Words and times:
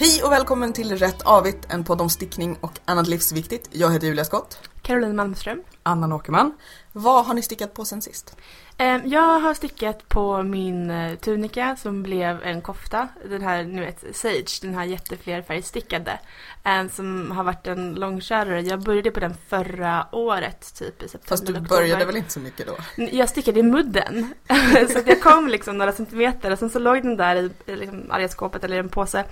Hej 0.00 0.22
och 0.22 0.32
välkommen 0.32 0.72
till 0.72 0.98
Rätt 0.98 1.22
Avigt, 1.22 1.66
en 1.68 1.84
podd 1.84 2.00
om 2.00 2.10
stickning 2.10 2.56
och 2.60 2.78
annat 2.84 3.08
livsviktigt. 3.08 3.68
Jag 3.72 3.92
heter 3.92 4.06
Julia 4.06 4.24
Skott. 4.24 4.58
Caroline 4.82 5.16
Malmström. 5.16 5.62
Anna 5.82 6.14
Åkerman. 6.14 6.52
Vad 6.92 7.26
har 7.26 7.34
ni 7.34 7.42
stickat 7.42 7.74
på 7.74 7.84
sen 7.84 8.02
sist? 8.02 8.36
Ehm, 8.80 9.00
jag 9.04 9.40
har 9.40 9.54
stickat 9.54 10.08
på 10.08 10.42
min 10.42 10.90
eh, 10.90 11.14
tunika 11.14 11.76
som 11.76 12.02
blev 12.02 12.42
en 12.42 12.60
kofta. 12.62 13.08
Den 13.28 13.42
här, 13.42 13.64
nu 13.64 13.80
vet, 13.84 14.16
Sage, 14.16 14.60
den 14.62 14.74
här 14.74 14.84
jätteflerfärgstickade. 14.84 16.18
ehm, 16.64 16.88
Som 16.88 17.30
har 17.30 17.44
varit 17.44 17.66
en 17.66 17.94
långkörare. 17.94 18.60
Jag 18.60 18.82
började 18.82 19.10
på 19.10 19.20
den 19.20 19.34
förra 19.48 20.06
året, 20.12 20.74
typ 20.78 21.02
i 21.02 21.08
september, 21.08 21.28
Fast 21.28 21.46
du 21.46 21.52
oktober. 21.52 21.68
började 21.68 22.04
väl 22.04 22.16
inte 22.16 22.32
så 22.32 22.40
mycket 22.40 22.66
då? 22.66 22.76
Jag 23.12 23.28
stickade 23.28 23.60
i 23.60 23.62
mudden. 23.62 24.34
så 24.92 24.98
att 24.98 25.06
jag 25.06 25.22
kom 25.22 25.48
liksom 25.48 25.78
några 25.78 25.92
centimeter 25.92 26.50
och 26.50 26.58
sen 26.58 26.70
så 26.70 26.78
låg 26.78 27.02
den 27.02 27.16
där 27.16 27.36
i 27.36 27.76
liksom 27.76 28.10
arga 28.10 28.28
skåpet 28.28 28.64
eller 28.64 28.76
i 28.76 28.78
en 28.78 28.88
påse. 28.88 29.24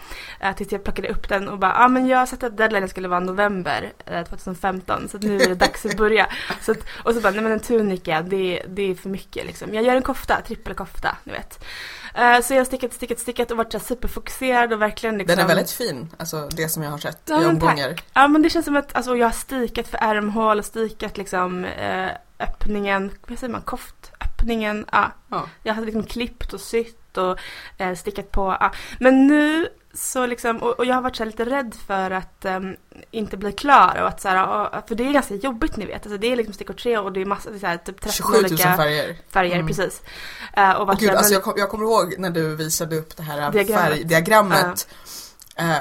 Uh, 0.45 0.53
tills 0.57 0.73
jag 0.73 0.85
plockade 0.85 1.09
upp 1.09 1.29
den 1.29 1.49
och 1.49 1.59
bara, 1.59 1.73
ja 1.73 1.85
ah, 1.85 1.89
men 1.89 2.07
jag 2.07 2.29
satte 2.29 2.47
att 2.47 2.57
deadline 2.57 2.89
skulle 2.89 3.09
vara 3.09 3.21
november 3.21 3.93
eh, 4.07 4.25
2015 4.25 5.09
så 5.09 5.17
att 5.17 5.23
nu 5.23 5.37
är 5.37 5.49
det 5.49 5.55
dags 5.55 5.87
att 5.87 5.97
börja. 5.97 6.27
Så 6.61 6.73
att, 6.73 6.79
och 7.05 7.15
så 7.15 7.21
bara, 7.21 7.33
nej 7.33 7.43
men 7.43 7.53
en 7.53 7.61
tunika 7.61 8.23
det, 8.23 8.63
det 8.69 8.91
är 8.91 8.95
för 8.95 9.09
mycket 9.09 9.38
liksom. 9.45 9.75
Jag 9.75 9.85
gör 9.85 9.97
en 9.97 10.03
kofta, 10.03 10.41
trippelkofta, 10.47 11.17
ni 11.25 11.33
vet. 11.33 11.65
Eh, 12.15 12.41
så 12.41 12.55
jag 12.55 12.61
har 12.61 12.65
stickat, 12.65 12.93
stickat, 12.93 13.19
stickat 13.19 13.51
och 13.51 13.57
varit 13.57 13.73
så 13.73 13.79
superfokuserad 13.79 14.73
och 14.73 14.83
verkligen 14.83 15.19
liksom. 15.19 15.37
Den 15.37 15.45
är 15.45 15.49
väldigt 15.49 15.71
fin, 15.71 16.09
alltså 16.17 16.49
det 16.49 16.69
som 16.69 16.83
jag 16.83 16.91
har 16.91 16.99
sett 16.99 17.23
Ja, 17.25 17.43
i 17.43 17.47
omgångar. 17.47 17.89
tack. 17.89 18.05
Ja 18.15 18.29
men 18.29 18.43
det 18.43 18.51
känns 18.51 18.65
som 18.65 18.77
att 18.77 18.97
alltså, 18.97 19.17
jag 19.17 19.27
har 19.27 19.33
stikat 19.33 19.89
för 19.89 19.99
ärmhål 19.99 20.59
och 20.59 20.65
stikat 20.65 21.17
liksom 21.17 21.65
eh, 21.65 22.09
öppningen, 22.41 23.11
vad 23.27 23.39
säger 23.39 23.53
man, 23.53 23.63
koftöppningen. 23.63 24.87
Ja. 24.93 25.13
Ja. 25.31 25.47
Jag 25.63 25.75
hade 25.75 25.87
liksom 25.87 26.05
klippt 26.05 26.53
och 26.53 26.61
sytt 26.61 27.17
och 27.17 27.39
eh, 27.79 27.95
stickat 27.95 28.31
på. 28.31 28.71
Men 28.99 29.27
nu 29.27 29.69
så 29.95 30.27
liksom, 30.27 30.57
och, 30.57 30.71
och 30.79 30.85
jag 30.85 30.95
har 30.95 31.03
varit 31.03 31.17
så 31.17 31.25
lite 31.25 31.45
rädd 31.45 31.75
för 31.87 32.11
att 32.11 32.45
ehm, 32.45 32.77
inte 33.11 33.37
bli 33.37 33.53
klar 33.53 33.99
och 34.03 34.09
att 34.09 34.21
så 34.21 34.29
här, 34.29 34.47
och, 34.79 34.89
för 34.89 34.95
det 34.95 35.09
är 35.09 35.13
ganska 35.13 35.35
jobbigt 35.35 35.77
ni 35.77 35.87
vet. 35.87 36.03
Alltså, 36.07 36.19
det 36.19 36.33
är 36.33 36.37
liksom 36.37 36.55
stickor 36.55 36.75
tre 36.75 36.99
och 36.99 37.13
det 37.13 37.21
är 37.21 37.25
massa, 37.25 37.51
det 37.51 37.57
är 37.57 37.61
så 37.61 37.67
här, 37.67 37.77
typ 37.77 38.01
13 38.01 38.13
27 38.13 38.33
000 38.35 38.45
olika 38.45 38.77
färger. 38.77 39.17
färger 39.31 39.55
Mm. 39.55 39.67
precis. 39.67 40.03
Eh, 40.57 40.71
och 40.73 40.89
Och 40.89 40.99
gud, 40.99 41.11
alltså 41.11 41.33
jag, 41.33 41.43
kom, 41.43 41.55
jag 41.57 41.69
kommer 41.69 41.85
ihåg 41.85 42.15
när 42.19 42.31
du 42.31 42.57
visade 42.57 42.97
upp 42.97 43.17
det 43.17 43.23
här 43.23 43.51
Diagrammet. 43.53 43.89
färgdiagrammet. 43.91 44.89
Eh, 44.91 45.08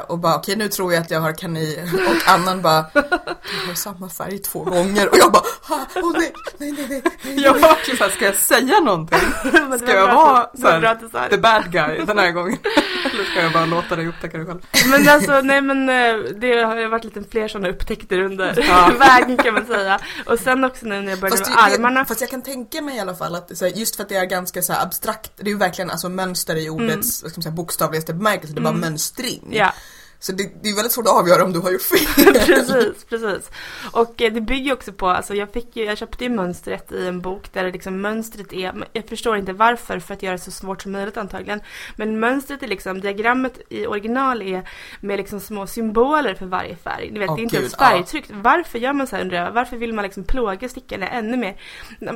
och 0.07 0.19
bara 0.19 0.35
okej 0.35 0.55
nu 0.55 0.67
tror 0.67 0.93
jag 0.93 1.01
att 1.01 1.11
jag 1.11 1.19
har 1.19 1.33
kanin 1.33 1.99
och 2.07 2.31
annan 2.33 2.61
bara 2.61 2.85
Du 2.93 3.67
har 3.67 3.73
samma 3.75 4.09
färg 4.09 4.39
två 4.39 4.63
gånger 4.63 5.09
och 5.09 5.17
jag 5.17 5.31
bara 5.31 5.43
"Ha, 5.67 5.85
åh 5.95 6.11
nej, 6.17 6.33
nej, 6.57 6.71
nej, 6.71 6.85
nej, 6.89 7.01
nej. 7.23 7.39
Jag 7.43 7.53
var 7.53 7.59
verkligen 7.59 7.97
såhär, 7.97 8.11
ska 8.11 8.25
jag 8.25 8.35
säga 8.35 8.79
någonting? 8.79 9.19
Ska 9.79 9.93
jag 9.93 10.15
vara 10.15 10.49
var 10.53 10.99
så. 11.11 11.29
The 11.29 11.37
bad 11.37 11.71
guy 11.71 12.05
den 12.05 12.17
här 12.17 12.31
gången? 12.31 12.57
Eller 13.13 13.23
ska 13.23 13.41
jag 13.41 13.53
bara 13.53 13.65
låta 13.65 13.95
dig 13.95 14.07
upptäcka 14.07 14.37
det 14.37 14.45
själv? 14.45 14.59
Men 14.89 15.07
alltså, 15.09 15.41
nej 15.41 15.61
men 15.61 15.89
eh, 15.89 16.31
det 16.39 16.61
har 16.63 16.87
varit 16.89 17.03
lite 17.03 17.23
fler 17.31 17.47
sådana 17.47 17.69
upptäckter 17.69 18.19
under 18.19 18.63
Ja. 18.67 18.91
vägen 18.99 19.37
kan 19.37 19.53
man 19.53 19.65
säga. 19.65 19.99
Och 20.25 20.39
sen 20.39 20.63
också 20.63 20.85
nu 20.85 21.01
när 21.01 21.09
jag 21.09 21.19
började 21.19 21.37
Fast, 21.37 21.49
med 21.55 21.69
det, 21.71 21.75
armarna. 21.75 22.05
fast 22.05 22.21
jag 22.21 22.29
kan 22.29 22.41
tänka 22.41 22.81
mig 22.81 22.97
i 22.97 22.99
alla 22.99 23.15
fall 23.15 23.35
att 23.35 23.61
här, 23.61 23.67
just 23.67 23.95
för 23.95 24.03
att 24.03 24.09
det 24.09 24.15
är 24.15 24.25
ganska 24.25 24.61
så 24.61 24.73
här 24.73 24.83
abstrakt, 24.83 25.31
det 25.35 25.43
är 25.45 25.49
ju 25.51 25.57
verkligen 25.57 25.91
alltså 25.91 26.09
mönster 26.09 26.55
i 26.55 26.69
ordets 26.69 27.23
vad 27.23 27.31
ska 27.31 27.39
man 27.39 27.43
säga, 27.43 27.53
bokstavligaste 27.55 28.13
bemärkelse, 28.13 28.53
det 28.53 28.59
är 28.59 28.63
bara 28.63 28.69
Mm. 28.69 28.81
mönstring. 28.81 29.47
Ja, 29.51 29.66
Yeah. 29.67 29.96
Så 30.19 30.31
det, 30.31 30.63
det 30.63 30.69
är 30.69 30.75
väldigt 30.75 30.91
svårt 30.91 31.05
att 31.05 31.19
avgöra 31.19 31.43
om 31.43 31.53
du 31.53 31.59
har 31.59 31.71
gjort 31.71 31.81
fel. 31.81 32.33
precis, 32.45 33.05
precis. 33.09 33.51
Och 33.91 34.21
eh, 34.21 34.33
det 34.33 34.41
bygger 34.41 34.73
också 34.73 34.93
på, 34.93 35.07
alltså 35.07 35.35
jag 35.35 35.53
fick 35.53 35.75
ju, 35.75 35.83
jag 35.83 35.97
köpte 35.97 36.23
ju 36.23 36.29
mönstret 36.29 36.91
i 36.91 37.07
en 37.07 37.21
bok 37.21 37.53
där 37.53 37.71
liksom 37.71 38.01
mönstret 38.01 38.53
är, 38.53 38.87
jag 38.93 39.09
förstår 39.09 39.37
inte 39.37 39.53
varför 39.53 39.99
för 39.99 40.13
att 40.13 40.23
göra 40.23 40.35
det 40.35 40.41
så 40.41 40.51
svårt 40.51 40.81
som 40.81 40.91
möjligt 40.91 41.17
antagligen. 41.17 41.61
Men 41.95 42.19
mönstret 42.19 42.63
är 42.63 42.67
liksom, 42.67 43.01
diagrammet 43.01 43.59
i 43.69 43.87
original 43.87 44.41
är 44.41 44.69
med 44.99 45.17
liksom 45.17 45.39
små 45.39 45.67
symboler 45.67 46.35
för 46.35 46.45
varje 46.45 46.75
färg. 46.75 47.11
Ni 47.11 47.19
vet, 47.19 47.29
Åh, 47.29 47.35
det 47.35 47.41
är 47.41 47.43
inte 47.43 47.55
gud, 47.55 47.63
ens 47.63 47.75
färgtryckt. 47.75 48.31
Varför 48.33 48.79
gör 48.79 48.93
man 48.93 49.07
så 49.07 49.15
här 49.15 49.23
undrar 49.23 49.45
jag? 49.45 49.51
Varför 49.51 49.77
vill 49.77 49.93
man 49.93 50.03
liksom 50.03 50.23
plåga 50.23 50.69
stickorna 50.69 51.07
ännu 51.09 51.37
mer? 51.37 51.55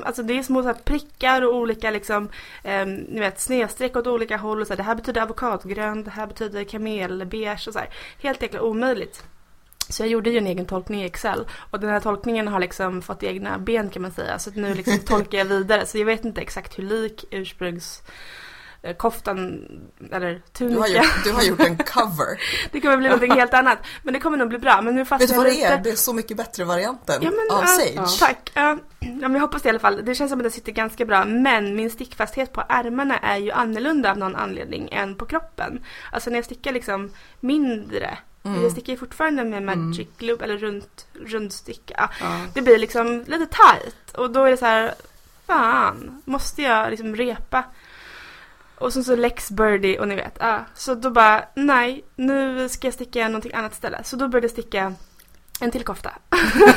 Alltså 0.04 0.24
det 0.24 0.38
är 0.38 0.44
små 0.44 0.62
så 0.62 0.68
här 0.68 0.76
prickar 0.76 1.42
och 1.42 1.56
olika 1.56 1.92
liksom, 1.92 2.30
eh, 2.64 2.86
ni 2.86 3.20
vet, 3.20 3.40
snedstreck 3.40 3.96
åt 3.96 4.08
olika 4.08 4.38
håll 4.38 4.62
och 4.62 4.68
så 4.68 4.74
här, 4.74 4.78
det 4.78 4.84
här 4.84 4.96
betyder 4.96 5.22
avokadgrön, 5.22 6.04
det 6.04 6.12
här 6.12 6.28
betyder 6.28 6.64
kamelbeige 6.64 7.68
och 7.68 7.74
så 7.74 7.80
här. 7.80 7.91
Helt 8.22 8.42
jäkla 8.42 8.62
omöjligt. 8.62 9.24
Så 9.90 10.04
jag 10.04 10.10
gjorde 10.10 10.30
ju 10.30 10.38
en 10.38 10.48
egen 10.48 10.66
tolkning 10.66 11.02
i 11.02 11.06
Excel 11.06 11.48
och 11.72 11.80
den 11.80 11.90
här 11.90 12.00
tolkningen 12.00 12.48
har 12.48 12.60
liksom 12.60 13.02
fått 13.02 13.24
egna 13.24 13.58
ben 13.58 13.90
kan 13.90 14.02
man 14.02 14.12
säga. 14.12 14.40
Så 14.40 14.52
nu 14.54 14.74
liksom 14.74 15.00
tolkar 15.06 15.38
jag 15.38 15.46
vidare. 15.46 15.86
Så 15.86 15.98
jag 15.98 16.06
vet 16.06 16.26
inte 16.26 16.42
exakt 16.42 16.80
hur 16.80 16.84
lik 16.84 17.26
ursprungs 17.32 18.04
koftan 18.98 19.66
eller 20.12 20.42
Du 20.58 20.78
har, 20.78 20.86
tunika. 20.88 21.04
gjort, 21.04 21.24
du 21.24 21.32
har 21.32 21.44
gjort 21.44 21.60
en 21.60 21.78
cover. 21.94 22.42
Det 22.72 22.82
kommer 22.82 22.98
bli 22.98 23.08
någonting 23.08 23.32
helt 23.32 23.54
annat. 23.54 23.78
Men 24.04 24.14
det 24.14 24.20
kommer 24.20 24.38
nog 24.38 24.50
bli 24.50 24.58
bra. 24.58 24.82
Men 24.82 24.96
nu 24.96 25.06
fastnar 25.06 25.28
Vet 25.28 25.30
du 25.30 25.38
vad 25.38 25.46
det 25.46 25.64
är? 25.64 25.78
Det 25.84 25.90
är 25.90 25.96
så 25.96 26.14
mycket 26.14 26.38
bättre 26.38 26.64
varianten 26.64 27.22
Ja, 27.22 27.32
men, 27.32 27.58
av 27.58 27.64
ja, 27.64 28.06
Sage. 28.06 28.20
Tack. 28.20 28.52
Ja, 28.54 28.78
ja, 29.00 29.08
men 29.22 29.34
jag 29.34 29.42
hoppas 29.42 29.62
det 29.62 29.68
i 29.68 29.70
alla 29.70 29.80
fall. 29.80 30.06
Det 30.06 30.16
känns 30.16 30.32
som 30.32 30.40
att 30.40 30.44
det 30.44 30.52
sitter 30.52 30.72
ganska 30.72 31.06
bra. 31.06 31.26
Men 31.26 31.76
min 31.76 31.90
stickfasthet 31.92 32.54
på 32.54 32.64
ärmarna 32.70 33.18
är 33.18 33.38
ju 33.38 33.52
annorlunda 33.52 34.12
av 34.12 34.18
någon 34.18 34.36
anledning 34.36 34.90
än 34.92 35.16
på 35.16 35.26
kroppen. 35.26 35.84
Alltså 36.12 36.30
när 36.30 36.38
jag 36.38 36.46
stickar 36.46 36.72
liksom 36.72 37.12
mindre. 37.40 38.18
Mm. 38.44 38.64
Jag 38.64 38.72
stickar 38.72 38.94
ju 38.94 39.00
fortfarande 39.00 39.44
med 39.44 39.64
magic 39.64 40.08
loop 40.20 40.42
eller 40.42 40.58
runt, 40.58 41.08
rundsticka. 41.14 42.10
Ja. 42.20 42.42
det 42.54 42.62
blir 42.62 42.78
liksom 42.78 43.24
lite 43.28 43.46
tight. 43.46 44.18
Och 44.18 44.32
då 44.32 44.44
är 44.44 44.52
det 44.52 44.58
så 44.58 44.66
här, 44.66 44.94
fan, 45.48 46.22
måste 46.26 46.62
jag 46.62 46.90
liksom 46.92 47.16
repa? 47.16 47.64
Och 48.82 48.94
sen 48.94 49.04
så 49.04 49.16
Lex 49.16 49.52
Birdie 49.52 50.00
och 50.00 50.08
ni 50.08 50.16
vet. 50.16 50.38
Ja. 50.40 50.66
Så 50.74 50.96
då 50.96 51.10
bara, 51.10 51.46
nej, 51.56 52.04
nu 52.16 52.70
ska 52.70 52.88
jag 52.88 52.94
sticka 52.94 53.28
någonting 53.28 53.54
annat 53.54 53.74
istället. 53.74 54.08
Så 54.08 54.16
då 54.16 54.28
började 54.28 54.46
jag 54.46 54.52
sticka 54.52 54.94
en 55.62 55.72
till 55.72 55.84
kofta. 55.84 56.12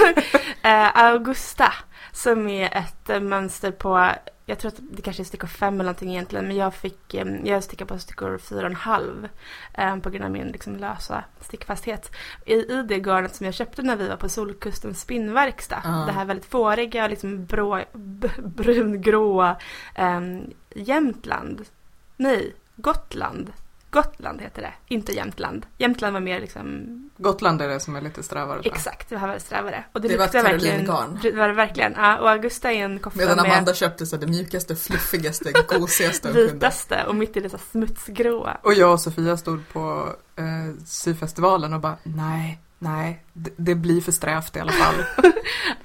eh, 0.63 0.97
Augusta. 0.97 1.73
Som 2.13 2.49
är 2.49 2.77
ett 2.77 3.11
eh, 3.11 3.21
mönster 3.21 3.71
på, 3.71 4.11
jag 4.47 4.59
tror 4.59 4.69
att 4.69 4.79
det 4.81 5.03
kanske 5.03 5.23
är 5.23 5.25
stickor 5.25 5.49
fem 5.49 5.75
eller 5.75 5.85
någonting 5.85 6.11
egentligen. 6.11 6.47
Men 6.49 6.57
jag 6.57 6.75
fick, 6.75 7.15
eh, 7.15 7.27
jag 7.45 7.65
stickar 7.65 7.87
på 7.87 7.99
stickor 7.99 8.39
fyra 8.39 8.61
och 8.61 8.67
en 8.67 8.77
halv. 8.77 9.29
Eh, 9.75 9.97
på 9.97 10.11
grund 10.11 10.25
av 10.25 10.31
min 10.31 10.49
liksom, 10.49 10.77
lösa 10.77 11.25
stickfasthet. 11.41 12.17
I, 12.47 12.55
I 12.55 12.83
det 12.89 12.99
garnet 12.99 13.35
som 13.35 13.47
jag 13.47 13.55
köpte 13.55 13.83
när 13.83 13.97
vi 13.97 14.09
var 14.09 14.17
på 14.17 14.29
Solkustens 14.29 15.01
spinnverkstad. 15.01 15.83
Ja. 15.85 16.05
Det 16.07 16.13
här 16.13 16.25
väldigt 16.25 16.51
fåriga, 16.51 17.09
liksom 17.09 17.47
brå, 17.47 17.81
brungråa 18.39 19.57
eh, 19.95 20.21
Jämtland. 20.75 21.65
Nej, 22.17 22.55
Gotland. 22.77 23.53
Gotland 23.91 24.41
heter 24.41 24.63
det, 24.63 24.73
inte 24.95 25.13
Jämtland. 25.13 25.67
Jämtland 25.79 26.13
var 26.13 26.21
mer 26.21 26.41
liksom, 26.41 26.87
Gotland 27.17 27.63
är 27.63 27.69
det 27.69 27.81
som 27.81 27.97
är 27.97 28.01
lite 28.01 28.23
strävare. 28.23 28.61
jag. 28.65 28.75
exakt, 28.75 29.09
det 29.09 29.17
var 29.17 29.27
väldigt 29.27 29.47
strävare. 29.47 29.85
Och 29.93 30.01
det, 30.01 30.09
Det 30.09 30.17
var 30.17 30.27
verkligen, 30.27 30.87
Caroline-garn. 30.87 31.19
det 31.23 31.33
var 31.33 31.49
det 31.49 31.55
verkligen. 31.55 31.93
Ja, 31.97 32.19
och 32.19 32.31
Augusta 32.31 32.73
är 32.73 32.85
en 32.85 32.99
kofta 32.99 33.19
Medan 33.19 33.37
med 33.37 33.45
Amanda 33.53 33.75
köpte 33.75 34.07
så 34.07 34.17
här, 34.17 34.21
det 34.21 34.27
mjukaste, 34.27 34.77
fluffigaste, 34.77 35.53
gosigaste 35.69 36.33
vitaste 36.33 37.05
och 37.09 37.15
mitt 37.15 37.37
i 37.37 37.41
det 37.41 37.51
så 37.51 37.57
här 37.57 37.65
smutsgråa. 37.71 38.57
Och 38.63 38.75
jag 38.75 38.93
och 38.93 39.01
Sofia 39.01 39.37
stod 39.37 39.69
på 39.73 40.15
eh, 40.37 40.45
syfestivalen 40.87 41.73
och 41.73 41.81
bara 41.81 41.97
nej, 42.03 42.61
nej, 42.84 43.25
det, 43.33 43.75
blir 43.75 44.00
för 44.00 44.12
strävt 44.12 44.56
i 44.56 44.61
alla 44.61 44.72
fall. 44.72 44.95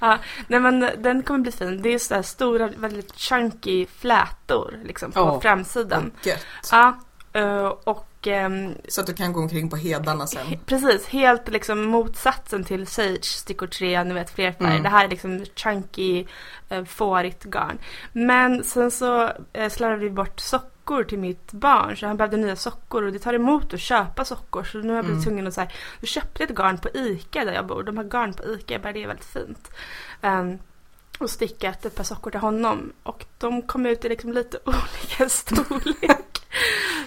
Ja, 0.00 0.18
nej 0.48 0.60
men 0.60 0.80
den 0.98 1.22
kommer 1.22 1.40
bli 1.40 1.52
fin. 1.52 1.82
Det 1.82 1.94
är 1.94 1.98
så 1.98 2.14
här 2.14 2.22
stora, 2.22 2.66
väldigt 2.76 3.16
chunky 3.18 3.86
flätor 3.86 4.78
liksom 4.84 5.12
på 5.12 5.20
Ja. 5.20 5.40
framsidan. 5.40 6.10
Gött. 6.22 6.46
Ja, 6.72 6.98
eh, 7.32 7.64
och 7.66 8.26
ehm, 8.26 8.74
Så 8.88 9.00
att 9.00 9.06
du 9.06 9.14
kan 9.14 9.32
gå 9.32 9.40
omkring 9.40 9.70
på 9.70 9.76
hedarna 9.76 10.26
sen. 10.26 10.46
He- 10.46 10.58
Precis, 10.66 11.06
helt 11.08 11.48
liksom 11.48 11.82
motsatsen 11.84 12.64
till 12.64 12.86
Sage, 12.86 13.24
stickor 13.24 13.66
3, 13.66 14.04
ni 14.04 14.14
vet 14.14 14.30
fler 14.30 14.52
färger. 14.52 14.70
Mm. 14.70 14.82
Det 14.82 14.88
här 14.88 15.04
är 15.04 15.08
liksom 15.08 15.44
chunky, 15.56 16.26
eh, 16.68 16.84
fårigt 16.84 17.44
garn. 17.44 17.78
Men 18.12 18.64
sen 18.64 18.90
så 18.90 19.30
eh, 19.52 19.68
slarvade 19.70 20.00
vi 20.04 20.10
bort 20.10 20.40
sockor 20.90 21.04
till 21.04 21.18
mitt 21.18 21.52
barn 21.52 21.96
så 21.96 22.06
han 22.06 22.16
behövde 22.16 22.36
nya 22.36 22.56
sockor 22.56 23.02
och 23.02 23.12
det 23.12 23.18
tar 23.18 23.34
emot 23.34 23.74
att 23.74 23.80
köpa 23.80 24.24
sockor 24.24 24.64
så 24.64 24.78
nu 24.78 24.88
har 24.88 24.96
jag 24.96 25.04
blivit 25.04 25.22
Mm. 25.22 25.24
tvungen 25.24 25.46
att 25.46 25.54
så 25.54 25.60
här, 25.60 25.72
då 26.00 26.06
köpte 26.06 26.42
jag 26.42 26.50
ett 26.50 26.56
garn 26.56 26.78
på 26.78 26.88
ICA 26.94 27.44
där 27.44 27.52
jag 27.52 27.66
bor. 27.66 27.82
De 27.82 27.96
har 27.96 28.04
garn 28.04 28.32
på 28.34 28.42
ICA, 28.44 28.74
jag 28.74 28.82
bara 28.82 28.92
det 28.92 29.02
är 29.02 29.06
väldigt 29.06 29.24
fint. 29.24 29.70
Ehm, 30.22 30.58
och 31.18 31.30
stickat 31.30 31.84
ett 31.84 31.94
par 31.94 32.04
sockor 32.04 32.30
till 32.30 32.40
honom 32.40 32.92
och 33.02 33.24
de 33.38 33.62
kom 33.62 33.86
ut 33.86 34.04
i 34.04 34.08
liksom 34.08 34.32
lite 34.32 34.58
olika 34.64 35.28
storlek. 35.28 36.46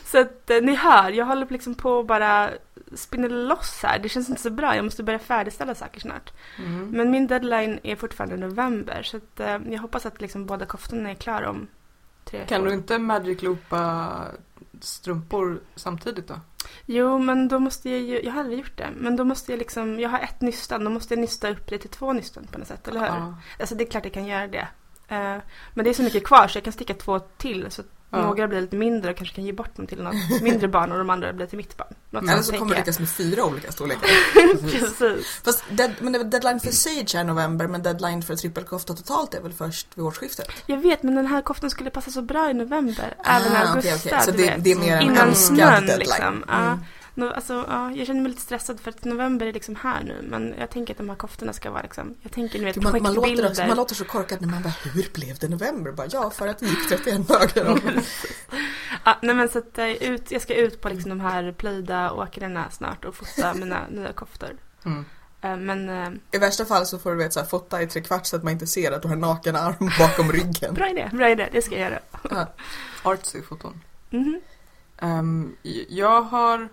så 0.06 0.18
att 0.22 0.50
eh, 0.50 0.62
ni 0.62 0.76
hör, 0.76 1.10
jag 1.12 1.26
håller 1.26 1.48
liksom 1.50 1.76
på 1.76 2.00
att 2.00 2.08
bara 2.08 2.50
spinna 2.96 3.28
loss 3.28 3.80
här. 3.84 4.00
Det 4.00 4.10
känns 4.10 4.30
inte 4.30 4.42
så 4.42 4.50
bra, 4.50 4.76
jag 4.76 4.86
måste 4.86 5.04
börja 5.04 5.20
färdigställa 5.20 5.76
saker 5.76 6.00
snart. 6.00 6.34
Mm. 6.58 6.90
Men 6.90 7.12
min 7.12 7.28
deadline 7.28 7.80
är 7.84 7.96
fortfarande 7.96 8.38
november 8.38 9.04
så 9.04 9.18
att, 9.18 9.40
eh, 9.40 9.58
jag 9.70 9.80
hoppas 9.82 10.06
att 10.06 10.22
liksom 10.22 10.46
båda 10.46 10.66
koftorna 10.66 11.10
är 11.10 11.16
klara 11.16 11.50
om 11.50 11.68
tre 12.26 12.46
Kan 12.46 12.62
år. 12.62 12.66
du 12.66 12.74
inte 12.74 12.98
magic 12.98 13.42
loopa 13.42 14.22
strumpor 14.82 15.60
samtidigt 15.76 16.28
då? 16.28 16.36
Jo, 16.86 17.20
men 17.20 17.48
då 17.48 17.60
måste 17.60 17.90
jag 17.90 18.00
ju, 18.00 18.22
jag 18.22 18.32
har 18.32 18.40
aldrig 18.40 18.60
gjort 18.60 18.78
det, 18.78 18.90
men 18.98 19.16
då 19.16 19.24
måste 19.24 19.52
jag 19.52 19.60
liksom, 19.60 20.00
jag 20.00 20.10
har 20.10 20.20
ett 20.20 20.42
nystan, 20.42 20.84
då 20.84 20.90
måste 20.90 21.14
jag 21.14 21.22
nysta 21.22 21.50
upp 21.50 21.70
det 21.70 21.78
till 21.78 21.90
två 21.90 22.14
nystan 22.14 22.48
på 22.52 22.60
något 22.60 22.68
sätt, 22.68 22.88
eller 22.88 23.00
hur? 23.00 23.08
Ja. 23.08 23.36
Alltså 23.60 23.76
det 23.76 23.84
är 23.84 23.90
klart 23.90 24.04
jag 24.06 24.14
kan 24.14 24.26
göra 24.26 24.48
det. 24.48 24.68
Eh, 25.08 25.38
men 25.74 25.84
det 25.84 25.90
är 25.90 25.94
så 25.94 26.04
mycket 26.04 26.28
kvar 26.28 26.48
så 26.48 26.58
jag 26.58 26.64
kan 26.64 26.74
sticka 26.74 26.94
två 26.94 27.20
till 27.20 27.72
så 27.72 27.84
Ja. 28.14 28.22
Några 28.22 28.48
blir 28.48 28.62
lite 28.62 28.76
mindre 28.76 29.12
och 29.12 29.18
kanske 29.18 29.36
kan 29.36 29.44
ge 29.46 29.54
bort 29.54 29.76
dem 29.76 29.88
till 29.88 30.04
något 30.04 30.42
mindre 30.42 30.68
barn 30.68 30.92
och 30.92 30.98
de 30.98 31.10
andra 31.10 31.34
blir 31.34 31.46
till 31.46 31.58
mitt 31.58 31.78
barn. 31.78 31.88
Något 32.10 32.24
Eller 32.24 32.34
sånt 32.34 32.46
så 32.46 32.52
tänker 32.52 32.60
kommer 32.60 32.76
det 32.76 32.82
lyckas 32.82 33.00
med 33.00 33.10
fyra 33.10 33.44
olika 33.46 33.72
storlekar. 33.72 34.10
Precis. 34.80 35.42
Fast 35.46 35.64
dead, 35.70 35.92
men 36.00 36.30
deadline 36.30 36.60
för 36.60 36.72
Sage 36.72 37.16
är 37.16 37.24
november 37.24 37.68
men 37.68 37.84
deadline 37.84 38.22
för 38.22 38.36
trippelkofta 38.36 38.94
totalt 38.94 39.34
är 39.34 39.42
väl 39.42 39.54
först 39.54 39.88
vid 39.96 40.06
årsskiftet? 40.06 40.48
Jag 40.66 40.78
vet 40.78 41.04
men 41.04 41.16
den 41.16 41.26
här 41.28 41.42
koftan 41.42 41.70
skulle 41.70 41.90
passa 41.90 42.12
så 42.12 42.22
bra 42.22 42.50
i 42.50 42.54
november. 42.54 43.14
Även 43.26 43.52
i 43.52 43.56
Ah, 43.56 43.60
augusti. 43.70 43.90
okej, 43.96 44.02
okej. 44.06 44.22
Så 44.26 44.32
det, 44.32 44.56
det 44.60 44.72
är 44.72 44.76
mer 44.76 44.96
en 44.96 45.02
Innan 45.02 45.18
önskad 45.28 45.58
snön 45.58 45.86
deadline. 45.86 46.00
liksom. 46.00 46.44
Mm. 46.50 46.80
Alltså, 47.22 47.66
ja, 47.68 47.92
jag 47.92 48.08
känner 48.08 48.22
mig 48.22 48.30
lite 48.30 48.42
stressad 48.42 48.80
för 48.80 48.90
att 48.92 49.04
november 49.06 49.46
är 49.46 49.54
liksom 49.54 49.76
här 49.76 50.04
nu. 50.04 50.26
Men 50.30 50.56
jag 50.60 50.70
tänker 50.70 50.94
att 50.94 50.98
de 50.98 51.10
här 51.10 51.16
koftorna 51.16 51.54
ska 51.54 51.72
vara 51.72 51.82
liksom, 51.82 52.16
jag 52.22 52.32
tänker 52.32 52.60
nu 52.60 52.66
vet 52.66 52.76
Man, 52.76 53.02
man, 53.04 53.14
låter 53.14 53.48
också, 53.50 53.66
man 53.68 53.78
låter 53.78 53.96
så 53.96 54.06
korkad 54.06 54.42
när 54.42 54.48
man 54.48 54.62
bara 54.64 54.74
Hur 54.94 55.14
blev 55.14 55.38
det 55.38 55.48
november? 55.48 55.92
Bara, 55.92 56.08
ja, 56.12 56.30
för 56.30 56.48
att 56.48 56.60
det 56.60 56.66
gick 56.66 56.90
31 56.90 57.28
dagar. 57.28 57.72
om. 57.72 57.80
Ja, 59.06 59.18
nej 59.22 59.36
men 59.36 59.50
så 59.50 59.58
att 59.60 59.78
eh, 59.78 59.92
ut, 59.92 60.32
jag 60.32 60.42
ska 60.42 60.56
ut 60.56 60.82
på 60.82 60.90
liksom 60.90 61.10
de 61.10 61.20
här 61.22 61.52
plöjda 61.52 62.12
åkrarna 62.12 62.70
snart 62.72 63.06
och 63.06 63.16
fota 63.16 63.54
mina 63.54 63.88
nya 63.90 64.14
koftor. 64.14 64.52
Mm. 64.86 65.06
Eh, 65.42 65.58
Men 65.58 65.90
eh, 65.90 66.10
I 66.32 66.38
värsta 66.38 66.66
fall 66.66 66.86
så 66.86 67.00
får 67.00 67.12
du 67.12 67.18
vet, 67.18 67.34
så 67.34 67.40
här, 67.40 67.48
fota 67.48 67.82
i 67.82 67.88
tre 67.88 68.02
kvart 68.02 68.26
så 68.26 68.36
att 68.36 68.44
man 68.44 68.54
inte 68.54 68.68
ser 68.68 68.92
att 68.92 69.02
du 69.02 69.08
har 69.08 69.16
en 69.16 69.22
naken 69.22 69.56
arm 69.56 69.90
bakom 70.00 70.32
ryggen. 70.32 70.74
bra 70.74 70.90
idé, 70.90 71.10
bra 71.14 71.30
idé, 71.30 71.50
det 71.52 71.62
ska 71.62 71.76
jag 71.80 71.92
göra. 71.92 72.00
Ja. 72.30 72.48
Artsy 73.12 73.42
foton. 73.42 73.82
Mhm. 74.10 74.42
Ehm, 74.98 75.56
jag 75.90 76.22
har 76.22 76.70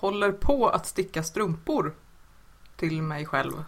håller 0.00 0.32
på 0.32 0.68
att 0.68 0.86
sticka 0.86 1.22
strumpor 1.22 1.94
till 2.76 3.02
mig 3.02 3.26
själv. 3.26 3.64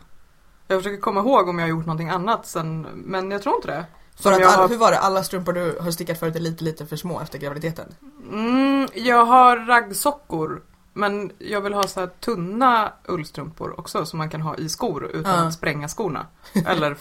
Jag 0.66 0.78
försöker 0.78 1.00
komma 1.00 1.20
ihåg 1.20 1.48
om 1.48 1.58
jag 1.58 1.64
har 1.66 1.70
gjort 1.70 1.86
någonting 1.86 2.08
annat 2.10 2.46
sen, 2.46 2.86
men 2.94 3.30
jag 3.30 3.42
tror 3.42 3.54
inte 3.56 3.68
det. 3.68 3.84
För 4.22 4.32
att 4.32 4.42
all, 4.46 4.58
har- 4.60 4.68
hur 4.68 4.76
var 4.78 4.90
det? 4.92 4.98
Alla 4.98 5.24
strumpor 5.24 5.52
du 5.52 5.78
har 5.80 5.90
stickat 5.90 6.18
förut 6.18 6.36
är 6.36 6.40
lite, 6.40 6.64
lite 6.64 6.86
för 6.86 6.96
små 6.96 7.20
efter 7.20 7.38
graviditeten? 7.38 7.94
Mm, 8.32 8.88
jag 8.94 9.24
har 9.24 9.56
raggsockor. 9.56 10.62
Men 10.92 11.32
jag 11.38 11.60
vill 11.60 11.74
ha 11.74 11.82
så 11.82 12.00
här 12.00 12.06
tunna 12.06 12.92
ullstrumpor 13.08 13.80
också 13.80 14.06
som 14.06 14.18
man 14.18 14.30
kan 14.30 14.40
ha 14.40 14.56
i 14.56 14.68
skor 14.68 15.04
utan 15.06 15.38
Ja. 15.38 15.46
att 15.46 15.54
spränga 15.54 15.88
skorna. 15.88 16.26
Eller 16.66 16.96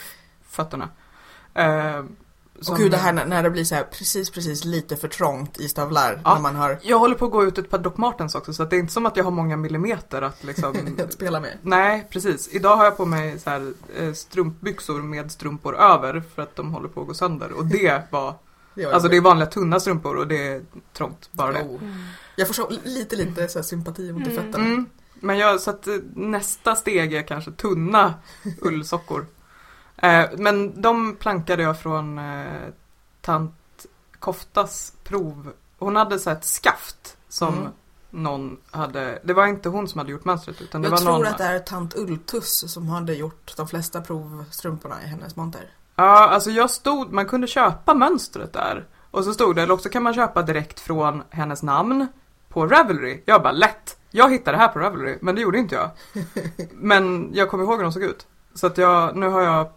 fötterna. 0.50 0.90
Eh, 1.54 2.04
som- 2.62 2.74
Och 2.74 2.80
gud 2.80 2.92
det 2.92 2.98
här 2.98 3.14
när, 3.14 3.26
när 3.26 3.44
det 3.44 3.50
blir 3.50 3.64
så 3.64 3.76
här 3.76 3.84
precis, 3.84 4.30
precis 4.30 4.66
lite 4.66 4.96
för 4.96 5.08
trångt 5.08 5.60
i 5.60 5.70
stövlar 5.70 6.22
Ja. 6.26 6.34
när 6.34 6.42
man 6.42 6.56
har 6.56 6.80
Jag 6.82 7.00
håller 7.00 7.16
på 7.16 7.26
att 7.26 7.32
gå 7.32 7.44
ut 7.46 7.58
ett 7.58 7.70
par 7.70 7.78
Doc 7.78 7.98
Martens 7.98 8.36
också 8.36 8.54
så 8.54 8.64
att 8.64 8.70
det 8.70 8.76
är 8.76 8.80
inte 8.80 8.94
som 8.94 9.06
att 9.06 9.18
jag 9.18 9.24
har 9.24 9.32
många 9.32 9.58
millimeter 9.58 10.22
att 10.22 10.44
liksom 10.44 10.76
att 11.04 11.14
spela 11.14 11.40
med. 11.40 11.58
Nej, 11.62 12.08
precis. 12.10 12.50
Idag 12.52 12.76
har 12.78 12.84
jag 12.86 12.98
på 12.98 13.06
mig 13.06 13.40
så 13.40 13.50
här, 13.50 13.74
eh, 14.00 14.14
strumpbyxor 14.14 15.02
med 15.02 15.32
strumpor 15.32 15.76
över 15.78 16.24
för 16.36 16.42
att 16.42 16.56
de 16.56 16.74
håller 16.74 16.90
på 16.90 17.02
att 17.02 17.08
gå 17.08 17.14
sönder. 17.14 17.52
Och 17.52 17.66
det 17.66 18.02
var, 18.12 18.36
Det 18.76 18.86
alltså 18.86 19.10
det 19.10 19.18
är 19.18 19.22
vanliga 19.22 19.50
tunna 19.50 19.80
strumpor 19.80 20.18
och 20.18 20.28
det 20.28 20.48
är 20.48 20.62
trångt, 20.94 21.30
bara 21.32 21.52
det. 21.52 21.62
Oh. 21.64 21.80
Jag 22.36 22.48
får 22.48 22.54
så 22.54 22.70
lite, 22.84 23.16
lite 23.16 23.48
så 23.48 23.60
här 23.60 23.64
sympati 23.64 24.12
mot 24.12 24.24
Mm. 24.28 24.36
fötterna. 24.36 24.66
Mm. 24.66 24.86
Men 25.22 25.38
jag, 25.38 25.60
så 25.60 25.70
att 25.70 25.88
eh, 25.88 25.94
nästa 26.16 26.76
steg 26.76 27.14
är 27.14 27.22
kanske 27.28 27.52
tunna 27.52 28.14
ullsockor. 28.62 29.26
Eh, 30.01 30.25
men 30.38 30.81
de 30.81 31.16
plankade 31.16 31.63
jag 31.63 31.80
från 31.80 32.18
eh, 32.19 32.46
tant 33.22 33.54
Koftas 34.19 34.94
prov. 35.04 35.51
Hon 35.78 35.96
hade 35.96 36.19
så 36.19 36.30
ett 36.30 36.46
skaft 36.46 37.18
som 37.30 37.54
Mm. 37.54 37.72
någon 38.10 38.57
hade, 38.72 39.19
det 39.24 39.34
var 39.34 39.48
inte 39.48 39.69
hon 39.69 39.88
som 39.88 40.00
hade 40.00 40.12
gjort 40.12 40.25
mönstret 40.25 40.62
utan 40.62 40.81
det 40.81 40.86
Jag 40.86 40.92
var 40.92 40.98
tror 40.98 41.12
någon. 41.12 41.28
att 41.28 41.38
det 41.38 41.44
är 41.44 41.60
tant 41.60 41.96
Ulltuss 41.98 42.74
som 42.74 42.88
hade 42.90 43.13
gjort 43.13 43.54
de 43.57 43.68
flesta 43.68 44.01
provstrumporna 44.01 45.04
i 45.04 45.07
hennes 45.07 45.36
monter. 45.36 45.69
Ja, 45.96 46.30
alltså 46.30 46.50
jag 46.52 46.69
stod, 46.69 47.12
man 47.13 47.25
kunde 47.25 47.48
köpa 47.48 47.94
mönstret 47.94 48.54
där. 48.54 48.88
Och 49.12 49.24
så 49.24 49.34
stod 49.34 49.56
det, 49.56 49.62
eller 49.62 49.74
också 49.74 49.90
kan 49.90 50.04
man 50.04 50.13
köpa 50.13 50.42
direkt 50.42 50.80
från 50.80 51.24
hennes 51.30 51.63
namn 51.63 52.07
på 52.50 52.68
Ravelry. 52.68 53.24
Jag 53.25 53.42
bara 53.44 53.52
lätt! 53.52 53.98
Jag 54.12 54.31
hittade 54.31 54.57
det 54.57 54.62
här 54.62 54.68
på 54.68 54.80
Ravelry, 54.80 55.18
men 55.22 55.36
det 55.36 55.42
gjorde 55.42 55.57
inte 55.57 55.75
jag. 55.75 55.90
Men 56.72 57.30
jag 57.34 57.50
kommer 57.50 57.63
ihåg 57.63 57.75
hur 57.78 57.84
de 57.84 57.92
såg 57.94 58.04
ut. 58.04 58.28
Så 58.54 58.68
att 58.68 58.78
jag, 58.78 59.16
nu 59.16 59.28
har 59.30 59.42
jag 59.42 59.69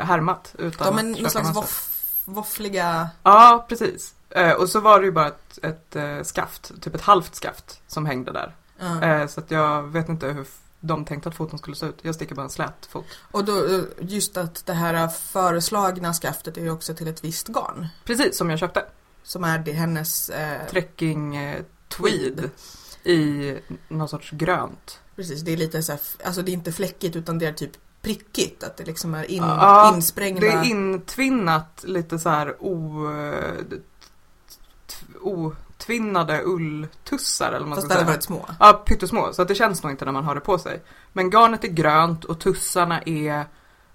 härmat 0.00 0.54
utan 0.58 0.96
De 0.96 0.98
är 0.98 1.22
någon 1.22 1.30
slags 1.30 1.56
voff, 1.56 1.88
våffliga... 2.24 3.10
Ja, 3.22 3.66
precis. 3.68 4.14
Eh, 4.30 4.52
och 4.52 4.68
så 4.68 4.80
var 4.80 5.00
det 5.00 5.04
ju 5.04 5.12
bara 5.12 5.28
ett, 5.28 5.58
ett 5.62 5.96
eh, 5.96 6.22
skaft, 6.22 6.72
typ 6.80 6.94
ett 6.94 7.00
halvt 7.00 7.34
skaft 7.34 7.80
som 7.86 8.06
hängde 8.06 8.32
där. 8.32 8.54
Eh, 9.02 9.26
så 9.26 9.40
att 9.40 9.50
jag 9.50 9.82
vet 9.82 10.08
inte 10.08 10.26
hur 10.26 10.46
de 10.80 11.04
tänkte 11.04 11.28
att 11.28 11.34
foton 11.34 11.58
skulle 11.58 11.76
se 11.76 11.86
ut. 11.86 11.98
Jag 12.02 12.14
sticker 12.14 12.34
bara 12.34 12.42
en 12.42 12.50
slät 12.50 12.86
fot. 12.86 13.06
Och 13.30 13.44
då, 13.44 13.66
eh, 13.66 13.82
just 14.00 14.36
att 14.36 14.66
det 14.66 14.72
här 14.72 15.08
föreslagna 15.08 16.12
skaftet 16.12 16.56
är 16.56 16.62
ju 16.62 16.70
också 16.70 16.94
till 16.94 17.08
ett 17.08 17.24
visst 17.24 17.48
garn. 17.48 17.88
Precis 18.04 18.36
som 18.36 18.50
jag 18.50 18.58
köpte. 18.58 18.84
Som 19.22 19.44
är 19.44 19.58
det 19.58 19.72
hennes... 19.72 20.30
Eh, 20.30 20.66
trekking 20.70 21.36
eh, 21.36 21.62
tweed 21.88 22.50
i 23.04 23.54
någon 23.88 24.08
sorts 24.08 24.30
grönt. 24.30 25.00
precis, 25.16 25.40
det 25.40 25.52
är 25.52 25.56
lite 25.56 25.82
så 25.82 25.92
här, 25.92 26.00
alltså 26.24 26.42
det 26.42 26.50
är 26.50 26.54
inte 26.54 26.72
fläckigt 26.72 27.16
utan 27.16 27.38
det 27.38 27.46
är 27.46 27.52
typ 27.52 27.72
prickigt. 28.02 28.64
Att 28.64 28.76
det 28.76 28.84
liksom 28.84 29.14
är 29.14 29.30
in, 29.30 29.42
Ja, 29.42 29.92
insprängda... 29.94 30.40
Det 30.40 30.48
är 30.52 30.64
intvinnat 30.64 31.84
lite 31.86 32.18
så 32.18 32.28
här 32.28 32.56
o, 32.60 33.06
eh, 33.12 33.64
otvinnade 35.20 36.42
ulltussar 36.44 37.48
eller 37.48 37.58
vad 37.58 37.68
man 37.68 37.76
fast 37.76 37.86
ska 37.86 37.94
säga. 37.94 38.06
varit 38.06 38.22
små. 38.22 38.46
Ja, 38.60 38.72
pyttesmå. 38.72 39.32
Så 39.32 39.42
att 39.42 39.48
det 39.48 39.54
känns 39.54 39.82
nog 39.82 39.92
inte 39.92 40.04
när 40.04 40.12
man 40.12 40.24
har 40.24 40.34
det 40.34 40.40
på 40.40 40.58
sig. 40.58 40.82
Men 41.12 41.30
garnet 41.30 41.64
är 41.64 41.68
grönt 41.68 42.24
och 42.24 42.40
tussarna 42.40 43.02
är 43.02 43.44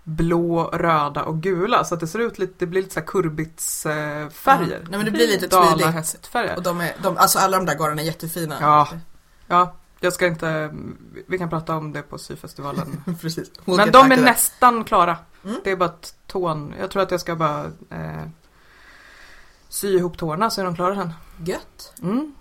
blå, 0.03 0.63
röda 0.63 1.23
och 1.23 1.41
gula. 1.41 1.83
Så 1.83 1.93
att 1.93 1.99
det 1.99 2.07
ser 2.07 2.19
ut 2.19 2.39
lite, 2.39 2.53
det 2.57 2.65
blir 2.65 2.81
lite 2.81 2.93
så 2.93 2.99
här 2.99 3.07
kurbitsfärger. 3.07 4.29
Färger. 4.29 4.79
Nej 4.89 4.97
men 4.99 5.05
det 5.05 5.11
blir 5.11 5.27
lite. 5.27 5.47
Dalahästfärger. 5.47 6.55
Och 6.55 6.63
de 6.63 6.81
är, 6.81 6.95
de, 7.03 7.17
alltså 7.17 7.39
alla 7.39 7.57
de 7.57 7.65
där 7.65 7.75
garnen 7.75 7.99
är 7.99 8.03
jättefina. 8.03 8.57
Ja. 8.61 8.87
Ja, 9.47 9.75
jag 9.99 10.13
ska 10.13 10.27
inte, 10.27 10.71
vi 11.27 11.37
kan 11.37 11.49
prata 11.49 11.75
om 11.75 11.93
det 11.93 12.01
på 12.01 12.17
syfestivalen 12.17 13.03
Precis. 13.21 13.51
Men 13.65 13.91
de 13.91 14.11
är 14.11 14.21
nästan 14.21 14.83
klara. 14.83 15.17
Mm. 15.43 15.61
Det 15.63 15.71
är 15.71 15.75
bara 15.75 15.93
tån, 16.27 16.73
jag 16.79 16.91
tror 16.91 17.03
att 17.03 17.11
jag 17.11 17.21
ska 17.21 17.35
bara 17.35 17.65
eh, 17.89 18.27
sy 19.69 19.97
ihop 19.97 20.17
tårna 20.17 20.49
så 20.49 20.61
är 20.61 20.65
de 20.65 20.75
klara 20.75 20.95
sen. 20.95 21.13
Gött. 21.45 21.93
Mm. 22.01 22.35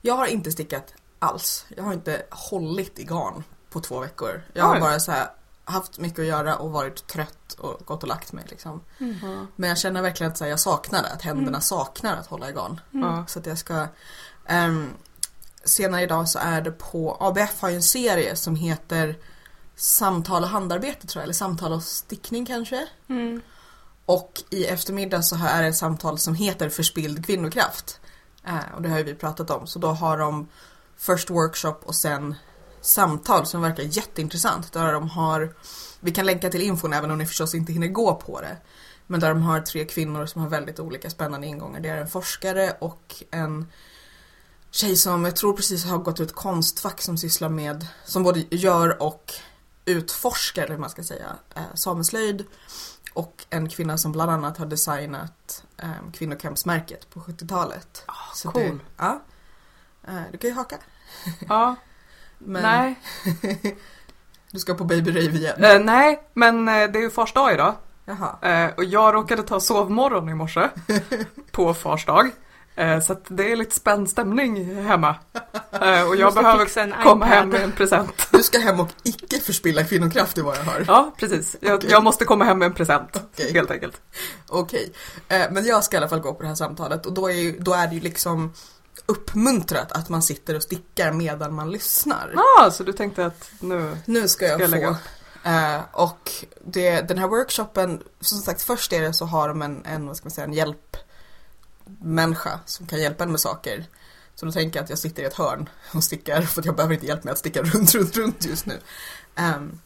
Jag 0.00 0.14
har 0.14 0.26
inte 0.26 0.52
stickat 0.52 0.94
alls. 1.18 1.66
Jag 1.76 1.84
har 1.84 1.92
inte 1.92 2.22
hållit 2.30 2.98
i 2.98 3.04
garn 3.04 3.44
på 3.70 3.80
två 3.80 4.00
veckor. 4.00 4.42
Jag 4.52 4.64
har 4.64 4.74
Oj. 4.74 4.80
bara 4.80 5.00
så 5.00 5.12
här, 5.12 5.26
haft 5.64 5.98
mycket 5.98 6.18
att 6.18 6.26
göra 6.26 6.56
och 6.56 6.70
varit 6.72 7.06
trött 7.06 7.52
och 7.58 7.86
gått 7.86 8.02
och 8.02 8.08
lagt 8.08 8.32
mig 8.32 8.44
liksom. 8.48 8.80
Men 9.56 9.68
jag 9.68 9.78
känner 9.78 10.02
verkligen 10.02 10.32
att 10.32 10.38
så 10.38 10.44
här, 10.44 10.50
jag 10.50 10.60
saknar 10.60 11.02
det, 11.02 11.08
att 11.12 11.22
händerna 11.22 11.48
Mm. 11.48 11.60
saknar 11.60 12.16
att 12.16 12.26
hålla 12.26 12.48
i 12.50 12.52
garn. 12.52 12.80
Så 13.28 13.38
att 13.38 13.46
jag 13.46 13.58
ska 13.58 13.86
ehm, 14.46 14.88
Senare 15.64 16.02
idag 16.02 16.28
så 16.28 16.38
är 16.38 16.60
det 16.60 16.70
på 16.70 17.16
ABF 17.20 17.60
har 17.60 17.68
ju 17.70 17.76
en 17.76 17.82
serie 17.82 18.36
som 18.36 18.56
heter 18.56 19.18
Samtal 19.76 20.42
och 20.42 20.48
handarbete 20.48 21.06
tror 21.06 21.20
jag, 21.20 21.24
eller 21.24 21.34
Samtal 21.34 21.72
och 21.72 21.82
stickning 21.82 22.46
kanske. 22.46 22.86
Mm. 23.08 23.40
Och 24.06 24.42
i 24.50 24.64
eftermiddag 24.64 25.22
så 25.22 25.36
är 25.46 25.62
det 25.62 25.68
ett 25.68 25.76
samtal 25.76 26.18
som 26.18 26.34
heter 26.34 26.68
Förspild 26.68 27.26
kvinnokraft. 27.26 28.00
Eh, 28.46 28.74
och 28.76 28.82
det 28.82 28.88
har 28.88 28.98
ju 28.98 29.04
vi 29.04 29.14
pratat 29.14 29.50
om. 29.50 29.66
Så 29.66 29.78
då 29.78 29.88
har 29.88 30.18
de 30.18 30.48
först 30.96 31.30
workshop 31.30 31.76
och 31.84 31.94
sen 31.94 32.34
samtal 32.80 33.46
som 33.46 33.62
verkar 33.62 33.82
jätteintressant. 33.82 34.72
Där 34.72 34.92
de 34.92 35.08
har, 35.08 35.54
vi 36.00 36.10
kan 36.10 36.26
länka 36.26 36.50
till 36.50 36.62
infon 36.62 36.92
även 36.92 37.10
om 37.10 37.18
ni 37.18 37.26
förstås 37.26 37.54
inte 37.54 37.72
hinner 37.72 37.88
gå 37.88 38.14
på 38.14 38.40
det. 38.40 38.56
Men 39.06 39.20
där 39.20 39.28
de 39.28 39.42
har 39.42 39.60
tre 39.60 39.84
kvinnor 39.84 40.26
som 40.26 40.42
har 40.42 40.48
väldigt 40.48 40.80
olika 40.80 41.10
spännande 41.10 41.46
ingångar. 41.46 41.80
Det 41.80 41.88
är 41.88 41.96
en 41.96 42.08
forskare 42.08 42.76
och 42.78 43.14
en 43.30 43.66
tjej 44.70 44.96
som 44.96 45.24
jag 45.24 45.36
tror 45.36 45.52
precis 45.52 45.84
har 45.84 45.98
gått 45.98 46.20
ut 46.20 46.34
konstfack 46.34 47.02
som 47.02 47.16
sysslar 47.16 47.48
med, 47.48 47.86
som 48.04 48.22
både 48.22 48.44
gör 48.50 49.02
och 49.02 49.32
utforskar, 49.84 50.62
eller 50.62 50.74
hur 50.74 50.80
man 50.80 50.90
ska 50.90 51.02
säga, 51.02 51.36
eh, 51.54 51.62
sameslöjd. 51.74 52.44
Och 53.12 53.46
en 53.50 53.68
kvinna 53.68 53.98
som 53.98 54.12
bland 54.12 54.30
annat 54.30 54.58
har 54.58 54.66
designat 54.66 55.64
eh, 55.76 56.10
kvinnokampsmärket 56.12 57.10
på 57.10 57.20
70-talet. 57.20 58.04
Så 58.34 58.50
cool. 58.50 58.62
Det, 58.62 58.78
ja. 58.96 59.22
Eh, 60.08 60.22
du 60.32 60.38
kan 60.38 60.50
ju 60.50 60.56
haka. 60.56 60.78
ja. 61.48 61.76
Men 62.38 62.62
Nej. 62.62 63.00
du 64.50 64.58
ska 64.58 64.74
på 64.74 64.84
Baby 64.84 65.10
Rave 65.10 65.38
igen. 65.38 65.64
Eh, 65.64 65.80
nej, 65.80 66.22
men 66.34 66.68
eh, 66.68 66.74
det 66.74 66.98
är 66.98 67.02
ju 67.02 67.10
fars 67.10 67.32
dag 67.32 67.52
idag. 67.52 67.74
Jaha. 68.04 68.36
Eh, 68.42 68.70
och 68.76 68.84
jag 68.84 69.14
råkade 69.14 69.42
ta 69.42 69.60
sovmorgon 69.60 70.28
i 70.28 70.34
morse 70.34 70.68
på 71.50 71.74
fars 71.74 72.06
dag. 72.06 72.30
Eh, 72.74 73.00
så 73.00 73.12
att 73.12 73.24
det 73.28 73.52
är 73.52 73.56
lite 73.56 73.74
spänd 73.74 74.10
stämning 74.10 74.74
hemma. 74.84 75.16
Eh, 75.72 76.08
och 76.08 76.16
jag 76.16 76.34
behöver 76.34 77.02
komma 77.02 77.24
hem 77.24 77.48
med 77.48 77.62
en 77.62 77.72
present. 77.72 78.28
Du 78.30 78.42
ska 78.42 78.58
hem 78.58 78.80
och 78.80 78.88
icke 79.02 79.40
förspilla 79.40 79.84
kvinnokraft 79.84 80.38
i 80.38 80.40
vad 80.40 80.56
jag 80.56 80.62
hör. 80.62 80.84
Ja, 80.86 81.14
precis. 81.18 81.56
Jag, 81.60 81.74
Okej. 81.74 81.90
jag 81.90 82.04
måste 82.04 82.24
komma 82.24 82.44
hem 82.44 82.58
med 82.58 82.66
en 82.66 82.74
present. 82.74 83.16
Okej. 83.16 83.52
Helt 83.52 83.70
enkelt. 83.70 84.00
Okej. 84.48 84.92
Eh, 85.28 85.46
men 85.50 85.64
jag 85.64 85.84
ska 85.84 85.96
i 85.96 85.98
alla 85.98 86.08
fall 86.08 86.20
gå 86.20 86.34
på 86.34 86.42
det 86.42 86.48
här 86.48 86.54
samtalet 86.54 87.06
och 87.06 87.12
då 87.12 87.28
är, 87.30 87.34
ju, 87.34 87.58
då 87.58 87.72
är 87.74 87.86
det 87.86 87.94
ju 87.94 88.00
liksom 88.00 88.52
uppmuntrat 89.06 89.92
att 89.92 90.08
man 90.08 90.22
sitter 90.22 90.56
och 90.56 90.62
stickar 90.62 91.12
medan 91.12 91.54
man 91.54 91.70
lyssnar. 91.70 92.32
Ja, 92.34 92.70
så 92.70 92.82
du 92.84 92.92
tänkte 92.92 93.26
att 93.26 93.50
nu 93.60 93.96
Nu 94.04 94.28
ska 94.28 94.44
jag, 94.46 94.54
ska 94.54 94.62
jag 94.64 94.70
lägga 94.70 94.88
få. 94.88 94.92
upp. 94.94 95.00
Eh, 95.44 95.80
och 95.92 96.30
det, 96.64 97.00
den 97.00 97.18
här 97.18 97.28
workshopen, 97.28 98.02
som 98.20 98.38
sagt 98.38 98.62
först 98.62 98.92
är 98.92 99.00
det 99.02 99.12
så 99.14 99.24
har 99.24 99.48
de 99.48 99.62
en, 99.62 99.84
en, 99.84 100.06
vad 100.06 100.16
ska 100.16 100.24
man 100.26 100.30
säga, 100.30 100.44
en 100.44 100.52
hjälp 100.52 100.96
människa 102.02 102.60
som 102.66 102.86
kan 102.86 103.00
hjälpa 103.00 103.24
en 103.24 103.30
med 103.30 103.40
saker. 103.40 103.86
Så 104.34 104.46
då 104.46 104.52
tänker 104.52 104.78
jag 104.78 104.84
att 104.84 104.90
jag 104.90 104.98
sitter 104.98 105.22
i 105.22 105.26
ett 105.26 105.34
hörn 105.34 105.68
och 105.94 106.04
stickar 106.04 106.42
för 106.42 106.60
att 106.60 106.66
jag 106.66 106.76
behöver 106.76 106.94
inte 106.94 107.06
hjälp 107.06 107.24
med 107.24 107.32
att 107.32 107.38
sticka 107.38 107.62
runt, 107.62 107.94
runt, 107.94 108.16
runt 108.16 108.46
just 108.46 108.66
nu. 108.66 108.78
Um, 109.36 109.80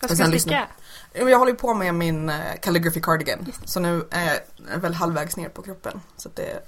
Vad 0.00 0.10
ska 0.10 0.24
du 0.24 0.30
lyssna. 0.30 0.66
sticka? 1.12 1.30
jag 1.30 1.38
håller 1.38 1.52
på 1.52 1.74
med 1.74 1.94
min 1.94 2.30
uh, 2.30 2.36
calligraphy 2.62 3.00
cardigan. 3.00 3.52
Så 3.64 3.80
nu 3.80 4.06
är 4.10 4.40
jag 4.72 4.78
väl 4.78 4.94
halvvägs 4.94 5.36
ner 5.36 5.48
på 5.48 5.62
kroppen. 5.62 6.00
Så 6.16 6.28
att 6.28 6.36
det, 6.36 6.62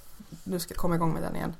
nu 0.45 0.59
ska 0.59 0.73
jag 0.73 0.79
komma 0.79 0.95
igång 0.95 1.13
med 1.13 1.23
den 1.23 1.37
igen. 1.37 1.55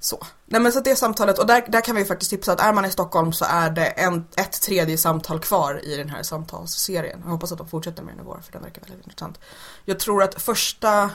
Så. 0.00 0.26
Nej 0.46 0.60
men 0.60 0.72
så 0.72 0.80
det 0.80 0.96
samtalet, 0.96 1.38
och 1.38 1.46
där, 1.46 1.64
där 1.68 1.80
kan 1.80 1.96
vi 1.96 2.04
faktiskt 2.04 2.30
tipsa 2.30 2.52
att 2.52 2.60
är 2.60 2.72
man 2.72 2.84
i 2.84 2.90
Stockholm 2.90 3.32
så 3.32 3.44
är 3.44 3.70
det 3.70 3.86
en, 3.86 4.26
ett 4.36 4.62
tredje 4.62 4.98
samtal 4.98 5.40
kvar 5.40 5.80
i 5.84 5.96
den 5.96 6.10
här 6.10 6.22
samtalsserien. 6.22 7.20
Jag 7.24 7.30
hoppas 7.30 7.52
att 7.52 7.58
de 7.58 7.68
fortsätter 7.68 8.02
med 8.02 8.14
den 8.14 8.20
i 8.20 8.26
vår 8.26 8.40
för 8.44 8.52
den 8.52 8.62
verkar 8.62 8.82
väldigt 8.82 9.06
intressant. 9.06 9.40
Jag 9.84 9.98
tror 9.98 10.22
att 10.22 10.42
första, 10.42 11.10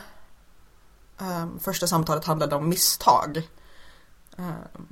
Ehm, 1.24 1.60
första 1.60 1.88
samtalet 1.88 2.26
handlade 2.26 2.56
om 2.56 2.70
misstag. 2.70 3.50
Ehm, 4.38 4.88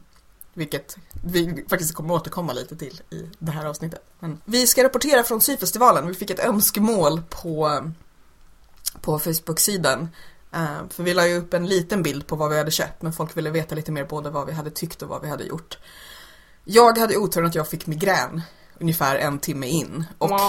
vilket 0.53 0.97
vi 1.23 1.65
faktiskt 1.69 1.95
kommer 1.95 2.13
återkomma 2.13 2.53
lite 2.53 2.75
till 2.75 3.01
i 3.09 3.29
det 3.39 3.51
här 3.51 3.65
avsnittet. 3.65 4.03
Men 4.19 4.41
vi 4.45 4.67
ska 4.67 4.83
rapportera 4.83 5.23
från 5.23 5.41
syfestivalen. 5.41 6.07
Vi 6.07 6.13
fick 6.13 6.29
ett 6.29 6.39
önskemål 6.39 7.21
på, 7.29 7.83
på 9.01 9.19
Facebook-sidan. 9.19 10.09
Ehm, 10.51 10.89
för 10.89 11.03
vi 11.03 11.13
la 11.13 11.27
ju 11.27 11.37
upp 11.37 11.53
en 11.53 11.67
liten 11.67 12.03
bild 12.03 12.27
på 12.27 12.35
vad 12.35 12.49
vi 12.49 12.57
hade 12.57 12.71
köpt 12.71 13.01
men 13.01 13.13
folk 13.13 13.37
ville 13.37 13.49
veta 13.49 13.75
lite 13.75 13.91
mer 13.91 14.05
både 14.05 14.29
vad 14.29 14.47
vi 14.47 14.53
hade 14.53 14.71
tyckt 14.71 15.01
och 15.01 15.09
vad 15.09 15.21
vi 15.21 15.29
hade 15.29 15.43
gjort. 15.43 15.77
Jag 16.63 16.97
hade 16.97 17.17
oturen 17.17 17.47
att 17.47 17.55
jag 17.55 17.67
fick 17.67 17.87
migrän 17.87 18.41
ungefär 18.81 19.15
en 19.15 19.39
timme 19.39 19.67
in. 19.67 20.05
Och. 20.17 20.39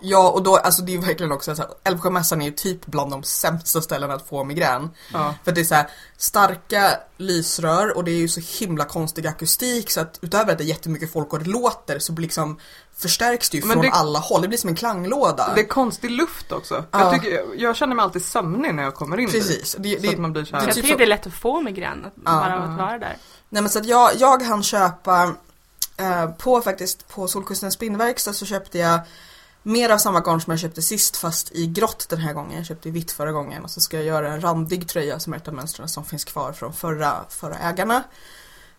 Ja, 0.00 0.28
och 0.30 0.42
då, 0.42 0.56
alltså 0.56 0.82
det 0.82 0.92
är 0.92 0.94
ju 0.94 1.00
verkligen 1.00 1.32
också 1.32 1.56
så 1.56 1.62
här, 1.62 1.70
Älvsjömässan 1.84 2.40
är 2.42 2.46
ju 2.46 2.52
typ 2.52 2.86
bland 2.86 3.10
de 3.10 3.22
sämsta 3.22 3.80
ställena 3.80 4.14
att 4.14 4.28
få 4.28 4.44
migrän. 4.44 4.90
Ja. 5.12 5.34
För 5.44 5.52
det 5.52 5.60
är 5.60 5.64
så 5.64 5.74
här 5.74 5.86
starka 6.16 6.90
lysrör 7.16 7.96
och 7.96 8.04
det 8.04 8.10
är 8.10 8.16
ju 8.18 8.28
så 8.28 8.40
himla 8.64 8.84
konstig 8.84 9.26
akustik 9.26 9.90
så 9.90 10.00
att 10.00 10.18
utöver 10.22 10.52
att 10.52 10.58
det 10.58 10.64
är 10.64 10.66
jättemycket 10.66 11.12
folk 11.12 11.32
och 11.32 11.38
det 11.38 11.50
låter 11.50 11.98
så 11.98 12.12
blir 12.12 12.22
liksom 12.26 12.58
förstärks 12.96 13.50
det 13.50 13.56
ju 13.58 13.64
Men 13.64 13.72
från 13.72 13.84
det- 13.84 13.90
alla 13.90 14.18
håll. 14.18 14.42
Det 14.42 14.48
blir 14.48 14.58
som 14.58 14.68
en 14.70 14.76
klanglåda. 14.76 15.52
Det 15.54 15.60
är 15.60 15.66
konstig 15.66 16.10
luft 16.10 16.52
också. 16.52 16.84
Ja. 16.90 17.00
Jag, 17.00 17.12
tycker, 17.22 17.44
jag 17.56 17.76
känner 17.76 17.94
mig 17.94 18.02
alltid 18.02 18.24
sömnig 18.24 18.74
när 18.74 18.82
jag 18.82 18.94
kommer 18.94 19.20
in 19.20 19.26
dit. 19.26 19.34
Precis. 19.34 19.76
Det, 19.78 19.96
Så 19.96 20.02
det, 20.02 20.08
att 20.08 20.18
man 20.18 20.32
blir 20.32 20.44
så 20.44 20.50
det 20.50 20.56
här. 20.58 20.66
Jag 20.66 20.74
typ 20.74 20.84
tycker 20.84 20.94
så- 20.94 20.98
det 20.98 21.04
är 21.04 21.08
lätt 21.08 21.26
att 21.26 21.32
få 21.32 21.60
migrän 21.60 22.04
att 22.04 22.16
bara 22.16 22.56
av 22.62 22.70
att 22.70 22.78
vara 22.78 22.98
där. 22.98 23.16
Nej 23.48 23.62
men 23.62 23.68
så 23.70 23.78
att 23.78 23.86
jag, 23.86 24.10
jag 24.18 24.42
hann 24.42 24.62
köpa 24.62 25.34
på 26.38 26.60
faktiskt 26.60 27.08
på 27.08 27.28
Solkustens 27.28 27.74
spinnverkstad 27.74 28.32
så 28.32 28.46
köpte 28.46 28.78
jag 28.78 29.00
mer 29.62 29.90
av 29.90 29.98
samma 29.98 30.20
garn 30.20 30.40
som 30.40 30.50
jag 30.50 30.60
köpte 30.60 30.82
sist 30.82 31.16
fast 31.16 31.52
i 31.52 31.66
grått 31.66 32.06
den 32.08 32.18
här 32.18 32.32
gången. 32.32 32.56
Jag 32.56 32.66
köpte 32.66 32.88
i 32.88 32.92
vitt 32.92 33.12
förra 33.12 33.32
gången 33.32 33.64
och 33.64 33.70
så 33.70 33.80
ska 33.80 33.96
jag 33.96 34.06
göra 34.06 34.32
en 34.32 34.40
randig 34.40 34.88
tröja 34.88 35.20
som 35.20 35.32
är 35.32 35.36
ett 35.36 35.48
av 35.48 35.54
mönstren 35.54 35.88
som 35.88 36.04
finns 36.04 36.24
kvar 36.24 36.52
från 36.52 36.72
förra, 36.72 37.24
förra 37.28 37.58
ägarna. 37.58 38.02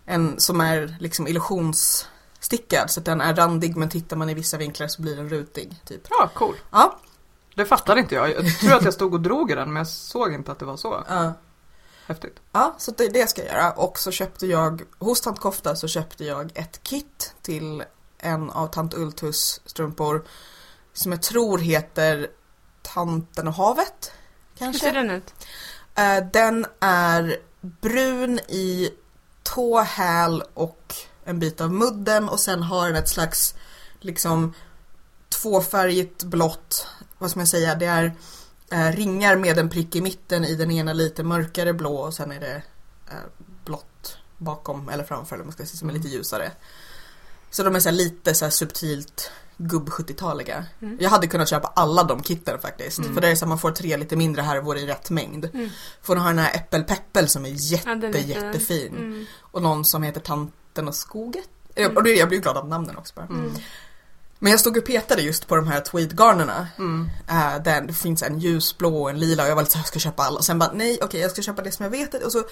En 0.06 0.40
som 0.40 0.62
är 0.62 0.98
liksom 1.00 1.28
illusionsstickad 1.28 2.92
så 2.92 3.00
att 3.00 3.06
den 3.06 3.22
är 3.22 3.36
randig 3.36 3.76
men 3.76 3.90
tittar 3.90 4.18
man 4.18 4.30
i 4.30 4.34
vissa 4.34 4.58
vinklar 4.58 4.88
så 4.88 5.02
blir 5.02 5.16
den 5.16 5.30
rutig. 5.30 5.76
Typ. 5.86 6.02
Ja, 6.10 6.30
cool. 6.34 6.56
Ja, 6.72 7.00
Det 7.56 7.66
fattade 7.66 8.00
inte 8.00 8.16
jag. 8.16 8.32
Jag 8.32 8.60
tror 8.60 8.74
att 8.74 8.84
jag 8.84 8.94
stod 8.94 9.14
och 9.14 9.22
drog 9.22 9.52
i 9.52 9.56
den 9.56 9.68
men 9.74 9.78
jag 9.78 9.88
såg 9.88 10.34
inte 10.34 10.52
att 10.52 10.60
det 10.60 10.66
var 10.66 10.78
så. 10.78 11.04
ja. 11.10 11.34
Häftigt. 12.12 12.40
Ja, 12.52 12.76
så 12.78 12.92
det, 12.92 13.08
det 13.08 13.30
ska 13.30 13.42
jag 13.46 13.54
göra. 13.54 13.72
Och 13.72 14.00
så 14.00 14.12
köpte 14.12 14.46
jag, 14.48 14.82
hos 15.00 15.22
Tant 15.22 15.40
Kofta 15.40 15.76
så 15.76 15.88
köpte 15.88 16.26
jag 16.26 16.52
ett 16.56 16.84
kit 16.84 17.36
till 17.42 17.84
en 18.18 18.50
av 18.50 18.68
Tant 18.68 18.94
Ultus 18.94 19.62
strumpor 19.66 20.26
som 20.94 21.12
jag 21.12 21.22
tror 21.22 21.58
heter 21.58 22.28
Tanten 22.82 23.48
och 23.48 23.54
havet. 23.54 24.12
Hur 24.54 24.66
Kanske. 24.66 24.86
ser 24.86 24.94
den 24.94 25.10
ut? 25.10 25.34
Eh, 25.96 26.26
den 26.34 26.66
är 26.80 27.38
brun 27.62 28.40
i 28.40 28.90
tå, 29.44 29.80
häl 29.80 30.44
och 30.54 30.96
en 31.24 31.40
bit 31.40 31.62
av 31.62 31.74
mudden 31.74 32.30
och 32.30 32.40
sen 32.40 32.64
har 32.64 32.88
den 32.88 32.96
ett 32.96 33.10
slags 33.10 33.56
liksom 34.00 34.54
tvåfärgigt 35.30 36.24
blått, 36.24 36.88
vad 37.18 37.30
ska 37.30 37.40
man 37.40 37.48
säga, 37.48 37.76
det 37.76 37.86
är 37.86 38.14
eh, 38.72 38.92
ringar 38.92 39.36
med 39.36 39.58
en 39.58 39.70
prick 39.70 39.96
i 39.96 40.02
mitten 40.02 40.46
i 40.46 40.56
den 40.56 40.72
ena 40.72 40.94
lite 40.94 41.24
mörkare 41.24 41.74
blå 41.74 41.96
och 41.96 42.14
sen 42.14 42.32
är 42.32 42.40
det 42.40 42.62
eh, 43.08 43.16
blått 43.66 44.18
bakom 44.38 44.90
eller 44.90 45.04
framför 45.04 45.36
eller 45.36 45.46
man 45.46 45.54
ska 45.54 45.66
säga, 45.66 45.78
som 45.78 45.90
är 45.90 45.94
lite 45.94 46.08
ljusare. 46.08 46.52
Så 47.50 47.64
de 47.64 47.76
är 47.76 47.80
så 47.80 47.92
lite 47.92 48.34
så 48.34 48.46
här 48.46 48.50
subtilt 48.50 49.32
gubb 49.58 49.90
70-taliga. 49.90 50.66
Mm. 50.82 50.98
Jag 51.02 51.10
hade 51.10 51.28
kunnat 51.28 51.50
köpa 51.50 51.68
alla 51.76 52.04
de 52.04 52.24
kitten 52.24 52.60
faktiskt. 52.60 53.00
Mm. 53.00 53.14
För 53.14 53.22
det 53.22 53.28
är 53.28 53.36
så 53.36 53.46
att 53.46 53.50
man 53.50 53.60
får 53.60 53.72
tre 53.72 53.98
lite 53.98 54.16
mindre 54.16 54.42
härvor 54.42 54.78
i 54.78 54.88
rätt 54.88 55.10
mängd. 55.10 55.50
Mm. 55.54 55.70
Får 56.02 56.16
ha 56.16 56.28
den 56.28 56.40
här 56.40 56.56
äppelpeppel 56.56 57.28
som 57.28 57.46
är 57.46 57.50
jätte, 57.50 58.12
Ja, 58.14 58.20
jättefin. 58.20 58.98
Mm. 58.98 59.26
Och 59.40 59.62
någon 59.62 59.86
som 59.86 60.04
heter 60.04 60.22
Tanten 60.22 60.88
och 60.88 60.96
skoget. 60.96 61.50
Mm. 61.76 61.98
Och 61.98 62.08
jag 62.08 62.30
blir 62.30 62.40
glad 62.40 62.58
av 62.58 62.68
namnen 62.68 62.98
också 62.98 63.14
bara. 63.16 63.28
Men 64.44 64.52
jag 64.52 64.60
stod 64.60 64.78
och 64.78 64.86
petade 64.86 65.22
just 65.22 65.48
på 65.48 65.56
de 65.56 65.68
här 65.68 65.80
tweedgarnerna. 65.82 66.68
Mm. 66.78 67.10
Äh, 67.30 67.64
där 67.64 67.82
det 67.82 67.94
finns 67.94 68.24
en 68.24 68.40
ljusblå 68.40 69.02
och 69.02 69.10
en 69.10 69.20
lila 69.20 69.44
och 69.44 69.50
jag 69.50 69.56
var 69.56 69.62
lite 69.62 69.72
såhär, 69.72 69.84
jag 69.84 69.88
ska 69.88 70.00
köpa 70.00 70.24
alla. 70.24 70.38
Och 70.38 70.46
sen 70.46 70.60
bara, 70.60 70.72
nej 70.74 71.00
okej 71.02 71.22
jag 71.22 71.32
ska 71.32 71.42
köpa 71.42 71.62
det 71.62 71.72
som 71.72 71.84
jag 71.84 71.92
vet. 71.92 72.24
Och 72.24 72.32
så 72.32 72.44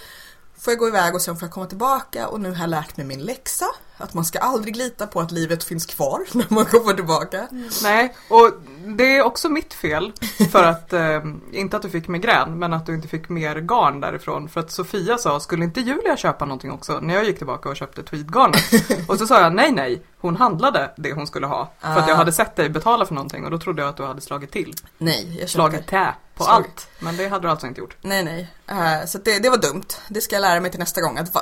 får 0.60 0.72
jag 0.72 0.80
gå 0.80 0.88
iväg 0.88 1.16
och 1.16 1.22
sen 1.22 1.36
får 1.38 1.46
jag 1.46 1.54
komma 1.54 1.66
tillbaka 1.66 2.28
och 2.28 2.42
nu 2.42 2.50
har 2.52 2.60
jag 2.60 2.70
lärt 2.70 2.98
mig 2.98 3.06
min 3.06 3.20
läxa. 3.26 3.66
Att 3.98 4.14
man 4.14 4.26
ska 4.26 4.40
aldrig 4.40 4.76
lita 4.76 5.08
på 5.08 5.20
att 5.20 5.32
livet 5.32 5.64
finns 5.64 5.86
kvar 5.86 6.20
när 6.38 6.46
man 6.50 6.66
kommer 6.66 6.94
tillbaka. 6.94 7.48
Nej, 7.84 8.16
och 8.30 8.52
det 8.98 9.18
är 9.18 9.24
också 9.24 9.50
mitt 9.50 9.74
fel. 9.74 10.14
För 10.52 10.64
att, 10.64 10.94
eh, 10.94 11.22
inte 11.52 11.76
att 11.78 11.84
du 11.84 11.90
fick 11.90 12.08
migrän, 12.08 12.60
men 12.60 12.74
att 12.74 12.86
du 12.86 12.96
inte 12.96 13.08
fick 13.08 13.30
mer 13.30 13.56
garn 13.56 14.00
därifrån. 14.02 14.50
För 14.50 14.60
att 14.60 14.72
Sofia 14.72 15.18
sa, 15.18 15.40
skulle 15.40 15.64
inte 15.64 15.80
Julia 15.82 16.18
köpa 16.18 16.46
någonting 16.46 16.72
också? 16.72 17.00
När 17.00 17.14
jag 17.14 17.26
gick 17.26 17.38
tillbaka 17.38 17.70
och 17.70 17.76
köpte 17.76 18.04
tweedgarnet. 18.04 18.64
och 19.08 19.18
så 19.18 19.28
sa 19.28 19.42
jag, 19.42 19.54
nej 19.54 19.72
nej, 19.72 20.02
hon 20.22 20.36
handlade 20.36 20.94
det 20.98 21.14
hon 21.14 21.28
skulle 21.28 21.48
ha. 21.48 21.72
För 21.80 21.88
att 21.90 22.08
jag 22.08 22.10
Ah. 22.10 22.16
hade 22.16 22.32
sett 22.32 22.56
dig 22.56 22.70
betala 22.70 23.06
för 23.06 23.14
någonting 23.14 23.46
och 23.46 23.52
då 23.52 23.60
trodde 23.60 23.82
jag 23.82 23.90
att 23.90 23.98
du 23.98 24.04
hade 24.04 24.22
slagit 24.22 24.52
till. 24.52 24.74
Nej, 24.98 25.26
jag 25.30 25.36
köpte. 25.40 25.48
Slagit 25.52 25.88
tä 25.88 26.14
på 26.40 26.44
Slag. 26.46 26.56
allt. 26.56 26.88
Men 27.00 27.18
det 27.18 27.28
hade 27.28 27.48
du 27.48 27.52
alltså 27.52 27.68
inte 27.68 27.80
gjort. 27.82 27.98
Nej, 28.02 28.24
nej. 28.24 28.54
Eh, 28.68 29.06
så 29.08 29.18
det, 29.18 29.40
det 29.40 29.50
var 29.50 29.58
dumt. 29.58 29.84
Det 30.08 30.22
ska 30.22 30.36
jag 30.36 30.42
lära 30.42 30.60
mig 30.60 30.72
till 30.72 30.80
nästa 30.80 31.02
gång. 31.02 31.18
Att 31.18 31.36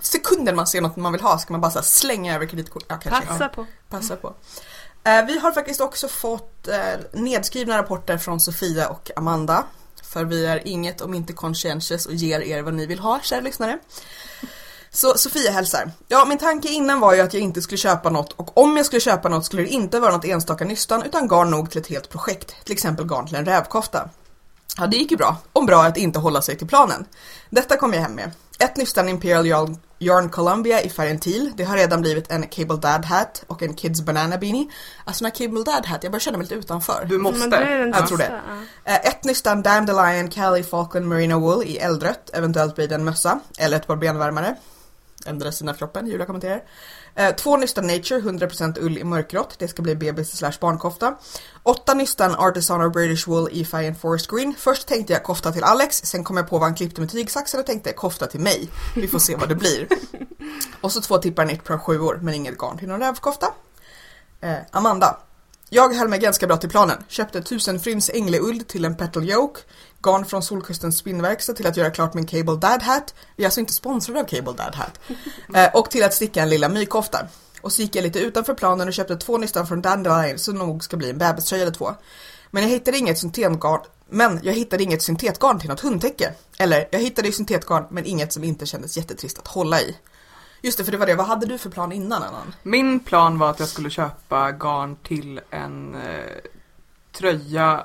sekunden 0.00 0.56
man 0.56 0.66
ser 0.66 0.80
något 0.80 0.96
man 0.96 1.12
vill 1.12 1.20
ha 1.22 1.38
ska 1.38 1.52
man 1.52 1.60
bara 1.60 1.70
så 1.70 1.78
här 1.78 1.84
slänga 1.84 2.34
över 2.34 2.46
kreditkort. 2.46 2.84
Ja, 2.88 2.96
kanske. 3.02 3.26
Passa 3.26 3.44
Ja, 3.44 3.48
på. 3.48 3.66
passa 3.90 4.16
på. 4.16 4.34
Eh, 5.04 5.24
vi 5.26 5.38
har 5.38 5.52
faktiskt 5.52 5.80
också 5.80 6.08
fått 6.08 6.68
eh, 6.68 6.78
nedskrivna 7.12 7.78
rapporter 7.78 8.18
från 8.18 8.40
Sofia 8.40 8.88
och 8.88 9.10
Amanda. 9.16 9.64
För 10.02 10.24
vi 10.24 10.46
är 10.46 10.68
inget 10.68 11.00
om 11.00 11.14
inte 11.14 11.32
conscientious 11.32 12.06
och 12.06 12.14
ger 12.14 12.40
er 12.40 12.62
vad 12.62 12.74
ni 12.74 12.86
vill 12.86 12.98
ha, 12.98 13.20
kära 13.22 13.40
lyssnare. 13.40 13.78
Så 14.90 15.18
Sofia 15.18 15.50
hälsar. 15.50 15.90
Ja, 16.08 16.24
min 16.24 16.38
tanke 16.38 16.68
innan 16.68 17.00
var 17.00 17.14
ju 17.14 17.20
att 17.20 17.34
jag 17.34 17.42
inte 17.42 17.62
skulle 17.62 17.78
köpa 17.78 18.10
något 18.10 18.32
och 18.32 18.58
om 18.58 18.76
jag 18.76 18.86
skulle 18.86 19.00
köpa 19.00 19.28
något 19.28 19.44
skulle 19.44 19.62
det 19.62 19.68
inte 19.68 20.00
vara 20.00 20.12
något 20.12 20.24
enstaka 20.24 20.64
nystan 20.64 21.02
utan 21.02 21.28
garn 21.28 21.50
nog 21.50 21.70
till 21.70 21.80
ett 21.80 21.86
helt 21.86 22.08
projekt. 22.08 22.54
Till 22.64 22.72
exempel 22.72 23.06
garn 23.06 23.26
till 23.26 23.36
en 23.36 23.44
rävkofta. 23.44 24.08
Ja, 24.78 24.86
det 24.86 24.96
gick 24.96 25.10
ju 25.10 25.16
bra. 25.16 25.36
Om 25.52 25.66
bra 25.66 25.82
att 25.84 25.96
inte 25.96 26.18
hålla 26.18 26.42
sig 26.42 26.56
till 26.56 26.66
planen. 26.66 27.04
Detta 27.50 27.76
kom 27.76 27.92
jag 27.92 28.00
hem 28.00 28.12
med. 28.14 28.30
Ett 28.60 28.76
nystan 28.76 29.08
Imperial 29.08 29.46
Yarn, 29.46 29.76
Yarn 29.98 30.28
Columbia 30.30 30.82
i 30.82 30.90
färgen 30.90 31.18
teal. 31.18 31.50
Det 31.56 31.64
har 31.64 31.76
redan 31.76 32.00
blivit 32.00 32.30
en 32.30 32.46
Cable 32.48 32.76
Dad 32.76 33.04
Hat 33.04 33.44
och 33.46 33.62
en 33.62 33.74
Kids 33.74 34.00
Banana 34.00 34.38
Beanie. 34.38 34.66
Alltså 35.04 35.24
den 35.24 35.32
här 35.32 35.46
Cable 35.46 35.62
Dad 35.72 35.86
Hat, 35.86 36.02
jag 36.02 36.12
börjar 36.12 36.20
känna 36.20 36.38
mig 36.38 36.44
lite 36.44 36.54
utanför. 36.54 37.04
Du 37.08 37.18
måste. 37.18 37.46
Den 37.46 37.88
Jag 37.88 38.08
tror 38.08 38.18
det. 38.18 38.40
ja. 38.84 38.92
Eh, 38.92 39.06
Ett 39.06 39.24
nystan 39.24 39.62
Dandelion 39.62 40.28
Cali 40.30 40.62
Falcon 40.62 41.08
Merino 41.08 41.34
Wool 41.40 41.64
i 41.64 41.76
eldrött. 41.78 42.30
Eventuellt 42.32 42.74
blir 42.74 42.88
det 42.88 42.94
en 42.94 43.04
mössa 43.04 43.40
eller 43.58 43.76
ett 43.76 43.86
par 43.86 43.96
benvärmare. 43.96 44.56
Ändra 45.26 45.52
sina 45.52 45.74
floppen, 45.74 46.06
Julia 46.06 46.26
kommenterar. 46.26 46.62
Eh, 47.18 47.34
två 47.34 47.56
nystan 47.56 47.86
Nature, 47.86 48.20
100% 48.20 48.78
ull 48.80 48.98
i 48.98 49.04
mörkgrått. 49.04 49.54
Det 49.58 49.68
ska 49.68 49.82
bli 49.82 49.94
bebis 49.94 50.36
slash 50.36 50.52
barnkofta. 50.60 51.16
Åtta 51.62 51.94
nystan 51.94 52.34
Artisan 52.34 52.82
or 52.82 52.88
British 52.88 53.28
Wool 53.28 53.48
i 53.52 53.64
färgen 53.64 53.94
Forest 53.94 54.30
Green. 54.30 54.54
Först 54.58 54.88
tänkte 54.88 55.12
jag 55.12 55.22
kofta 55.22 55.52
till 55.52 55.64
Alex, 55.64 55.96
sen 55.96 56.24
kom 56.24 56.36
jag 56.36 56.48
på 56.48 56.58
vad 56.58 56.68
han 56.68 56.74
klippte 56.74 57.00
med 57.00 57.10
tygsaxen 57.10 57.60
och 57.60 57.66
tänkte 57.66 57.92
kofta 57.92 58.26
till 58.26 58.40
mig. 58.40 58.68
Vi 58.96 59.08
får 59.08 59.18
se 59.18 59.36
vad 59.36 59.48
det 59.48 59.54
blir. 59.54 59.88
Och 60.80 60.92
så 60.92 61.00
två 61.00 61.18
tippar 61.18 61.44
nytt 61.44 61.64
par 61.64 61.78
sjuor, 61.78 62.18
men 62.22 62.34
inget 62.34 62.58
garn 62.58 62.78
till 62.78 62.88
någon 62.88 63.00
rävkofta. 63.00 63.46
Eh, 64.40 64.56
Amanda. 64.70 65.18
Jag 65.70 65.94
höll 65.94 66.08
mig 66.08 66.18
ganska 66.18 66.46
bra 66.46 66.56
till 66.56 66.70
planen. 66.70 67.04
Köpte 67.08 67.42
tusen 67.42 67.80
fryns 67.80 68.10
ängleull 68.14 68.60
till 68.60 68.84
en 68.84 68.96
petal 68.96 69.30
yoke. 69.30 69.60
Garn 70.02 70.24
från 70.24 70.42
Solkustens 70.42 70.98
spinnverkstad 70.98 71.52
till 71.52 71.66
att 71.66 71.76
göra 71.76 71.90
klart 71.90 72.14
min 72.14 72.26
Cable 72.26 72.56
Dad 72.56 72.82
Hat. 72.82 73.14
Vi 73.36 73.44
är 73.44 73.46
alltså 73.46 73.60
inte 73.60 73.72
sponsrade 73.72 74.20
av 74.20 74.24
Cable 74.24 74.52
Dad 74.52 74.74
Hat. 74.74 75.00
Eh, 75.54 75.70
och 75.74 75.90
till 75.90 76.04
att 76.04 76.14
sticka 76.14 76.42
en 76.42 76.50
lilla 76.50 76.68
mykofta. 76.68 77.26
Och 77.60 77.72
så 77.72 77.82
gick 77.82 77.96
jag 77.96 78.02
lite 78.02 78.18
utanför 78.18 78.54
planen 78.54 78.88
och 78.88 78.94
köpte 78.94 79.16
två 79.16 79.38
nystan 79.38 79.66
från 79.66 79.82
Dandelion 79.82 80.38
som 80.38 80.54
nog 80.54 80.84
ska 80.84 80.96
bli 80.96 81.10
en 81.10 81.18
bebiströja 81.18 81.62
eller 81.62 81.72
två. 81.72 81.94
Men 82.50 82.62
jag 82.62 82.70
hittade 82.70 82.98
inget 82.98 83.18
syntetgarn 83.18 83.80
men 84.10 84.40
jag 84.42 84.52
hittade 84.52 84.82
inget 84.82 85.02
syntetgarn 85.02 85.60
till 85.60 85.68
något 85.68 85.80
hundtäcke. 85.80 86.34
Eller, 86.58 86.88
jag 86.90 87.00
hittade 87.00 87.28
ju 87.28 87.32
syntetgarn 87.32 87.84
men 87.90 88.04
inget 88.04 88.32
som 88.32 88.44
inte 88.44 88.66
kändes 88.66 88.96
jättetrist 88.96 89.38
att 89.38 89.48
hålla 89.48 89.80
i. 89.80 89.96
Just 90.62 90.78
det, 90.78 90.84
för 90.84 90.92
det 90.92 90.98
var 90.98 91.06
det. 91.06 91.14
Vad 91.14 91.26
hade 91.26 91.46
du 91.46 91.58
för 91.58 91.70
plan 91.70 91.92
innan 91.92 92.22
annan? 92.22 92.54
Min 92.62 93.00
plan 93.00 93.38
var 93.38 93.50
att 93.50 93.60
jag 93.60 93.68
skulle 93.68 93.90
köpa 93.90 94.52
garn 94.52 94.96
till 94.96 95.40
en 95.50 95.94
eh, 95.94 96.36
tröja 97.12 97.84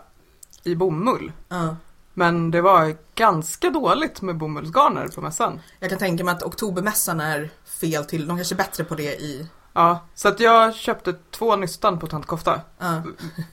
i 0.63 0.75
bomull. 0.75 1.31
Ja. 1.49 1.75
Men 2.13 2.51
det 2.51 2.61
var 2.61 2.95
ganska 3.15 3.69
dåligt 3.69 4.21
med 4.21 4.37
bomullsgarner 4.37 5.07
på 5.07 5.21
mässan. 5.21 5.61
Jag 5.79 5.89
kan 5.89 5.99
tänka 5.99 6.23
mig 6.23 6.31
att 6.35 6.43
oktobermässan 6.43 7.19
är 7.19 7.49
fel 7.65 8.05
till, 8.05 8.27
de 8.27 8.37
kanske 8.37 8.55
är 8.55 8.57
bättre 8.57 8.83
på 8.83 8.95
det 8.95 9.21
i... 9.21 9.47
Ja, 9.73 9.99
så 10.15 10.27
att 10.27 10.39
jag 10.39 10.75
köpte 10.75 11.13
två 11.31 11.55
nystan 11.55 11.99
på 11.99 12.07
Tant 12.07 12.25
Kofta. 12.25 12.61
Ja. 12.79 13.03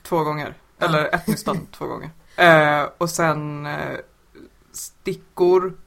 Två 0.02 0.24
gånger. 0.24 0.54
Eller 0.78 1.14
ett 1.14 1.26
nystan 1.26 1.66
två 1.72 1.86
gånger. 1.86 2.10
Eh, 2.36 2.88
och 2.98 3.10
sen 3.10 3.66
eh, 3.66 3.98
stickor. 4.72 5.78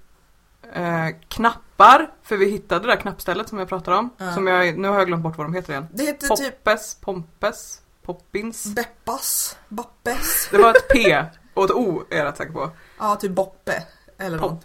Eh, 0.73 1.07
knappar, 1.27 2.11
för 2.23 2.37
vi 2.37 2.49
hittade 2.49 2.81
det 2.81 2.87
där 2.87 3.01
knappstället 3.01 3.49
som 3.49 3.59
jag 3.59 3.69
pratade 3.69 3.97
om. 3.97 4.09
Ja. 4.17 4.33
Som 4.33 4.47
jag, 4.47 4.77
nu 4.77 4.87
har 4.87 4.95
jag 4.95 5.07
glömt 5.07 5.23
bort 5.23 5.37
vad 5.37 5.47
de 5.47 5.53
heter 5.53 5.73
igen. 5.73 5.87
Det 5.93 6.03
heter 6.03 6.27
typ 6.27 6.63
Poppes, 6.63 6.95
Pompes, 6.95 7.81
Poppins. 8.03 8.65
Beppas, 8.65 9.57
Bappes, 9.67 10.47
Det 10.51 10.57
var 10.57 10.69
ett 10.69 10.89
P 10.93 11.25
och 11.53 11.63
ett 11.65 11.71
O 11.71 12.03
är 12.09 12.17
jag 12.17 12.25
rätt 12.25 12.37
säker 12.37 12.53
på. 12.53 12.69
ja 12.99 13.15
typ 13.15 13.31
Boppe 13.31 13.83
eller 14.17 14.37
något. 14.37 14.51
Pop. 14.51 14.63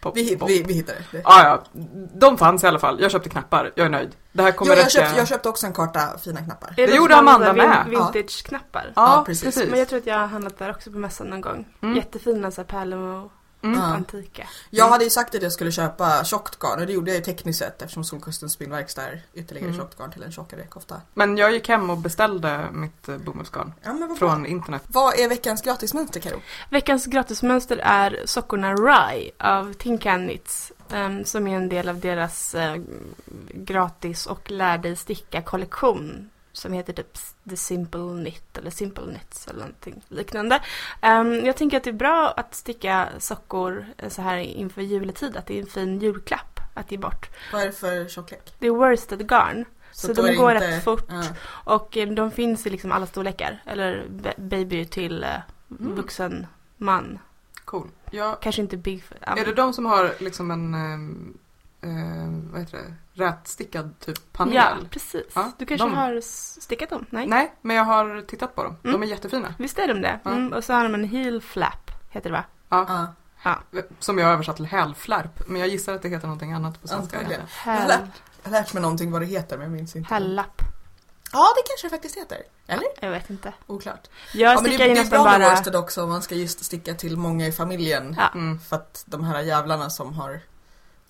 Pop, 0.00 0.16
Vi, 0.16 0.36
pop. 0.36 0.50
vi, 0.50 0.62
vi 0.62 0.72
hittade 0.74 0.98
det. 1.12 1.20
Ja, 1.24 1.44
ja. 1.44 1.62
De 2.14 2.38
fanns 2.38 2.64
i 2.64 2.66
alla 2.66 2.78
fall. 2.78 3.00
Jag 3.00 3.10
köpte 3.10 3.28
knappar. 3.28 3.72
Jag 3.74 3.86
är 3.86 3.90
nöjd. 3.90 4.16
Det 4.32 4.42
här 4.42 4.50
Jo, 4.50 4.56
kommer 4.58 4.70
jag, 4.72 4.78
räcka. 4.78 4.90
köpte, 4.90 5.16
jag 5.16 5.28
köpte 5.28 5.48
också 5.48 5.66
en 5.66 5.72
karta 5.72 6.18
fina 6.18 6.40
knappar. 6.40 6.72
Det 6.76 6.86
de 6.86 6.96
gjorde 6.96 7.16
Amanda 7.16 7.52
med. 7.52 7.84
vin- 7.86 7.98
Vintage-knappar. 7.98 8.92
Ja, 8.96 9.16
Ja, 9.16 9.22
precis. 9.26 9.44
precis. 9.44 9.70
Men 9.70 9.78
jag 9.78 9.88
tror 9.88 9.98
att 9.98 10.06
jag 10.06 10.18
har 10.18 10.26
handlat 10.26 10.58
där 10.58 10.70
också 10.70 10.90
på 10.92 10.98
mässan 10.98 11.26
någon 11.26 11.40
gång. 11.40 11.68
Mm. 11.82 11.96
Jättefina 11.96 12.50
så 12.50 12.60
här 12.60 12.66
pärlor 12.66 13.30
Mm. 13.62 13.78
Ja. 13.78 13.84
antika. 13.84 14.48
Jag 14.70 14.88
hade 14.88 15.04
ju 15.04 15.10
sagt 15.10 15.34
att 15.34 15.42
jag 15.42 15.52
skulle 15.52 15.72
köpa 15.72 16.24
tjockt 16.24 16.58
garn 16.58 16.80
och 16.80 16.86
det 16.86 16.92
gjorde 16.92 17.10
jag 17.10 17.18
ju 17.18 17.24
tekniskt 17.24 17.58
sett 17.58 17.82
eftersom 17.82 18.04
Solkustens 18.04 18.52
spinnverkstad 18.52 19.02
är 19.02 19.22
ytterligare 19.34 19.68
Mm. 19.68 19.78
tjockt 19.80 19.98
garn 19.98 20.12
till 20.12 20.22
en 20.22 20.32
tjockare 20.32 20.66
kofta. 20.66 21.00
Men 21.14 21.36
jag 21.36 21.52
gick 21.52 21.68
hem 21.68 21.90
och 21.90 21.98
beställde 21.98 22.66
mitt 22.72 23.08
eh, 23.08 23.16
bomullsgarn. 23.16 23.72
Ja. 23.82 24.08
Från 24.18 24.46
internet. 24.46 24.82
Vad 24.86 25.18
är 25.18 25.28
veckans 25.28 25.62
gratismönster 25.62 26.20
Karo? 26.20 26.40
Veckans 26.70 27.06
gratismönster 27.06 27.76
är 27.82 28.20
sockorna 28.24 28.74
Rye 28.74 29.30
av 29.38 29.72
Tinkan 29.72 30.26
Knits. 30.28 30.72
ehm, 30.92 31.24
som 31.24 31.46
är 31.46 31.56
en 31.56 31.68
del 31.68 31.88
av 31.88 32.00
deras 32.00 32.54
eh, 32.54 32.76
gratis 33.54 34.26
och 34.26 34.50
lär 34.50 34.78
dig 34.78 34.96
sticka 34.96 35.42
kollektion. 35.42 36.30
Som 36.60 36.72
heter 36.72 36.92
typ 36.92 37.18
The 37.50 37.56
Simple 37.56 38.00
Knit 38.22 38.58
eller 38.58 38.70
Simple 38.70 39.04
Knits 39.04 39.46
eller 39.48 39.58
någonting 39.60 40.02
liknande. 40.08 40.60
Ehm, 41.00 41.44
jag 41.46 41.56
tänker 41.56 41.76
att 41.76 41.84
det 41.84 41.90
är 41.90 41.94
bra 41.94 42.30
att 42.36 42.54
sticka 42.54 43.08
sockor 43.18 43.86
eh, 43.98 44.08
så 44.08 44.22
här 44.22 44.36
inför 44.38 44.82
juletid. 44.82 45.36
Att 45.36 45.46
det 45.46 45.58
är 45.58 45.60
en 45.60 45.66
fin 45.66 45.98
julklapp 45.98 46.60
att 46.74 46.90
ge 46.92 46.98
bort. 46.98 47.30
Vad 47.52 47.62
är 47.62 47.66
det 47.66 47.72
för 47.72 48.08
tjocklek? 48.08 48.54
Det 48.58 48.66
är 48.66 48.70
worsted 48.70 49.28
garn. 49.28 49.64
Så 49.92 50.12
då 50.12 50.22
de 50.26 50.34
går 50.36 50.52
inte- 50.54 50.68
rätt 50.76 50.84
fort. 50.84 51.06
Ja. 51.08 51.22
Och 51.48 51.96
eh, 51.96 52.08
de 52.08 52.30
finns 52.30 52.66
i 52.66 52.70
liksom 52.70 52.92
alla 52.92 53.06
storlekar. 53.06 53.62
Eller 53.66 54.06
ba- 54.08 54.34
baby 54.36 54.84
till 54.84 55.24
eh, 55.24 55.28
Mm. 55.80 55.94
vuxen 55.94 56.46
man. 56.76 57.18
Cool. 57.64 57.88
Ja, 58.10 58.38
Kanske 58.42 58.62
inte 58.62 58.76
big. 58.76 59.02
ja, 59.26 59.36
är 59.38 59.44
det 59.44 59.52
de 59.52 59.72
som 59.72 59.86
har 59.86 60.14
liksom 60.18 60.50
en, 60.50 60.74
ehm, 60.74 61.38
eh, 61.82 62.50
vad 62.52 62.60
heter 62.60 62.78
det, 62.78 62.94
rätstickad 63.20 63.98
typ 63.98 64.32
panel? 64.32 64.54
Ja, 64.54 64.76
precis. 64.90 65.22
Ja, 65.34 65.52
du 65.58 65.66
kanske 65.66 65.86
de- 65.86 65.94
har 65.94 66.20
stickat 66.60 66.90
dem? 66.90 67.06
Nej? 67.10 67.26
Nej, 67.26 67.54
men 67.62 67.76
jag 67.76 67.84
har 67.84 68.20
tittat 68.22 68.54
på 68.54 68.62
dem. 68.64 68.76
De 68.82 68.88
Mm. 68.88 69.02
är 69.02 69.06
jättefina. 69.06 69.54
Visst 69.58 69.78
är 69.78 69.88
de 69.88 70.00
det? 70.02 70.20
Ja. 70.24 70.30
Mm, 70.30 70.52
och 70.52 70.64
så 70.64 70.72
har 70.72 70.82
de 70.82 70.94
en 70.94 71.04
heel 71.04 71.42
flap, 71.42 71.90
heter 72.10 72.30
det 72.30 72.36
va? 72.36 72.44
Ja, 72.68 73.06
Ja. 73.44 73.58
Som 73.98 74.18
jag 74.18 74.26
har 74.26 74.32
översatt 74.32 74.56
till 74.56 74.66
hälflärp. 74.66 75.42
Men 75.48 75.60
jag 75.60 75.68
gissar 75.68 75.94
att 75.94 76.02
det 76.02 76.08
heter 76.08 76.26
någonting 76.26 76.52
annat 76.52 76.82
på 76.82 76.88
svenska. 76.88 77.16
Antagligen. 77.16 77.42
Jag 77.66 77.72
har 77.72 77.88
lärt, 77.88 78.00
jag 78.42 78.50
har 78.50 78.58
lärt 78.60 78.72
mig 78.72 78.82
någonting 78.82 79.10
vad 79.10 79.22
det 79.22 79.26
heter 79.26 79.56
men 79.58 79.64
jag 79.66 79.72
minns 79.76 79.96
inte. 79.96 80.14
hällapp. 80.14 80.62
Ja, 81.32 81.46
det 81.56 81.62
kanske 81.68 81.86
det 81.86 81.90
faktiskt 81.90 82.16
heter. 82.16 82.38
Eller? 82.66 82.86
Jag 83.00 83.10
vet 83.10 83.30
inte. 83.30 83.52
Oklart. 83.66 84.08
Jag 84.34 84.52
ja, 84.56 84.60
men 84.60 84.70
det, 84.70 84.76
det 84.76 84.84
är 84.98 85.10
bra 85.10 85.24
med 85.24 85.40
bara... 85.40 85.50
worsted 85.50 85.76
också 85.76 86.02
om 86.02 86.08
man 86.08 86.22
ska 86.22 86.34
just 86.34 86.64
sticka 86.64 86.94
till 86.94 87.16
många 87.16 87.46
i 87.46 87.52
familjen. 87.52 88.14
Ja. 88.18 88.28
Mm. 88.34 88.58
För 88.60 88.76
att 88.76 89.02
de 89.06 89.24
här 89.24 89.40
jävlarna 89.40 89.90
som 89.90 90.12
har 90.12 90.40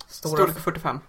stora... 0.06 0.36
Storlek 0.36 0.58
45. 0.58 1.00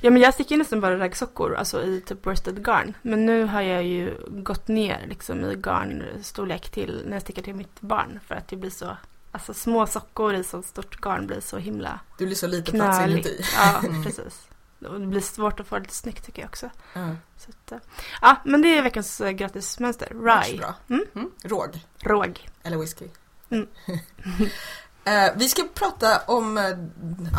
Ja, 0.00 0.10
men 0.10 0.22
jag 0.22 0.34
stickar 0.34 0.50
ju 0.50 0.58
nästan 0.58 0.80
bara 0.80 0.98
raggsockor, 0.98 1.54
alltså 1.54 1.82
i 1.82 2.00
typ 2.00 2.26
worsted 2.26 2.64
garn. 2.64 2.94
Men 3.02 3.26
nu 3.26 3.44
har 3.44 3.60
jag 3.62 3.84
ju 3.84 4.14
gått 4.28 4.68
ner 4.68 5.06
liksom 5.08 5.44
i 5.44 5.54
garnstorlek 5.54 6.70
till 6.70 7.02
när 7.06 7.12
jag 7.12 7.22
stickar 7.22 7.42
till 7.42 7.54
mitt 7.54 7.80
barn. 7.80 8.20
För 8.26 8.34
att 8.34 8.48
det 8.48 8.56
blir 8.56 8.70
så, 8.70 8.96
alltså 9.32 9.54
små 9.54 9.86
sockor 9.86 10.34
i 10.34 10.44
så 10.44 10.62
stort 10.62 11.00
garn 11.00 11.26
blir 11.26 11.40
så 11.40 11.58
himla 11.58 12.00
Du 12.18 12.26
blir 12.26 12.36
så 12.36 12.46
lite 12.46 12.72
plats 12.72 13.00
inuti. 13.10 13.44
Ja, 13.56 13.78
Mm. 13.88 14.04
precis. 14.04 14.44
Och 14.88 15.00
det 15.00 15.06
blir 15.06 15.20
svårt 15.20 15.60
att 15.60 15.66
få 15.66 15.74
det 15.74 15.80
lite 15.80 15.94
snyggt 15.94 16.26
tycker 16.26 16.42
jag 16.42 16.48
också. 16.48 16.70
Ja, 16.92 17.08
Så 17.36 17.50
att, 17.50 17.72
eh, 17.72 17.78
ja, 18.22 18.36
men 18.44 18.62
det 18.62 18.78
är 18.78 18.82
veckans 18.82 19.20
eh, 19.20 19.30
gratismönster. 19.30 20.06
Rye. 20.08 20.58
Bra. 20.58 20.74
Mm. 20.88 21.04
Mm. 21.14 21.30
Råg. 21.44 21.86
Råg. 22.00 22.48
Eller 22.62 22.76
whisky. 22.76 23.04
Eh, 25.08 25.32
vi 25.36 25.48
ska 25.48 25.62
prata 25.74 26.18
om 26.26 26.58
eh, 26.58 26.64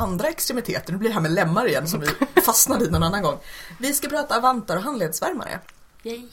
andra 0.01 0.27
extremiteter. 0.27 0.91
Nu 0.93 0.99
blir 0.99 1.09
det 1.09 1.13
här 1.13 1.21
med 1.21 1.31
lemmar 1.31 1.65
igen 1.67 1.87
som 1.87 1.99
vi 1.99 2.07
fastnade 2.41 2.85
i 2.85 2.89
någon 2.89 3.03
annan 3.03 3.21
gång. 3.23 3.37
Vi 3.79 3.93
ska 3.93 4.07
prata 4.09 4.39
vantar 4.39 4.77
och 4.77 4.83
handledsvärmare. 4.83 5.59
Yay. 6.03 6.27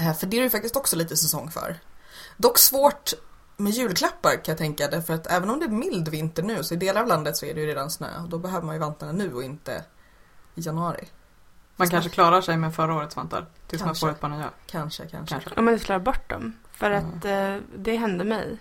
Eh, 0.00 0.14
för 0.14 0.26
det 0.26 0.38
är 0.38 0.42
det 0.42 0.50
faktiskt 0.50 0.76
också 0.76 0.96
lite 0.96 1.16
säsong 1.16 1.50
för. 1.50 1.76
Dock 2.36 2.58
svårt 2.58 3.12
med 3.56 3.72
julklappar 3.72 4.30
kan 4.30 4.42
jag 4.52 4.58
tänka. 4.58 4.88
Därför 4.88 5.14
att 5.14 5.26
även 5.26 5.50
om 5.50 5.58
det 5.58 5.64
är 5.66 5.68
mild 5.70 6.08
vinter 6.08 6.42
nu 6.42 6.64
så 6.64 6.74
i 6.74 6.76
delar 6.76 7.00
av 7.00 7.06
landet 7.06 7.36
så 7.36 7.46
är 7.46 7.54
det 7.54 7.60
ju 7.60 7.66
redan 7.66 7.90
snö. 7.90 8.08
Och 8.22 8.28
då 8.28 8.38
behöver 8.38 8.66
man 8.66 8.74
ju 8.74 8.80
vantarna 8.80 9.12
nu 9.12 9.34
och 9.34 9.42
inte 9.42 9.84
i 10.54 10.60
januari. 10.60 11.08
Man 11.76 11.88
kanske 11.90 12.10
klarar 12.10 12.40
sig 12.40 12.56
med 12.56 12.74
förra 12.74 12.94
årets 12.94 13.16
vantar. 13.16 13.46
Tills 13.66 13.80
man 13.82 13.88
Kanske. 13.88 14.06
får 14.06 14.10
ett 14.10 14.20
par 14.20 14.28
nya. 14.28 14.50
Kanske, 14.66 15.06
kanske. 15.06 15.34
Kanske. 15.34 15.50
Om 15.56 15.64
man 15.64 15.74
inte 15.74 15.86
slår 15.86 15.98
bort 15.98 16.30
dem. 16.30 16.52
För 16.72 16.90
Mm. 16.90 17.06
att 17.18 17.24
eh, 17.24 17.56
det 17.78 17.96
hände 17.96 18.24
mig. 18.24 18.58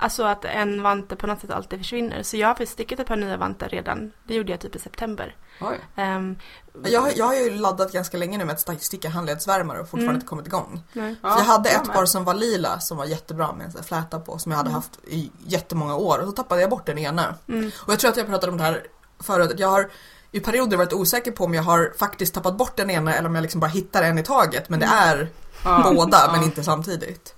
Alltså 0.00 0.22
att 0.24 0.44
en 0.44 0.82
vante 0.82 1.16
på 1.16 1.26
något 1.26 1.40
sätt 1.40 1.50
alltid 1.50 1.78
försvinner. 1.78 2.22
Så 2.22 2.36
jag 2.36 2.46
har 2.48 2.54
faktiskt 2.54 2.72
stickat 2.72 3.00
ett 3.00 3.06
par 3.06 3.16
nya 3.16 3.36
vantar 3.36 3.68
redan. 3.68 4.12
Det 4.24 4.34
gjorde 4.34 4.50
jag 4.52 4.60
typ 4.60 4.76
i 4.76 4.78
september. 4.78 5.36
Oj. 5.60 5.78
Ehm, 5.96 6.36
Jag, 6.84 7.00
har- 7.00 7.12
jag 7.16 7.24
har 7.26 7.34
ju 7.34 7.50
laddat 7.50 7.92
ganska 7.92 8.16
länge 8.16 8.38
nu 8.38 8.44
med 8.44 8.54
att 8.54 8.82
sticka 8.82 9.08
handledsvärmare 9.08 9.78
och 9.80 9.84
fortfarande 9.88 10.04
Mm. 10.10 10.14
inte 10.16 10.26
kommit 10.26 10.46
igång. 10.46 10.82
nej. 10.92 11.16
För 11.20 11.28
jag 11.28 11.34
hade 11.36 11.68
ett 11.70 11.84
par 11.92 12.06
som 12.06 12.24
var 12.24 12.34
lila 12.34 12.80
som 12.80 12.96
var 12.96 13.04
jättebra 13.04 13.52
med 13.52 13.76
en 13.76 13.84
fläta 13.84 14.20
på 14.20 14.38
som 14.38 14.52
jag 14.52 14.56
hade 14.56 14.68
Mm. 14.70 14.74
haft 14.74 14.98
i 15.06 15.30
jättemånga 15.46 15.96
år 15.96 16.18
och 16.18 16.24
så 16.26 16.32
tappade 16.32 16.60
jag 16.60 16.70
bort 16.70 16.86
den 16.86 16.98
ena. 16.98 17.34
Mm. 17.48 17.70
Och 17.86 17.92
jag 17.92 17.98
tror 17.98 18.10
att 18.10 18.16
jag 18.16 18.26
pratade 18.26 18.52
om 18.52 18.58
det 18.58 18.64
här 18.64 18.82
förut, 19.20 19.52
jag 19.56 19.68
har 19.68 19.90
i 20.32 20.40
perioder 20.40 20.76
varit 20.76 20.92
osäker 20.92 21.32
på 21.32 21.44
om 21.44 21.54
jag 21.54 21.62
har 21.62 21.92
faktiskt 21.98 22.34
tappat 22.34 22.56
bort 22.56 22.76
den 22.76 22.90
ena 22.90 23.14
eller 23.14 23.28
om 23.28 23.34
jag 23.34 23.42
liksom 23.42 23.60
bara 23.60 23.66
hittar 23.70 24.02
en 24.02 24.18
i 24.18 24.22
taget. 24.22 24.68
Men 24.68 24.80
det 24.80 24.86
Mm. 24.86 24.98
är 24.98 25.28
Ja. 25.64 25.90
båda 25.94 26.18
Ja. 26.26 26.32
men 26.32 26.42
inte 26.42 26.64
samtidigt. 26.64 27.34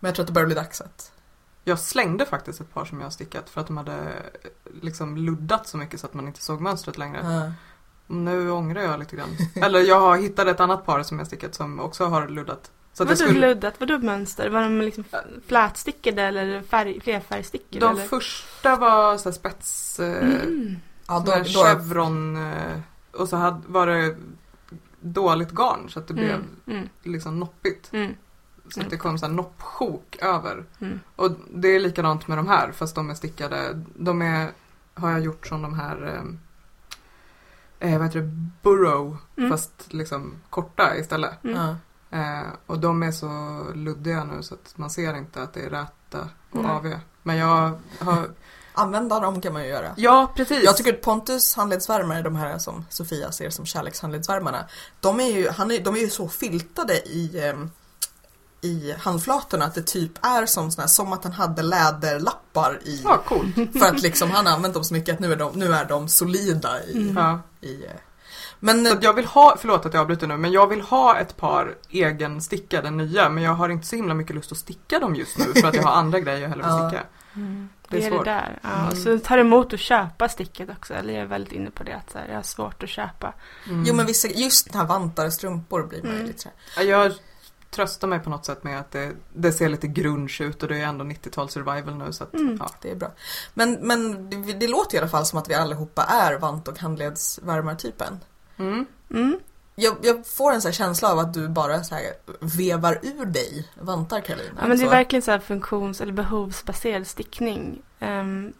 Men 0.00 0.08
jag 0.08 0.14
tror 0.14 0.22
att 0.22 0.26
det 0.26 0.32
börjar 0.32 0.46
bli 0.46 0.54
dags 0.54 0.80
att... 0.80 1.10
Jag 1.64 1.78
slängde 1.78 2.26
faktiskt 2.26 2.60
ett 2.60 2.74
par 2.74 2.84
som 2.84 2.98
jag 2.98 3.06
har 3.06 3.10
stickat 3.10 3.50
för 3.50 3.60
att 3.60 3.66
de 3.66 3.76
hade 3.76 4.12
liksom 4.82 5.16
luddat 5.16 5.68
så 5.68 5.76
mycket 5.76 6.00
så 6.00 6.06
att 6.06 6.14
man 6.14 6.26
inte 6.26 6.42
såg 6.42 6.60
mönstret 6.60 6.98
längre. 6.98 7.20
Ja. 7.22 7.52
Nu 8.06 8.50
ångrar 8.50 8.82
jag 8.82 8.98
lite 8.98 9.16
grann. 9.16 9.28
Eller 9.54 9.80
jag 9.80 10.00
har 10.00 10.16
hittat 10.16 10.46
ett 10.46 10.60
annat 10.60 10.86
par 10.86 11.02
som 11.02 11.18
jag 11.18 11.26
stickat 11.26 11.54
som 11.54 11.80
också 11.80 12.04
har 12.04 12.28
luddat. 12.28 12.70
Så 12.92 13.04
Vadå 13.04 13.16
skulle, 13.16 13.40
luddat? 13.48 13.74
Vadå 13.78 13.98
mönster? 13.98 14.48
Var 14.50 14.62
de 14.62 14.80
liksom 14.80 15.04
flätstickade 15.46 16.22
eller 16.22 16.62
färg, 16.62 17.00
flerfärgstickade? 17.00 17.86
de 17.86 17.96
eller? 17.96 18.08
första 18.08 18.76
var 18.76 19.16
så 19.16 19.28
här 19.28 19.34
spets... 19.34 20.00
Eh, 20.00 20.28
Mm. 20.28 20.76
Ja, 21.08 21.22
då, 21.26 21.32
då, 21.32 21.64
chevron 21.64 22.36
eh, 22.36 22.80
och 23.12 23.28
så 23.28 23.36
hade, 23.36 23.60
var 23.66 23.86
det 23.86 24.16
dåligt 25.00 25.50
garn 25.50 25.88
så 25.90 25.98
att 25.98 26.08
det 26.08 26.14
blev 26.14 26.30
Mm. 26.30 26.46
Mm. 26.66 26.88
liksom 27.02 27.40
noppigt. 27.40 27.92
Mm. 27.92 28.14
Så 28.70 28.80
att 28.80 28.90
det 28.90 28.96
kom 28.96 29.18
så 29.18 29.26
här 29.26 29.32
noppsjok 29.32 30.16
över. 30.22 30.64
Mm. 30.80 31.00
Och 31.16 31.30
det 31.54 31.68
är 31.68 31.80
likadant 31.80 32.28
med 32.28 32.38
de 32.38 32.48
här 32.48 32.72
fast 32.72 32.94
de 32.94 33.10
är 33.10 33.14
stickade. 33.14 33.82
De 33.96 34.22
är, 34.22 34.50
har 34.94 35.10
jag 35.10 35.20
gjort 35.20 35.46
som 35.46 35.62
de 35.62 35.74
här 35.74 36.06
eh, 37.80 37.90
eh, 37.92 37.98
vad 37.98 38.06
heter 38.06 38.20
det, 38.20 38.30
burrow 38.62 39.16
Mm. 39.36 39.50
fast 39.50 39.92
liksom 39.92 40.34
korta 40.50 40.96
istället. 40.96 41.44
Mm. 41.44 41.74
Eh, 42.10 42.46
och 42.66 42.78
de 42.78 43.02
är 43.02 43.12
så 43.12 43.28
luddiga 43.74 44.24
nu 44.24 44.42
så 44.42 44.54
att 44.54 44.78
man 44.78 44.90
ser 44.90 45.16
inte 45.16 45.42
att 45.42 45.54
det 45.54 45.60
är 45.60 45.70
räta 45.70 46.28
och 46.50 46.62
Nej. 46.62 46.70
AV. 46.70 46.94
Men 47.22 47.36
jag 47.36 47.78
har, 47.98 48.28
Använda 48.76 49.20
dem 49.20 49.40
kan 49.40 49.52
man 49.52 49.62
ju 49.62 49.68
göra. 49.68 49.94
ja 49.96 50.32
precis. 50.36 50.64
Jag 50.64 50.76
tycker 50.76 50.92
att 50.94 51.02
Pontus 51.02 51.54
handledsvärmare, 51.54 52.22
de 52.22 52.36
här 52.36 52.58
som 52.58 52.84
Sofia 52.90 53.32
ser 53.32 53.50
som 53.50 53.66
kärlekshandledsvärmarna, 53.66 54.64
de 55.00 55.20
är 55.20 55.30
ju, 55.30 55.48
han 55.48 55.70
är, 55.70 55.80
de 55.80 55.94
är 55.94 55.98
ju 55.98 56.10
så 56.10 56.28
filtade 56.28 56.94
i, 57.08 57.40
ehm, 57.48 57.70
i 58.64 58.94
handflatorna 58.98 59.64
att 59.64 59.74
det 59.74 59.82
typ 59.86 60.12
är 60.26 60.46
som, 60.46 60.70
såna 60.70 60.82
här, 60.82 60.88
som 60.88 61.12
att 61.12 61.24
han 61.24 61.32
hade 61.32 61.62
läderlappar 61.62 62.80
i. 62.84 63.00
Ja, 63.04 63.22
cool. 63.26 63.46
För 63.78 63.86
att 63.86 64.02
liksom 64.02 64.30
han 64.30 64.46
har 64.46 64.52
använt 64.52 64.74
dem 64.74 64.84
så 64.84 64.94
mycket 64.94 65.14
att 65.14 65.20
nu 65.20 65.32
är 65.32 65.36
de, 65.36 65.52
nu 65.58 65.72
är 65.74 65.84
de 65.84 66.08
solida 66.08 66.84
i. 66.84 67.08
Mm. 67.10 67.38
I 67.60 67.84
men 68.60 68.86
Så 68.86 68.96
jag 69.00 69.12
vill 69.14 69.24
ha, 69.24 69.56
förlåt 69.60 69.86
att 69.86 69.94
jag 69.94 70.00
avbryter 70.00 70.26
nu, 70.26 70.36
men 70.36 70.52
jag 70.52 70.66
vill 70.66 70.80
ha 70.80 71.16
ett 71.18 71.36
par 71.36 71.74
egenstickade 71.90 72.90
nya 72.90 73.28
men 73.28 73.42
jag 73.44 73.52
har 73.54 73.68
inte 73.68 73.86
så 73.86 73.96
himla 73.96 74.14
mycket 74.14 74.36
lust 74.36 74.52
att 74.52 74.58
sticka 74.58 74.98
dem 74.98 75.14
just 75.14 75.38
nu 75.38 75.44
för 75.60 75.68
att 75.68 75.74
jag 75.74 75.82
har 75.82 75.92
andra 75.92 76.20
grejer 76.20 76.40
jag 76.40 76.48
hellre 76.48 76.64
vill 76.66 76.88
sticka. 76.88 77.04
Mm. 77.34 77.68
Det 77.88 77.96
Det 77.96 78.02
är 78.02 78.06
är 78.06 78.10
det 78.10 78.16
svårt. 78.16 78.24
där. 78.24 78.58
Ja. 78.62 78.68
Mm. 78.68 78.96
Så 78.96 79.08
det 79.08 79.18
tar 79.18 79.38
emot 79.38 79.72
att 79.72 79.80
köpa 79.80 80.28
sticket 80.28 80.70
också. 80.70 80.94
Eller 80.94 81.12
jag 81.14 81.22
är 81.22 81.26
väldigt 81.26 81.52
inne 81.52 81.70
på 81.70 81.82
det. 81.84 81.96
Att 81.96 82.14
här, 82.14 82.26
jag 82.28 82.34
har 82.36 82.42
svårt 82.42 82.82
att 82.82 82.88
köpa. 82.88 83.32
Mm. 83.68 83.84
Jo 83.86 83.94
men 83.94 84.06
vissa, 84.06 84.28
just 84.28 84.72
den 84.72 84.80
här 84.80 84.88
vantar 84.88 85.26
och 85.26 85.32
strumpor 85.32 85.82
blir 85.86 86.02
man 86.02 86.12
Mm. 86.14 86.26
lite 86.26 86.42
så 86.42 86.48
här. 86.76 86.84
Jag 86.84 87.12
tröstar 87.74 88.08
mig 88.08 88.18
på 88.20 88.30
något 88.30 88.44
sätt 88.46 88.64
med 88.64 88.80
att 88.80 88.90
det, 88.90 89.12
det 89.32 89.52
ser 89.52 89.68
lite 89.68 89.86
grunge 89.86 90.36
ut 90.40 90.62
och 90.62 90.68
det 90.68 90.78
är 90.80 90.84
ändå 90.86 91.04
90-tal 91.04 91.48
survival 91.48 91.94
nu 91.96 92.12
så 92.12 92.24
att, 92.24 92.34
Mm. 92.34 92.56
ja. 92.60 92.70
Det 92.82 92.90
är 92.90 92.94
bra. 92.96 93.10
Men, 93.54 93.72
men 93.80 94.30
det, 94.30 94.52
det 94.52 94.68
låter 94.68 94.96
i 94.96 94.98
alla 95.00 95.08
fall 95.08 95.26
som 95.26 95.38
att 95.38 95.50
vi 95.50 95.54
allihopa 95.54 96.02
är 96.02 96.38
vant 96.38 96.68
och 96.68 96.78
handledsvärmartypen. 96.78 98.20
Mm. 98.56 98.86
Mm. 99.10 99.38
Jag, 99.76 99.96
jag 100.02 100.26
får 100.26 100.52
en 100.52 100.62
sån 100.62 100.68
här 100.68 100.74
känsla 100.74 101.12
av 101.12 101.18
att 101.18 101.34
du 101.34 101.48
bara 101.48 101.84
så 101.84 101.94
här 101.94 102.04
vevar 102.40 102.98
ur 103.02 103.26
dig 103.26 103.68
vantar 103.80 104.20
Caroline. 104.20 104.52
Ja, 104.60 104.66
men 104.68 104.76
det 104.78 104.82
är 104.84 104.86
Så- 104.86 104.90
verkligen 104.90 105.22
så 105.22 105.30
här 105.30 105.38
funktions 105.38 106.00
eller 106.00 106.12
behovsbaserad 106.12 107.06
stickning. 107.06 107.82
Ehm, 108.00 108.52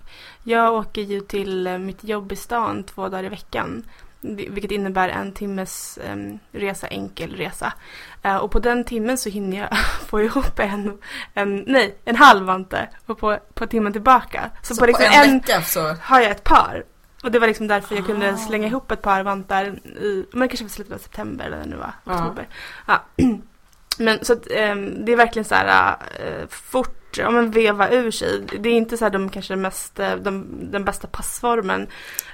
jag 0.44 0.74
åker 0.74 1.02
ju 1.02 1.20
till 1.20 1.66
eh, 1.66 1.78
mitt 1.78 2.04
jobb 2.04 2.32
i 2.32 2.36
stan 2.36 2.84
två 2.84 3.08
dagar 3.08 3.24
i 3.24 3.28
veckan. 3.28 3.84
Vilket 4.24 4.70
innebär 4.70 5.08
en 5.08 5.32
timmes 5.32 5.98
resa, 6.52 6.86
enkel 6.86 7.36
resa. 7.36 7.72
Eh, 8.22 8.36
och 8.36 8.50
på 8.50 8.58
den 8.58 8.84
timmen 8.84 9.18
så 9.18 9.28
hinner 9.28 9.58
jag 9.58 9.78
få 10.08 10.20
ihop 10.20 10.58
en, 10.58 10.98
en, 11.34 11.64
nej, 11.66 11.98
en 12.04 12.16
halv 12.16 12.46
vante. 12.46 12.88
Och 13.06 13.18
på, 13.18 13.38
på 13.54 13.66
timmen 13.66 13.92
tillbaka. 13.92 14.50
Så, 14.62 14.74
så 14.74 14.80
på 14.80 14.86
liksom 14.86 15.04
en, 15.04 15.30
en, 15.30 15.38
vecka 15.38 15.62
så... 15.62 15.94
har 16.00 16.20
jag 16.20 16.30
ett 16.30 16.44
par. 16.44 16.84
Och 17.22 17.30
det 17.30 17.38
var 17.38 17.46
liksom 17.46 17.66
därför 17.66 17.94
jag 17.94 18.06
kunde 18.06 18.32
Ah. 18.32 18.36
slänga 18.36 18.66
ihop 18.66 18.90
ett 18.90 19.02
par 19.02 19.22
vantar 19.22 19.64
i, 19.84 20.26
men 20.32 20.48
kanske 20.48 20.66
i 20.66 20.68
slutet 20.68 20.94
av 20.94 20.98
september 20.98 21.44
eller 21.46 21.64
nu 21.64 21.76
var, 21.76 21.92
oktober. 22.04 22.48
Ja. 22.86 23.04
Men 23.98 24.24
så 24.24 24.32
att 24.32 24.50
ehm, 24.50 25.04
det 25.04 25.12
är 25.12 25.16
verkligen 25.16 25.44
så 25.44 25.54
här 25.54 25.96
eh, 26.18 26.48
fort, 26.48 27.18
ja 27.18 27.30
men 27.30 27.50
veva 27.50 27.90
ur 27.90 28.10
sig. 28.10 28.40
Det 28.60 28.68
är 28.68 28.72
inte 28.72 28.96
så 28.96 29.04
här 29.04 29.12
de 29.12 29.28
kanske 29.28 29.56
mest, 29.56 29.98
eh, 29.98 30.16
de, 30.16 30.46
den 30.72 30.84
bästa 30.84 31.06
passformen. 31.06 31.86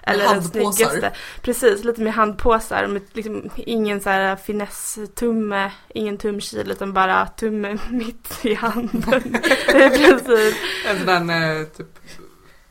Eller 0.02 0.24
den 0.24 0.28
handpåsar. 0.28 0.72
snyggaste. 0.72 1.12
Precis, 1.42 1.84
lite 1.84 2.00
mer 2.00 2.10
handpåsar 2.10 2.86
med 2.86 3.02
liksom 3.12 3.50
ingen 3.56 4.00
så 4.00 4.10
här 4.10 4.36
finess-tumme, 4.36 5.72
ingen 5.88 6.18
tumkil 6.18 6.70
utan 6.70 6.92
bara 6.92 7.26
tumme 7.26 7.78
mitt 7.90 8.38
i 8.42 8.54
handen. 8.54 9.36
I 9.68 9.90
princip. 9.90 10.56
En 10.86 10.98
sån 10.98 11.26
där 11.26 11.60
eh, 11.60 11.66
typ, 11.66 11.98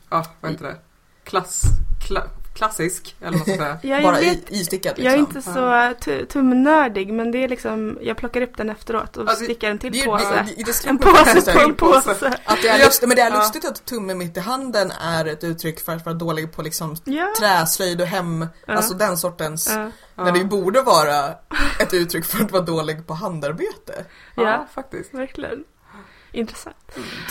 ja 0.09 0.25
vad 0.41 0.51
heter 0.51 0.65
det, 0.65 0.77
klass, 1.23 1.63
kla, 2.07 2.23
klassisk 2.59 3.15
eller 3.21 3.31
vad 3.37 3.41
ska 3.41 3.55
säga. 3.57 3.77
Ja, 3.83 3.89
jag 3.95 4.03
bara 4.03 4.19
vet 4.19 4.51
i, 4.51 4.55
istickad 4.55 4.97
liksom. 4.97 5.05
Jag 5.05 5.13
är 5.13 5.17
inte 5.17 5.41
så 5.41 5.59
tu- 6.05 6.25
tumnördig 6.25 7.13
men 7.13 7.31
det 7.31 7.43
är 7.43 7.47
liksom, 7.49 7.97
jag 8.01 8.17
plockar 8.17 8.41
upp 8.41 8.57
den 8.57 8.69
efteråt 8.69 9.17
och 9.17 9.29
Alltså, 9.29 9.43
stickar 9.43 9.71
en 9.71 9.77
till 9.79 9.91
Det, 9.91 10.05
påse. 10.05 10.45
det, 10.57 10.63
det, 10.63 10.85
En 10.89 10.97
påse 10.97 11.53
på 11.53 11.59
en 11.59 11.75
påse. 11.75 12.37
Att 12.45 12.61
det 12.61 12.67
är 12.67 12.79
Ja. 12.79 12.85
lustigt, 12.85 13.07
men 13.07 13.15
det 13.15 13.21
är 13.21 13.31
Ja. 13.31 13.37
lustigt 13.37 13.65
att 13.65 13.85
tumme 13.85 14.13
mitt 14.13 14.37
i 14.37 14.39
handen 14.39 14.91
är 14.91 15.25
ett 15.25 15.43
uttryck 15.43 15.79
för 15.79 15.91
att 15.95 16.05
vara 16.05 16.15
dålig 16.15 16.51
på 16.53 16.61
liksom 16.61 16.95
Ja. 17.03 17.33
träslöjd 17.39 18.01
och 18.01 18.07
hem, 18.07 18.47
Ja. 18.65 18.73
alltså 18.73 18.93
den 18.93 19.17
sortens, 19.17 19.71
Ja. 19.75 19.91
när 20.23 20.31
det 20.31 20.43
borde 20.45 20.81
vara 20.81 21.25
ett 21.79 21.93
uttryck 21.93 22.25
för 22.25 22.43
att 22.43 22.51
vara 22.51 22.61
dålig 22.63 23.07
på 23.07 23.13
handarbete. 23.13 24.05
Ja, 24.35 24.43
Ja. 24.43 24.67
faktiskt. 24.73 25.13
Verkligen. 25.13 25.63
Intressant. 26.31 26.75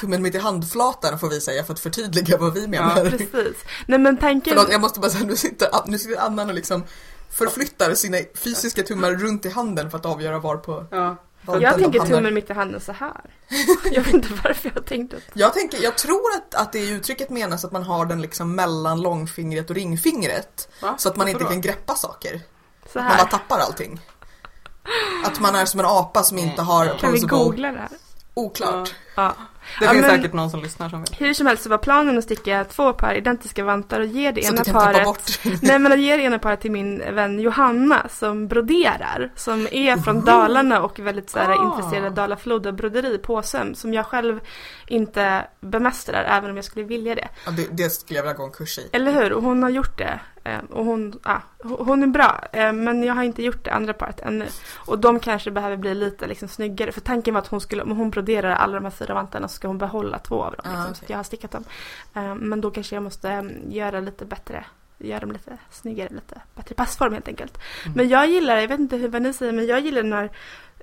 Tummen 0.01 0.23
mitt 0.23 0.35
i 0.35 0.39
handflatan 0.39 1.19
får 1.19 1.29
vi 1.29 1.41
säga 1.41 1.65
för 1.65 1.73
att 1.73 1.81
förtydliga 1.81 2.37
vad 2.39 2.55
vi 2.55 2.67
menar. 2.69 3.05
Precis. 3.11 3.57
Nej 3.87 3.99
men 3.99 4.17
tanken... 4.17 4.55
Förlåt, 4.55 4.73
jag 4.73 4.81
måste 4.81 5.01
bara 5.01 5.11
säga, 5.11 5.25
nu 5.27 5.37
sitter, 5.37 5.69
nu 5.87 5.99
sitter 5.99 6.21
Annan 6.21 6.49
och 6.49 6.55
liksom 6.55 6.85
förflyttar 7.31 7.95
sina 7.95 8.19
fysiska 8.35 8.83
tummar 8.83 9.11
runt 9.13 9.47
i 9.47 9.51
handen 9.51 9.91
för 9.91 9.99
att 9.99 10.07
avgöra 10.07 10.39
var 10.39 10.57
på 10.57 10.87
Ja. 10.91 11.17
jag 11.61 11.75
tänker 11.79 12.01
tummen 12.01 12.35
mitt 12.35 12.51
i 12.51 12.53
handen 12.53 12.81
så 12.81 12.93
här. 12.93 13.21
Jag 13.93 14.03
vet 14.03 14.15
inte 14.15 14.29
varför 14.45 14.73
jag 14.75 14.87
tänkte 14.87 15.17
att... 15.17 15.23
Jag, 15.35 15.55
tänker, 15.55 15.83
jag 15.83 15.99
tror 15.99 16.33
att, 16.37 16.55
att 16.55 16.73
det 16.73 16.79
i 16.79 16.91
uttrycket 16.91 17.31
menas 17.31 17.65
att 17.65 17.73
man 17.73 17.83
har 17.83 18.07
den 18.07 18.23
liksom 18.23 18.55
mellan 18.55 19.01
långfingret 19.01 19.71
och 19.71 19.77
ringfingret. 19.77 20.69
Va? 20.83 20.95
Så 20.99 21.09
att 21.09 21.17
man 21.17 21.25
Varför 21.27 21.31
inte 21.33 21.45
då? 21.45 21.51
kan 21.51 21.61
greppa 21.61 21.95
saker. 21.95 22.41
Så 22.93 22.99
Man 22.99 23.09
bara 23.09 23.15
här. 23.15 23.27
tappar 23.27 23.59
allting. 23.59 24.01
Att 25.25 25.41
man 25.41 25.55
är 25.55 25.65
som 25.65 25.81
en 25.81 25.87
apa 25.87 26.23
som 26.23 26.39
inte 26.39 26.63
har 26.63 26.99
Kan 26.99 27.13
vi 27.13 27.21
googla 27.21 27.73
det 27.73 27.79
här? 27.79 27.89
Oklart. 28.39 28.95
Ja. 29.23 29.35
Det 29.79 29.85
Ja, 29.85 29.91
finns 29.91 30.07
men- 30.07 30.11
säkert 30.17 30.33
någon 30.33 30.51
som 30.51 30.63
lyssnar 30.63 30.89
som 30.89 31.01
vet. 31.01 31.21
Hur 31.21 31.35
som 31.35 31.47
helst 31.47 31.63
så 31.63 31.69
var 31.71 31.79
planen 31.79 32.19
att 32.19 32.25
sticka 32.25 32.65
två 32.65 32.93
par 32.93 33.15
identiska 33.15 33.65
vantar 33.65 34.01
och 34.01 34.07
ge 34.07 34.31
det 34.33 34.43
Så 34.45 34.55
ena 34.55 34.65
paret. 34.65 35.41
Nej 35.63 35.79
men 35.79 35.93
att 35.93 35.99
ge 35.99 36.17
det 36.17 36.23
ena 36.23 36.39
paret 36.39 36.61
till 36.61 36.71
min 36.73 36.99
vän 37.15 37.41
Johanna 37.41 38.07
som 38.09 38.49
broderar. 38.49 39.33
Som 39.37 39.69
är 39.73 39.97
från 39.97 40.25
Dalarna 40.25 40.81
och 40.83 40.99
väldigt 40.99 41.31
så 41.31 41.39
här, 41.39 41.51
Ah. 41.51 41.65
intresserad 41.77 42.07
av 42.07 42.15
Dala-Floda 42.15 42.73
broderi 42.73 43.19
på 43.19 43.43
söm. 43.43 43.75
Som 43.75 43.95
jag 43.95 44.07
själv 44.07 44.41
inte 44.87 45.47
bemästrar 45.61 46.25
även 46.25 46.51
om 46.51 46.57
jag 46.57 46.65
skulle 46.65 46.85
vilja 46.87 47.15
det. 47.15 47.29
Ja, 47.47 47.51
det, 47.51 47.67
det 47.71 47.91
skulle 47.91 48.19
jag 48.19 48.23
vilja 48.25 48.37
gå 48.37 48.45
en 48.45 48.51
kurs 48.53 48.79
i. 48.79 48.89
Eller 48.93 49.13
hur? 49.13 49.33
Och 49.33 49.43
hon 49.43 49.63
har 49.63 49.71
gjort 49.71 49.99
det. 49.99 50.21
Eh, 50.45 50.59
Och 50.71 50.85
hon, 50.85 51.21
ja, 51.25 51.43
ho- 51.63 51.85
hon 51.85 52.03
är 52.03 52.07
bra. 52.07 52.41
Eh, 52.53 52.73
Men 52.73 53.03
jag 53.03 53.15
har 53.15 53.23
inte 53.23 53.43
gjort 53.43 53.65
det 53.65 53.71
andra 53.73 53.93
paret 53.93 54.21
ännu. 54.21 54.47
Och 54.77 54.99
de 54.99 55.21
kanske 55.21 55.51
behöver 55.51 55.77
bli 55.77 55.95
lite 55.95 56.27
liksom, 56.27 56.49
snyggare. 56.49 56.93
För 56.93 57.01
tanken 57.01 57.35
var 57.35 57.41
att 57.41 57.47
hon 57.49 57.61
skulle, 57.61 57.83
om 57.83 57.91
hon 57.97 58.11
broderar 58.11 58.51
alla 58.51 58.75
de 58.75 58.85
här 58.85 58.91
fyra 59.09 59.15
vantarna 59.15 59.49
så 59.49 59.55
ska 59.55 59.69
hon 59.69 59.79
behålla 59.79 60.19
två 60.19 60.43
av 60.45 60.53
dem. 60.53 60.61
Ah, 60.65 60.69
Liksom, 60.71 60.91
okej. 60.91 61.07
Så 61.07 61.13
jag 61.13 61.19
har 61.19 61.25
stickat 61.25 61.51
dem. 61.51 61.65
Eh, 62.15 62.35
Men 62.35 62.61
då 62.61 62.71
kanske 62.71 62.97
jag 62.97 63.03
måste 63.03 63.31
eh, 63.31 63.43
göra 63.69 64.01
lite 64.01 64.25
bättre. 64.25 64.65
Göra 64.99 65.21
dem 65.21 65.33
lite 65.33 65.59
snyggare, 65.71 66.09
lite 66.15 66.41
bättre 66.55 66.75
passform 66.75 67.13
helt 67.13 67.29
enkelt. 67.29 67.59
Mm. 67.85 67.97
Men 67.97 68.09
jag 68.09 68.29
gillar, 68.29 68.57
jag 68.57 68.69
vet 68.69 68.81
inte 68.81 68.97
hur 68.97 69.09
vad 69.09 69.23
ni 69.23 69.33
säger, 69.33 69.53
men 69.53 69.67
jag 69.67 69.81
gillar 69.81 70.03
när 70.03 70.31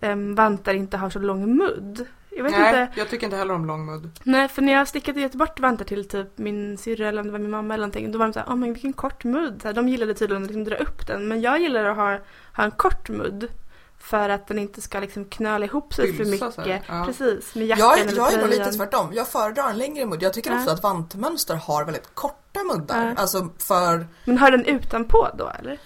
um, 0.02 0.36
vantar 0.36 0.74
inte 0.74 0.98
har 0.98 1.10
så 1.10 1.20
lång 1.20 1.58
mudd. 1.58 2.06
Jag 2.30 2.52
Nej, 2.52 2.68
inte. 2.82 3.00
jag 3.00 3.10
tycker 3.10 3.26
inte 3.28 3.38
heller 3.38 3.54
om 3.54 3.66
lång 3.66 3.86
mudd. 3.86 4.10
Nej, 4.24 4.48
för 4.48 4.62
när 4.62 4.74
jag 4.74 4.88
stickade 4.88 5.22
gett 5.22 5.36
bort 5.36 5.60
vantar 5.60 5.86
till 5.86 6.08
typ 6.08 6.38
min 6.38 6.78
syrra 6.78 7.08
eller 7.08 7.22
om 7.22 7.28
det 7.28 7.32
var 7.32 7.40
min 7.40 7.52
mamma 7.52 7.74
eller 7.74 7.82
någonting, 7.82 8.12
då 8.12 8.20
var 8.20 8.26
de 8.26 8.34
såhär, 8.34 8.48
åh 8.50 8.56
men 8.56 8.74
vilken 8.74 8.94
kort 8.94 9.24
mudd. 9.24 9.62
Så 9.62 9.68
här, 9.68 9.74
de 9.76 9.88
gillade 9.90 10.14
tydligen 10.14 10.44
att 10.44 10.48
liksom 10.48 10.64
dra 10.64 10.76
upp 10.76 11.08
den, 11.08 11.28
men 11.28 11.42
jag 11.42 11.62
gillar 11.62 11.86
att 11.86 11.96
ha, 11.98 12.18
ha 12.56 12.64
en 12.64 12.72
kort 12.72 13.10
mudd. 13.10 13.48
För 14.00 14.30
att 14.30 14.48
den 14.48 14.60
inte 14.60 14.82
ska 14.82 15.00
liksom 15.00 15.26
knöla 15.26 15.66
ihop 15.66 15.94
sig 15.94 16.14
för 16.18 16.24
Pylsa 16.24 16.52
så 16.52 16.62
här, 16.62 16.68
mycket. 16.68 16.84
ja. 16.90 17.04
Precis, 17.06 17.56
med 17.56 17.68
jackan 17.68 17.86
Jag, 17.86 18.00
eller 18.00 18.16
jag 18.16 18.34
är 18.34 18.38
nog 18.38 18.50
lite 18.50 18.72
tvärtom. 18.72 19.10
Jag 19.14 19.28
föredrar 19.28 19.70
en 19.70 19.78
längre 19.78 20.06
mudd. 20.06 20.24
Jag 20.24 20.34
tycker 20.34 20.52
Ja. 20.52 20.58
ofta 20.60 20.72
att 20.72 20.84
vantmönster 20.84 21.56
har 21.56 21.86
väldigt 21.86 22.10
korta 22.16 22.64
muddar. 22.64 23.06
Ja. 23.06 23.22
Alltså 23.22 23.50
för... 23.58 24.08
Men 24.26 24.38
har 24.38 24.52
den 24.52 24.66
utanpå 24.66 25.30
då 25.38 25.52
eller? 25.60 25.80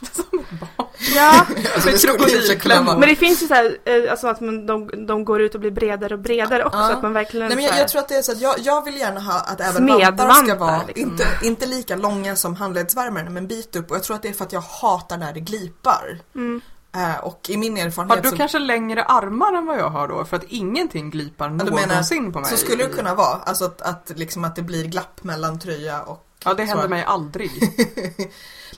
Som 0.12 0.24
barn. 0.60 0.88
Ja, 1.14 1.46
Alltså 1.74 1.90
det 1.90 1.98
skulle 1.98 2.18
för 2.18 2.82
vara... 2.84 2.98
men 2.98 3.08
det 3.08 3.16
finns 3.16 3.42
ju 3.42 3.46
såhär, 3.46 3.78
eh, 3.84 4.10
alltså 4.10 4.26
att 4.28 4.40
man, 4.40 4.66
de, 4.66 5.06
de 5.06 5.24
går 5.24 5.40
ut 5.40 5.54
och 5.54 5.60
blir 5.60 5.70
bredare 5.70 6.14
och 6.14 6.20
bredare 6.20 6.64
också. 6.64 6.78
Ja. 6.78 6.92
Att 6.92 7.02
man 7.02 7.12
verkligen 7.12 7.46
Nej, 7.46 7.56
men 7.56 7.64
jag, 7.64 7.70
så 7.70 7.74
här- 7.74 7.82
jag 7.82 7.88
tror 7.90 8.00
att 8.00 8.08
det 8.08 8.14
är 8.16 8.22
så 8.22 8.32
att 8.32 8.40
jag, 8.40 8.54
jag 8.58 8.84
vill 8.84 8.96
gärna 8.98 9.20
ha 9.20 9.40
att 9.40 9.60
även 9.60 9.86
vantar 9.86 10.44
ska 10.44 10.54
vara 10.54 10.82
liksom. 10.86 11.10
inte, 11.10 11.26
inte 11.42 11.66
lika 11.66 11.96
långa 11.96 12.36
som 12.36 12.54
handledsvärmaren 12.56 13.24
men 13.26 13.36
en 13.36 13.46
bit 13.46 13.76
upp 13.76 13.90
och 13.90 13.96
jag 13.96 14.02
tror 14.04 14.16
att 14.16 14.22
det 14.22 14.28
är 14.28 14.32
för 14.32 14.44
att 14.44 14.52
jag 14.52 14.60
hatar 14.60 15.16
när 15.16 15.32
det 15.32 15.40
glipar. 15.40 16.18
mm. 16.34 16.60
Eh, 16.94 17.16
och 17.24 17.50
i 17.50 17.56
min 17.56 17.76
Har 17.76 17.86
erfarenhet 17.86 18.22
du 18.22 18.28
så, 18.30 18.36
kanske 18.36 18.58
längre 18.58 19.04
armar 19.04 19.52
än 19.52 19.66
vad 19.66 19.78
jag 19.78 19.90
har 19.90 20.08
då? 20.08 20.24
För 20.24 20.36
att 20.36 20.44
ingenting 20.48 21.10
glipar 21.10 21.48
menar- 21.50 21.86
någonsin 21.86 22.32
på 22.32 22.40
mig. 22.40 22.50
så 22.50 22.56
skulle 22.56 22.84
det 22.86 22.90
kunna 22.94 23.14
vara. 23.14 23.34
Alltså 23.44 23.64
att, 23.64 23.82
att, 23.82 24.12
liksom 24.14 24.44
att 24.44 24.56
det 24.56 24.62
blir 24.62 24.84
glapp 24.84 25.24
mellan 25.24 25.58
tröja 25.58 26.02
och 26.02 26.26
Ja, 26.44 26.54
det 26.54 26.64
händer 26.64 26.88
mig 26.88 27.04
aldrig. 27.04 27.50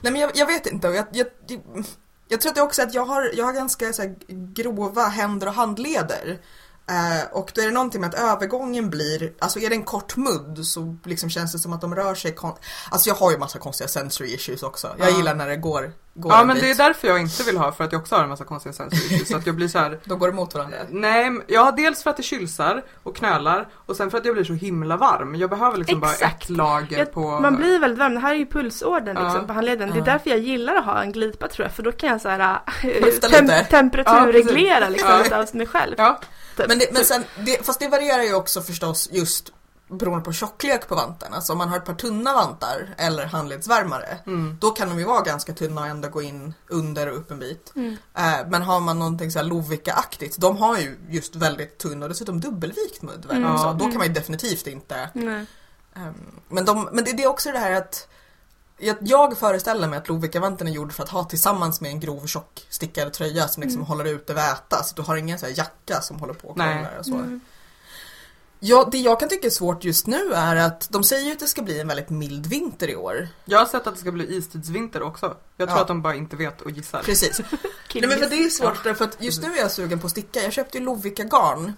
Nej 0.01 0.11
men 0.11 0.15
jag, 0.15 0.31
jag 0.35 0.45
vet 0.47 0.65
inte. 0.67 0.87
Jag, 0.87 1.05
jag, 1.11 1.27
jag, 2.27 2.41
tror 2.41 2.49
att 2.49 2.55
det 2.55 2.61
också 2.61 2.81
att 2.81 2.93
jag 2.93 3.05
har, 3.05 3.31
jag 3.33 3.45
har 3.45 3.53
ganska 3.53 3.93
så 3.93 4.01
här, 4.01 4.15
grova 4.53 5.03
händer 5.07 5.47
och 5.47 5.53
handleder. 5.53 6.39
Eh, 6.89 7.31
och 7.31 7.51
då 7.55 7.61
är 7.61 7.65
det 7.65 7.71
någonting 7.71 8.01
med 8.01 8.07
att 8.13 8.19
övergången 8.19 8.89
blir, 8.89 9.33
alltså 9.39 9.59
är 9.59 9.69
det 9.69 9.75
en 9.75 9.83
kort 9.83 10.17
mudd 10.17 10.65
så 10.65 10.97
liksom 11.05 11.29
känns 11.29 11.51
det 11.51 11.59
som 11.59 11.73
att 11.73 11.81
de 11.81 11.95
rör 11.95 12.15
sig 12.15 12.35
kon- 12.35 12.57
Alltså 12.91 13.09
jag 13.09 13.15
har 13.15 13.31
ju 13.31 13.37
massa 13.37 13.59
konstiga 13.59 13.87
sensory 13.87 14.33
issues 14.33 14.63
också. 14.63 14.95
Jag 14.99 15.09
Ja. 15.11 15.17
gillar 15.17 15.35
när 15.35 15.47
det 15.47 15.55
går, 15.57 15.93
går 16.19 16.31
Ja, 16.31 16.41
en 16.41 16.47
men 16.47 16.53
bit. 16.55 16.63
det 16.63 16.71
är 16.71 16.75
därför 16.87 17.07
jag 17.07 17.19
inte 17.21 17.43
vill 17.43 17.57
ha, 17.57 17.71
för 17.71 17.83
att 17.83 17.91
jag 17.91 18.01
också 18.01 18.15
har 18.15 18.23
en 18.23 18.29
massa 18.29 18.43
konstiga 18.43 18.73
sensory 18.73 19.01
issues. 19.15 19.27
Så 19.29 19.37
att 19.37 19.45
jag 19.45 19.55
blir 19.55 19.67
så 19.67 19.79
här. 19.79 19.99
Då 20.03 20.15
går 20.15 20.27
det 20.27 20.33
mot 20.33 20.53
varandra. 20.55 20.77
Nej, 20.89 21.29
men- 21.29 21.43
ja 21.47 21.71
dels 21.77 22.03
för 22.03 22.09
att 22.09 22.17
det 22.17 22.23
kylsar 22.23 22.83
och 23.03 23.15
knölar 23.15 23.67
och 23.85 23.95
sen 23.95 24.11
för 24.11 24.17
att 24.17 24.25
jag 24.25 24.35
blir 24.35 24.43
så 24.45 24.53
himla 24.53 24.97
varm. 24.97 25.35
Jag 25.35 25.49
behöver 25.49 25.77
liksom 25.77 25.99
bara 25.99 26.11
Exakt. 26.11 26.43
ett 26.43 26.49
lager 26.49 26.97
Jag- 26.97 27.11
på... 27.13 27.39
Man 27.39 27.55
blir 27.55 27.79
väldigt 27.79 27.99
varm. 27.99 28.13
Det 28.13 28.19
här 28.19 28.33
är 28.33 28.37
ju 28.39 28.45
pulsorden 28.45 29.15
liksom, 29.15 29.35
Ja. 29.41 29.47
på 29.47 29.53
handleden. 29.53 29.89
Det 29.89 29.95
är 29.95 29.97
Ja. 29.97 30.03
därför 30.05 30.29
jag 30.29 30.39
gillar 30.39 30.75
att 30.75 30.85
ha 30.85 31.01
en 31.03 31.11
glipa 31.11 31.47
tror 31.47 31.65
jag. 31.65 31.75
För 31.75 31.83
då 31.83 31.91
kan 31.91 32.09
jag 32.09 32.21
så 32.21 32.29
här, 32.29 32.59
Lufta 33.01 33.27
tem- 33.27 33.63
temperaturreglera 33.69 34.89
liksom, 34.89 35.09
Ja. 35.31 35.37
av 35.39 35.55
mig 35.55 35.67
själv. 35.67 35.95
Ja, 35.97 36.19
Typ. 36.57 36.67
Men, 36.67 36.79
det, 36.79 36.93
men 36.93 37.05
sen, 37.05 37.23
det, 37.45 37.65
fast 37.65 37.79
det 37.79 37.87
varierar 37.87 38.23
ju 38.23 38.33
också 38.35 38.61
förstås 38.61 39.09
just 39.11 39.51
beroende 39.87 40.25
på 40.25 40.33
tjocklek 40.33 40.87
på 40.87 40.95
vantarna. 40.95 41.35
Alltså 41.35 41.51
om 41.53 41.57
man 41.57 41.69
har 41.69 41.77
ett 41.77 41.85
par 41.85 41.93
tunna 41.93 42.33
vantar 42.33 42.95
eller 42.97 43.25
handledsvärmare 43.25 44.17
mm. 44.25 44.57
Då 44.61 44.71
kan 44.71 44.89
de 44.89 44.99
ju 44.99 45.05
vara 45.05 45.21
ganska 45.21 45.53
tunna 45.53 45.81
och 45.81 45.87
ändå 45.87 46.09
gå 46.09 46.21
in 46.21 46.53
under 46.67 47.07
och 47.11 47.17
upp 47.17 47.31
en 47.31 47.39
bit. 47.39 47.73
Mm. 47.75 47.97
Eh, 48.17 48.47
men 48.49 48.61
har 48.61 48.79
man 48.79 48.99
någonting 48.99 49.31
så 49.31 49.39
här 49.39 49.45
Lovikka-aktigt, 49.45 50.37
de 50.37 50.57
har 50.57 50.77
ju 50.77 50.97
just 51.09 51.35
väldigt 51.35 51.77
tunn 51.77 52.03
och 52.03 52.09
dessutom 52.09 52.39
dubbelvikt 52.39 53.01
mudd. 53.01 53.25
väl? 53.25 53.37
Mm. 53.37 53.57
Så 53.57 53.73
då 53.73 53.85
kan 53.85 53.97
man 53.97 54.07
ju 54.07 54.13
definitivt 54.13 54.67
inte. 54.67 55.09
Nej. 55.13 55.45
ehm, 55.95 56.13
men, 56.49 56.65
de, 56.65 56.89
men 56.91 57.03
det, 57.03 57.13
det 57.13 57.23
är 57.23 57.27
också 57.27 57.51
det 57.51 57.59
här 57.59 57.71
att 57.71 58.07
jag, 58.79 58.97
jag 58.99 59.37
föreställer 59.37 59.87
mig 59.87 59.99
att 59.99 60.07
Lovikka-vanten 60.07 60.67
är 60.67 60.71
gjord 60.71 60.93
för 60.93 61.03
att 61.03 61.09
ha 61.09 61.23
tillsammans 61.23 61.81
med 61.81 61.91
en 61.91 61.99
grov 61.99 62.27
tjock 62.27 62.65
stickad 62.69 63.13
tröja 63.13 63.47
som 63.47 63.63
liksom 63.63 63.79
Mm. 63.79 63.87
håller 63.87 64.05
ute 64.05 64.33
väta. 64.33 64.83
Så 64.83 64.95
du 64.95 65.01
har 65.01 65.15
ingen 65.15 65.39
så 65.39 65.45
här 65.45 65.53
jacka 65.57 66.01
som 66.01 66.19
håller 66.19 66.33
på 66.33 66.47
och 66.47 66.55
krånglar 66.55 66.95
och 66.99 67.05
så. 67.05 67.39
Ja, 68.59 68.87
det 68.91 68.97
jag 68.97 69.19
kan 69.19 69.29
tycka 69.29 69.47
är 69.47 69.51
svårt 69.51 69.83
just 69.83 70.07
nu 70.07 70.33
är 70.33 70.55
att 70.55 70.87
de 70.91 71.03
säger 71.03 71.25
ju 71.25 71.31
att 71.31 71.39
det 71.39 71.47
ska 71.47 71.61
bli 71.61 71.79
en 71.79 71.87
väldigt 71.87 72.09
mild 72.09 72.45
vinter 72.45 72.87
i 72.89 72.95
år. 72.95 73.27
Jag 73.45 73.59
har 73.59 73.65
sett 73.65 73.87
att 73.87 73.93
det 73.95 73.99
ska 74.01 74.11
bli 74.11 74.35
istidsvinter 74.37 75.01
också. 75.01 75.37
Jag 75.57 75.67
tror 75.67 75.77
Ja. 75.77 75.81
att 75.81 75.87
de 75.87 76.01
bara 76.01 76.15
inte 76.15 76.35
vet 76.35 76.61
och 76.61 76.71
gissar. 76.71 77.03
Precis. 77.03 77.39
Nej, 77.93 78.07
men 78.07 78.19
för 78.19 78.29
det 78.29 78.35
är 78.35 78.49
svårt 78.49 78.83
därför 78.83 79.05
att 79.05 79.17
just 79.23 79.41
nu 79.41 79.53
är 79.53 79.57
jag 79.61 79.71
sugen 79.71 79.99
på 79.99 80.05
att 80.05 80.11
sticka. 80.11 80.41
Jag 80.43 80.53
köpte 80.53 80.77
ju 80.77 80.83
Lovikka 80.83 81.23
garn 81.23 81.73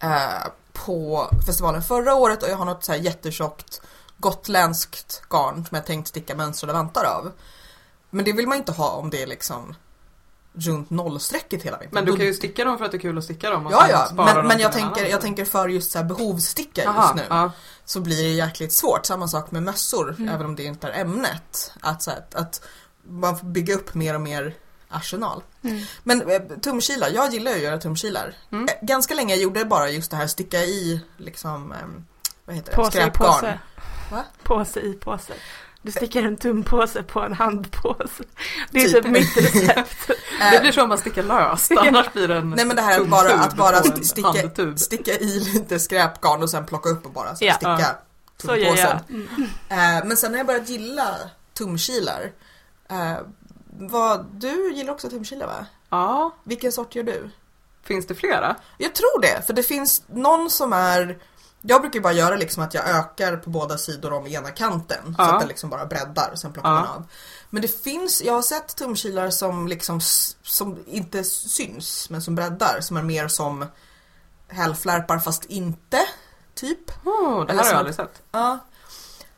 eh, 0.00 0.48
på 0.72 1.28
festivalen 1.46 1.82
förra 1.82 2.14
året 2.14 2.42
och 2.42 2.48
jag 2.48 2.56
har 2.56 2.64
något 2.64 2.84
så 2.84 2.92
här 2.92 2.98
jättetjockt 2.98 3.80
gotländskt 4.18 5.22
garn 5.30 5.64
som 5.68 5.74
jag 5.76 5.86
tänkt 5.86 6.08
sticka 6.08 6.36
mönstrade 6.36 6.72
vantar 6.72 7.04
av. 7.04 7.32
Men 8.10 8.24
det 8.24 8.32
vill 8.32 8.46
man 8.48 8.58
inte 8.58 8.72
ha 8.72 8.88
om 8.90 9.10
det 9.10 9.22
är 9.22 9.26
liksom 9.26 9.74
runt 10.54 10.90
nollstrecket 10.90 11.62
hela 11.62 11.78
vintern. 11.78 11.94
Men 11.94 12.04
du 12.04 12.16
kan 12.16 12.26
ju 12.26 12.34
sticka 12.34 12.64
dem 12.64 12.78
för 12.78 12.84
att 12.84 12.90
det 12.90 12.96
är 12.96 13.00
kul 13.00 13.18
att 13.18 13.24
sticka 13.24 13.50
dem. 13.50 13.66
och 13.66 13.72
Ja, 13.72 13.88
ja, 13.90 14.08
men, 14.14 14.46
men 14.46 14.58
jag, 14.58 14.72
tänker, 14.72 15.06
jag 15.06 15.20
tänker 15.20 15.44
för 15.44 15.68
just 15.68 15.92
så 15.92 15.98
här 15.98 16.04
behovssticka 16.04 16.82
Jaha, 16.84 17.02
just 17.02 17.14
nu. 17.14 17.22
Ja. 17.36 17.50
så 17.84 18.00
blir 18.00 18.16
det 18.22 18.28
jäkligt 18.28 18.72
svårt. 18.72 19.06
Samma 19.06 19.28
sak 19.28 19.50
med 19.50 19.62
mössor, 19.62 20.14
Mm. 20.18 20.34
även 20.34 20.46
om 20.46 20.56
det 20.56 20.64
inte 20.64 20.88
är 20.88 21.00
ämnet. 21.00 21.72
Att, 21.80 22.02
så 22.02 22.10
här, 22.10 22.24
att, 22.34 22.64
man 23.08 23.38
får 23.38 23.46
bygga 23.46 23.74
upp 23.74 23.94
mer 23.94 24.14
och 24.14 24.20
mer 24.20 24.54
arsenal. 24.88 25.42
Mm. 25.64 25.82
Men 26.02 26.30
eh, 26.30 26.42
tumkilar, 26.62 27.08
jag 27.14 27.32
gillar 27.32 27.50
ju 27.52 27.56
att 27.56 27.62
göra 27.62 27.78
tumkilar. 27.78 28.34
Mm. 28.52 28.64
Eh, 28.68 28.74
Ganska 28.86 29.14
länge 29.14 29.34
gjorde 29.36 29.60
jag 29.60 29.68
bara 29.68 29.90
just 29.90 30.10
det 30.10 30.16
här 30.16 30.26
sticka 30.26 30.58
i 30.58 31.00
liksom, 31.16 31.72
ehm, 31.72 32.04
vad 32.44 32.56
heter 32.56 32.70
det, 32.70 32.76
Påse 32.76 32.88
i 32.88 33.00
skräpgarn. 33.00 33.30
påse. 33.40 33.58
Va? 34.10 34.24
Påse 34.42 34.80
i 34.80 34.92
påse. 34.92 35.32
Du 35.82 35.92
stickar 35.92 36.22
en 36.22 36.36
tumpåse 36.36 37.02
på 37.02 37.20
en 37.20 37.32
handpåse. 37.32 38.24
Det 38.70 38.84
är 38.84 38.88
Typ. 38.88 39.02
typ 39.04 39.12
mitt 39.12 39.36
recept. 39.36 40.06
Det 40.40 40.56
Eh, 40.56 40.60
blir 40.60 40.72
så 40.72 40.82
om 40.82 40.88
man 40.88 40.98
stickar 40.98 41.22
löst, 41.22 41.72
annars 41.78 42.12
blir 42.12 42.28
det 42.28 42.36
en 42.36 42.50
Nej 42.50 42.64
men 42.64 42.76
det 42.76 42.82
här 42.82 43.00
att 43.00 43.08
bara, 43.08 43.32
att 43.34 43.56
bara 43.56 43.82
sticka, 43.82 44.76
sticka 44.76 45.12
i 45.12 45.40
lite 45.40 45.78
skräpgarn 45.78 46.42
och 46.42 46.50
sen 46.50 46.66
plocka 46.66 46.88
upp 46.90 47.06
och 47.06 47.12
bara 47.12 47.36
så 47.36 47.44
Ja. 47.44 47.54
sticka 47.54 47.76
Ja. 47.80 47.86
Så 48.36 48.56
jag. 48.56 48.76
tumpåsen. 48.76 48.98
Mm. 49.08 49.42
Eh, 49.68 50.04
men 50.08 50.16
sen 50.16 50.30
har 50.30 50.38
jag 50.38 50.46
börjat 50.46 50.68
gilla 50.68 51.16
tumkilar. 51.58 52.32
Eh, 52.90 53.12
vad, 53.78 54.26
du 54.32 54.72
gillar 54.74 54.92
också 54.92 55.10
tumkilar 55.10 55.46
va? 55.46 55.66
Ja, 55.90 56.34
Vilken 56.44 56.72
sort 56.72 56.94
gör 56.94 57.02
du? 57.04 57.30
finns 57.84 58.06
det 58.06 58.14
flera? 58.14 58.56
Jag 58.78 58.94
tror 58.94 59.20
det, 59.20 59.46
för 59.46 59.52
det 59.52 59.62
finns 59.62 60.02
någon 60.08 60.50
som 60.50 60.72
är 60.72 61.18
jag 61.62 61.80
brukar 61.80 61.98
ju 61.98 62.02
bara 62.02 62.12
göra 62.12 62.36
liksom 62.36 62.62
att 62.62 62.74
jag 62.74 62.88
ökar 62.88 63.36
på 63.36 63.50
båda 63.50 63.78
sidor 63.78 64.12
om 64.12 64.26
ena 64.26 64.50
kanten 64.50 65.04
så 65.04 65.14
Ja. 65.22 65.32
att 65.34 65.40
den 65.40 65.48
liksom 65.48 65.70
bara 65.70 65.86
breddar 65.86 66.30
och 66.32 66.38
sen 66.38 66.52
plockar 66.52 66.70
Ja. 66.70 66.74
man 66.80 66.86
av. 66.88 67.04
Men 67.50 67.62
det 67.62 67.82
finns, 67.82 68.22
jag 68.22 68.32
har 68.32 68.42
sett 68.42 68.76
tumkilar 68.76 69.30
som 69.30 69.68
liksom 69.68 70.00
som 70.42 70.84
inte 70.86 71.24
syns 71.24 72.10
men 72.10 72.22
som 72.22 72.34
breddar 72.34 72.80
som 72.80 72.96
är 72.96 73.02
mer 73.02 73.28
som 73.28 73.64
hälflärpar 74.48 75.18
fast 75.18 75.44
inte, 75.44 75.98
typ. 76.54 77.06
Oh, 77.06 77.46
det 77.46 77.52
här 77.52 77.58
har 77.60 77.66
jag 77.66 77.76
aldrig 77.76 77.94
sett. 77.96 78.22
Ja. 78.32 78.58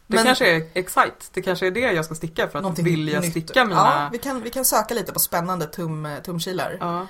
Det 0.07 0.17
Men- 0.17 0.25
kanske 0.25 0.57
är 0.57 0.69
Excite, 0.75 1.13
det 1.33 1.43
kanske 1.43 1.67
är 1.67 1.71
det 1.71 1.81
jag 1.81 2.05
ska 2.05 2.15
sticka 2.15 2.49
för 2.49 2.59
att 2.71 2.79
vilja 2.79 3.21
nytt. 3.21 3.31
sticka 3.31 3.53
Ja, 3.55 3.65
mina... 3.65 4.09
vi 4.13 4.19
kan, 4.19 4.43
vi 4.43 4.51
kan 4.51 4.65
söka 4.65 4.95
lite 4.95 5.13
på 5.13 5.19
spännande 5.21 5.67
tum, 5.67 6.09
tumkilar. 6.25 6.77
Ja. 6.81 7.07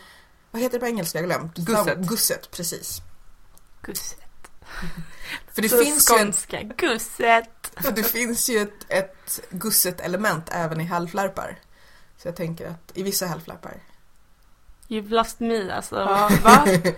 Vad 0.51 0.63
heter 0.63 0.73
det 0.79 0.81
på 0.81 0.87
engelska? 0.87 1.19
Jag 1.19 1.23
har 1.29 1.29
glömt. 1.35 1.57
Gusset. 1.57 1.99
Gusset, 1.99 2.51
precis. 2.51 2.99
Gusset. 3.83 4.19
För 5.53 5.63
det 5.63 5.69
Så 5.69 5.77
finns 5.85 6.11
ju 6.11 6.17
en 6.19 6.25
skånska. 6.27 6.63
Gusset. 6.63 7.73
För 7.77 7.93
det 7.93 8.03
finns 8.03 8.49
ju 8.49 8.59
ett, 8.59 8.85
ett 8.89 9.41
gusset 9.51 10.01
element 10.01 10.49
även 10.53 10.81
i 10.81 10.85
halvflärpar. 10.85 11.59
Så 12.23 12.29
jag 12.29 12.37
tänker 12.37 12.67
att 12.69 12.93
i 12.95 13.03
vissa 13.03 13.27
halvflärpar. 13.27 13.75
You've 14.89 15.09
lost 15.09 15.41
me 15.41 15.71
alltså. 15.73 15.97
Ja, 15.97 16.31
va? 16.43 16.67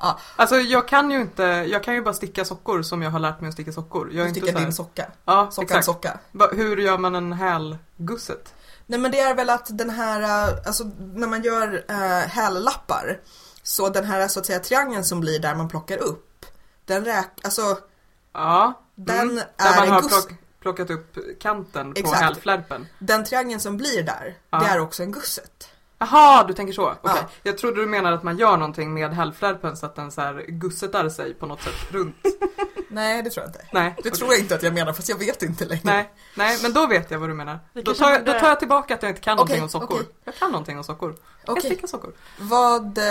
Ja. 0.00 0.18
Alltså 0.36 0.56
jag 0.56 0.88
kan 0.88 1.10
ju 1.10 1.20
inte, 1.20 1.42
jag 1.42 1.82
kan 1.84 1.94
ju 1.94 2.02
bara 2.02 2.14
sticka 2.14 2.44
sockor 2.44 2.82
som 2.82 3.02
jag 3.02 3.10
har 3.10 3.18
lärt 3.18 3.40
mig 3.40 3.48
att 3.48 3.54
sticka 3.54 3.72
sockor. 3.72 4.08
Jag 4.12 4.18
är 4.18 4.22
Du 4.22 4.28
inte 4.28 4.40
stickar 4.40 4.52
så 4.52 4.58
här, 4.58 4.66
din 4.66 4.74
socka. 4.74 5.10
Ja, 5.24 5.48
Sockan 5.50 5.64
exakt. 5.64 5.84
socka. 5.84 6.18
Va, 6.32 6.48
hur 6.52 6.76
gör 6.76 6.98
man 6.98 7.14
en 7.14 7.32
hälgusset? 7.32 8.54
Nej 8.86 9.00
men 9.00 9.10
det 9.10 9.20
är 9.20 9.34
väl 9.34 9.50
att 9.50 9.78
den 9.78 9.90
här, 9.90 10.48
äh, 10.48 10.54
alltså 10.66 10.84
när 10.98 11.26
man 11.26 11.42
gör 11.42 11.84
äh, 11.88 12.28
hällappar. 12.28 13.20
Så 13.62 13.88
den 13.88 14.04
här 14.04 14.28
så 14.28 14.40
att 14.40 14.46
säga 14.46 14.58
triangeln 14.58 15.04
som 15.04 15.20
blir 15.20 15.38
där 15.38 15.54
man 15.54 15.68
plockar 15.68 15.98
upp. 15.98 16.35
Den 16.86 17.04
räk, 17.04 17.28
alltså 17.44 17.78
Ja. 18.32 18.80
den 18.94 19.20
mm. 19.30 19.34
Där 19.36 19.44
är 19.72 19.76
man 19.76 19.84
en 19.88 19.92
har 19.94 20.00
plock, 20.02 20.30
plockat 20.60 20.90
upp 20.90 21.16
kanten 21.40 21.94
på 21.94 22.00
Exakt. 22.00 22.20
hälflärpen. 22.20 22.86
den 22.98 23.24
triangeln 23.24 23.60
som 23.60 23.76
blir 23.76 24.02
där, 24.02 24.34
Ja. 24.50 24.58
det 24.58 24.66
är 24.66 24.80
också 24.80 25.02
en 25.02 25.12
gusset. 25.12 25.68
Jaha, 25.98 26.44
du 26.44 26.54
tänker 26.54 26.72
så. 26.72 26.82
Okej. 26.90 26.98
Ja. 27.02 27.16
Jag 27.42 27.58
trodde 27.58 27.80
du 27.80 27.86
menade 27.86 28.16
att 28.16 28.22
man 28.22 28.38
gör 28.38 28.56
någonting 28.56 28.94
med 28.94 29.14
hälflärpen 29.14 29.76
så 29.76 29.86
att 29.86 29.94
den 29.96 30.10
så 30.12 30.20
här 30.20 30.44
gussetar 30.48 31.08
sig 31.08 31.34
på 31.34 31.46
något 31.46 31.62
sätt 31.62 31.74
runt. 31.90 32.16
Nej 32.88 33.22
det 33.22 33.30
tror 33.30 33.44
jag 33.46 33.48
inte. 33.50 33.66
Nej. 33.72 33.92
Det 33.96 34.00
okej. 34.00 34.12
tror 34.12 34.32
jag 34.32 34.40
inte 34.40 34.54
att 34.54 34.62
jag 34.62 34.74
menar 34.74 34.92
fast 34.92 35.08
jag 35.08 35.18
vet 35.18 35.42
inte 35.42 35.64
längre. 35.64 35.80
Nej, 35.84 36.12
nej, 36.34 36.58
men 36.62 36.72
då 36.72 36.86
vet 36.86 37.10
jag 37.10 37.18
vad 37.18 37.28
du 37.28 37.34
menar. 37.34 37.58
Då 37.84 37.94
tar, 37.94 38.10
jag, 38.10 38.24
då 38.24 38.32
tar 38.32 38.48
jag 38.48 38.58
tillbaka 38.58 38.94
att 38.94 39.02
jag 39.02 39.10
inte 39.10 39.20
kan 39.20 39.36
någonting 39.36 39.54
Okej, 39.54 39.62
om 39.62 39.68
sockor. 39.68 39.96
okej. 40.00 40.08
Jag 40.24 40.34
kan 40.34 40.50
någonting 40.50 40.78
om 40.78 40.84
sockor. 40.84 41.16
Jag 41.46 41.56
Okej. 41.56 41.70
stickar 41.70 41.88
sockor. 41.88 42.12
Vad, 42.38 42.98
eh, 42.98 43.04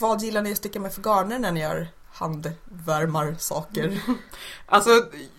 vad 0.00 0.22
gillar 0.22 0.42
ni 0.42 0.52
att 0.52 0.58
sticka 0.58 0.80
med 0.80 0.92
för 0.94 1.02
garner 1.02 1.38
när 1.38 1.52
ni 1.52 1.60
gör 1.60 1.88
handvärmarsaker? 2.18 4.00
Alltså, 4.66 4.90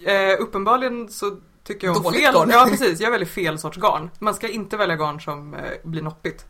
eh, 0.06 0.40
uppenbarligen 0.40 1.10
så 1.10 1.38
tycker 1.64 1.88
jag 1.88 1.98
om 1.98 2.04
Dåligt 2.04 2.22
fel. 2.22 2.34
garn. 2.34 2.50
Ja, 2.50 2.66
precis. 2.70 3.00
Jag 3.00 3.12
väljer 3.12 3.28
fel 3.28 3.60
sorts 3.60 3.78
garn. 3.78 4.10
Man 4.20 4.34
ska 4.34 4.48
inte 4.48 4.78
välja 4.78 4.96
garn 4.96 5.20
som 5.22 5.54
eh, 5.54 5.62
blir 5.84 6.02
noppigt. 6.02 6.46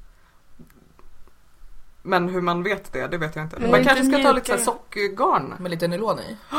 Men 2.02 2.30
hur 2.30 2.42
man 2.42 2.63
vet 2.63 2.94
det, 2.94 3.08
det 3.08 3.18
vet 3.18 3.36
jag 3.36 3.46
inte. 3.46 3.60
Men 3.60 3.72
man 3.72 3.84
kanske 3.84 4.06
ska 4.06 4.24
ta 4.24 4.32
lite 4.32 4.46
så 4.48 4.52
mjukare. 4.54 5.10
sockgarn. 5.15 5.54
Med 5.60 5.72
lite 5.72 5.88
nylon 5.88 6.20
i? 6.20 6.38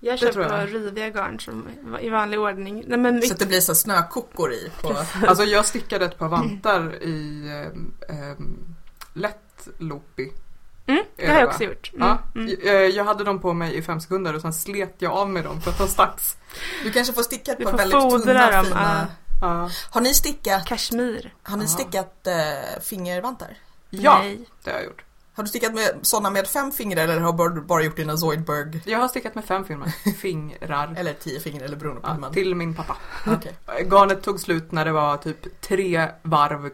Jag 0.00 0.18
köper 0.18 0.40
jag. 0.40 0.74
riviga 0.74 1.10
garn 1.10 1.40
som 1.40 1.68
i 2.00 2.08
vanlig 2.08 2.40
ordning. 2.40 2.84
Nej 2.86 2.98
men 2.98 3.22
Så 3.22 3.32
att 3.32 3.38
det 3.38 3.46
blir 3.46 3.60
så 3.60 3.72
här 3.72 3.76
snökockor 3.76 4.52
i. 4.52 4.70
På... 4.82 4.96
Alltså 5.26 5.44
jag 5.44 5.66
stickade 5.66 6.04
ett 6.04 6.18
par 6.18 6.28
vantar 6.28 6.94
i 7.02 7.46
eh, 8.08 8.16
eh, 8.30 8.36
lätt 9.12 9.68
loopy. 9.78 10.30
Mm, 10.86 11.04
det 11.16 11.26
har 11.26 11.40
jag 11.40 11.48
också 11.48 11.64
gjort. 11.64 11.90
Mm, 11.94 12.08
Ja, 12.08 12.18
mm. 12.40 12.56
jag, 12.64 12.90
jag 12.90 13.04
hade 13.04 13.24
dem 13.24 13.40
på 13.40 13.52
mig 13.52 13.74
i 13.76 13.82
fem 13.82 14.00
sekunder 14.00 14.34
och 14.34 14.40
sen 14.40 14.52
slet 14.52 14.94
jag 14.98 15.12
av 15.12 15.30
med 15.30 15.44
dem 15.44 15.60
för 15.60 15.70
att 15.70 15.78
de 15.78 15.88
stacks. 15.88 16.36
Du 16.84 16.90
kanske 16.92 17.12
får 17.12 17.22
sticka 17.22 17.52
ett 17.52 17.64
par 17.64 17.72
väldigt 17.76 18.24
tunna 18.24 18.50
dem, 18.50 18.64
fina... 18.64 19.06
Ja, 19.40 19.70
Har 19.90 20.00
ni 20.00 20.14
stickat, 20.14 20.66
Kashmir. 20.66 21.34
har 21.42 21.56
ni 21.56 21.64
Ja. 21.64 21.68
stickat 21.68 22.26
eh, 22.26 22.80
fingervantar? 22.82 23.56
ja 23.90 24.18
Nej. 24.18 24.40
det 24.64 24.70
har 24.70 24.76
jag 24.78 24.84
gjort. 24.86 25.04
Har 25.36 25.42
du 25.44 25.48
stickat 25.48 25.74
med 25.74 25.98
sådana 26.02 26.30
med 26.30 26.46
fem 26.46 26.72
fingrar 26.72 27.02
eller 27.02 27.20
har 27.20 27.48
du 27.50 27.60
bara 27.60 27.82
gjort 27.82 27.96
dina 27.96 28.16
Zoidberg? 28.16 28.80
Jag 28.84 28.98
har 28.98 29.08
stickat 29.08 29.34
med 29.34 29.44
fem 29.44 29.64
filmer. 29.64 29.88
Fingrar. 30.18 30.94
Eller 30.96 31.12
tio 31.12 31.40
fingrar 31.40 31.64
eller 31.64 31.76
beroende 31.76 32.00
på 32.00 32.08
Ja, 32.08 32.14
man... 32.18 32.32
till 32.32 32.54
min 32.54 32.74
pappa. 32.74 32.96
Okej. 33.26 33.54
Garnet 33.90 34.22
tog 34.22 34.40
slut 34.40 34.72
när 34.72 34.84
det 34.84 34.92
var 34.92 35.16
typ 35.16 35.60
tre 35.60 36.08
varv 36.22 36.70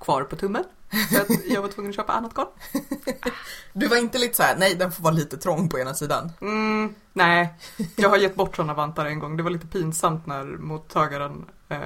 kvar 0.00 0.22
på 0.22 0.36
tummen. 0.36 0.64
Så 1.10 1.22
att 1.22 1.46
jag 1.46 1.62
var 1.62 1.68
tvungen 1.68 1.90
att 1.90 1.96
köpa 1.96 2.12
annat 2.12 2.34
garn. 2.34 2.48
Du 3.72 3.86
var 3.88 3.96
inte 3.96 4.18
lite 4.18 4.36
så 4.36 4.42
här, 4.42 4.56
nej 4.56 4.74
den 4.74 4.92
får 4.92 5.02
vara 5.02 5.14
lite 5.14 5.36
trång 5.36 5.68
på 5.68 5.78
ena 5.78 5.94
sidan. 5.94 6.32
Mm, 6.40 6.94
nej, 7.12 7.54
jag 7.96 8.08
har 8.08 8.16
gett 8.16 8.34
bort 8.34 8.56
sådana 8.56 8.74
vantar 8.74 9.06
en 9.06 9.18
gång. 9.18 9.36
Det 9.36 9.42
var 9.42 9.50
lite 9.50 9.66
pinsamt 9.66 10.26
när 10.26 10.44
mottagaren 10.44 11.44
eh, 11.68 11.78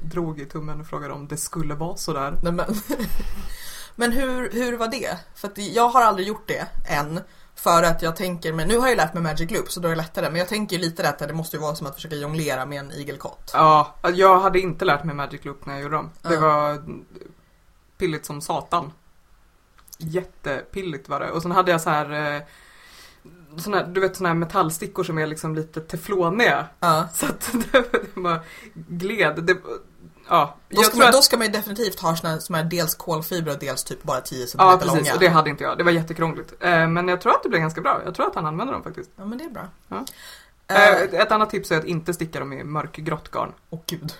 drog 0.00 0.40
i 0.40 0.44
tummen 0.44 0.80
och 0.80 0.86
frågade 0.86 1.14
om 1.14 1.28
det 1.28 1.36
skulle 1.36 1.74
vara 1.74 1.96
sådär. 1.96 2.34
Nej, 2.42 2.52
men 2.52 2.66
men 3.96 4.12
hur, 4.12 4.50
hur 4.50 4.76
var 4.76 4.88
det? 4.88 5.18
För 5.34 5.48
att 5.48 5.58
jag 5.58 5.88
har 5.88 6.02
aldrig 6.02 6.28
gjort 6.28 6.48
det 6.48 6.66
än. 6.88 7.20
För 7.54 7.82
att 7.82 8.02
jag 8.02 8.16
tänker, 8.16 8.52
men 8.52 8.68
nu 8.68 8.78
har 8.78 8.88
jag 8.88 8.96
lärt 8.96 9.14
mig 9.14 9.22
Magic 9.22 9.50
Loop 9.50 9.70
så 9.70 9.80
då 9.80 9.88
är 9.88 9.90
det 9.90 9.96
lättare. 9.96 10.30
Men 10.30 10.38
jag 10.38 10.48
tänker 10.48 10.78
lite 10.78 11.08
att 11.08 11.18
det 11.18 11.32
måste 11.32 11.56
ju 11.56 11.60
vara 11.62 11.74
som 11.74 11.86
att 11.86 11.94
försöka 11.94 12.16
jonglera 12.16 12.66
med 12.66 12.80
en 12.80 12.92
igelkott. 12.92 13.50
Ja, 13.54 13.94
jag 14.14 14.40
hade 14.40 14.60
inte 14.60 14.84
lärt 14.84 15.04
mig 15.04 15.14
Magic 15.14 15.44
Loop 15.44 15.66
när 15.66 15.74
jag 15.74 15.82
gjorde 15.82 15.96
dem. 15.96 16.10
Det 16.22 16.36
var 16.36 16.84
pilligt 17.98 18.24
som 18.26 18.40
satan. 18.40 18.92
Jättepilligt 19.98 21.08
var 21.08 21.20
det. 21.20 21.30
Och 21.30 21.42
sen 21.42 21.50
hade 21.50 21.70
jag 21.70 21.80
så 21.80 21.90
här, 21.90 22.34
eh, 22.36 22.42
såna 23.56 23.76
här 23.76 23.86
du 23.86 24.00
vet 24.00 24.16
såna 24.16 24.28
här 24.28 24.36
metallstickor 24.36 25.04
som 25.04 25.18
är 25.18 25.26
liksom 25.26 25.54
lite 25.54 25.80
tefloniga. 25.80 26.66
Ja. 26.80 27.08
Så 27.14 27.26
att 27.26 27.50
det, 27.72 27.92
det 27.92 28.20
bara 28.20 28.40
gled. 28.74 29.44
Det, 29.44 29.56
ja, 30.28 30.56
Då 30.68 30.76
jag 30.76 30.84
ska, 30.84 30.90
tror 30.90 30.98
man, 31.00 31.08
att, 31.08 31.14
då 31.14 31.22
ska 31.22 31.36
man 31.36 31.46
ju 31.46 31.52
definitivt 31.52 32.00
ha 32.00 32.16
såna 32.16 32.40
som 32.40 32.54
är 32.54 32.64
dels 32.64 32.94
kolfiber 32.94 33.52
och 33.52 33.58
dels 33.58 33.84
typ 33.84 34.02
bara 34.02 34.20
10 34.20 34.46
cm 34.46 34.58
Ja, 34.60 34.70
långa. 34.70 34.92
precis. 34.92 35.14
Och 35.14 35.20
det 35.20 35.28
hade 35.28 35.50
inte 35.50 35.64
jag. 35.64 35.78
Det 35.78 35.84
var 35.84 35.92
jättekrångligt. 35.92 36.52
Eh, 36.60 36.88
men 36.88 37.08
jag 37.08 37.20
tror 37.20 37.32
att 37.34 37.42
det 37.42 37.48
blev 37.48 37.60
ganska 37.60 37.80
bra. 37.80 38.00
Jag 38.04 38.14
tror 38.14 38.26
att 38.26 38.34
han 38.34 38.46
använder 38.46 38.74
dem 38.74 38.82
faktiskt. 38.82 39.10
Ja 39.16 39.24
men 39.24 39.38
det 39.38 39.44
är 39.44 39.50
bra. 39.50 39.68
Ja. 39.88 40.04
Eh, 40.68 41.02
ett 41.20 41.32
annat 41.32 41.50
tips 41.50 41.72
är 41.72 41.78
att 41.78 41.84
inte 41.84 42.14
sticka 42.14 42.38
dem 42.40 42.52
i 42.52 42.64
mörkgrått 42.64 43.30
garn. 43.30 43.52
Åh 43.70 43.80
gud. 43.86 44.12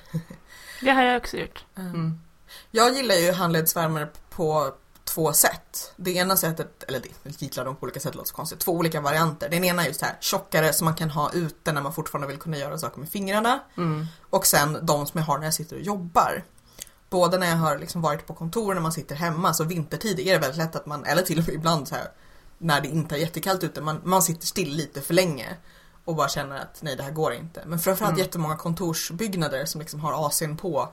Det 0.80 0.90
har 0.90 1.02
jag 1.02 1.16
också 1.16 1.36
gjort. 1.36 1.64
Mm. 1.76 2.20
Jag 2.70 2.96
gillar 2.96 3.14
ju 3.14 3.32
handledsvärmare 3.32 4.08
på 4.30 4.72
två 5.04 5.32
sätt. 5.32 5.92
Det 5.96 6.10
ena 6.12 6.36
sättet, 6.36 6.82
eller 6.88 7.00
det, 7.00 7.08
jag 7.22 7.34
gillar 7.38 7.64
dem 7.64 7.76
på 7.76 7.82
olika 7.84 8.00
sätt 8.00 8.14
låter 8.14 8.28
så 8.28 8.34
konstigt. 8.34 8.60
Två 8.60 8.72
olika 8.72 9.00
varianter. 9.00 9.48
Den 9.48 9.64
ena 9.64 9.82
är 9.82 9.86
just 9.86 10.02
här 10.02 10.16
tjockare 10.20 10.72
som 10.72 10.84
man 10.84 10.94
kan 10.94 11.10
ha 11.10 11.32
ute 11.32 11.72
när 11.72 11.82
man 11.82 11.92
fortfarande 11.92 12.28
vill 12.28 12.38
kunna 12.38 12.56
göra 12.56 12.78
saker 12.78 13.00
med 13.00 13.08
fingrarna. 13.08 13.60
Mm. 13.76 14.06
Och 14.30 14.46
sen 14.46 14.78
de 14.82 15.06
som 15.06 15.18
jag 15.18 15.26
har 15.26 15.38
när 15.38 15.44
jag 15.44 15.54
sitter 15.54 15.76
och 15.76 15.82
jobbar. 15.82 16.44
Både 17.10 17.38
när 17.38 17.46
jag 17.48 17.56
har 17.56 17.78
liksom 17.78 18.02
varit 18.02 18.26
på 18.26 18.34
kontor 18.34 18.74
när 18.74 18.80
man 18.80 18.92
sitter 18.92 19.14
hemma, 19.16 19.54
så 19.54 19.64
vintertid 19.64 20.20
är 20.20 20.32
det 20.32 20.38
väldigt 20.38 20.58
lätt 20.58 20.76
att 20.76 20.86
man, 20.86 21.04
eller 21.04 21.22
till 21.22 21.38
och 21.38 21.44
med 21.46 21.54
ibland 21.54 21.88
så 21.88 21.94
här 21.94 22.08
när 22.58 22.80
det 22.80 22.88
inte 22.88 23.14
är 23.14 23.18
jättekallt 23.18 23.64
ute. 23.64 23.80
Man, 23.80 24.00
man 24.04 24.22
sitter 24.22 24.46
still 24.46 24.76
lite 24.76 25.00
för 25.00 25.14
länge 25.14 25.56
och 26.04 26.14
bara 26.14 26.28
känner 26.28 26.58
att 26.58 26.78
nej 26.80 26.96
det 26.96 27.02
här 27.02 27.10
går 27.10 27.32
inte. 27.32 27.62
Men 27.66 27.78
framförallt 27.78 28.12
Mm. 28.12 28.24
jättemånga 28.24 28.56
kontorsbyggnader 28.56 29.64
som 29.64 29.80
liksom 29.80 30.00
har 30.00 30.12
AC'n 30.12 30.56
på 30.56 30.88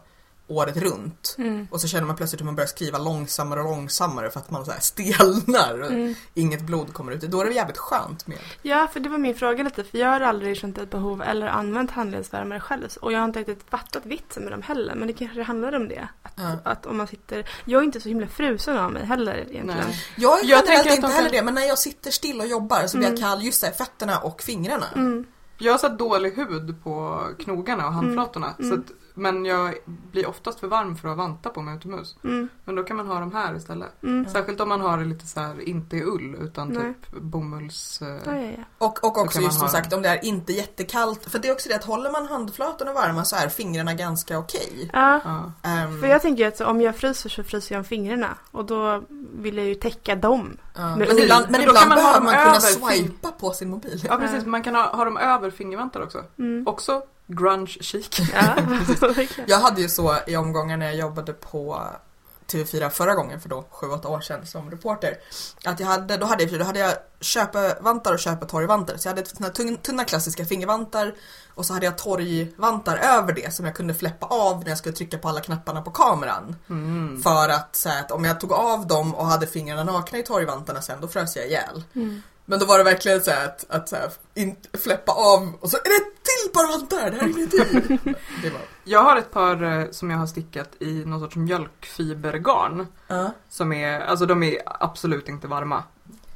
året 0.47 0.77
runt. 0.77 1.35
Mm. 1.37 1.67
Och 1.71 1.81
så 1.81 1.87
känner 1.87 2.07
man 2.07 2.15
plötsligt 2.15 2.41
hur 2.41 2.45
man 2.45 2.55
börjar 2.55 2.67
skriva 2.67 2.97
långsammare 2.97 3.59
och 3.59 3.65
långsammare 3.65 4.29
för 4.29 4.39
att 4.39 4.51
man 4.51 4.65
så 4.65 4.71
här 4.71 4.79
stelnar 4.79 5.79
och 5.81 5.91
Mm. 5.91 6.15
inget 6.33 6.61
blod 6.61 6.93
kommer 6.93 7.11
ut. 7.11 7.21
Då 7.21 7.41
är 7.41 7.45
det 7.45 7.51
jävligt 7.53 7.77
skönt 7.77 8.27
med. 8.27 8.37
Ja, 8.61 8.87
för 8.93 8.99
det 8.99 9.09
var 9.09 9.17
min 9.17 9.35
fråga 9.35 9.63
lite. 9.63 9.83
För 9.83 9.97
jag 9.97 10.07
har 10.07 10.21
aldrig 10.21 10.57
känt 10.57 10.77
ett 10.77 10.89
behov 10.91 11.21
eller 11.21 11.47
använt 11.47 11.91
handledsvärmare 11.91 12.59
själv. 12.59 12.87
Och 13.01 13.11
jag 13.11 13.19
har 13.19 13.25
inte 13.25 13.39
riktigt 13.39 13.69
fattat 13.69 14.05
vitsen 14.05 14.43
med 14.43 14.51
dem 14.53 14.61
heller. 14.61 14.95
Men 14.95 15.07
det 15.07 15.13
kanske 15.13 15.43
handlar 15.43 15.75
om 15.75 15.87
det. 15.87 16.07
Att, 16.23 16.33
Ja. 16.37 16.57
att 16.71 16.85
om 16.85 16.97
man 16.97 17.07
sitter... 17.07 17.49
Jag 17.65 17.79
är 17.79 17.83
inte 17.83 18.01
så 18.01 18.09
himla 18.09 18.27
frusen 18.27 18.77
av 18.77 18.91
mig 18.91 19.05
heller 19.05 19.35
egentligen. 19.37 19.67
Nej. 19.87 19.99
Jag 20.17 20.39
är 20.39 20.45
Jag 20.49 20.65
tänker 20.65 20.91
inte 20.95 21.07
heller 21.07 21.29
kan- 21.29 21.37
det 21.37 21.43
men 21.43 21.53
när 21.53 21.67
jag 21.67 21.79
sitter 21.79 22.11
still 22.11 22.39
och 22.39 22.47
jobbar 22.47 22.87
så 22.87 22.97
blir 22.97 23.07
jag 23.07 23.17
Mm. 23.17 23.29
kall 23.29 23.43
just 23.43 23.61
där, 23.61 23.71
fötterna 23.71 24.17
och 24.17 24.41
fingrarna. 24.41 24.85
Mm. 24.95 25.25
Jag 25.57 25.73
har 25.73 25.77
så 25.77 25.87
här 25.87 25.95
dålig 25.95 26.31
hud 26.35 26.83
på 26.83 27.21
knogarna 27.39 27.87
och 27.87 27.93
handflatorna. 27.93 28.53
Mm. 28.59 28.69
Så 28.71 28.79
att, 28.79 28.85
men 29.15 29.45
jag 29.45 29.75
blir 29.85 30.27
oftast 30.27 30.59
för 30.59 30.67
varm 30.67 30.95
för 30.95 31.07
att 31.09 31.17
ha 31.17 31.23
vantar 31.23 31.49
på 31.49 31.61
mig 31.61 31.75
utomhus. 31.75 32.15
Mm. 32.23 32.49
Men 32.65 32.75
då 32.75 32.83
kan 32.83 32.97
man 32.97 33.07
ha 33.07 33.19
dem 33.19 33.33
här 33.33 33.55
istället. 33.55 34.03
Mm. 34.03 34.25
Särskilt 34.29 34.59
om 34.61 34.69
man 34.69 34.81
har 34.81 34.97
det 34.97 35.05
lite 35.05 35.27
så 35.27 35.39
här, 35.39 35.61
inte 35.69 35.97
i 35.97 36.03
ull 36.03 36.35
utan 36.41 36.67
Nej. 36.69 36.93
typ 37.11 37.21
bomulls... 37.21 38.01
eh, 38.01 38.07
Ja, 38.25 38.35
ja, 38.35 38.51
ja. 38.57 38.63
Och, 38.77 39.03
och 39.03 39.17
också 39.17 39.37
man 39.37 39.45
just 39.45 39.59
som 39.59 39.69
sagt 39.69 39.93
om 39.93 40.01
det 40.01 40.09
är 40.09 40.25
inte 40.25 40.53
jättekallt. 40.53 41.25
För 41.29 41.39
det 41.39 41.47
är 41.47 41.51
också 41.53 41.69
det 41.69 41.75
att 41.75 41.83
håller 41.83 42.11
man 42.11 42.27
handflatorna 42.27 42.93
varma 42.93 43.25
så 43.25 43.35
är 43.35 43.49
fingrarna 43.49 43.93
ganska 43.93 44.37
okej. 44.39 44.89
ja. 44.93 45.21
Ja. 45.23 45.51
Ehm, 45.69 46.01
För 46.01 46.07
jag 46.07 46.21
tänker 46.21 46.47
att 46.47 46.61
om 46.61 46.81
jag 46.81 46.95
fryser 46.95 47.29
så 47.29 47.43
fryser 47.43 47.75
jag 47.75 47.79
om 47.79 47.85
fingrarna. 47.85 48.37
Och 48.51 48.65
då 48.65 49.03
vill 49.33 49.57
jag 49.57 49.65
ju 49.65 49.75
täcka 49.75 50.15
dem. 50.15 50.57
Men 50.75 51.01
ibland, 51.01 51.45
men 51.45 51.51
Men 51.51 51.61
då 51.61 51.67
ibland 51.67 51.89
man 51.89 51.95
behöver 51.97 52.13
dem 52.15 52.23
man 52.23 52.33
kunna 52.45 52.59
swipa 52.59 53.31
på 53.31 53.51
sin 53.51 53.69
mobil. 53.69 54.01
ja 54.09 54.17
precis, 54.17 54.45
man 54.45 54.63
kan 54.63 54.75
ha, 54.75 54.95
ha 54.95 55.05
dem 55.05 55.17
över 55.17 55.49
fingervantar 55.49 56.03
också. 56.03 56.23
Mm. 56.39 56.67
Också 56.67 57.01
grunge 57.27 57.77
chic. 57.81 58.09
Ja. 58.33 58.55
Jag 59.47 59.57
hade 59.57 59.81
ju 59.81 59.89
så 59.89 60.17
i 60.27 60.35
omgångar 60.35 60.77
när 60.77 60.85
jag 60.85 60.95
jobbade 60.95 61.33
på 61.33 61.81
TV4 62.47 62.89
förra 62.89 63.15
gången 63.15 63.41
för 63.41 63.49
då 63.49 63.65
7-8 63.71 64.05
år 64.07 64.21
sedan 64.21 64.45
som 64.45 64.71
reporter. 64.71 65.17
Att 65.65 65.79
jag 65.79 65.87
hade, 65.87 66.17
då 66.17 66.25
hade 66.25 66.43
jag, 66.43 66.59
då 66.59 66.65
hade 66.65 66.79
jag 66.79 66.93
köpevantar 67.19 68.13
och 68.13 68.19
köpetorgvantar. 68.19 68.97
Så 68.97 69.07
jag 69.07 69.15
hade 69.15 69.29
såna 69.29 69.49
tunna, 69.49 69.77
tunna 69.77 70.03
klassiska 70.03 70.45
fingervantar 70.45 71.15
och 71.53 71.65
så 71.65 71.73
hade 71.73 71.85
jag 71.85 71.97
torgvantar 71.97 72.97
över 72.97 73.33
det 73.33 73.53
som 73.53 73.65
jag 73.65 73.75
kunde 73.75 73.93
fläppa 73.93 74.25
av 74.25 74.63
när 74.63 74.69
jag 74.69 74.77
skulle 74.77 74.95
trycka 74.95 75.17
på 75.17 75.29
alla 75.29 75.41
knapparna 75.41 75.81
på 75.81 75.91
kameran. 75.91 76.55
Mm. 76.69 77.21
För 77.23 77.49
att, 77.49 77.75
så 77.75 77.89
här, 77.89 77.99
att 77.99 78.11
om 78.11 78.25
jag 78.25 78.39
tog 78.39 78.51
av 78.51 78.87
dem 78.87 79.15
och 79.15 79.25
hade 79.25 79.47
fingrarna 79.47 79.83
nakna 79.83 80.17
i 80.17 80.23
torgvantarna 80.23 80.81
sen 80.81 81.01
då 81.01 81.07
frös 81.07 81.35
jag 81.35 81.47
ihjäl. 81.47 81.83
Mm. 81.95 82.21
Men 82.45 82.59
då 82.59 82.65
var 82.65 82.77
det 82.77 82.83
verkligen 82.83 83.21
så 83.21 83.31
att, 83.31 83.65
att 83.69 83.89
så 83.89 83.95
här, 83.95 84.11
in, 84.33 84.55
fläppa 84.73 85.11
av 85.11 85.53
och 85.59 85.69
så 85.69 85.77
är 85.77 85.83
det 85.83 85.95
ett 85.95 86.23
till 86.23 86.53
par 86.53 86.79
vantar, 86.79 87.11
det 87.11 87.17
här 87.17 87.23
är 87.23 87.29
ingenting. 87.29 88.15
det 88.41 88.49
var, 88.49 88.61
Jag 88.83 89.03
har 89.03 89.17
ett 89.17 89.31
par 89.31 89.63
eh, 89.63 89.91
som 89.91 90.11
jag 90.11 90.17
har 90.17 90.27
stickat 90.27 90.69
i 90.79 91.05
någon 91.05 91.19
sorts 91.19 91.35
mjölkfibergarn. 91.35 92.87
ja. 93.07 93.31
Som 93.49 93.73
är, 93.73 93.99
alltså 93.99 94.25
de 94.25 94.43
är 94.43 94.57
absolut 94.65 95.29
inte 95.29 95.47
varma. 95.47 95.83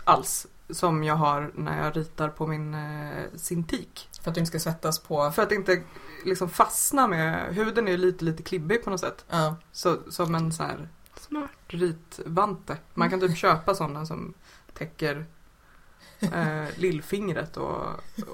Alls. 0.04 0.48
Som 0.70 1.04
jag 1.04 1.16
har 1.16 1.52
när 1.56 1.84
jag 1.86 1.98
ritar 1.98 2.30
på 2.30 2.48
min 2.48 2.74
eh, 2.74 3.24
Cintiq. 3.36 4.10
För 4.22 4.30
att 4.32 4.36
du 4.36 4.40
inte 4.40 4.50
ska 4.50 4.60
svettas 4.60 5.00
på... 5.00 5.32
För 5.32 5.44
att 5.44 5.52
inte 5.52 5.84
liksom 6.26 6.50
fastna 6.50 7.08
med, 7.08 7.56
huden 7.56 7.88
är 7.88 7.92
ju 7.92 7.98
lite 7.98 8.26
lite 8.26 8.44
klibbig 8.44 8.84
på 8.84 8.90
något 8.90 9.00
sätt. 9.00 9.26
Ja. 9.30 9.56
Så, 9.72 9.98
som 10.10 10.36
en 10.36 10.52
så 10.52 10.64
här 10.64 10.90
Smart. 11.20 11.52
ritvante. 11.68 12.78
Man 12.94 13.10
kan 13.10 13.20
typ 13.20 13.38
köpa 13.38 13.76
sådana 13.76 14.06
som 14.06 14.34
täcker 14.74 15.26
eh, 16.22 16.66
lillfingret 16.76 17.58
och, 17.58 17.86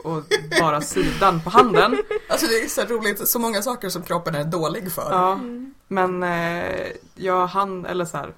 och 0.04 0.24
bara 0.62 0.82
sidan 0.82 1.42
på 1.42 1.50
handen. 1.50 1.98
Alltså 2.30 2.48
det 2.48 2.54
är 2.64 2.68
så 2.68 2.82
roligt, 2.86 3.28
så 3.30 3.40
många 3.40 3.62
saker 3.62 3.90
som 3.90 4.02
kroppen 4.04 4.36
är 4.36 4.44
dålig 4.44 4.92
för. 4.92 5.12
Ja, 5.12 5.32
Mm. 5.34 5.74
men 5.88 6.24
eh, 6.24 6.88
jag 7.16 7.48
hann, 7.48 7.86
eller 7.86 8.06
så 8.06 8.18
här, 8.18 8.34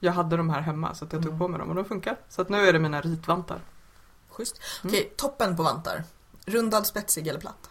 jag 0.00 0.12
hade 0.12 0.36
de 0.36 0.50
här 0.50 0.60
hemma 0.60 0.94
så 0.94 1.04
att 1.04 1.12
jag 1.12 1.22
tog 1.22 1.28
Mm. 1.32 1.38
på 1.38 1.48
mig 1.48 1.58
dem 1.60 1.68
och 1.68 1.74
de 1.74 1.84
funkar. 1.84 2.16
Så 2.28 2.42
att 2.42 2.48
nu 2.48 2.68
är 2.68 2.72
det 2.72 2.78
mina 2.78 3.00
ritvantar. 3.00 3.60
Schysst. 4.30 4.60
Mm. 4.84 4.94
Okej, 4.94 5.12
toppen 5.16 5.56
på 5.56 5.62
vantar. 5.62 6.04
Rundad, 6.46 6.86
spetsig 6.86 7.26
eller 7.28 7.40
platt? 7.40 7.70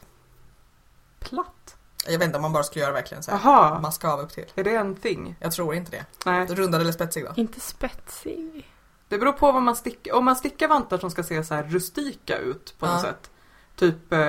Platt? 1.20 1.76
Jag 2.06 2.20
vet 2.20 2.26
inte 2.26 2.36
om 2.36 2.42
man 2.42 2.54
bara 2.54 2.64
skulle 2.64 2.84
göra 2.84 2.94
verkligen 2.94 3.24
så 3.24 3.32
här. 3.36 3.80
Maska 3.80 4.10
av 4.12 4.20
upp 4.20 4.30
till. 4.34 4.46
är 4.56 4.64
det 4.64 4.76
en 4.76 4.96
thing? 4.96 5.36
Jag 5.40 5.52
tror 5.52 5.76
inte 5.76 5.92
det. 5.92 6.06
Nej, 6.26 6.46
Rundad 6.48 6.82
eller 6.82 6.92
spetsig 6.92 7.26
då? 7.26 7.34
Inte 7.36 7.60
spetsig. 7.60 8.72
Det 9.10 9.18
beror 9.18 9.32
på 9.32 9.52
vad 9.52 9.62
man 9.64 9.76
stickar. 9.76 10.14
Om 10.16 10.26
man 10.26 10.36
stickar 10.36 10.68
vantar 10.68 10.98
som 10.98 11.12
ska 11.12 11.24
se 11.24 11.44
så 11.44 11.54
här 11.54 11.64
rustika 11.64 12.38
ut 12.38 12.76
på 12.80 12.86
något 12.86 13.02
sätt. 13.02 13.30
Typ, 13.76 14.14
eh, 14.14 14.20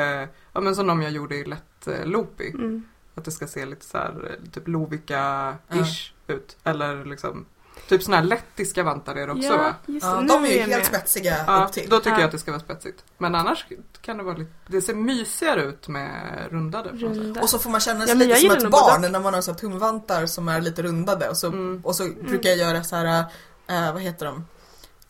ja 0.52 0.60
men 0.60 0.74
som 0.76 0.86
de 0.86 1.02
jag 1.02 1.12
gjorde 1.12 1.36
i 1.36 1.44
lätt 1.44 1.86
eh, 1.86 2.04
loopy. 2.06 2.50
Mm. 2.50 2.84
Att 3.14 3.24
det 3.24 3.30
ska 3.30 3.46
se 3.46 3.66
lite 3.66 3.84
så 3.84 3.98
här, 3.98 4.30
eh, 4.30 4.50
typ 4.52 4.68
Lovikka-ish 4.68 6.10
ut. 6.26 6.56
Eller 6.64 7.04
liksom, 7.04 7.46
typ 7.88 8.02
såna 8.02 8.16
här 8.16 8.24
lettiska 8.24 8.82
vantar 8.82 9.14
är 9.16 9.26
det 9.26 9.32
också 9.32 9.44
ja, 9.48 9.56
va? 9.56 9.74
just 9.86 10.06
Ja, 10.06 10.24
de 10.28 10.44
är 10.44 10.48
ju 10.48 10.58
helt 10.58 10.70
med. 10.70 10.86
spetsiga 10.86 11.36
Ja, 11.46 11.64
upp 11.64 11.72
till. 11.72 11.90
då 11.90 11.96
tycker 11.98 12.10
Ja. 12.10 12.18
jag 12.18 12.24
att 12.26 12.32
det 12.32 12.38
ska 12.38 12.50
vara 12.50 12.60
spetsigt. 12.60 13.04
Men 13.18 13.34
annars 13.34 13.66
kan 14.00 14.16
det 14.16 14.22
vara 14.22 14.36
lite, 14.36 14.50
det 14.66 14.82
ser 14.82 14.94
mysigare 14.94 15.62
ut 15.62 15.88
med 15.88 16.10
rundade 16.50 16.88
på 16.88 16.94
något 16.96 17.14
sätt. 17.14 17.22
Runda. 17.24 17.40
Och 17.40 17.50
så 17.50 17.58
får 17.58 17.70
man 17.70 17.80
känna 17.80 18.06
sig 18.06 18.16
Ja, 18.18 18.24
lite 18.24 18.40
som 18.40 18.50
ett 18.66 18.70
barn 18.70 19.00
båda. 19.00 19.08
när 19.12 19.20
man 19.20 19.34
har 19.34 19.40
så 19.40 19.50
här 19.52 19.58
tumvantar 19.58 20.26
som 20.26 20.48
är 20.48 20.60
lite 20.60 20.82
rundade 20.82 21.28
och 21.28 21.36
så, 21.36 21.46
Mm. 21.46 21.80
och 21.84 21.96
så 21.96 22.08
brukar 22.28 22.48
jag 22.50 22.58
göra 22.58 22.84
så 22.84 22.96
här, 22.96 23.24
eh, 23.66 23.92
vad 23.92 24.02
heter 24.02 24.26
de? 24.26 24.44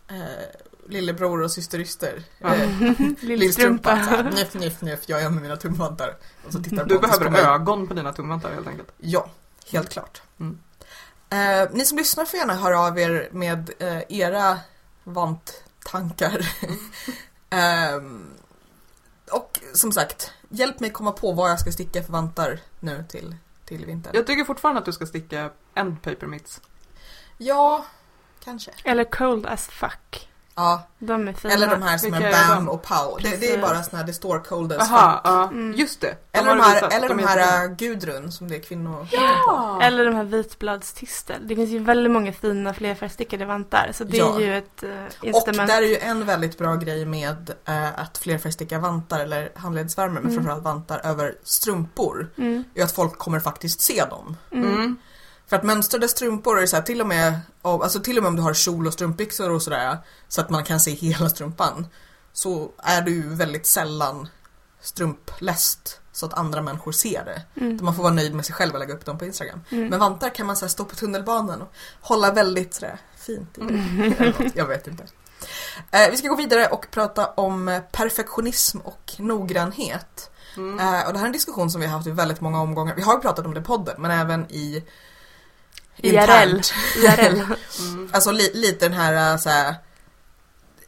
Eh, 0.09 0.17
lillebror 0.89 1.43
och 1.43 1.51
systeryster. 1.51 2.23
Ja. 2.39 2.55
Eh, 2.55 2.71
Lillstrumpa. 3.21 4.23
Njuff, 4.23 4.55
njuff, 4.55 4.83
njuff. 4.83 5.01
Jag 5.07 5.23
gör 5.23 5.31
med 5.31 5.43
mina 5.43 5.57
tumvantar. 5.57 6.17
Och 6.47 6.53
så 6.53 6.63
tittar 6.63 6.85
Du 6.85 6.99
behöver 6.99 7.25
på 7.25 7.31
mig. 7.31 7.41
ögon 7.43 7.89
på 7.89 7.95
dina 7.95 8.13
tumvantar 8.13 8.53
helt 8.55 8.67
enkelt. 8.67 8.89
Ja, 8.99 9.31
helt 9.67 9.89
klart. 9.91 10.23
Mm. 10.41 10.59
Eh, 11.31 11.69
ni 11.73 11.85
som 11.85 11.99
lyssnar 11.99 12.25
får 12.25 12.39
gärna 12.39 12.55
höra 12.55 12.81
av 12.81 12.99
er 12.99 13.29
med 13.33 13.71
eh, 13.79 14.03
era 14.09 14.59
vanttankar. 15.05 16.49
Ehm, 17.51 18.27
och 19.31 19.61
som 19.75 19.93
sagt, 19.93 20.33
hjälp 20.49 20.81
mig 20.81 20.91
komma 20.91 21.13
på 21.13 21.33
vad 21.33 21.51
jag 21.51 21.61
ska 21.61 21.73
sticka 21.73 22.03
för 22.03 22.13
vantar 22.13 22.61
nu 22.81 23.05
till, 23.09 23.37
till 23.65 23.87
vintern. 23.87 24.13
Jag 24.17 24.27
tycker 24.27 24.45
fortfarande 24.45 24.79
att 24.79 24.85
du 24.85 24.93
ska 24.93 25.07
sticka 25.07 25.51
end 25.75 26.03
paper 26.03 26.27
mitts. 26.27 26.61
Ja, 27.39 27.85
kanske. 28.45 28.71
Eller 28.85 29.05
cold 29.05 29.47
as 29.47 29.67
fuck. 29.67 30.25
Ja, 30.55 30.83
De 30.99 31.29
är 31.29 31.33
fina. 31.33 31.55
eller 31.55 31.67
de 31.67 31.83
här 31.83 31.99
som 31.99 32.11
Vilka 32.13 32.29
är 32.29 32.33
är 32.45 32.49
BAM 32.55 32.65
de? 32.65 32.71
och 32.71 32.83
POW. 32.83 33.19
Det, 33.23 33.37
det 33.41 33.53
är 33.55 33.59
bara 33.63 33.83
såna 33.83 33.99
här, 33.99 34.07
det 34.07 34.13
står 34.13 34.39
cold 34.39 34.73
as 34.73 34.89
Jaha, 34.91 35.13
fuck. 35.13 35.21
ja, 35.25 35.45
Mm. 35.49 35.73
just 35.79 36.01
det. 36.01 36.15
Eller 36.33 36.49
har 36.49 36.57
de 36.57 36.63
här, 36.63 36.97
eller 36.97 37.09
de 37.09 37.19
är 37.21 37.27
här 37.27 37.65
äh, 37.65 37.71
Gudrun 37.77 38.33
som 38.33 38.49
det 38.49 38.57
är 38.57 38.61
kvinnor 38.61 39.07
Ja! 39.13 39.79
Eller 39.83 40.05
de 40.05 40.15
här 40.15 40.25
vitbladstistel. 40.25 41.49
Det 41.49 41.57
finns 41.57 41.71
ju 41.71 41.79
väldigt 41.79 42.13
många 42.13 42.33
fina 42.33 42.75
flerfärgstickade 42.75 43.45
vantar. 43.45 43.91
Så 43.95 44.05
det 44.05 44.17
Ja. 44.17 44.35
är 44.37 44.41
ju 44.41 44.59
ett 44.59 44.83
uh, 45.23 45.35
Och 45.37 45.53
där 45.55 45.83
är 45.83 45.87
ju 45.87 45.97
en 45.99 46.25
väldigt 46.27 46.59
bra 46.59 46.75
grej 46.75 47.05
med 47.05 47.51
eh, 47.65 47.99
att 48.01 48.19
flerfärgsticka 48.19 48.79
vantar 48.79 49.21
eller 49.21 49.53
handledsvärmare 49.55 50.21
men 50.23 50.23
Mm. 50.23 50.35
framförallt 50.35 50.65
vantar 50.65 51.01
över 51.05 51.35
strumpor. 51.45 52.31
Mm. 52.39 52.65
är 52.75 52.85
att 52.85 52.93
folk 52.93 53.19
kommer 53.19 53.41
faktiskt 53.41 53.81
se 53.81 54.05
dem. 54.05 54.37
Mm. 54.53 54.97
För 55.49 55.57
att 55.57 55.63
mönstrade 55.63 56.09
strumpor 56.09 56.61
är 56.61 56.67
så 56.67 56.77
här, 56.77 56.83
till 56.83 57.01
och 57.01 57.07
med, 57.07 57.41
alltså 57.63 58.01
till 58.01 58.17
och 58.17 58.23
med 58.23 58.29
om 58.29 58.37
du 58.37 58.43
har 58.43 58.55
kjol 58.55 58.87
och 58.87 58.93
strumpbyxor 58.93 59.51
och 59.51 59.63
sådär 59.63 59.99
så 60.29 60.41
att 60.41 60.51
man 60.51 60.65
kan 60.65 60.81
se 60.81 60.91
hela 60.95 61.29
strumpan 61.29 61.87
så 62.33 62.71
är 62.79 63.03
du 63.03 63.11
ju 63.11 63.35
väldigt 63.35 63.67
sällan 63.67 64.29
strumpläst 64.81 66.01
så 66.13 66.27
att 66.27 66.35
andra 66.35 66.63
människor 66.63 66.93
ser 66.93 67.25
det. 67.25 67.61
Mm. 67.61 67.79
Man 67.83 67.95
får 67.95 68.03
vara 68.03 68.15
nöjd 68.15 68.35
med 68.35 68.47
sig 68.47 68.55
själv 68.55 68.73
och 68.73 68.79
lägga 68.79 68.95
upp 68.95 69.05
dem 69.05 69.19
på 69.19 69.25
Instagram. 69.25 69.61
Mm. 69.71 69.89
Men 69.89 70.01
vantar 70.01 70.29
kan 70.29 70.47
man 70.47 70.57
så 70.57 70.65
här, 70.65 70.71
stå 70.71 70.85
på 70.85 70.97
tunnelbanan 70.97 71.63
och 71.63 71.73
hålla 72.01 72.33
väldigt 72.33 72.75
sådär, 72.75 72.99
fint 73.17 73.59
i. 73.59 73.61
Mm. 73.61 74.09
Något, 74.19 74.57
Jag 74.57 74.67
vet 74.67 74.87
inte. 74.87 75.05
Eh, 75.91 76.11
vi 76.11 76.17
ska 76.17 76.29
gå 76.29 76.37
vidare 76.37 76.67
och 76.67 76.87
prata 76.91 77.27
om 77.27 77.81
perfektionism 77.93 78.79
och 78.79 79.15
noggrannhet. 79.19 80.31
Mm. 80.57 80.79
Eh, 80.79 81.07
och 81.07 81.13
det 81.13 81.19
här 81.19 81.25
är 81.25 81.27
en 81.27 81.33
diskussion 81.33 81.71
som 81.71 81.81
vi 81.81 81.87
har 81.87 81.97
haft 81.97 82.07
i 82.07 82.11
väldigt 82.11 82.41
många 82.41 82.61
omgångar. 82.61 82.95
Vi 82.95 83.03
har 83.03 83.15
ju 83.15 83.21
pratat 83.21 83.47
om 83.47 83.55
det 83.55 83.61
i 83.61 83.65
podden 83.65 83.95
men 83.99 84.11
även 84.11 84.53
i 84.53 84.85
IRL. 85.99 86.61
IRL. 86.97 87.43
Mm. 87.81 88.11
Alltså 88.13 88.31
li, 88.33 88.51
lite 88.55 88.89
den 88.89 88.99
här, 88.99 89.33
eh, 89.33 89.39
så 89.39 89.49
här 89.49 89.75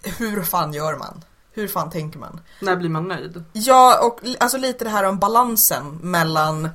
hur 0.03 0.43
fan 0.43 0.73
gör 0.73 0.97
man? 0.97 1.25
Hur 1.53 1.69
fan 1.69 1.91
tänker 1.91 2.19
man? 2.19 2.41
När 2.61 2.77
blir 2.77 2.89
man 2.89 3.09
nöjd? 3.09 3.45
Ja, 3.53 4.07
och 4.07 4.21
alltså 4.41 4.59
lite 4.59 4.85
det 4.85 4.91
här 4.91 5.05
om 5.05 5.19
balansen 5.19 5.99
mellan 6.03 6.69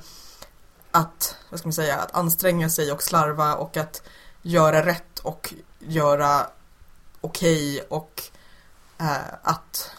att, 0.90 1.36
vad 1.50 1.60
ska 1.60 1.66
man 1.66 1.72
säga, 1.72 1.96
att 1.96 2.16
anstränga 2.16 2.70
sig 2.70 2.92
och 2.92 3.02
slarva 3.02 3.54
och 3.54 3.76
att 3.76 4.02
göra 4.42 4.86
rätt 4.86 5.18
och 5.18 5.54
göra 5.78 6.46
okej 7.20 7.80
och 7.88 8.22
eh, 8.98 9.16
att 9.42 9.90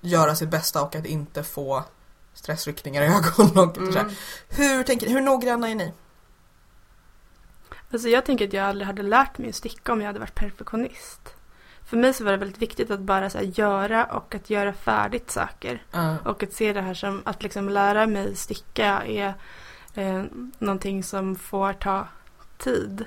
göra 0.00 0.36
sitt 0.36 0.48
bästa 0.48 0.82
och 0.82 0.96
att 0.96 1.06
inte 1.06 1.42
få 1.42 1.84
stressryckningar 2.34 3.02
i 3.02 3.06
ögonen 3.06 3.68
och 3.68 3.76
så 3.76 3.98
här. 3.98 4.00
Mm. 4.00 4.14
Hur, 4.48 4.82
tänker, 4.82 5.08
hur 5.08 5.20
noggranna 5.20 5.68
är 5.68 5.74
ni? 5.74 5.92
Alltså 7.92 8.08
jag 8.08 8.24
tänker 8.24 8.46
att 8.46 8.52
jag 8.52 8.66
aldrig 8.66 8.86
hade 8.86 9.02
lärt 9.02 9.38
mig 9.38 9.48
att 9.48 9.54
sticka 9.54 9.92
om 9.92 10.00
jag 10.00 10.06
hade 10.06 10.18
varit 10.18 10.34
perfektionist. 10.34 11.34
för 11.84 11.96
mig 11.96 12.14
så 12.14 12.24
var 12.24 12.32
det 12.32 12.38
väldigt 12.38 12.62
viktigt 12.62 12.90
att 12.90 13.00
bara 13.00 13.30
så 13.30 13.38
göra 13.42 14.04
och 14.04 14.34
att 14.34 14.50
göra 14.50 14.72
färdigt 14.72 15.30
saker. 15.30 15.82
Ja. 15.90 16.16
Och 16.24 16.42
att 16.42 16.52
se 16.52 16.72
det 16.72 16.80
här 16.80 16.94
som 16.94 17.22
att 17.24 17.42
liksom 17.42 17.68
lära 17.68 18.06
mig 18.06 18.36
sticka 18.36 19.02
är 19.06 19.34
eh, 19.94 20.24
någonting 20.58 21.02
som 21.02 21.36
får 21.36 21.72
ta 21.72 22.08
tid. 22.58 23.04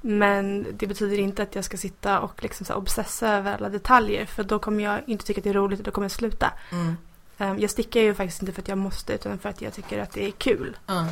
Men 0.00 0.66
det 0.72 0.86
betyder 0.86 1.18
inte 1.18 1.42
att 1.42 1.54
jag 1.54 1.64
ska 1.64 1.76
sitta 1.76 2.20
och 2.20 2.42
liksom 2.42 2.66
så 2.66 2.74
obsessa 2.74 3.28
över 3.28 3.54
alla 3.54 3.68
detaljer 3.68 4.26
för 4.26 4.44
då 4.44 4.58
kommer 4.58 4.84
jag 4.84 5.00
inte 5.06 5.24
tycka 5.24 5.40
att 5.40 5.44
det 5.44 5.50
är 5.50 5.54
roligt 5.54 5.78
och 5.78 5.84
då 5.84 5.90
kommer 5.90 6.04
jag 6.04 6.12
sluta. 6.12 6.52
Mm. 6.72 6.96
Eh, 7.38 7.54
jag 7.62 7.70
stickar 7.70 8.00
ju 8.00 8.14
faktiskt 8.14 8.42
inte 8.42 8.52
för 8.52 8.62
att 8.62 8.68
jag 8.68 8.78
måste 8.78 9.14
utan 9.14 9.38
för 9.38 9.48
att 9.48 9.62
jag 9.62 9.72
tycker 9.72 9.98
att 9.98 10.12
det 10.12 10.26
är 10.26 10.30
kul. 10.30 10.76
Mm. 10.88 11.06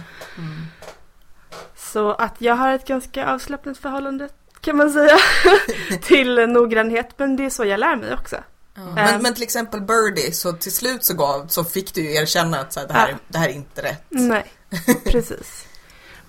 Så 1.94 2.12
att 2.12 2.34
jag 2.38 2.54
har 2.54 2.72
ett 2.74 2.86
ganska 2.86 3.26
avslappnat 3.32 3.78
förhållande 3.78 4.28
kan 4.60 4.76
man 4.76 4.90
säga 4.90 5.16
till 6.02 6.34
noggrannhet 6.48 7.08
men 7.16 7.36
det 7.36 7.44
är 7.44 7.50
så 7.50 7.64
jag 7.64 7.80
lär 7.80 7.96
mig 7.96 8.14
också. 8.14 8.36
Ja. 8.74 8.82
Ehm. 8.82 8.94
Men, 8.94 9.22
men 9.22 9.34
till 9.34 9.42
exempel 9.42 9.80
Birdie, 9.80 10.32
så 10.32 10.52
till 10.52 10.72
slut 10.72 11.04
så, 11.04 11.14
gav, 11.14 11.46
så 11.46 11.64
fick 11.64 11.94
du 11.94 12.00
ju 12.00 12.14
erkänna 12.14 12.58
att 12.60 12.72
så 12.72 12.80
här, 12.80 12.86
det, 12.86 12.92
här, 12.94 13.08
Ja. 13.08 13.16
det 13.28 13.38
här 13.38 13.48
är 13.48 13.52
inte 13.52 13.82
rätt. 13.82 14.02
Nej, 14.08 14.52
precis. 15.04 15.66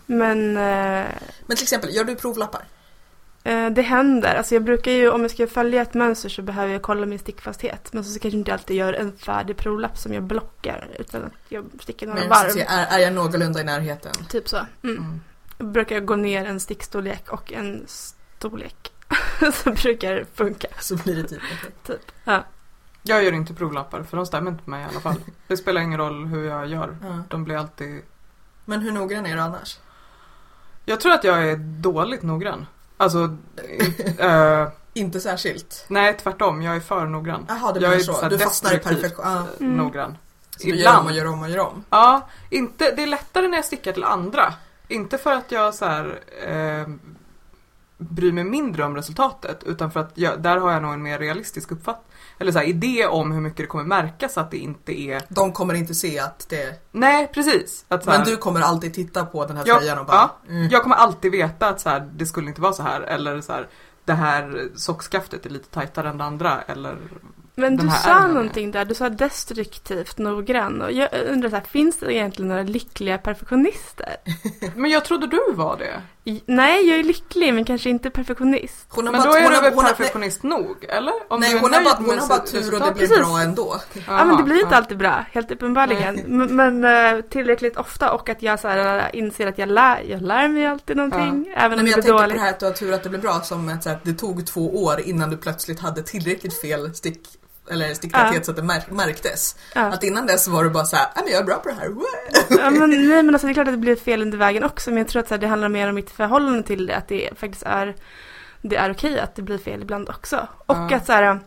Men 0.05 0.57
eh, 0.57 1.05
Men 1.45 1.57
till 1.57 1.63
exempel, 1.63 1.95
gör 1.95 2.03
du 2.03 2.15
provlappar? 2.15 2.61
Eh, 3.43 3.69
Det 3.69 3.81
händer. 3.81 4.35
Alltså 4.35 4.55
jag 4.55 4.63
brukar 4.63 4.91
ju, 4.91 5.09
om 5.09 5.21
jag 5.21 5.31
ska 5.31 5.47
följa 5.47 5.81
ett 5.81 5.93
mönster 5.93 6.29
så 6.29 6.41
behöver 6.41 6.73
jag 6.73 6.81
kolla 6.81 7.05
min 7.05 7.19
stickfasthet. 7.19 7.93
Men 7.93 8.03
så, 8.03 8.11
så 8.11 8.19
kanske 8.19 8.37
inte 8.37 8.53
alltid 8.53 8.75
gör 8.77 8.93
en 8.93 9.17
färdig 9.17 9.57
provlapp 9.57 9.97
som 9.97 10.13
jag 10.13 10.23
blockar. 10.23 10.87
Utan 10.99 11.23
att 11.25 11.31
jag 11.49 11.65
stickar 11.81 12.07
några 12.07 12.19
Men 12.19 12.29
varv. 12.29 12.49
så, 12.49 12.59
är, 12.59 12.85
är 12.89 12.99
jag 12.99 13.13
någorlunda 13.13 13.61
i 13.61 13.63
närheten? 13.63 14.11
Typ 14.29 14.49
så. 14.49 14.57
Mm. 14.83 15.21
Mm. 15.57 15.67
Jag 15.67 15.67
brukar 15.67 15.99
gå 15.99 16.15
ner 16.15 16.45
en 16.45 16.59
stickstorlek 16.59 17.29
och 17.29 17.53
en 17.53 17.85
storlek. 17.87 18.91
så 19.63 19.71
brukar 19.71 20.15
det 20.15 20.25
funka. 20.33 20.67
Så 20.79 20.95
blir 20.95 21.15
det 21.15 21.23
typ 21.23 21.41
okej. 21.59 21.71
Typ. 21.83 22.11
Ja. 22.23 22.43
Jag 23.03 23.23
gör 23.23 23.31
inte 23.31 23.53
provlappar 23.53 24.03
för 24.03 24.17
de 24.17 24.25
stämmer 24.25 24.51
inte 24.51 24.63
på 24.63 24.69
mig 24.69 24.81
i 24.81 24.85
alla 24.91 24.99
fall. 24.99 25.15
Det 25.47 25.57
spelar 25.57 25.81
ingen 25.81 25.99
roll 25.99 26.25
hur 26.25 26.47
jag 26.47 26.67
gör. 26.67 26.97
Ja. 27.01 27.23
De 27.29 27.43
blir 27.43 27.57
alltid... 27.57 28.01
Men 28.65 28.81
hur 28.81 28.91
noggrann 28.91 29.25
är 29.25 29.35
du 29.35 29.41
annars? 29.41 29.77
Jag 30.85 30.99
tror 30.99 31.11
att 31.11 31.23
jag 31.23 31.49
är 31.49 31.55
dåligt 31.57 32.23
noggrann. 32.23 32.65
Alltså, 32.97 33.37
eh, 34.17 34.67
Inte 34.93 35.19
särskilt. 35.19 35.85
nej 35.87 36.17
tvärtom. 36.17 36.61
Jag 36.61 36.75
är 36.75 36.79
för 36.79 37.05
noggrann. 37.05 37.45
Jaha, 37.47 37.73
det 37.73 37.79
Jag 37.79 37.91
blir 37.91 37.99
så. 37.99 38.29
Du 38.29 38.37
fastnar 38.37 38.73
i 38.73 38.79
perfektion. 38.79 39.25
Ja. 39.25 39.47
Mm. 39.59 39.77
Noggrann. 39.77 40.17
Så 40.57 40.67
du 40.67 40.75
gör 40.75 40.99
om 40.99 41.05
och 41.05 41.11
gör 41.11 41.25
om 41.25 41.41
och 41.41 41.49
gör 41.49 41.59
om. 41.59 41.83
Ja, 41.89 42.29
inte, 42.49 42.95
det 42.95 43.03
är 43.03 43.07
lättare 43.07 43.47
när 43.47 43.57
jag 43.57 43.65
stickar 43.65 43.91
till 43.93 44.03
andra. 44.03 44.53
Inte 44.87 45.17
för 45.17 45.33
att 45.33 45.51
jag 45.51 45.73
så 45.73 45.85
här, 45.85 46.19
eh, 46.47 46.87
bryr 47.97 48.31
mig 48.31 48.43
mindre 48.43 48.83
om 48.83 48.95
resultatet 48.95 49.63
utan 49.63 49.91
för 49.91 49.99
att 49.99 50.11
jag, 50.13 50.41
där 50.41 50.57
har 50.57 50.71
jag 50.71 50.81
nog 50.81 50.93
en 50.93 51.01
mer 51.01 51.19
realistisk 51.19 51.71
uppfattning. 51.71 52.05
Eller 52.37 52.51
så 52.51 52.59
här, 52.59 52.65
idé 52.65 53.07
om 53.07 53.31
hur 53.31 53.41
mycket 53.41 53.57
det 53.57 53.67
kommer 53.67 53.83
märkas 53.83 54.37
att 54.37 54.51
det 54.51 54.57
inte 54.57 54.99
är... 54.99 55.21
De 55.29 55.51
kommer 55.51 55.73
inte 55.73 55.93
se 55.93 56.19
att 56.19 56.49
det... 56.49 56.81
Nej, 56.91 57.31
precis. 57.33 57.85
Att 57.87 58.05
här, 58.05 58.17
Men 58.17 58.27
du 58.27 58.37
kommer 58.37 58.61
alltid 58.61 58.93
titta 58.93 59.25
på 59.25 59.45
den 59.45 59.57
här 59.57 59.63
Ja, 59.67 59.77
tröjan 59.77 59.99
och 59.99 60.05
bara... 60.05 60.15
ja. 60.15 60.35
Mm. 60.49 60.69
Jag 60.69 60.83
kommer 60.83 60.95
alltid 60.95 61.31
veta 61.31 61.67
att 61.67 61.81
så 61.81 61.89
här, 61.89 62.09
det 62.13 62.25
skulle 62.25 62.47
inte 62.47 62.61
vara 62.61 62.73
så 62.73 62.83
här. 62.83 63.01
Eller 63.01 63.41
så 63.41 63.53
här, 63.53 63.67
det 64.05 64.13
här 64.13 64.69
sockskaftet 64.75 65.45
är 65.45 65.49
lite 65.49 65.69
tajtare 65.69 66.09
än 66.09 66.17
det 66.17 66.23
andra. 66.23 66.61
Eller 66.61 66.97
Men 67.55 67.77
du 67.77 67.89
sa 67.89 68.09
ärmen 68.09 68.29
är- 68.29 68.33
någonting 68.33 68.71
där. 68.71 68.85
Du 68.85 68.95
sa 68.95 69.09
destruktivt 69.09 70.17
noggrann. 70.17 70.81
Och 70.81 70.91
jag 70.91 71.09
undrar 71.27 71.49
så 71.49 71.55
här, 71.55 71.63
finns 71.63 71.97
det 71.99 72.13
egentligen 72.13 72.49
några 72.49 72.63
lyckliga 72.63 73.17
perfektionister? 73.17 74.15
Men 74.75 74.91
jag 74.91 75.05
trodde 75.05 75.27
du 75.27 75.53
var 75.53 75.77
det. 75.77 76.01
I- 76.31 76.43
Nej, 76.45 76.89
jag 76.89 76.99
är 76.99 77.03
lycklig 77.03 77.53
men 77.53 77.65
kanske 77.65 77.89
inte 77.89 78.09
perfektionist. 78.09 78.85
Hon 78.89 79.05
har 79.05 79.11
Men 79.11 79.21
bara, 79.21 79.29
då 79.31 79.37
är 79.37 79.41
hon 79.41 79.49
du 79.51 79.55
har, 79.55 79.63
väl 79.63 79.73
hon 79.73 79.83
har, 79.83 79.89
nej, 79.91 79.97
perfektionist 79.97 80.43
nog? 80.43 80.85
Eller? 80.89 81.13
Om 81.27 81.39
nej, 81.39 81.59
hon 81.59 81.73
har 81.73 81.83
bara, 81.83 81.95
hon 81.95 82.19
har 82.19 82.27
bara 82.27 82.39
tur 82.39 82.73
och 82.73 82.79
det 82.79 82.91
blir 82.93 83.07
Precis. 83.07 83.17
bra 83.17 83.39
ändå. 83.39 83.75
Ja 84.07 84.25
men 84.25 84.37
det 84.37 84.43
blir 84.43 84.55
inte 84.55 84.67
ja. 84.71 84.77
alltid 84.77 84.97
bra, 84.97 85.25
helt 85.31 85.51
uppenbarligen. 85.51 86.21
Men, 86.25 86.55
men 86.81 87.15
eh, 87.17 87.21
tillräckligt 87.21 87.77
ofta 87.77 88.11
och 88.11 88.29
att 88.29 88.41
jag 88.41 88.59
så 88.59 88.67
här, 88.67 88.97
eh, 88.97 89.19
inser 89.19 89.47
att 89.47 89.57
jag 89.57 89.69
lär, 89.69 90.01
jag 90.01 90.21
lär 90.21 90.47
mig 90.47 90.65
alltid 90.65 90.97
någonting. 90.97 91.53
Även 91.55 91.55
Nej, 91.55 91.65
om 91.65 91.69
men 91.75 91.85
det 91.85 91.91
jag 91.91 92.03
blir 92.03 92.03
tänkte 92.13 92.27
på 92.27 92.33
det 92.33 92.39
här 92.39 92.49
att 92.49 92.59
du 92.59 92.65
har 92.65 92.73
tur 92.73 92.93
att 92.93 93.03
det 93.03 93.09
blev 93.09 93.21
bra 93.21 93.41
som 93.41 93.69
att 93.69 93.85
här, 93.85 93.99
det 94.03 94.13
tog 94.13 94.47
två 94.47 94.83
år 94.83 94.99
innan 94.99 95.29
du 95.29 95.37
plötsligt 95.37 95.79
hade 95.79 96.03
tillräckligt 96.03 96.61
fel 96.61 96.95
stick 96.95 97.27
eller 97.71 97.93
sticktäthet 97.93 98.33
Ja. 98.35 98.43
så 98.43 98.51
att 98.51 98.57
det 98.57 98.63
mär- 98.63 98.91
märktes. 98.91 99.55
Ja. 99.75 99.81
Att 99.81 100.03
innan 100.03 100.27
dess 100.27 100.47
var 100.47 100.63
du 100.63 100.69
bara 100.69 100.85
såhär, 100.85 101.07
men 101.15 101.23
jag 101.31 101.41
är 101.41 101.43
bra 101.45 101.55
på 101.55 101.69
det 101.69 101.75
här. 101.75 101.89
Woo!" 101.89 102.03
Ja, 102.49 102.69
men, 102.69 102.89
nej 103.09 103.23
men 103.23 103.35
alltså 103.35 103.47
det 103.47 103.51
är 103.51 103.53
klart 103.53 103.67
att 103.67 103.73
det 103.73 103.77
blir 103.77 103.95
fel 103.95 104.21
under 104.21 104.37
vägen 104.37 104.63
också. 104.63 104.89
Men 104.89 104.97
jag 104.97 105.07
tror 105.07 105.21
att 105.21 105.29
här, 105.29 105.37
det 105.37 105.47
handlar 105.47 105.69
mer 105.69 105.89
om 105.89 105.95
mitt 105.95 106.09
förhållande 106.11 106.63
till 106.63 106.85
det. 106.85 106.95
Att 106.95 107.07
det 107.07 107.29
faktiskt 107.39 107.63
är, 107.63 107.95
det 108.61 108.75
är 108.75 108.91
okej 108.91 109.19
att 109.19 109.35
det 109.35 109.41
blir 109.41 109.57
fel 109.57 109.81
ibland 109.81 110.09
också. 110.09 110.47
Och 110.65 110.75
Ja. 110.89 110.95
att 110.95 111.05
så 111.05 111.11
här, 111.11 111.39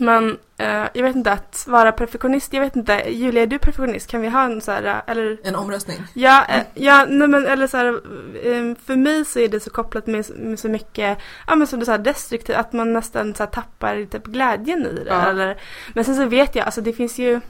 man, 0.00 0.38
eh, 0.56 0.86
jag 0.92 1.02
vet 1.02 1.16
inte, 1.16 1.32
att 1.32 1.64
vara 1.68 1.92
perfektionist, 1.92 2.52
jag 2.52 2.60
vet 2.60 2.76
inte, 2.76 3.02
Julia 3.10 3.42
är 3.42 3.46
du 3.46 3.58
perfektionist? 3.58 4.10
Kan 4.10 4.20
vi 4.20 4.28
ha 4.28 4.44
en 4.44 4.60
så 4.60 4.72
här, 4.72 4.84
eh, 4.84 4.96
eller 5.06 5.38
En 5.44 5.56
omröstning. 5.56 6.02
Ja, 6.14 6.44
eh, 6.48 6.62
ja 6.74 7.06
nej 7.08 7.28
men 7.28 7.46
eller 7.46 7.66
så 7.66 7.76
här, 7.76 7.86
eh, 7.86 8.74
för 8.86 8.96
mig 8.96 9.24
så 9.24 9.38
är 9.38 9.48
det 9.48 9.60
så 9.60 9.70
kopplat 9.70 10.06
med, 10.06 10.26
med 10.36 10.58
så 10.58 10.68
mycket, 10.68 11.18
ja 11.46 11.54
men 11.54 11.66
som 11.66 11.80
du 11.80 11.86
sa, 11.86 11.98
destruktivt, 11.98 12.56
att 12.56 12.72
man 12.72 12.92
nästan 12.92 13.34
så 13.34 13.42
här, 13.42 13.50
tappar 13.50 14.04
typ 14.04 14.26
glädjen 14.26 14.86
i 14.86 14.92
det. 15.04 15.10
Ja. 15.10 15.26
Eller, 15.30 15.60
men 15.94 16.04
sen 16.04 16.16
så 16.16 16.26
vet 16.26 16.54
jag, 16.54 16.64
alltså 16.66 16.80
det 16.80 16.92
finns 16.92 17.18
ju, 17.18 17.40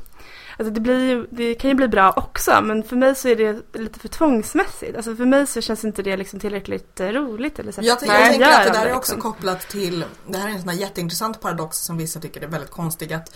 alltså 0.59 0.75
det 0.75 0.81
blir 0.81 1.01
ju, 1.09 1.27
det 1.31 1.55
kan 1.55 1.71
ju 1.71 1.75
bli 1.77 1.89
bra 1.89 2.13
också, 2.17 2.61
men 2.63 2.83
för 2.83 2.97
mig 2.97 3.15
så 3.15 3.29
är 3.29 3.37
det 3.37 3.79
lite 3.79 3.99
för 4.01 4.09
tvångsmässigt. 4.09 4.97
Alltså 4.97 5.17
för 5.17 5.25
mig 5.25 5.47
så 5.47 5.61
känns 5.61 5.85
inte 5.85 6.03
det 6.03 6.17
liksom 6.17 6.41
tillräckligt 6.41 7.01
eh, 7.01 7.07
roligt 7.09 7.59
eller 7.59 7.73
så. 7.73 7.81
Jag, 7.83 7.99
tänker- 8.01 8.15
jag 8.15 8.23
Nej, 8.23 8.31
tänker 8.31 8.51
att 8.61 8.65
det 8.67 8.79
där 8.79 8.87
är 8.87 8.95
också 8.97 9.15
liksom. 9.15 9.33
kopplat 9.33 9.61
till, 9.61 10.05
det 10.27 10.39
här 10.39 10.49
är 10.49 10.53
en 10.53 10.61
sån 10.61 10.69
här 10.69 10.77
jätteintressant 10.77 11.41
paradox 11.41 11.79
som 11.79 11.97
vissa 11.99 12.21
tycker 12.21 12.41
är 12.43 12.47
väldigt 12.47 12.71
konstig. 12.71 13.13
Att 13.13 13.31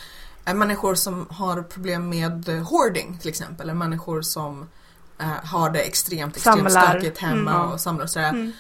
människor 0.55 0.95
som 0.95 1.27
har 1.31 1.63
problem 1.63 2.09
med 2.09 2.49
eh, 2.49 2.55
hoarding 2.69 3.19
till 3.21 3.29
exempel, 3.29 3.61
eller 3.65 3.75
människor 3.75 4.23
som 4.23 4.69
eh, 5.21 5.27
har 5.45 5.71
det 5.71 5.79
extremt, 5.81 6.37
extremt 6.37 6.73
Samlar. 6.73 6.89
stökigt 6.91 7.19
hemma 7.19 7.51
Mm. 7.55 7.73
och 7.73 7.81
samlar 7.81 8.05
och 8.05 8.11
sådär. 8.11 8.29
Mm. 8.29 8.53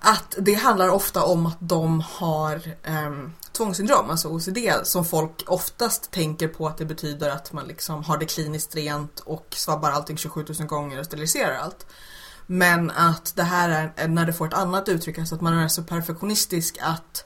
Att 0.00 0.34
det 0.38 0.54
handlar 0.54 0.88
ofta 0.88 1.24
om 1.24 1.46
att 1.46 1.56
de 1.60 2.00
har 2.00 2.76
um, 3.06 3.32
tvångssyndrom, 3.52 4.10
alltså 4.10 4.28
OCD, 4.28 4.58
som 4.82 5.04
folk 5.04 5.44
oftast 5.46 6.10
tänker 6.10 6.48
på 6.48 6.66
att 6.66 6.78
det 6.78 6.84
betyder 6.84 7.30
att 7.30 7.52
man 7.52 7.66
liksom 7.66 8.04
har 8.04 8.18
det 8.18 8.26
kliniskt 8.26 8.76
rent 8.76 9.20
och 9.20 9.46
svabbar 9.50 9.90
allting 9.90 10.16
27 10.16 10.44
000 10.58 10.68
gånger 10.68 10.98
och 10.98 11.06
steriliserar 11.06 11.56
allt. 11.56 11.86
Men 12.46 12.90
att 12.90 13.32
det 13.36 13.42
här 13.42 13.92
är 13.96 14.08
när 14.08 14.26
det 14.26 14.32
får 14.32 14.46
ett 14.46 14.54
annat 14.54 14.88
uttryck, 14.88 15.18
alltså 15.18 15.34
att 15.34 15.40
man 15.40 15.58
är 15.58 15.68
så 15.68 15.82
perfektionistisk 15.82 16.78
att 16.80 17.24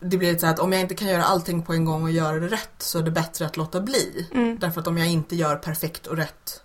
det 0.00 0.16
blir 0.16 0.38
så 0.38 0.46
att 0.46 0.58
om 0.58 0.72
jag 0.72 0.80
inte 0.80 0.94
kan 0.94 1.08
göra 1.08 1.24
allting 1.24 1.62
på 1.62 1.72
en 1.72 1.84
gång 1.84 2.02
och 2.02 2.10
göra 2.10 2.40
det 2.40 2.48
rätt 2.48 2.74
så 2.78 2.98
är 2.98 3.02
det 3.02 3.10
bättre 3.10 3.46
att 3.46 3.56
låta 3.56 3.80
bli. 3.80 4.28
Mm. 4.34 4.58
Därför 4.58 4.80
att 4.80 4.86
om 4.86 4.98
jag 4.98 5.08
inte 5.08 5.36
gör 5.36 5.56
perfekt 5.56 6.06
och 6.06 6.16
rätt 6.16 6.62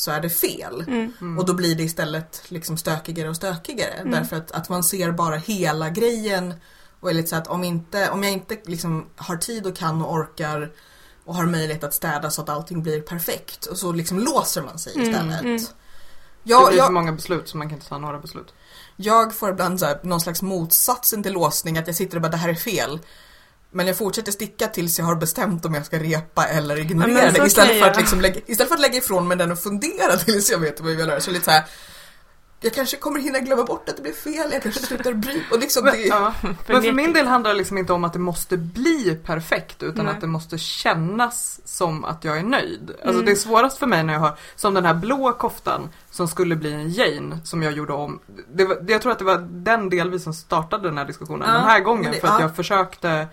så 0.00 0.10
är 0.10 0.20
det 0.20 0.30
fel. 0.30 0.84
Mm. 0.88 1.12
Mm. 1.20 1.38
Och 1.38 1.46
då 1.46 1.54
blir 1.54 1.74
det 1.74 1.82
istället 1.82 2.42
liksom 2.48 2.76
stökigare 2.76 3.28
och 3.28 3.36
stökigare. 3.36 3.90
Mm. 3.92 4.10
Därför 4.10 4.36
att, 4.36 4.50
att 4.52 4.68
man 4.68 4.84
ser 4.84 5.12
bara 5.12 5.36
hela 5.36 5.88
grejen 5.90 6.54
och 7.00 7.10
är 7.10 7.14
lite 7.14 7.28
så 7.28 7.36
att 7.36 7.46
om, 7.46 7.64
inte, 7.64 8.10
om 8.10 8.22
jag 8.22 8.32
inte 8.32 8.56
liksom 8.64 9.06
har 9.16 9.36
tid 9.36 9.66
och 9.66 9.76
kan 9.76 10.02
och 10.02 10.12
orkar 10.12 10.72
och 11.24 11.34
har 11.34 11.46
möjlighet 11.46 11.84
att 11.84 11.94
städa 11.94 12.30
så 12.30 12.42
att 12.42 12.48
allting 12.48 12.82
blir 12.82 13.00
perfekt 13.00 13.66
och 13.66 13.76
så 13.78 13.92
liksom 13.92 14.18
låser 14.18 14.62
man 14.62 14.78
sig 14.78 14.94
Mm, 14.94 15.10
istället. 15.10 15.40
mm. 15.40 15.56
det 15.56 15.62
Jag, 16.42 16.68
blir 16.68 16.78
för 16.78 16.84
jag, 16.84 16.92
många 16.92 17.12
beslut 17.12 17.48
så 17.48 17.56
man 17.56 17.68
kan 17.68 17.76
inte 17.76 17.88
ta 17.88 17.98
några 17.98 18.18
beslut. 18.18 18.54
jag 18.96 19.34
får 19.34 19.50
ibland 19.50 19.80
så 19.80 19.86
här, 19.86 20.00
någon 20.02 20.20
slags 20.20 20.42
motsatsen 20.42 21.22
till 21.22 21.32
låsning, 21.32 21.78
att 21.78 21.86
jag 21.86 21.96
sitter 21.96 22.16
och 22.16 22.22
bara 22.22 22.28
det 22.28 22.36
här 22.36 22.48
är 22.48 22.54
fel. 22.54 22.98
Men 23.72 23.86
jag 23.86 23.96
fortsätter 23.98 24.32
sticka 24.32 24.66
tills 24.66 24.98
jag 24.98 25.06
har 25.06 25.14
bestämt 25.16 25.64
om 25.64 25.74
jag 25.74 25.86
ska 25.86 25.98
repa 25.98 26.44
eller 26.46 26.78
ignorera 26.78 27.24
Ja, 27.24 27.30
det. 27.32 27.46
Istället 27.46 27.80
för, 27.80 27.90
att 27.90 27.96
liksom 27.96 28.20
lägga, 28.20 28.40
istället 28.46 28.68
för 28.68 28.74
att 28.74 28.80
lägga 28.80 28.96
ifrån 28.98 29.28
mig 29.28 29.36
den 29.36 29.52
och 29.52 29.58
fundera 29.58 30.16
tills 30.24 30.50
jag 30.50 30.58
vet 30.58 30.80
vad 30.80 30.90
jag 30.92 30.96
vill 30.96 31.08
göra. 31.08 31.20
Så 31.20 31.30
lite 31.30 31.44
så 31.44 31.50
här, 31.50 31.64
jag 32.62 32.72
kanske 32.74 32.96
kommer 32.96 33.20
hinna 33.20 33.38
glömma 33.38 33.64
bort 33.64 33.88
att 33.88 33.96
det 33.96 34.02
blev 34.02 34.12
fel, 34.12 34.48
jag 34.52 34.62
kanske 34.62 34.80
slutar 34.86 35.12
bry 35.12 35.42
och 35.52 35.58
liksom 35.58 35.84
Men, 35.84 35.92
det, 35.92 35.98
ja. 36.06 36.34
Men 36.42 36.82
för 36.82 36.92
min 36.92 37.12
del 37.12 37.26
handlar 37.26 37.50
det 37.50 37.56
liksom 37.58 37.78
inte 37.78 37.92
om 37.92 38.04
att 38.04 38.12
det 38.12 38.18
måste 38.18 38.56
bli 38.56 39.18
perfekt 39.24 39.82
utan 39.82 40.04
Nej. 40.04 40.14
att 40.14 40.20
det 40.20 40.26
måste 40.26 40.58
kännas 40.58 41.60
som 41.64 42.04
att 42.04 42.24
jag 42.24 42.38
är 42.38 42.42
nöjd. 42.42 42.90
Alltså 42.90 43.08
Mm. 43.10 43.24
det 43.24 43.30
är 43.30 43.36
svårast 43.36 43.78
för 43.78 43.86
mig 43.86 44.02
när 44.04 44.12
jag 44.12 44.20
har, 44.20 44.38
som 44.56 44.74
den 44.74 44.84
här 44.84 44.94
blå 44.94 45.32
koftan 45.32 45.88
som 46.10 46.28
skulle 46.28 46.56
bli 46.56 46.72
en 46.72 46.90
Jane 46.90 47.38
som 47.44 47.62
jag 47.62 47.72
gjorde 47.72 47.92
om. 47.92 48.20
Det 48.54 48.64
var, 48.64 48.84
jag 48.88 49.02
tror 49.02 49.12
att 49.12 49.18
det 49.18 49.24
var 49.24 49.38
den 49.50 49.90
delvis 49.90 50.22
som 50.24 50.34
startade 50.34 50.88
den 50.88 50.98
här 50.98 51.04
diskussionen 51.04 51.48
Ja, 51.48 51.54
den 51.54 51.64
här 51.64 51.80
gången 51.80 52.12
det- 52.12 52.20
för 52.20 52.28
att 52.28 52.34
ja. 52.34 52.40
jag 52.40 52.56
försökte 52.56 53.26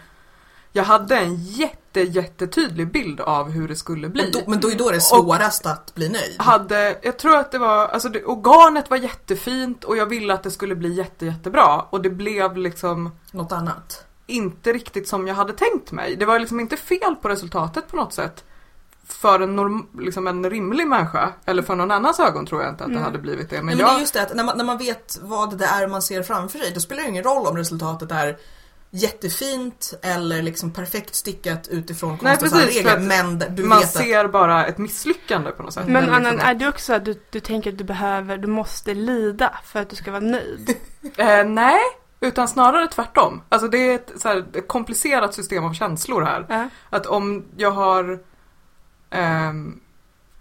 jag 0.72 0.84
hade 0.84 1.16
en 1.18 1.36
jätte, 1.36 2.02
jättetydlig 2.02 2.92
bild 2.92 3.20
av 3.22 3.50
hur 3.50 3.68
det 3.68 3.76
skulle 3.76 4.10
bli. 4.10 4.24
men, 4.24 4.32
då, 4.32 4.40
men 4.52 4.60
då 4.60 4.72
är 4.72 4.76
då 4.76 4.90
det 4.92 5.02
svårast 5.02 5.66
att 5.66 5.96
bli 5.96 6.10
nöjd. 6.10 6.36
hade, 6.38 6.98
jag 7.02 7.18
tror 7.20 7.36
att 7.36 7.52
det 7.52 7.58
var, 7.58 7.88
alltså 7.88 8.10
det, 8.10 8.24
organet 8.24 8.90
var 8.90 8.98
jättefint 8.98 9.84
och 9.84 9.98
jag 9.98 10.06
ville 10.06 10.34
att 10.34 10.44
det 10.44 10.52
skulle 10.52 10.76
bli 10.76 10.94
jätte, 10.94 11.26
jättebra 11.26 11.82
och 11.90 12.02
det 12.02 12.10
blev 12.10 12.58
liksom 12.58 13.12
Något 13.32 13.52
annat. 13.52 14.06
inte 14.28 14.74
riktigt 14.74 15.08
som 15.08 15.28
jag 15.28 15.36
hade 15.36 15.54
tänkt 15.54 15.92
mig. 15.92 16.16
Det 16.16 16.26
var 16.26 16.40
liksom 16.40 16.60
inte 16.60 16.78
fel 16.78 17.16
på 17.22 17.30
resultatet 17.30 17.88
på 17.88 17.96
något 17.96 18.14
sätt. 18.14 18.44
För 19.10 19.40
en, 19.40 19.56
norm, 19.56 19.88
liksom 20.00 20.28
en 20.28 20.50
rimlig 20.50 20.88
människa, 20.88 21.34
eller 21.46 21.62
för 21.64 21.76
någon 21.76 21.92
annans 21.92 22.20
ögon 22.20 22.46
tror 22.46 22.62
jag 22.62 22.72
inte 22.72 22.84
att 22.84 22.90
det 22.90 22.94
Mm. 22.94 23.04
hade 23.06 23.18
blivit 23.20 23.50
det. 23.50 23.56
Men 23.56 23.66
Nej, 23.66 23.76
men 23.76 23.86
det 23.86 23.92
är 23.92 24.00
just 24.00 24.14
det 24.14 24.22
att 24.22 24.36
när 24.36 24.44
man, 24.44 24.58
när 24.58 24.66
man 24.66 24.78
vet 24.78 25.20
vad 25.22 25.58
det 25.58 25.66
är 25.66 25.88
man 25.88 26.02
ser 26.02 26.24
framför 26.24 26.60
sig, 26.60 26.72
då 26.74 26.80
spelar 26.80 27.04
det 27.04 27.10
ingen 27.10 27.24
roll 27.24 27.48
om 27.48 27.58
resultatet 27.58 28.12
är 28.12 28.38
jättefint 28.90 29.94
eller 30.02 30.42
liksom 30.42 30.72
perfekt 30.72 31.16
stickat 31.16 31.68
utifrån 31.68 32.18
för 32.18 32.66
regler. 32.66 32.96
att 32.96 33.02
Men 33.02 33.40
du 33.56 33.64
Man 33.64 33.80
vet 33.80 33.88
att 33.88 33.94
ser 33.94 34.28
bara 34.28 34.66
ett 34.66 34.78
misslyckande 34.78 35.52
på 35.52 35.64
något 35.64 35.74
sätt. 35.74 35.88
Men 35.88 36.04
liksom- 36.04 36.16
Annan, 36.16 36.40
är 36.40 36.54
du 36.56 36.68
också 36.68 36.86
så 36.86 36.94
att 36.94 37.06
du, 37.06 37.22
du 37.30 37.40
tänker 37.40 37.72
att 37.72 37.78
du 37.78 37.84
behöver, 37.84 38.38
du 38.38 38.48
måste 38.48 38.94
lida 38.94 39.60
för 39.64 39.82
att 39.82 39.90
du 39.90 39.96
ska 39.96 40.12
vara 40.12 40.22
nöjd? 40.22 40.76
Eh, 41.18 41.44
nej, 41.46 41.80
utan 42.20 42.48
snarare 42.48 42.88
tvärtom. 42.88 43.42
Alltså 43.50 43.68
det 43.68 43.78
är 43.78 43.96
ett, 43.96 44.12
så 44.18 44.28
här, 44.28 44.46
ett 44.54 44.68
komplicerat 44.68 45.34
system 45.34 45.66
av 45.66 45.74
känslor 45.74 46.22
här. 46.22 46.46
Ja. 46.50 46.70
Att 46.90 47.06
om 47.06 47.46
jag 47.58 47.72
har... 47.72 48.20
ehm, 49.10 49.80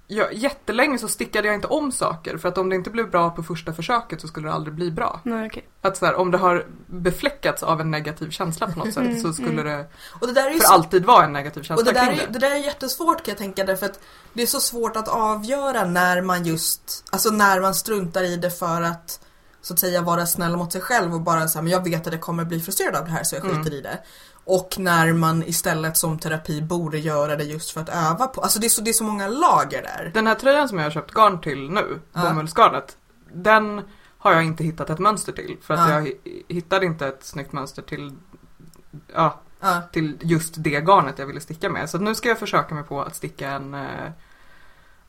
jag, 0.09 0.35
jättelänge 0.35 0.99
så 0.99 1.09
stickade 1.09 1.47
jag 1.49 1.55
inte 1.55 1.67
om 1.67 1.93
saker 1.93 2.39
för 2.39 2.49
att 2.49 2.59
om 2.59 2.69
det 2.69 2.77
inte 2.77 2.91
blev 2.91 3.11
bra 3.11 3.31
på 3.31 3.43
första 3.43 3.73
försöket 3.73 4.21
så 4.21 4.29
skulle 4.29 4.49
det 4.49 4.55
aldrig 4.55 4.75
bli 4.75 4.91
bra. 4.91 5.21
Nej, 5.23 5.47
okej. 5.47 5.69
Att 5.83 5.97
så 5.97 6.07
här, 6.07 6.15
om 6.15 6.31
det 6.31 6.39
har 6.39 6.67
befläckats 6.87 7.63
av 7.63 7.81
en 7.81 7.91
negativ 7.91 8.31
känsla 8.31 8.67
på 8.67 8.79
något 8.79 8.95
sätt 8.95 9.03
Mm, 9.07 9.23
så 9.23 9.33
skulle 9.33 9.61
mm. 9.61 9.65
det 9.67 9.87
och 10.21 10.27
det 10.27 10.33
där 10.33 10.47
är 10.47 10.51
ju 10.51 10.59
för 10.59 10.67
så 10.67 10.73
alltid 10.73 11.05
vara 11.05 11.25
en 11.25 11.33
negativ 11.33 11.61
Och 11.61 11.67
känsla 11.67 11.85
det 11.85 11.93
där, 11.93 12.07
kring 12.07 12.19
är, 12.19 12.27
det. 12.27 12.33
det 12.33 12.39
där 12.39 12.51
är 12.51 12.57
jättesvårt 12.65 13.17
kan 13.17 13.33
jag 13.33 13.39
tänka 13.39 13.65
därför 13.65 13.87
att 13.87 14.01
det 14.33 14.43
är 14.43 14.47
så 14.47 14.61
svårt 14.61 14.97
att 14.97 15.09
avgöra 15.09 15.85
när 15.85 16.23
man 16.23 16.45
just, 16.45 17.05
alltså 17.11 17.31
när 17.31 17.61
man 17.61 17.75
struntar 17.75 18.23
i 18.23 18.37
det 18.37 18.51
för 18.51 18.83
att 18.83 19.21
så 19.63 19.73
att 19.73 19.79
säga 19.79 20.03
vara 20.03 20.27
snäll 20.27 20.57
mot 20.57 20.73
sig 20.73 20.81
själv 20.81 21.15
och 21.15 21.21
bara 21.21 21.49
säga 21.49 21.63
men 21.63 21.73
jag 21.73 21.85
vet 21.85 22.07
att 22.07 22.13
jag 22.13 22.23
kommer 22.23 22.45
bli 22.45 22.61
frustrerad 22.61 22.97
av 22.97 23.05
det 23.05 23.11
här 23.11 23.25
så 23.25 23.37
jag 23.37 23.43
skiter 23.43 23.61
Mm. 23.61 23.73
i 23.73 23.81
det. 23.81 23.99
Och 24.49 24.75
när 24.79 25.13
man 25.13 25.43
istället 25.43 25.97
som 25.97 26.19
terapi 26.19 26.63
borde 26.63 26.99
göra 26.99 27.37
det 27.37 27.45
just 27.45 27.71
för 27.71 27.81
att 27.81 27.89
öva 27.89 28.27
på, 28.27 28.41
alltså 28.41 28.59
det 28.61 28.67
är 28.67 28.69
så, 28.69 28.81
det 28.83 28.91
är 28.91 28.93
så 28.93 29.05
många 29.05 29.29
lager 29.29 29.83
där. 29.83 30.11
Den 30.15 30.27
här 30.27 30.35
tröjan 30.35 30.69
som 30.69 30.79
jag 30.79 30.85
har 30.85 30.91
köpt 30.91 31.15
garn 31.15 31.41
till 31.41 31.71
nu, 31.71 32.01
Ja. 32.13 32.21
bomullsgarnet, 32.29 32.97
den 33.33 33.83
har 34.19 34.33
jag 34.33 34.45
inte 34.45 34.65
hittat 34.65 34.91
ett 34.91 34.99
mönster 34.99 35.33
till. 35.33 35.57
För 35.63 35.75
att 35.75 35.81
Ja. 35.91 35.95
jag 35.95 36.03
hi- 36.07 36.43
hittade 36.49 36.87
inte 36.87 37.07
ett 37.07 37.25
snyggt 37.25 37.53
mönster 37.53 37.83
till, 37.83 38.13
ja, 39.15 39.41
Ja, 39.61 39.83
till 39.93 40.19
just 40.23 40.55
det 40.59 40.71
garnet 40.81 41.19
jag 41.19 41.27
ville 41.27 41.41
sticka 41.41 41.71
med. 41.71 41.91
Så 41.91 41.99
nu 41.99 42.15
ska 42.15 42.29
jag 42.29 42.39
försöka 42.39 42.75
mig 42.75 42.85
på 42.85 43.03
att 43.03 43.17
sticka 43.17 43.51
en, 43.51 43.75
eh, 43.75 44.07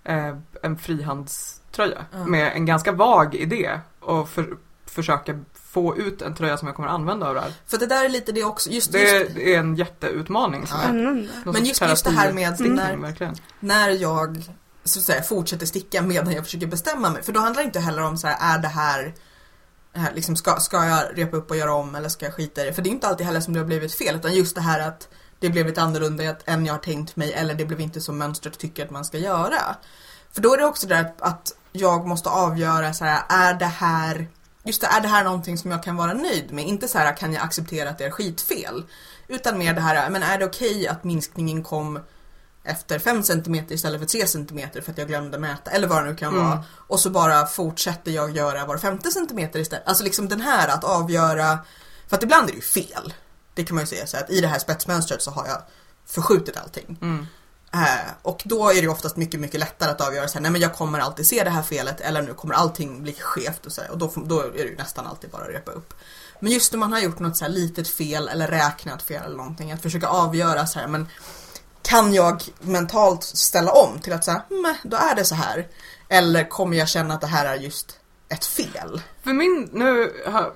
eh, 0.03 0.35
en 0.63 0.77
frihandströja 0.77 2.05
Ja. 2.11 2.25
med 2.25 2.51
en 2.55 2.65
ganska 2.65 2.91
vag 2.91 3.35
idé 3.35 3.79
och 3.99 4.29
för, 4.29 4.57
försöka 4.85 5.39
få 5.77 5.97
ut 5.97 6.21
en 6.21 6.35
tröja 6.35 6.57
som 6.57 6.67
jag 6.67 6.75
kommer 6.75 6.89
använda 6.89 7.27
av 7.27 7.33
det 7.35 7.41
här. 7.41 7.53
för 7.67 7.77
det 7.77 7.85
där 7.85 8.05
är 8.05 8.09
lite 8.09 8.31
det 8.31 8.43
också, 8.43 8.69
just, 8.69 8.91
Det 8.91 8.99
just 8.99 9.29
är, 9.31 9.35
det 9.35 9.55
är 9.55 9.59
en 9.59 9.75
jätteutmaning. 9.75 10.65
Ja. 10.71 10.91
Men 10.91 11.65
just- 11.65 11.81
just 11.81 12.05
det 12.05 12.11
här 12.11 12.33
med 12.33 12.53
stickning, 12.55 12.75
när- 12.75 12.97
verkligen. 12.97 13.35
när 13.59 13.89
jag 13.89 14.43
så 14.83 14.99
att 14.99 15.05
säga, 15.05 15.21
fortsätter 15.21 15.65
sticka 15.65 16.01
medan 16.01 16.33
jag 16.33 16.43
försöker 16.45 16.67
bestämma 16.67 17.09
mig. 17.09 17.23
För 17.23 17.31
då 17.33 17.39
handlar 17.39 17.61
det 17.63 17.65
inte 17.65 17.79
heller 17.79 18.03
om 18.03 18.17
så 18.17 18.27
här, 18.27 18.55
är 18.57 18.59
det 18.61 18.67
här, 18.67 19.13
här 19.95 20.13
liksom, 20.13 20.35
ska, 20.35 20.59
ska 20.59 20.85
jag 20.85 21.03
repa 21.15 21.37
upp 21.37 21.49
och 21.51 21.57
göra 21.57 21.73
om 21.73 21.95
eller 21.95 22.09
ska 22.09 22.25
jag 22.25 22.33
skita 22.33 22.61
i 22.61 22.65
det? 22.65 22.73
För 22.73 22.81
det 22.81 22.89
är 22.89 22.91
inte 22.91 23.07
alltid 23.07 23.25
heller 23.25 23.39
som 23.39 23.53
det 23.53 23.59
har 23.59 23.65
blivit 23.67 23.93
fel 23.93 24.15
utan 24.15 24.35
just 24.35 24.55
det 24.55 24.61
här 24.61 24.87
att 24.87 25.07
det 25.39 25.49
blev 25.49 25.65
lite 25.67 25.81
annorlunda 25.81 26.35
än 26.45 26.65
jag 26.65 26.73
har 26.73 26.79
tänkt 26.79 27.15
mig 27.15 27.33
eller 27.33 27.53
det 27.53 27.65
blev 27.65 27.79
inte 27.81 28.01
som 28.01 28.17
mönstret 28.17 28.59
tycker 28.59 28.85
att 28.85 28.91
man 28.91 29.05
ska 29.05 29.17
göra. 29.17 29.75
För 30.31 30.41
då 30.41 30.53
är 30.53 30.57
det 30.57 30.65
också 30.65 30.87
det 30.87 30.95
där 30.95 31.01
att, 31.01 31.21
att 31.21 31.51
jag 31.71 32.07
måste 32.07 32.29
avgöra 32.29 32.93
så 32.93 33.05
här, 33.05 33.21
är 33.29 33.53
det 33.53 33.65
här 33.65 34.27
Just 34.67 34.81
det, 34.81 34.87
är 34.87 35.01
det 35.01 35.07
här 35.07 35.23
någonting 35.23 35.57
som 35.57 35.71
jag 35.71 35.83
kan 35.83 35.95
vara 35.95 36.13
nöjd 36.13 36.51
med? 36.51 36.65
Inte 36.67 36.87
så 36.87 36.97
här, 36.97 37.17
kan 37.17 37.33
jag 37.33 37.43
acceptera 37.43 37.89
att 37.89 37.97
det 37.97 38.05
är 38.05 38.11
skitfel? 38.11 38.83
Utan 39.27 39.57
mer 39.57 39.73
det 39.73 39.81
här, 39.81 40.09
men 40.09 40.23
är 40.23 40.37
det 40.39 40.45
okej 40.45 40.87
att 40.87 41.03
minskningen 41.03 41.63
kom 41.63 41.99
efter 42.63 42.99
5 42.99 43.23
cm 43.23 43.55
istället 43.69 43.99
för 43.99 44.07
3 44.07 44.27
cm 44.27 44.59
för 44.83 44.91
att 44.91 44.97
jag 44.97 45.07
glömde 45.07 45.37
mäta 45.37 45.71
eller 45.71 45.87
vad 45.87 46.03
det 46.03 46.09
nu 46.09 46.15
kan 46.15 46.33
Mm. 46.33 46.45
vara. 46.49 46.63
Och 46.73 46.99
så 46.99 47.09
bara 47.09 47.45
fortsätter 47.45 48.11
jag 48.11 48.35
göra 48.35 48.65
var 48.65 48.77
femte 48.77 49.11
centimeter 49.11 49.59
istället. 49.59 49.87
Alltså 49.87 50.03
liksom 50.03 50.29
den 50.29 50.41
här 50.41 50.67
att 50.67 50.83
avgöra, 50.83 51.59
för 52.07 52.15
att 52.17 52.23
ibland 52.23 52.43
är 52.49 52.51
det 52.51 52.55
ju 52.55 52.61
fel. 52.61 53.13
Det 53.53 53.63
kan 53.63 53.75
man 53.75 53.83
ju 53.83 53.87
säga 53.87 54.07
så 54.07 54.17
att 54.17 54.29
i 54.29 54.41
det 54.41 54.47
här 54.47 54.59
spetsmönstret 54.59 55.21
så 55.21 55.31
har 55.31 55.47
jag 55.47 55.61
förskjutit 56.05 56.57
allting. 56.57 56.97
Mm. 57.01 57.27
Eh, 57.73 58.11
och 58.21 58.41
då 58.45 58.69
är 58.69 58.73
det 58.73 58.79
ju 58.81 58.87
oftast 58.89 59.17
mycket, 59.17 59.39
mycket 59.39 59.59
lättare 59.59 59.91
att 59.91 60.01
avgöra 60.01 60.27
så 60.27 60.33
här, 60.33 60.41
nej 60.41 60.51
men 60.51 60.61
jag 60.61 60.75
kommer 60.75 60.99
alltid 60.99 61.27
se 61.27 61.43
det 61.43 61.49
här 61.49 61.61
felet 61.63 62.01
eller 62.01 62.21
nu 62.21 62.33
kommer 62.33 62.53
allting 62.55 63.03
bli 63.03 63.13
skevt 63.13 63.65
och 63.65 63.71
så 63.71 63.81
här, 63.81 63.91
och 63.91 63.97
då, 63.97 64.11
då 64.15 64.39
är 64.41 64.51
det 64.51 64.59
ju 64.69 64.75
nästan 64.75 65.07
alltid 65.07 65.29
bara 65.29 65.41
att 65.43 65.49
repa 65.49 65.71
upp. 65.71 65.93
Men 66.39 66.51
just 66.51 66.71
när 66.71 66.79
man 66.79 66.93
har 66.93 66.99
gjort 66.99 67.19
något 67.19 67.37
så 67.37 67.45
här 67.45 67.51
litet 67.51 67.87
fel 67.87 68.27
eller 68.27 68.47
räknat 68.47 69.01
fel 69.01 69.23
eller 69.25 69.37
någonting, 69.37 69.71
att 69.71 69.81
försöka 69.81 70.07
avgöra 70.07 70.67
så 70.67 70.79
här, 70.79 70.87
men 70.87 71.07
kan 71.81 72.13
jag 72.13 72.43
mentalt 72.59 73.23
ställa 73.23 73.71
om 73.71 73.99
till 73.99 74.13
att 74.13 74.25
säga, 74.25 74.41
då 74.83 74.97
är 74.97 75.15
det 75.15 75.25
så 75.25 75.35
här. 75.35 75.67
Eller 76.09 76.49
kommer 76.49 76.77
jag 76.77 76.87
känna 76.89 77.13
att 77.13 77.21
det 77.21 77.27
här 77.27 77.45
är 77.45 77.55
just 77.55 77.99
ett 78.29 78.45
fel? 78.45 79.01
För 79.23 79.33
min, 79.33 79.69
nu 79.73 80.13
har, 80.27 80.53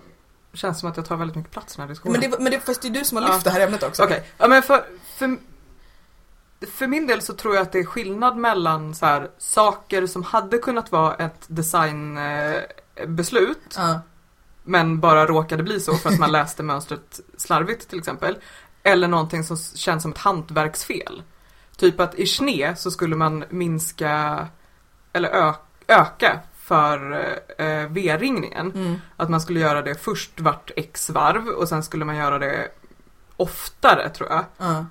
känns 0.54 0.78
det 0.78 0.80
som 0.80 0.90
att 0.90 0.98
jag 0.98 1.06
tar 1.06 1.16
väldigt 1.16 1.38
mycket 1.38 1.52
plats 1.52 1.74
i 1.74 1.78
den 1.78 1.82
här 1.84 1.90
diskussionen. 1.90 2.20
Men 2.22 2.32
det, 2.32 2.40
men 2.40 2.52
det, 2.52 2.60
fast 2.60 2.82
det 2.82 2.88
är 2.88 2.90
du 2.90 3.06
som 3.06 3.18
har 3.18 3.24
Ja. 3.24 3.34
lyft 3.34 3.44
det 3.44 3.52
här 3.52 3.60
ämnet 3.60 3.84
också. 3.84 4.04
Okej, 4.04 4.24
ja 4.38 4.48
men 4.48 4.64
för, 4.64 4.86
för, 5.18 5.38
för 6.72 6.88
min 6.88 7.08
del 7.08 7.22
så 7.22 7.34
tror 7.34 7.56
jag 7.56 7.62
att 7.62 7.72
det 7.72 7.80
är 7.80 7.84
skillnad 7.86 8.38
mellan 8.38 8.96
så 8.96 9.06
här, 9.06 9.30
saker 9.38 10.08
som 10.08 10.24
hade 10.24 10.58
kunnat 10.58 10.92
vara 10.92 11.16
ett 11.16 11.46
designbeslut 11.48 13.76
Ja. 13.78 14.00
men 14.64 15.00
bara 15.00 15.26
råkade 15.26 15.64
bli 15.64 15.80
så 15.80 15.96
för 15.96 16.10
att 16.10 16.20
man 16.20 16.32
läste 16.32 16.64
mönstret 16.64 17.20
slarvigt 17.38 17.90
till 17.90 18.00
exempel. 18.00 18.38
Eller 18.84 19.08
någonting 19.08 19.44
som 19.44 19.58
känns 19.58 20.04
som 20.04 20.12
ett 20.12 20.18
hantverksfel. 20.18 21.24
Typ 21.78 22.00
att 22.00 22.16
i 22.16 22.28
sne 22.28 22.76
så 22.76 22.92
skulle 22.92 23.16
man 23.16 23.44
minska 23.50 24.48
eller 25.14 25.30
ö, 25.30 25.54
öka 25.88 26.40
för 26.56 27.12
eh, 27.58 27.88
V-ringningen. 27.90 28.72
Mm. 28.72 28.96
Att 29.18 29.30
man 29.30 29.42
skulle 29.42 29.60
göra 29.60 29.82
det 29.82 29.96
först 29.96 30.40
vart 30.40 30.72
x 30.76 31.10
varv 31.10 31.48
och 31.48 31.70
sen 31.70 31.84
skulle 31.84 32.06
man 32.06 32.16
göra 32.16 32.40
det 32.40 32.68
oftare 33.38 34.10
tror 34.10 34.30
jag. 34.30 34.46
Ja. 34.58 34.86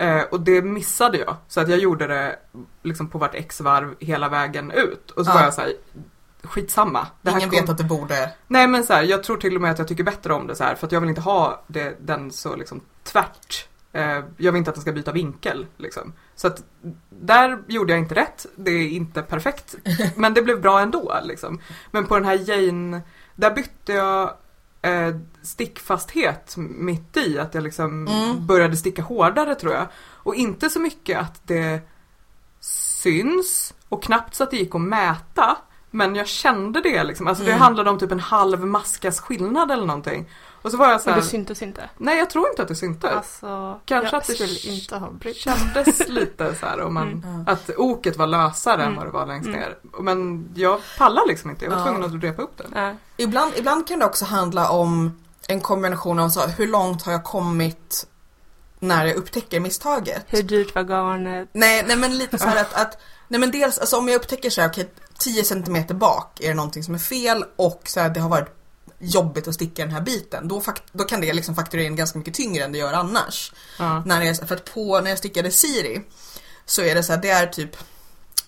Eh, 0.00 0.22
och 0.22 0.40
det 0.40 0.62
missade 0.62 1.18
jag. 1.18 1.36
Så 1.48 1.60
att 1.60 1.68
jag 1.68 1.78
gjorde 1.78 2.06
det 2.06 2.38
liksom 2.82 3.08
på 3.08 3.18
vart 3.18 3.34
x 3.34 3.60
varv 3.60 3.94
hela 3.98 4.28
vägen 4.28 4.70
ut. 4.70 5.10
Och 5.10 5.24
så 5.24 5.30
Ja. 5.30 5.34
var 5.34 5.42
jag 5.42 5.54
såhär, 5.54 5.72
skitsamma. 6.42 7.06
Det 7.22 7.30
Ingen 7.30 7.40
kom- 7.40 7.50
vet 7.50 7.68
att 7.68 7.78
det 7.78 7.84
borde... 7.84 8.30
Nej 8.46 8.66
men 8.66 8.84
så 8.84 8.92
här, 8.92 9.02
jag 9.02 9.22
tror 9.22 9.36
till 9.36 9.56
och 9.56 9.62
med 9.62 9.70
att 9.70 9.78
jag 9.78 9.88
tycker 9.88 10.04
bättre 10.04 10.32
om 10.34 10.46
det 10.46 10.54
så 10.54 10.64
här 10.64 10.74
för 10.74 10.86
att 10.86 10.92
jag 10.92 11.00
vill 11.00 11.08
inte 11.10 11.20
ha 11.20 11.62
det, 11.66 11.96
den 12.00 12.30
så 12.30 12.56
liksom 12.56 12.80
tvärt. 13.02 13.68
Eh, 13.92 14.20
jag 14.36 14.52
vill 14.52 14.56
inte 14.56 14.70
att 14.70 14.74
den 14.74 14.82
ska 14.82 14.92
byta 14.92 15.12
vinkel 15.12 15.66
liksom. 15.76 16.12
Så 16.34 16.46
att 16.46 16.62
där 17.10 17.58
gjorde 17.66 17.92
jag 17.92 17.98
inte 18.00 18.14
rätt. 18.14 18.46
Det 18.56 18.70
är 18.70 18.88
inte 18.88 19.22
perfekt. 19.22 19.74
Men 20.16 20.34
det 20.34 20.42
blev 20.42 20.60
bra 20.60 20.80
ändå 20.80 21.18
liksom. 21.22 21.60
Men 21.90 22.06
på 22.06 22.14
den 22.14 22.24
här 22.24 22.50
Jane, 22.50 23.00
där 23.34 23.50
bytte 23.50 23.92
jag 23.92 24.34
eh, 24.82 25.14
stickfasthet 25.42 26.54
mitt 26.56 27.16
i. 27.16 27.38
Att 27.38 27.54
jag 27.54 27.64
liksom 27.64 28.06
Mm. 28.06 28.46
började 28.46 28.76
sticka 28.76 29.02
hårdare 29.02 29.54
tror 29.54 29.72
jag. 29.72 29.86
Och 30.12 30.34
inte 30.34 30.70
så 30.70 30.80
mycket 30.80 31.18
att 31.18 31.40
det 31.46 31.80
syns 32.60 33.74
och 33.88 34.02
knappt 34.02 34.34
så 34.34 34.42
att 34.44 34.50
det 34.50 34.56
gick 34.56 34.74
att 34.74 34.80
mäta. 34.80 35.56
Men 35.90 36.14
jag 36.14 36.26
kände 36.26 36.80
det 36.80 37.04
liksom. 37.04 37.26
Alltså 37.26 37.44
det 37.44 37.50
Mm. 37.50 37.62
handlade 37.62 37.90
om 37.90 37.98
typ 37.98 38.12
en 38.12 38.20
halv 38.20 38.66
maskas 38.66 39.20
skillnad 39.20 39.70
eller 39.70 39.86
någonting. 39.86 40.28
Och 40.62 40.70
så 40.70 40.76
var 40.76 40.90
jag 40.90 41.00
så 41.00 41.08
Och 41.10 41.14
här, 41.14 41.22
det 41.22 41.26
syntes 41.28 41.62
inte. 41.62 41.90
nej 41.98 42.18
jag 42.18 42.30
tror 42.30 42.48
inte 42.48 42.62
att 42.62 42.68
det 42.68 42.74
syntes. 42.74 43.10
Alltså, 43.10 43.80
Kanske 43.84 44.16
jag 44.16 44.20
att 44.20 44.26
det 44.26 44.34
skulle 44.34 44.74
inte 44.74 44.96
ha 44.96 45.10
brytt 45.10 45.36
kändes 45.36 45.98
lite 46.08 46.54
så 46.54 46.66
här 46.66 46.80
om 46.80 46.94
man, 46.94 47.08
Mm. 47.12 47.44
att 47.48 47.70
oket 47.76 48.16
var 48.16 48.26
lösare 48.26 48.82
än 48.82 48.88
Mm. 48.88 48.96
vad 48.96 49.06
det 49.06 49.10
var 49.10 49.26
längst 49.26 49.48
Mm. 49.48 49.60
ner. 49.60 49.78
Men 50.00 50.48
jag 50.54 50.80
pallar 50.98 51.26
liksom 51.28 51.50
inte, 51.50 51.64
jag 51.64 51.72
var 51.72 51.78
Ja. 51.78 51.84
tvungen 51.84 52.16
att 52.16 52.22
repa 52.24 52.42
upp 52.42 52.56
det. 52.58 52.66
Ja. 52.74 52.94
Ibland, 53.16 53.52
ibland 53.56 53.88
kan 53.88 53.98
det 53.98 54.04
också 54.06 54.24
handla 54.24 54.70
om 54.70 55.18
en 55.48 55.60
kombination 55.60 56.18
av 56.18 56.28
så, 56.28 56.40
här, 56.40 56.48
hur 56.48 56.66
långt 56.66 57.02
har 57.02 57.12
jag 57.12 57.24
kommit 57.24 58.06
när 58.78 59.06
jag 59.06 59.16
upptäcker 59.16 59.60
misstaget. 59.60 60.24
Hur 60.26 60.42
dyrt 60.42 60.74
var 60.74 60.82
garnet? 60.82 61.48
Nej, 61.52 61.84
nej 61.86 61.96
men 61.96 62.18
lite 62.18 62.38
så 62.38 62.46
här 62.46 62.60
att, 62.60 62.74
att 62.74 62.98
nej 63.28 63.40
men 63.40 63.50
dels 63.50 63.78
alltså 63.78 63.96
om 63.96 64.08
jag 64.08 64.16
upptäcker 64.16 64.50
så 64.50 64.60
här, 64.60 64.68
okej 64.68 64.90
10 65.18 65.44
cm 65.44 65.84
bak 65.98 66.40
är 66.40 66.48
det 66.48 66.54
någonting 66.54 66.82
som 66.84 66.94
är 66.94 66.98
fel 66.98 67.44
och 67.56 67.82
så 67.84 68.00
här, 68.00 68.08
det 68.08 68.20
har 68.20 68.28
varit 68.28 68.56
jobbigt 69.00 69.48
att 69.48 69.54
sticka 69.54 69.84
den 69.84 69.94
här 69.94 70.00
biten. 70.00 70.48
Då, 70.48 70.62
då 70.92 71.04
kan 71.04 71.20
det 71.20 71.32
liksom 71.32 71.54
fakturera 71.54 71.86
in 71.86 71.96
ganska 71.96 72.18
mycket 72.18 72.34
tyngre 72.34 72.64
än 72.64 72.72
det 72.72 72.78
gör 72.78 72.92
annars. 72.92 73.52
Ja. 73.78 74.02
När 74.06 74.22
jag, 74.22 74.36
för 74.36 74.56
att 74.56 74.74
på, 74.74 75.00
när 75.00 75.10
jag 75.10 75.18
stickade 75.18 75.50
Siri 75.50 76.02
så 76.66 76.82
är 76.82 76.94
det 76.94 77.02
så 77.02 77.12
här, 77.12 77.20
det 77.20 77.30
är 77.30 77.46
typ 77.46 77.76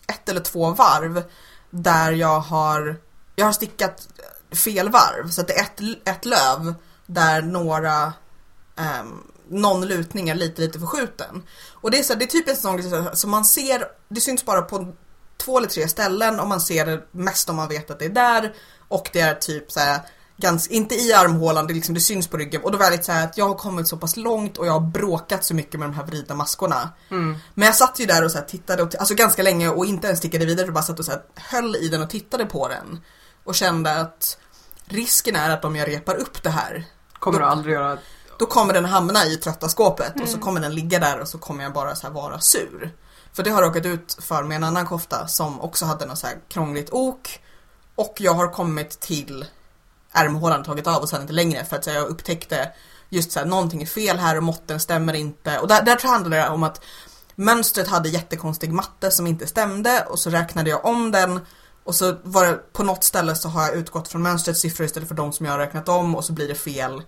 ett 0.06 0.28
eller 0.28 0.40
två 0.40 0.70
varv 0.70 1.24
där 1.70 2.12
jag 2.12 2.40
har, 2.40 2.96
jag 3.36 3.44
har 3.44 3.52
stickat 3.52 4.08
fel 4.52 4.88
varv. 4.88 5.30
Så 5.30 5.40
att 5.40 5.48
det 5.48 5.54
är 5.58 5.62
ett, 5.62 6.08
ett 6.08 6.24
löv 6.24 6.74
där 7.06 7.42
några, 7.42 8.12
um, 8.76 9.32
någon 9.48 9.86
lutning 9.86 10.28
är 10.28 10.34
lite, 10.34 10.62
lite 10.62 10.80
förskjuten. 10.80 11.42
Och 11.70 11.90
det 11.90 11.98
är, 11.98 12.02
så 12.02 12.12
här, 12.12 12.18
det 12.18 12.24
är 12.24 12.26
typ 12.26 12.48
en 12.48 12.56
sån 12.56 12.76
grej 12.76 13.04
som 13.12 13.30
man 13.30 13.44
ser, 13.44 13.84
det 14.08 14.20
syns 14.20 14.44
bara 14.44 14.62
på 14.62 14.92
två 15.36 15.58
eller 15.58 15.68
tre 15.68 15.88
ställen 15.88 16.40
och 16.40 16.48
man 16.48 16.60
ser 16.60 16.86
det 16.86 17.02
mest 17.10 17.50
om 17.50 17.56
man 17.56 17.68
vet 17.68 17.90
att 17.90 17.98
det 17.98 18.04
är 18.04 18.08
där. 18.08 18.54
Och 18.88 19.10
det 19.12 19.20
är 19.20 19.34
typ 19.34 19.72
så 19.72 19.80
här, 19.80 20.00
ganska, 20.36 20.74
inte 20.74 20.94
i 20.94 21.12
armhålan, 21.12 21.66
det, 21.66 21.74
liksom, 21.74 21.94
det 21.94 22.00
syns 22.00 22.28
på 22.28 22.36
ryggen. 22.36 22.62
Och 22.62 22.72
då 22.72 22.78
var 22.78 22.84
jag 22.84 22.92
lite 22.92 23.04
så 23.04 23.12
att 23.12 23.38
jag 23.38 23.48
har 23.48 23.54
kommit 23.54 23.88
så 23.88 23.96
pass 23.96 24.16
långt 24.16 24.58
och 24.58 24.66
jag 24.66 24.72
har 24.72 24.80
bråkat 24.80 25.44
så 25.44 25.54
mycket 25.54 25.80
med 25.80 25.88
de 25.88 25.94
här 25.94 26.04
vridna 26.04 26.34
maskorna. 26.34 26.90
Mm. 27.10 27.36
Men 27.54 27.66
jag 27.66 27.74
satt 27.74 28.00
ju 28.00 28.06
där 28.06 28.24
och 28.24 28.30
så 28.30 28.38
tittade, 28.38 28.82
och 28.82 28.94
alltså 28.98 29.14
ganska 29.14 29.42
länge 29.42 29.68
och 29.68 29.86
inte 29.86 30.06
ens 30.06 30.20
tickade 30.20 30.46
vidare, 30.46 30.66
för 30.66 30.72
bara 30.72 30.84
satt 30.84 30.98
och 30.98 31.04
så 31.04 31.10
här 31.10 31.22
höll 31.36 31.76
i 31.76 31.88
den 31.88 32.02
och 32.02 32.10
tittade 32.10 32.46
på 32.46 32.68
den. 32.68 33.00
Och 33.44 33.54
kände 33.54 34.00
att 34.00 34.38
risken 34.84 35.36
är 35.36 35.50
att 35.50 35.64
om 35.64 35.76
jag 35.76 35.88
repar 35.88 36.14
upp 36.14 36.42
det 36.42 36.50
här, 36.50 36.84
Kommer 37.18 37.38
Då- 37.38 37.44
du 37.44 37.50
aldrig 37.50 37.74
göra 37.74 37.98
då 38.38 38.46
kommer 38.46 38.74
den 38.74 38.84
hamna 38.84 39.26
i 39.26 39.36
trötta 39.36 39.68
skåpet 39.68 40.20
och 40.20 40.28
så 40.28 40.38
kommer 40.38 40.60
den 40.60 40.74
ligga 40.74 40.98
där 40.98 41.20
och 41.20 41.28
så 41.28 41.38
kommer 41.38 41.64
jag 41.64 41.72
bara 41.72 41.94
så 41.94 42.10
vara 42.10 42.40
sur. 42.40 42.94
För 43.32 43.42
det 43.42 43.50
har 43.50 43.62
råkat 43.62 43.86
ut 43.86 44.16
för 44.20 44.42
med 44.42 44.56
en 44.56 44.64
annan 44.64 44.86
kofta 44.86 45.26
som 45.26 45.60
också 45.60 45.84
hade 45.84 46.06
något 46.06 46.18
så 46.18 46.26
här 46.26 46.36
krångligt 46.48 46.88
ok 46.92 47.40
och 47.94 48.14
jag 48.18 48.34
har 48.34 48.48
kommit 48.48 49.00
till 49.00 49.44
ärmhålan 50.12 50.64
tagit 50.64 50.86
av 50.86 51.02
och 51.02 51.08
sen 51.08 51.20
inte 51.20 51.32
längre 51.32 51.64
för 51.64 51.76
att 51.76 51.86
här, 51.86 51.94
jag 51.94 52.08
upptäckte 52.08 52.68
just 53.08 53.32
så 53.32 53.38
här, 53.38 53.46
någonting 53.46 53.82
är 53.82 53.86
fel 53.86 54.18
här 54.18 54.36
och 54.36 54.42
måtten 54.42 54.80
stämmer 54.80 55.14
inte 55.14 55.58
och 55.58 55.68
där, 55.68 55.82
där 55.82 55.96
tror 55.96 56.10
jag 56.10 56.18
handlade 56.18 56.36
det 56.36 56.48
om 56.48 56.62
att 56.62 56.84
mönstret 57.34 57.88
hade 57.88 58.08
jättekonstig 58.08 58.72
matte 58.72 59.10
som 59.10 59.26
inte 59.26 59.46
stämde 59.46 60.04
och 60.08 60.18
så 60.18 60.30
räknade 60.30 60.70
jag 60.70 60.84
om 60.84 61.10
den 61.10 61.40
och 61.84 61.94
så 61.94 62.16
var 62.22 62.46
det 62.46 62.72
på 62.72 62.82
något 62.82 63.04
ställe 63.04 63.34
så 63.34 63.48
har 63.48 63.62
jag 63.62 63.74
utgått 63.74 64.08
från 64.08 64.22
mönstrets 64.22 64.60
siffror 64.60 64.86
istället 64.86 65.08
för 65.08 65.14
de 65.14 65.32
som 65.32 65.46
jag 65.46 65.52
har 65.52 65.58
räknat 65.58 65.88
om 65.88 66.14
och 66.14 66.24
så 66.24 66.32
blir 66.32 66.48
det 66.48 66.54
fel. 66.54 67.02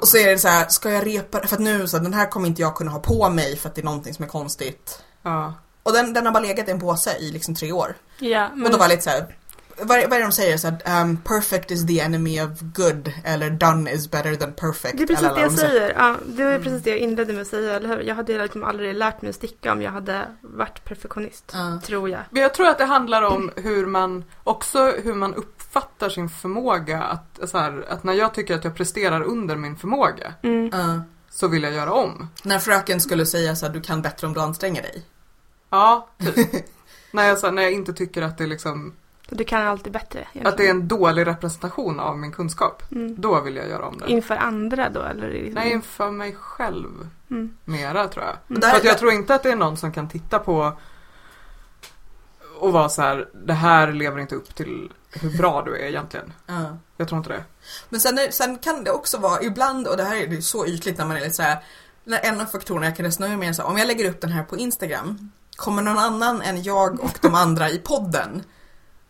Och 0.00 0.08
så 0.08 0.16
är 0.16 0.30
det 0.30 0.38
så 0.38 0.48
här, 0.48 0.68
ska 0.68 0.90
jag 0.90 1.06
repa 1.06 1.46
För 1.46 1.56
att 1.56 1.62
nu 1.62 1.88
så 1.88 1.96
här, 1.96 2.04
den 2.04 2.14
här 2.14 2.30
kommer 2.30 2.48
inte 2.48 2.62
jag 2.62 2.76
kunna 2.76 2.90
ha 2.90 2.98
på 2.98 3.30
mig 3.30 3.56
för 3.56 3.68
att 3.68 3.74
det 3.74 3.80
är 3.80 3.84
någonting 3.84 4.14
som 4.14 4.24
är 4.24 4.28
konstigt. 4.28 5.02
Ja. 5.22 5.54
Och 5.82 5.92
den, 5.92 6.12
den 6.12 6.26
har 6.26 6.32
bara 6.32 6.42
legat 6.42 6.68
i 6.68 6.70
en 6.70 6.80
påse 6.80 7.16
i 7.16 7.30
liksom 7.30 7.54
tre 7.54 7.72
år. 7.72 7.96
Ja, 8.18 8.48
Och 8.48 8.58
men 8.58 8.72
då 8.72 8.78
var 8.78 8.84
jag 8.84 8.90
lite 8.90 9.02
så 9.02 9.10
här. 9.10 9.36
Vad, 9.78 9.98
är- 9.98 10.08
vad 10.08 10.12
är 10.12 10.18
det 10.18 10.26
de 10.26 10.32
säger? 10.32 10.56
Så 10.56 10.68
här, 10.84 11.02
um, 11.02 11.16
perfect 11.16 11.70
is 11.70 11.86
the 11.86 12.00
enemy 12.00 12.40
of 12.42 12.60
good 12.60 13.12
eller 13.24 13.50
done 13.50 13.92
is 13.92 14.10
better 14.10 14.34
than 14.34 14.52
perfect. 14.52 14.96
det 14.98 15.02
är 15.02 15.06
precis 15.06 15.24
eller 15.24 15.34
det 15.34 15.40
jag 15.40 15.52
säger. 15.52 15.94
Ja, 15.98 16.16
det 16.26 16.44
var 16.44 16.58
precis 16.58 16.82
det 16.82 16.90
jag 16.90 16.98
inledde 16.98 17.32
med 17.32 17.42
att 17.42 17.48
säga, 17.48 17.74
eller 17.76 17.88
hur? 17.88 18.00
Jag 18.00 18.14
hade 18.14 18.42
liksom 18.42 18.64
aldrig 18.64 18.94
lärt 18.94 19.22
mig 19.22 19.28
att 19.28 19.34
sticka 19.36 19.72
om 19.72 19.82
jag 19.82 19.90
hade 19.90 20.26
varit 20.40 20.84
perfektionist. 20.84 21.50
Ja. 21.54 21.80
Tror 21.84 22.08
jag. 22.10 22.20
Men 22.30 22.42
jag 22.42 22.54
tror 22.54 22.68
att 22.68 22.78
det 22.78 22.84
handlar 22.84 23.22
om 23.22 23.50
hur 23.56 23.86
man, 23.86 24.24
också 24.44 24.92
hur 25.04 25.14
man 25.14 25.34
uppfattar 25.34 26.08
sin 26.08 26.28
förmåga. 26.28 27.02
Att, 27.02 27.50
så 27.50 27.58
här, 27.58 27.84
att 27.88 28.04
när 28.04 28.12
jag 28.12 28.34
tycker 28.34 28.54
att 28.54 28.64
jag 28.64 28.74
presterar 28.74 29.22
under 29.22 29.56
min 29.56 29.76
förmåga 29.76 30.34
Mm. 30.42 30.70
Ja. 30.72 31.00
så 31.30 31.48
vill 31.48 31.62
jag 31.62 31.72
göra 31.72 31.92
om. 31.92 32.28
När 32.42 32.58
fröken 32.58 33.00
skulle 33.00 33.26
säga 33.26 33.56
så 33.56 33.66
här, 33.66 33.72
du 33.72 33.80
kan 33.80 34.02
bättre 34.02 34.26
om 34.26 34.32
du 34.32 34.40
anstränger 34.40 34.82
dig. 34.82 35.02
Ja, 35.70 36.08
typ. 36.34 36.64
när, 37.10 37.28
jag, 37.28 37.38
så 37.38 37.46
här, 37.46 37.52
när 37.52 37.62
jag 37.62 37.72
inte 37.72 37.92
tycker 37.92 38.22
att 38.22 38.38
det, 38.38 38.44
är 38.44 38.48
liksom, 38.48 38.92
du 39.28 39.44
kan 39.44 39.62
alltid 39.62 39.92
bättre. 39.92 40.18
egentligen. 40.18 40.46
att 40.46 40.56
det 40.56 40.66
är 40.66 40.70
en 40.70 40.88
dålig 40.88 41.26
representation 41.26 42.00
av 42.00 42.18
min 42.18 42.32
kunskap. 42.32 42.82
Mm. 42.92 43.20
Då 43.20 43.40
vill 43.40 43.56
jag 43.56 43.68
göra 43.68 43.86
om 43.86 43.98
det. 43.98 44.06
Inför 44.10 44.36
andra 44.36 44.88
då, 44.88 45.02
eller? 45.02 45.30
Liksom... 45.30 45.54
Nej, 45.54 45.72
inför 45.72 46.10
mig 46.10 46.36
själv 46.40 46.88
Mm. 47.30 47.56
mera 47.64 48.08
tror 48.08 48.24
jag. 48.24 48.60
Där- 48.60 48.70
För 48.70 48.76
att 48.76 48.84
jag 48.84 48.98
tror 48.98 49.12
inte 49.12 49.34
att 49.34 49.42
det 49.42 49.50
är 49.50 49.56
någon 49.56 49.76
som 49.76 49.92
kan 49.92 50.08
titta 50.08 50.38
på 50.38 50.72
och 52.58 52.72
vara 52.72 52.88
så 52.88 53.02
här, 53.02 53.28
det 53.46 53.52
här 53.52 53.92
lever 53.92 54.18
inte 54.18 54.34
upp 54.34 54.54
till 54.54 54.92
hur 55.10 55.38
bra 55.38 55.62
du 55.62 55.76
är 55.76 55.86
egentligen. 55.88 56.32
Ja. 56.46 56.76
Jag 56.96 57.08
tror 57.08 57.18
inte 57.18 57.30
det. 57.30 57.44
Men 57.88 58.00
sen, 58.00 58.18
är, 58.18 58.30
sen 58.30 58.58
kan 58.58 58.84
det 58.84 58.90
också 58.90 59.18
vara 59.18 59.42
ibland, 59.42 59.86
och 59.88 59.96
det 59.96 60.04
här 60.04 60.16
är 60.16 60.26
ju 60.26 60.42
så 60.42 60.66
ytligt 60.66 60.98
när 60.98 61.06
man 61.06 61.16
är 61.16 61.20
lite 61.20 61.34
så 61.34 61.42
här. 61.42 61.58
När 62.04 62.18
en 62.24 62.40
av 62.40 62.44
faktorerna 62.44 62.86
jag 62.86 62.96
kan 62.96 63.06
resonera 63.06 63.36
med 63.36 63.48
är 63.48 63.52
så 63.52 63.62
här, 63.62 63.68
om 63.68 63.78
jag 63.78 63.86
lägger 63.86 64.10
upp 64.10 64.20
den 64.20 64.32
här 64.32 64.42
på 64.44 64.56
Instagram, 64.56 65.30
kommer 65.56 65.82
någon 65.82 65.98
annan 65.98 66.42
än 66.42 66.62
jag 66.62 67.00
och 67.00 67.18
de 67.22 67.34
andra 67.34 67.70
i 67.70 67.78
podden 67.78 68.42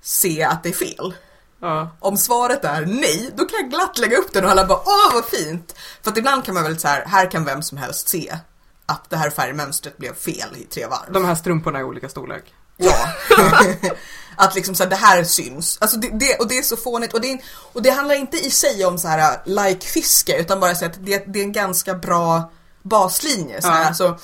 se 0.05 0.43
att 0.43 0.63
det 0.63 0.69
är 0.69 0.73
fel? 0.73 1.15
Ja. 1.61 1.91
Om 2.01 2.17
svaret 2.17 2.65
är 2.65 2.87
nej, 2.87 3.31
då 3.37 3.45
kan 3.45 3.59
jag 3.61 3.71
glatt 3.71 3.99
lägga 3.99 4.17
upp 4.17 4.33
den 4.33 4.45
och 4.45 4.51
alla 4.51 4.65
bara 4.67 4.79
åh 4.79 5.15
vad 5.15 5.25
fint! 5.25 5.75
För 6.03 6.11
att 6.11 6.19
ibland 6.19 6.45
kan 6.45 6.55
man 6.55 6.65
väl 6.65 6.79
så 6.79 6.89
här, 6.89 7.05
här 7.07 7.31
kan 7.31 7.45
vem 7.45 7.63
som 7.63 7.79
helst 7.79 8.09
se 8.09 8.39
att 8.87 9.11
det 9.11 9.17
här 9.17 9.31
färgmönstret 9.31 9.97
blev 9.97 10.15
fel 10.15 10.57
i 10.57 10.65
tre 10.65 10.87
varv. 10.87 11.13
De 11.13 11.25
här 11.25 11.35
strumporna 11.35 11.81
i 11.81 11.83
olika 11.85 12.09
storlek. 12.09 12.45
Ja. 12.77 13.09
att 14.37 14.55
liksom 14.55 14.75
så 14.75 14.83
här, 14.83 14.91
det 14.91 14.97
här 14.97 15.25
syns. 15.25 15.79
Alltså 15.81 15.97
det, 15.97 16.09
det, 16.13 16.37
och 16.39 16.49
det 16.49 16.59
är 16.59 16.63
så 16.63 16.77
fånigt 16.77 17.15
och 17.15 17.21
det, 17.21 17.31
är- 17.33 17.41
och 17.73 17.83
det 17.83 17.91
handlar 17.91 18.15
inte 18.15 18.37
i 18.47 18.51
sig 18.51 18.85
om 18.85 18.99
så 18.99 19.09
här 19.09 19.41
like-fiske 19.45 20.37
utan 20.41 20.61
bara 20.61 20.75
så 20.75 20.85
att 20.85 21.05
det, 21.07 21.25
det 21.27 21.39
är 21.39 21.43
en 21.45 21.53
ganska 21.53 21.95
bra 21.95 22.53
baslinje. 22.83 23.63
Så 23.63 23.69
här. 23.69 23.81
Ja. 23.81 23.87
Alltså, 23.87 24.19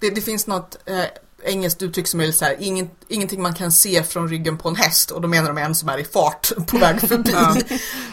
det, 0.00 0.10
det 0.10 0.20
finns 0.20 0.46
något 0.46 0.76
eh, 0.86 1.04
engelskt 1.46 1.82
uttryck 1.82 2.06
som 2.06 2.20
är 2.20 2.32
så 2.32 2.44
här, 2.44 2.56
ingen, 2.60 2.90
ingenting 3.08 3.42
man 3.42 3.54
kan 3.54 3.72
se 3.72 4.02
från 4.02 4.28
ryggen 4.28 4.58
på 4.58 4.68
en 4.68 4.76
häst 4.76 5.10
och 5.10 5.20
då 5.20 5.28
menar 5.28 5.48
de 5.48 5.58
en 5.58 5.74
som 5.74 5.88
är 5.88 5.98
i 5.98 6.04
fart 6.04 6.52
på 6.66 6.78
väg 6.78 7.00
förbi. 7.00 7.30
Ja. 7.32 7.56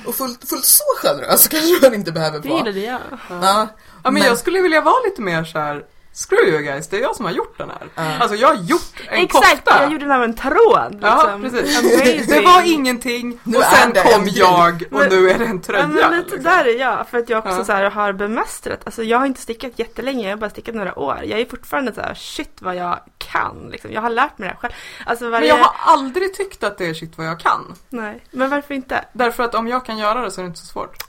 Och 0.06 0.16
fullt, 0.16 0.50
fullt 0.50 0.66
så 0.66 0.84
generös 1.04 1.48
kanske 1.52 1.80
man 1.82 1.94
inte 1.94 2.12
behöver 2.12 2.40
Det 2.40 2.50
vara. 2.50 2.60
gillade 2.60 2.80
jag. 2.80 3.00
Ja, 3.12 3.18
Ja 3.30 3.68
men, 4.04 4.14
Men- 4.14 4.24
jag 4.24 4.38
skulle 4.38 4.62
vilja 4.62 4.82
vara 4.82 5.04
lite 5.06 5.22
mer 5.22 5.44
så 5.44 5.60
här. 5.60 5.84
Screw 6.16 6.48
you 6.50 6.62
guys, 6.62 6.88
det 6.88 6.98
är 6.98 7.02
jag 7.02 7.16
som 7.16 7.26
har 7.26 7.32
gjort 7.32 7.58
den 7.58 7.70
här. 7.70 7.88
Ja. 7.96 8.18
Alltså 8.20 8.36
jag 8.38 8.48
har 8.48 8.56
gjort 8.56 9.02
en 9.10 9.24
Exakt, 9.24 9.50
kofta. 9.66 9.82
jag 9.84 9.92
gjorde 9.92 10.06
den 10.06 10.12
av 10.12 10.24
en 10.24 10.34
tråd. 10.36 11.00
Ja, 11.02 11.38
Liksom. 11.38 11.42
precis. 11.42 11.80
Amazing. 11.80 12.26
Det 12.28 12.42
var 12.42 12.62
ingenting 12.62 13.40
Nu 13.44 13.58
och 13.58 13.64
sen 13.64 13.92
kom 13.94 14.28
jag 14.32 14.84
och 14.92 15.00
nu 15.10 15.30
är 15.30 15.40
det 15.40 15.46
en 15.46 15.56
Ja, 15.58 15.64
tröja. 15.64 15.88
men 15.88 15.96
lite 16.12 16.22
liksom. 16.22 16.44
där 16.44 16.66
är 16.66 16.80
jag, 16.80 17.08
för 17.08 17.18
att 17.18 17.30
jag 17.30 17.40
också 17.40 17.58
Ja. 17.58 17.66
så 17.66 17.72
här 17.72 17.90
har 17.90 18.14
bemästrat, 18.14 18.80
alltså 18.86 19.04
jag 19.04 19.20
har 19.20 19.26
inte 19.26 19.42
stickat 19.42 19.72
jättelänge, 19.80 20.24
jag 20.24 20.32
har 20.32 20.38
bara 20.38 20.50
stickat 20.50 20.76
några 20.76 21.00
år. 21.00 21.20
Jag 21.26 21.40
är 21.40 21.46
fortfarande 21.46 21.94
så 21.94 22.02
här, 22.02 22.14
shit 22.14 22.58
vad 22.62 22.76
jag 22.76 23.00
kan 23.18 23.68
liksom. 23.72 23.92
Jag 23.92 24.02
har 24.02 24.10
lärt 24.10 24.38
mig 24.38 24.48
det 24.50 24.54
här 24.54 24.60
själv. 24.62 24.74
Alltså 25.06 25.30
varje... 25.30 25.40
Men 25.54 25.58
jag 25.60 25.66
har 25.66 25.94
aldrig 25.94 26.34
tyckt 26.34 26.64
att 26.64 26.78
det 26.78 26.86
är 26.86 26.94
shit 26.94 27.18
vad 27.18 27.28
jag 27.28 27.40
kan. 27.40 27.76
Nej, 27.90 28.24
men 28.32 28.50
varför 28.50 28.74
inte? 28.74 29.06
Därför 29.14 29.44
att 29.44 29.56
om 29.56 29.68
jag 29.68 29.86
kan 29.86 29.98
göra 29.98 30.22
det 30.22 30.32
så 30.32 30.42
är 30.42 30.44
det 30.44 30.48
inte 30.48 30.60
så 30.60 30.66
svårt. 30.66 30.98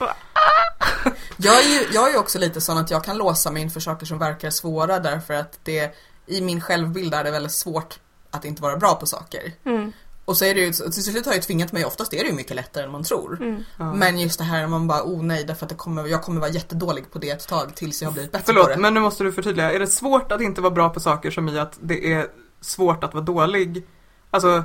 Jag 1.36 1.58
är 1.64 1.68
ju 1.68 1.86
jag 1.92 2.08
är 2.08 2.12
ju 2.12 2.18
också 2.18 2.38
lite 2.38 2.60
sån 2.60 2.78
att 2.78 2.90
jag 2.90 3.04
kan 3.04 3.16
låsa 3.18 3.50
mig 3.50 3.62
inför 3.62 3.80
saker 3.80 4.06
som 4.06 4.18
verkar 4.18 4.50
svåra 4.50 4.98
därför 4.98 5.34
att 5.34 5.58
det 5.62 5.94
i 6.26 6.40
min 6.40 6.60
självbild 6.60 7.14
är 7.14 7.24
det 7.24 7.30
väldigt 7.30 7.52
svårt 7.52 7.98
att 8.30 8.44
inte 8.44 8.62
vara 8.62 8.76
bra 8.76 8.94
på 8.94 9.06
saker. 9.06 9.52
Mm, 9.64 9.92
Och 10.24 10.36
så 10.36 10.44
är 10.44 10.54
det 10.54 10.60
ju, 10.60 10.72
till 10.72 10.92
slut 11.04 11.24
har 11.26 11.32
jag 11.32 11.36
ju 11.36 11.42
tvingat 11.42 11.72
mig, 11.72 11.84
oftast 11.84 12.12
är 12.14 12.18
det 12.18 12.26
ju 12.26 12.32
mycket 12.32 12.56
lättare 12.56 12.84
än 12.84 12.90
man 12.90 13.04
tror. 13.04 13.36
mm. 13.40 13.64
Ja. 13.78 13.92
Men 13.92 14.18
just 14.18 14.38
det 14.38 14.44
här 14.44 14.66
man 14.66 14.86
bara, 14.86 15.02
oh 15.02 15.22
nej, 15.22 15.44
därför 15.44 15.64
att 15.66 15.70
det 15.70 15.74
kommer, 15.74 16.06
jag 16.06 16.22
kommer 16.22 16.40
vara 16.40 16.50
jättedålig 16.50 17.12
på 17.12 17.18
det 17.18 17.30
ett 17.30 17.48
tag 17.48 17.74
tills 17.74 18.02
jag 18.02 18.08
har 18.08 18.12
blivit 18.12 18.32
bättre 18.32 18.44
på 18.44 18.52
Förlåt, 18.52 18.68
det. 18.68 18.76
men 18.76 18.94
nu 18.94 19.00
måste 19.00 19.24
du 19.24 19.32
förtydliga. 19.32 19.72
Är 19.72 19.78
det 19.78 19.86
svårt 19.86 20.32
att 20.32 20.40
inte 20.40 20.60
vara 20.60 20.70
bra 20.70 20.88
på 20.88 21.00
saker 21.00 21.30
som 21.30 21.48
i 21.48 21.58
att 21.58 21.78
det 21.80 22.12
är 22.12 22.26
svårt 22.60 23.04
att 23.04 23.14
vara 23.14 23.24
dålig? 23.24 23.86
Alltså, 24.30 24.64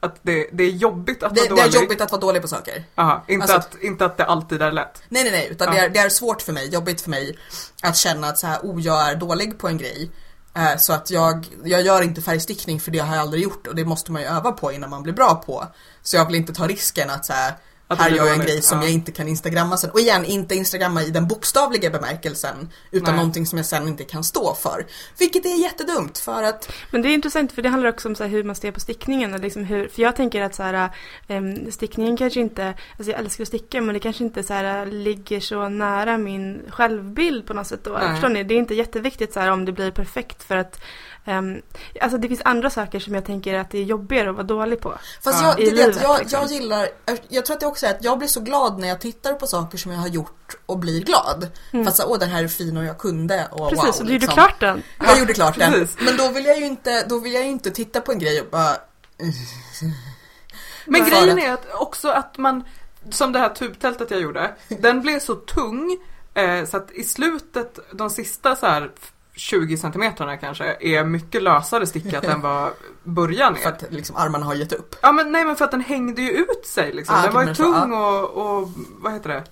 att 0.00 0.16
det, 0.22 0.48
det 0.52 0.64
är 0.64 0.70
jobbigt 0.70 1.22
att 1.22 1.34
Det, 1.34 1.40
vara 1.40 1.48
det 1.48 1.62
dålig? 1.62 1.74
är 1.76 1.82
jobbigt 1.82 2.00
att 2.00 2.12
vara 2.12 2.20
dålig 2.20 2.42
på 2.42 2.48
saker. 2.48 2.84
Aha, 2.94 3.24
inte, 3.28 3.42
Alltså- 3.54 3.58
att, 3.76 3.82
inte 3.82 4.04
att 4.06 4.16
det 4.16 4.24
alltid 4.24 4.62
är 4.62 4.72
lätt. 4.72 5.02
Nej 5.08 5.22
nej 5.22 5.32
nej, 5.32 5.48
utan 5.50 5.74
det, 5.74 5.78
är, 5.80 5.88
det 5.88 5.98
är 5.98 6.08
svårt 6.08 6.42
för 6.42 6.52
mig, 6.52 6.68
jobbigt 6.68 7.00
för 7.00 7.10
mig 7.10 7.38
att 7.82 7.96
känna 7.96 8.26
att 8.28 8.38
så 8.38 8.46
här, 8.46 8.58
oh 8.62 8.80
jag 8.80 9.10
är 9.10 9.14
dålig 9.14 9.58
på 9.58 9.68
en 9.68 9.78
grej. 9.78 10.10
Eh, 10.56 10.76
Så 10.78 10.92
att 10.92 11.10
jag, 11.10 11.46
jag 11.64 11.82
gör 11.82 12.02
inte 12.02 12.22
färgstickning 12.22 12.80
för 12.80 12.90
det 12.90 12.98
har 12.98 13.14
jag 13.16 13.22
aldrig 13.22 13.42
gjort 13.42 13.66
och 13.66 13.74
det 13.74 13.84
måste 13.84 14.12
man 14.12 14.22
ju 14.22 14.28
öva 14.28 14.52
på 14.52 14.72
innan 14.72 14.90
man 14.90 15.02
blir 15.02 15.12
bra 15.12 15.34
på. 15.34 15.66
Så 16.02 16.16
jag 16.16 16.26
vill 16.26 16.34
inte 16.34 16.52
ta 16.54 16.66
risken 16.66 17.10
att 17.10 17.24
så 17.26 17.32
här, 17.32 17.52
Att 17.90 17.98
här 17.98 18.10
gör 18.10 18.26
jag 18.26 18.34
en 18.34 18.40
grej 18.40 18.62
som 18.62 18.78
ja. 18.78 18.84
jag 18.84 18.92
inte 18.92 19.12
kan 19.12 19.28
instagramma 19.28 19.76
sen. 19.76 19.90
Och 19.90 20.00
igen, 20.00 20.24
inte 20.24 20.54
instagramma 20.54 21.02
i 21.02 21.10
den 21.10 21.26
bokstavliga 21.26 21.90
bemärkelsen 21.90 22.72
utan 22.90 23.14
Nej. 23.14 23.16
någonting 23.16 23.46
som 23.46 23.58
jag 23.58 23.66
sen 23.66 23.88
inte 23.88 24.04
kan 24.04 24.24
stå 24.24 24.54
för. 24.54 24.86
Vilket 25.18 25.46
är 25.46 25.62
jättedumt 25.62 26.18
för 26.18 26.42
att 26.42 26.72
Men 26.90 27.02
det 27.02 27.08
är 27.08 27.14
intressant 27.14 27.52
för 27.52 27.62
det 27.62 27.68
handlar 27.68 27.88
också 27.88 28.08
om 28.08 28.14
så 28.14 28.24
här, 28.24 28.30
hur 28.30 28.44
man 28.44 28.56
ser 28.56 28.72
på 28.72 28.80
stickningen. 28.80 29.34
Och 29.34 29.40
liksom 29.40 29.64
hur, 29.64 29.88
för 29.88 30.02
jag 30.02 30.16
tänker 30.16 30.42
att 30.42 30.54
så 30.54 30.62
här, 30.62 30.90
em, 31.28 31.72
stickningen 31.72 32.16
kanske 32.16 32.40
inte, 32.40 32.74
alltså 32.98 33.10
jag 33.10 33.20
älskar 33.20 33.42
att 33.44 33.48
sticka 33.48 33.80
men 33.80 33.94
det 33.94 34.00
kanske 34.00 34.24
inte 34.24 34.42
så 34.42 34.52
här, 34.52 34.86
ligger 34.86 35.40
så 35.40 35.68
nära 35.68 36.18
min 36.18 36.62
självbild 36.70 37.46
på 37.46 37.54
något 37.54 37.66
sätt 37.66 37.84
då. 37.84 37.98
Förstår 37.98 38.28
ni? 38.28 38.44
Det 38.44 38.54
är 38.54 38.58
inte 38.58 38.74
jätteviktigt 38.74 39.32
så 39.32 39.40
här, 39.40 39.50
om 39.50 39.64
det 39.64 39.72
blir 39.72 39.90
perfekt 39.90 40.42
för 40.42 40.56
att 40.56 40.80
em, 41.28 41.62
Alltså 42.00 42.18
det 42.18 42.28
finns 42.28 42.40
andra 42.44 42.70
saker 42.70 43.00
som 43.00 43.14
jag 43.14 43.24
tänker 43.24 43.54
att 43.58 43.70
det 43.70 43.78
är 43.78 43.82
jobbigare 43.82 44.30
att 44.30 44.36
vara 44.36 44.46
dålig 44.46 44.80
på. 44.80 44.94
Fast 45.22 45.42
Ja. 45.42 45.48
jag, 45.48 45.60
I 45.60 45.64
vet, 45.64 45.74
livet, 45.74 45.98
jag, 46.02 46.18
liksom. 46.18 46.40
jag 46.40 46.50
gillar, 46.50 46.88
jag 47.28 47.46
tror 47.46 47.54
att 47.54 47.60
det 47.60 47.66
också 47.66 47.86
är 47.86 47.90
att 47.90 48.04
jag 48.04 48.18
blir 48.18 48.28
så 48.28 48.40
glad 48.40 48.78
när 48.78 48.88
jag 48.88 49.00
tittar 49.00 49.32
på 49.34 49.46
saker 49.46 49.78
som 49.78 49.92
jag 49.92 49.98
har 49.98 50.08
gjort 50.08 50.56
och 50.66 50.78
blir 50.78 51.00
glad. 51.04 51.48
Mm. 51.72 51.84
Fast 51.86 51.96
så, 51.96 52.04
åh 52.12 52.18
den 52.18 52.28
här 52.28 52.44
är 52.44 52.48
fin 52.48 52.76
och 52.76 52.84
jag 52.84 52.98
kunde 52.98 53.48
och 53.50 53.70
Precis, 53.70 53.84
wow. 53.84 54.00
och 54.00 54.06
du 54.06 54.12
gjorde 54.12 54.26
liksom. 54.26 54.34
klart 54.34 54.60
den. 54.60 54.82
Jag 54.98 55.18
gjorde 55.18 55.34
klart 55.34 55.58
den. 55.58 55.72
precis. 55.72 55.96
Men 56.00 56.16
då 56.16 56.28
vill 56.28 56.44
jag 56.44 56.58
ju 56.58 56.66
inte, 56.66 57.04
då 57.08 57.18
vill 57.18 57.32
jag 57.32 57.42
ju 57.42 57.50
inte 57.50 57.70
titta 57.70 58.00
på 58.00 58.12
en 58.12 58.18
grej 58.18 58.40
och 58.40 58.46
bara 58.50 58.76
Men 60.86 61.04
För 61.04 61.10
grejen 61.10 61.38
är 61.38 61.52
att 61.52 61.66
också 61.74 62.08
att 62.08 62.38
man, 62.38 62.64
som 63.10 63.32
det 63.32 63.38
här 63.38 63.48
tubtältet 63.48 64.10
jag 64.10 64.20
gjorde, 64.20 64.54
den 64.68 65.00
blev 65.00 65.20
så 65.20 65.34
tung 65.34 65.98
eh, 66.34 66.64
så 66.64 66.76
att 66.76 66.90
i 66.90 67.04
slutet, 67.04 67.78
de 67.92 68.10
sista 68.10 68.56
så 68.56 68.66
här 68.66 68.90
20 69.38 69.76
centimetrarna 69.76 70.36
kanske, 70.36 70.76
är 70.80 71.04
mycket 71.04 71.42
lösare 71.42 71.86
stickat 71.86 72.24
än 72.24 72.40
vad 72.40 72.70
början 73.02 73.54
för 73.62 73.68
är. 73.68 73.72
att 73.72 73.84
liksom 73.88 74.16
armarna 74.16 74.46
har 74.46 74.54
gett 74.54 74.72
upp. 74.72 74.96
Ja 75.02 75.12
men 75.12 75.32
nej 75.32 75.44
men 75.44 75.56
för 75.56 75.64
att 75.64 75.70
den 75.70 75.80
hängde 75.80 76.22
ju 76.22 76.30
ut 76.30 76.66
sig 76.66 76.92
liksom. 76.92 77.16
Ah, 77.18 77.22
den 77.22 77.34
var 77.34 77.44
ju 77.44 77.54
tung 77.54 77.92
och, 77.92 78.24
och, 78.24 78.68
vad 79.00 79.12
heter 79.12 79.28
det? 79.28 79.44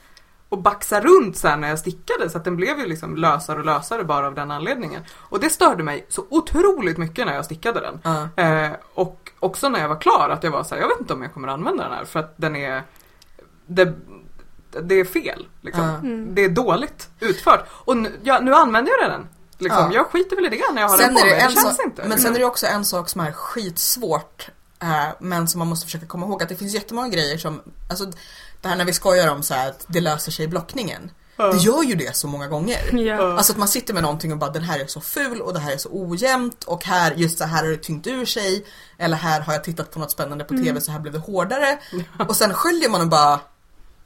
Och 0.48 0.58
baxa 0.58 1.00
runt 1.00 1.36
sen 1.36 1.60
när 1.60 1.68
jag 1.68 1.78
stickade 1.78 2.30
så 2.30 2.38
att 2.38 2.44
den 2.44 2.56
blev 2.56 2.78
ju 2.78 2.86
liksom 2.86 3.16
lösare 3.16 3.58
och 3.58 3.64
lösare 3.64 4.04
bara 4.04 4.26
av 4.26 4.34
den 4.34 4.50
anledningen. 4.50 5.02
Och 5.12 5.40
det 5.40 5.50
störde 5.50 5.82
mig 5.82 6.06
så 6.08 6.24
otroligt 6.30 6.98
mycket 6.98 7.26
när 7.26 7.34
jag 7.34 7.44
stickade 7.44 7.80
den. 7.80 8.00
Ja. 8.02 8.42
Eh, 8.42 8.70
och 8.94 9.30
också 9.40 9.68
när 9.68 9.80
jag 9.80 9.88
var 9.88 10.00
klar 10.00 10.28
att 10.28 10.44
jag 10.44 10.50
var 10.50 10.64
så 10.64 10.74
här, 10.74 10.82
jag 10.82 10.88
vet 10.88 11.00
inte 11.00 11.12
om 11.12 11.22
jag 11.22 11.34
kommer 11.34 11.48
använda 11.48 11.82
den 11.82 11.92
här 11.92 12.04
för 12.04 12.20
att 12.20 12.34
den 12.36 12.56
är 12.56 12.82
det, 13.66 13.92
det 14.82 14.94
är 14.94 15.04
fel. 15.04 15.46
Liksom. 15.60 15.84
Ja. 15.84 15.94
Mm. 15.94 16.34
Det 16.34 16.44
är 16.44 16.48
dåligt 16.48 17.08
utfört. 17.20 17.66
Och 17.70 17.96
nu, 17.96 18.12
ja, 18.22 18.40
nu 18.40 18.54
använder 18.54 18.92
jag 19.00 19.10
den. 19.10 19.28
Liksom. 19.58 19.84
Ja. 19.84 19.94
Jag 19.94 20.06
skiter 20.06 20.36
väl 20.36 20.46
i 20.46 20.48
det 20.48 20.72
när 20.72 20.82
jag 20.82 20.88
har 20.88 20.98
den 20.98 21.06
Sen 21.06 21.14
på 21.14 21.20
är 21.20 21.24
mig. 21.24 21.34
det 21.34 21.40
känns 21.40 21.76
sak, 21.76 21.86
inte. 21.86 22.08
men 22.08 22.18
sen 22.18 22.34
är 22.34 22.38
det 22.38 22.44
också 22.44 22.66
en 22.66 22.84
sak 22.84 23.08
som 23.08 23.20
är 23.20 23.32
skitsvårt 23.32 24.50
Eh, 24.82 25.08
men 25.18 25.48
som 25.48 25.58
man 25.58 25.68
måste 25.68 25.86
försöka 25.86 26.06
komma 26.06 26.26
ihåg 26.26 26.42
att 26.42 26.48
det 26.48 26.56
finns 26.56 26.74
jättemånga 26.74 27.08
grejer 27.08 27.38
som, 27.38 27.62
alltså 27.90 28.04
det 28.60 28.68
här 28.68 28.76
när 28.76 28.84
vi 28.84 28.92
skojar 28.92 29.32
om 29.32 29.42
så 29.42 29.54
här 29.54 29.68
att 29.68 29.84
det 29.88 30.00
löser 30.00 30.32
sig 30.32 30.44
i 30.44 30.48
blockningen. 30.48 31.10
Det 31.36 31.56
gör 31.56 31.82
ju 31.82 31.94
det 31.94 32.16
så 32.16 32.28
många 32.28 32.48
gånger. 32.48 32.78
Ja. 33.06 33.36
Alltså 33.36 33.52
att 33.52 33.58
man 33.58 33.68
sitter 33.68 33.94
med 33.94 34.02
någonting 34.02 34.32
och 34.32 34.38
bara 34.38 34.50
den 34.50 34.62
här 34.62 34.80
är 34.80 34.86
så 34.86 35.00
ful 35.00 35.40
och 35.40 35.52
det 35.52 35.58
här 35.60 35.72
är 35.72 35.76
så 35.76 35.88
ojämnt 35.92 36.64
och 36.64 36.84
här, 36.84 37.12
just 37.14 37.38
så 37.38 37.44
här 37.44 37.64
har 37.64 37.70
det 37.70 37.76
tyngt 37.76 38.06
ur 38.06 38.24
sig. 38.24 38.66
Eller 38.98 39.16
här 39.16 39.40
har 39.40 39.52
jag 39.52 39.64
tittat 39.64 39.90
på 39.90 39.98
något 39.98 40.10
spännande 40.10 40.44
på 40.44 40.54
TV 40.54 40.80
så 40.80 40.92
här 40.92 40.98
blev 40.98 41.12
det 41.12 41.18
hårdare. 41.18 41.78
Och 42.28 42.36
sen 42.36 42.54
sköljer 42.54 42.88
man 42.88 43.00
och 43.00 43.08
bara, 43.08 43.40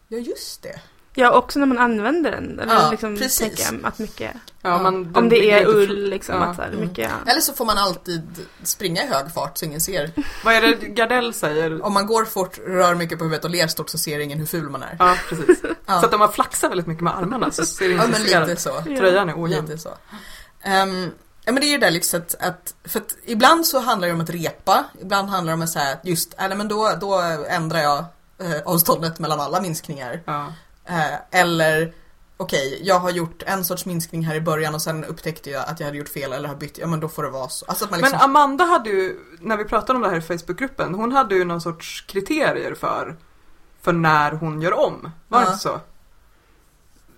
ja 0.09 0.19
just 0.19 0.63
det. 0.63 0.81
Ja, 1.15 1.31
också 1.31 1.59
när 1.59 1.67
man 1.67 1.79
använder 1.79 2.31
den. 2.31 2.61
Eller 2.61 2.75
Ja, 2.75 2.91
liksom 2.91 3.17
precis. 3.17 3.39
tänker 3.59 3.87
att 3.89 3.99
mycket, 3.99 4.33
Ja, 4.63 4.79
man, 4.83 5.17
om 5.17 5.29
det 5.29 5.51
är 5.51 5.67
ull 5.67 6.11
liksom, 6.11 6.35
Ja. 6.35 6.43
att 6.45 6.57
så 6.57 6.63
här, 6.63 6.71
mycket, 6.71 7.11
Eller 7.27 7.41
så 7.41 7.53
får 7.53 7.65
man 7.65 7.79
alltid 7.79 8.47
springa 8.63 9.05
i 9.05 9.07
hög 9.07 9.33
fart 9.35 9.59
så 9.59 9.65
ingen 9.65 9.81
ser. 9.81 10.11
Vad 10.45 10.55
är 10.55 10.61
det 10.61 10.75
Gardell 10.75 11.35
säger? 11.35 11.83
Om 11.85 11.93
man 11.93 12.07
går 12.07 12.25
fort, 12.25 12.59
rör 12.67 12.95
mycket 12.95 13.19
på 13.19 13.25
huvudet 13.25 13.45
och 13.45 13.51
ler 13.51 13.67
stort 13.67 13.89
så 13.91 13.99
ser 13.99 14.19
ingen 14.19 14.39
hur 14.39 14.47
ful 14.47 14.71
man 14.71 14.83
är. 14.83 14.97
Ja, 14.99 15.17
precis. 15.29 15.59
Ja. 15.87 16.01
Så 16.01 16.07
att 16.07 16.13
om 16.15 16.19
man 16.21 16.33
flaxar 16.33 16.69
väldigt 16.69 16.87
mycket 16.87 17.05
med 17.05 17.17
armarna 17.17 17.51
så 17.51 17.65
ser 17.67 17.89
det 17.89 17.95
Ja 17.95 18.07
men 18.07 18.23
lite 18.23 18.57
så. 18.63 18.81
Tröjan 18.83 19.29
är 19.29 19.43
ojämn. 19.43 19.67
Lite 19.67 19.79
så. 19.79 19.91
Ehm, 20.63 21.11
ja 21.45 21.53
men 21.53 21.61
det 21.61 21.67
är 21.67 21.71
ju 21.73 21.79
det 21.79 21.91
liksom 21.91 22.21
att, 22.21 22.35
att, 22.41 22.75
för 22.85 23.01
att 23.01 23.17
ibland 23.25 23.67
så 23.67 23.81
handlar 23.81 24.09
det 24.09 24.15
om 24.15 24.21
att 24.21 24.31
repa, 24.31 24.85
ibland 25.01 25.29
handlar 25.29 25.51
det 25.51 25.55
om 25.55 25.63
att 25.63 25.71
säga 25.71 25.93
att 25.93 26.01
just, 26.05 26.35
eller 26.39 26.57
men 26.57 26.69
då, 26.69 26.93
då 27.01 27.15
ändrar 27.49 27.79
jag 27.81 27.99
eh, 28.41 28.61
avståndet 28.65 29.19
mellan 29.19 29.41
alla 29.41 29.61
minskningar. 29.61 30.21
Ja. 30.25 30.53
Eh, 30.91 31.41
eller 31.41 31.95
okej, 32.37 32.81
jag 32.83 32.99
har 33.01 33.11
gjort 33.11 33.43
en 33.47 33.65
sorts 33.65 33.87
minskning 33.87 34.25
här 34.25 34.35
i 34.35 34.41
början 34.41 34.75
och 34.75 34.83
sen 34.83 35.05
upptäckte 35.05 35.51
jag 35.51 35.69
att 35.69 35.81
jag 35.81 35.87
hade 35.87 35.99
gjort 35.99 36.09
fel 36.09 36.33
eller 36.33 36.49
har 36.49 36.57
bytt, 36.57 36.79
ja 36.79 36.87
men 36.87 37.01
då 37.01 37.09
får 37.09 37.23
det 37.23 37.31
vara 37.31 37.49
så. 37.49 37.67
Alltså 37.67 37.85
att 37.85 37.91
man 37.91 38.01
liksom, 38.01 38.17
Men 38.19 38.25
Amanda 38.31 38.65
hade 38.65 38.91
ju, 38.91 39.17
när 39.41 39.57
vi 39.57 39.65
pratade 39.65 39.97
om 39.97 40.03
det 40.03 40.09
här 40.09 40.17
i 40.17 40.21
Facebookgruppen, 40.21 40.95
hon 40.95 41.13
hade 41.13 41.35
ju 41.35 41.45
någon 41.45 41.61
sorts 41.61 42.01
kriterier 42.09 42.75
för, 42.75 43.17
för 43.83 43.93
när 43.93 44.33
hon 44.33 44.63
gör 44.63 44.73
om. 44.87 45.11
Var 45.29 45.39
det 45.41 45.45
Ja. 45.47 45.51
inte 45.53 45.63
så? 45.63 45.81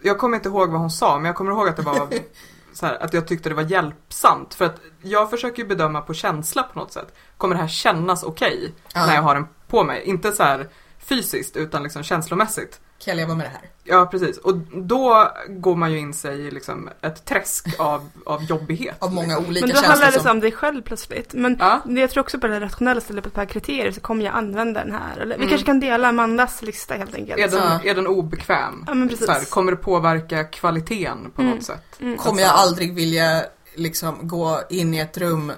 Jag 0.03 0.19
kommer 0.19 0.37
inte 0.37 0.49
ihåg 0.49 0.71
vad 0.71 0.81
hon 0.81 0.91
sa, 0.91 1.17
men 1.17 1.25
jag 1.25 1.37
kommer 1.37 1.51
ihåg 1.53 1.69
att 1.69 1.77
det 1.77 1.83
var 1.83 2.09
här, 2.83 3.03
att 3.03 3.13
jag 3.15 3.29
tyckte 3.29 3.49
det 3.49 3.55
var 3.55 3.63
hjälpsamt. 3.63 4.55
För 4.55 4.65
att 4.65 4.81
jag 5.03 5.31
försöker 5.31 5.63
ju 5.63 5.69
bedöma 5.69 6.01
på 6.01 6.15
känsla 6.15 6.63
på 6.63 6.79
något 6.79 6.93
sätt. 6.93 7.15
Kommer 7.37 7.55
det 7.55 7.61
här 7.61 7.69
kännas 7.69 8.23
okej 8.23 8.75
Ja. 8.95 9.07
när 9.07 9.15
jag 9.15 9.23
har 9.23 9.35
den 9.35 9.47
på 9.69 9.85
mig? 9.85 10.03
Inte 10.05 10.33
så 10.33 10.43
här 10.43 10.69
fysiskt, 10.99 11.57
utan 11.57 11.83
liksom 11.83 12.03
känslomässigt. 12.03 12.81
Kan 13.05 13.13
jag 13.13 13.17
leva 13.17 13.35
med 13.35 13.47
det 13.47 13.51
här? 13.51 13.61
Ja, 13.85 14.07
precis. 14.07 14.39
Och 14.39 14.57
då 14.75 15.33
går 15.49 15.77
man 15.77 15.93
ju 15.93 15.99
in 15.99 16.15
sig 16.15 16.41
i 16.41 16.51
liksom 16.51 16.89
ett 17.01 17.25
träsk 17.25 17.67
av, 17.81 18.09
av 18.27 18.43
jobbighet. 18.45 18.97
Av 18.99 19.13
många 19.15 19.27
liksom. 19.27 19.47
olika 19.47 19.67
Men 19.67 19.75
då 19.75 19.81
känslor 19.83 19.91
handlar 19.91 20.13
det 20.13 20.21
som... 20.21 20.31
om 20.31 20.41
dig 20.41 20.53
själv 20.53 20.83
plötsligt. 20.83 21.35
Men 21.35 21.57
Ja. 21.61 21.81
jag 21.87 22.11
tror 22.11 22.21
också 22.25 22.39
på 22.39 22.47
det 22.47 22.61
rationella 22.61 23.01
stället 23.01 23.25
på 23.25 23.29
ett 23.29 23.35
par 23.35 23.45
kriterier 23.47 23.93
så 23.93 24.01
kommer 24.01 24.25
jag 24.25 24.35
använda 24.35 24.85
den 24.85 24.93
här. 24.93 25.17
Eller 25.21 25.27
vi 25.27 25.35
Mm. 25.35 25.49
kanske 25.49 25.67
kan 25.67 25.81
dela 25.81 26.09
Amandas 26.09 26.63
lista 26.63 26.95
helt 26.95 27.15
enkelt. 27.15 27.41
Är 27.41 27.49
den, 27.49 27.59
Ja. 27.85 27.91
är 27.91 27.95
den 27.95 28.07
obekväm? 28.07 28.85
Ja 28.87 28.95
men 28.95 29.09
precis. 29.09 29.27
Så 29.27 29.33
här, 29.33 29.45
kommer 29.45 29.73
det 29.73 29.77
påverka 29.79 30.45
kvaliteten 30.45 31.31
på 31.35 31.43
Mm. 31.43 31.55
något 31.55 31.65
sätt? 31.65 32.01
Mm. 32.01 32.19
Kommer 32.19 32.43
jag 32.43 32.51
aldrig 32.51 32.95
vilja 32.95 33.45
liksom 33.75 34.29
gå 34.29 34.61
in 34.71 34.95
i 34.95 34.99
ett 34.99 35.19
rum 35.19 35.51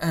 eh, 0.00 0.10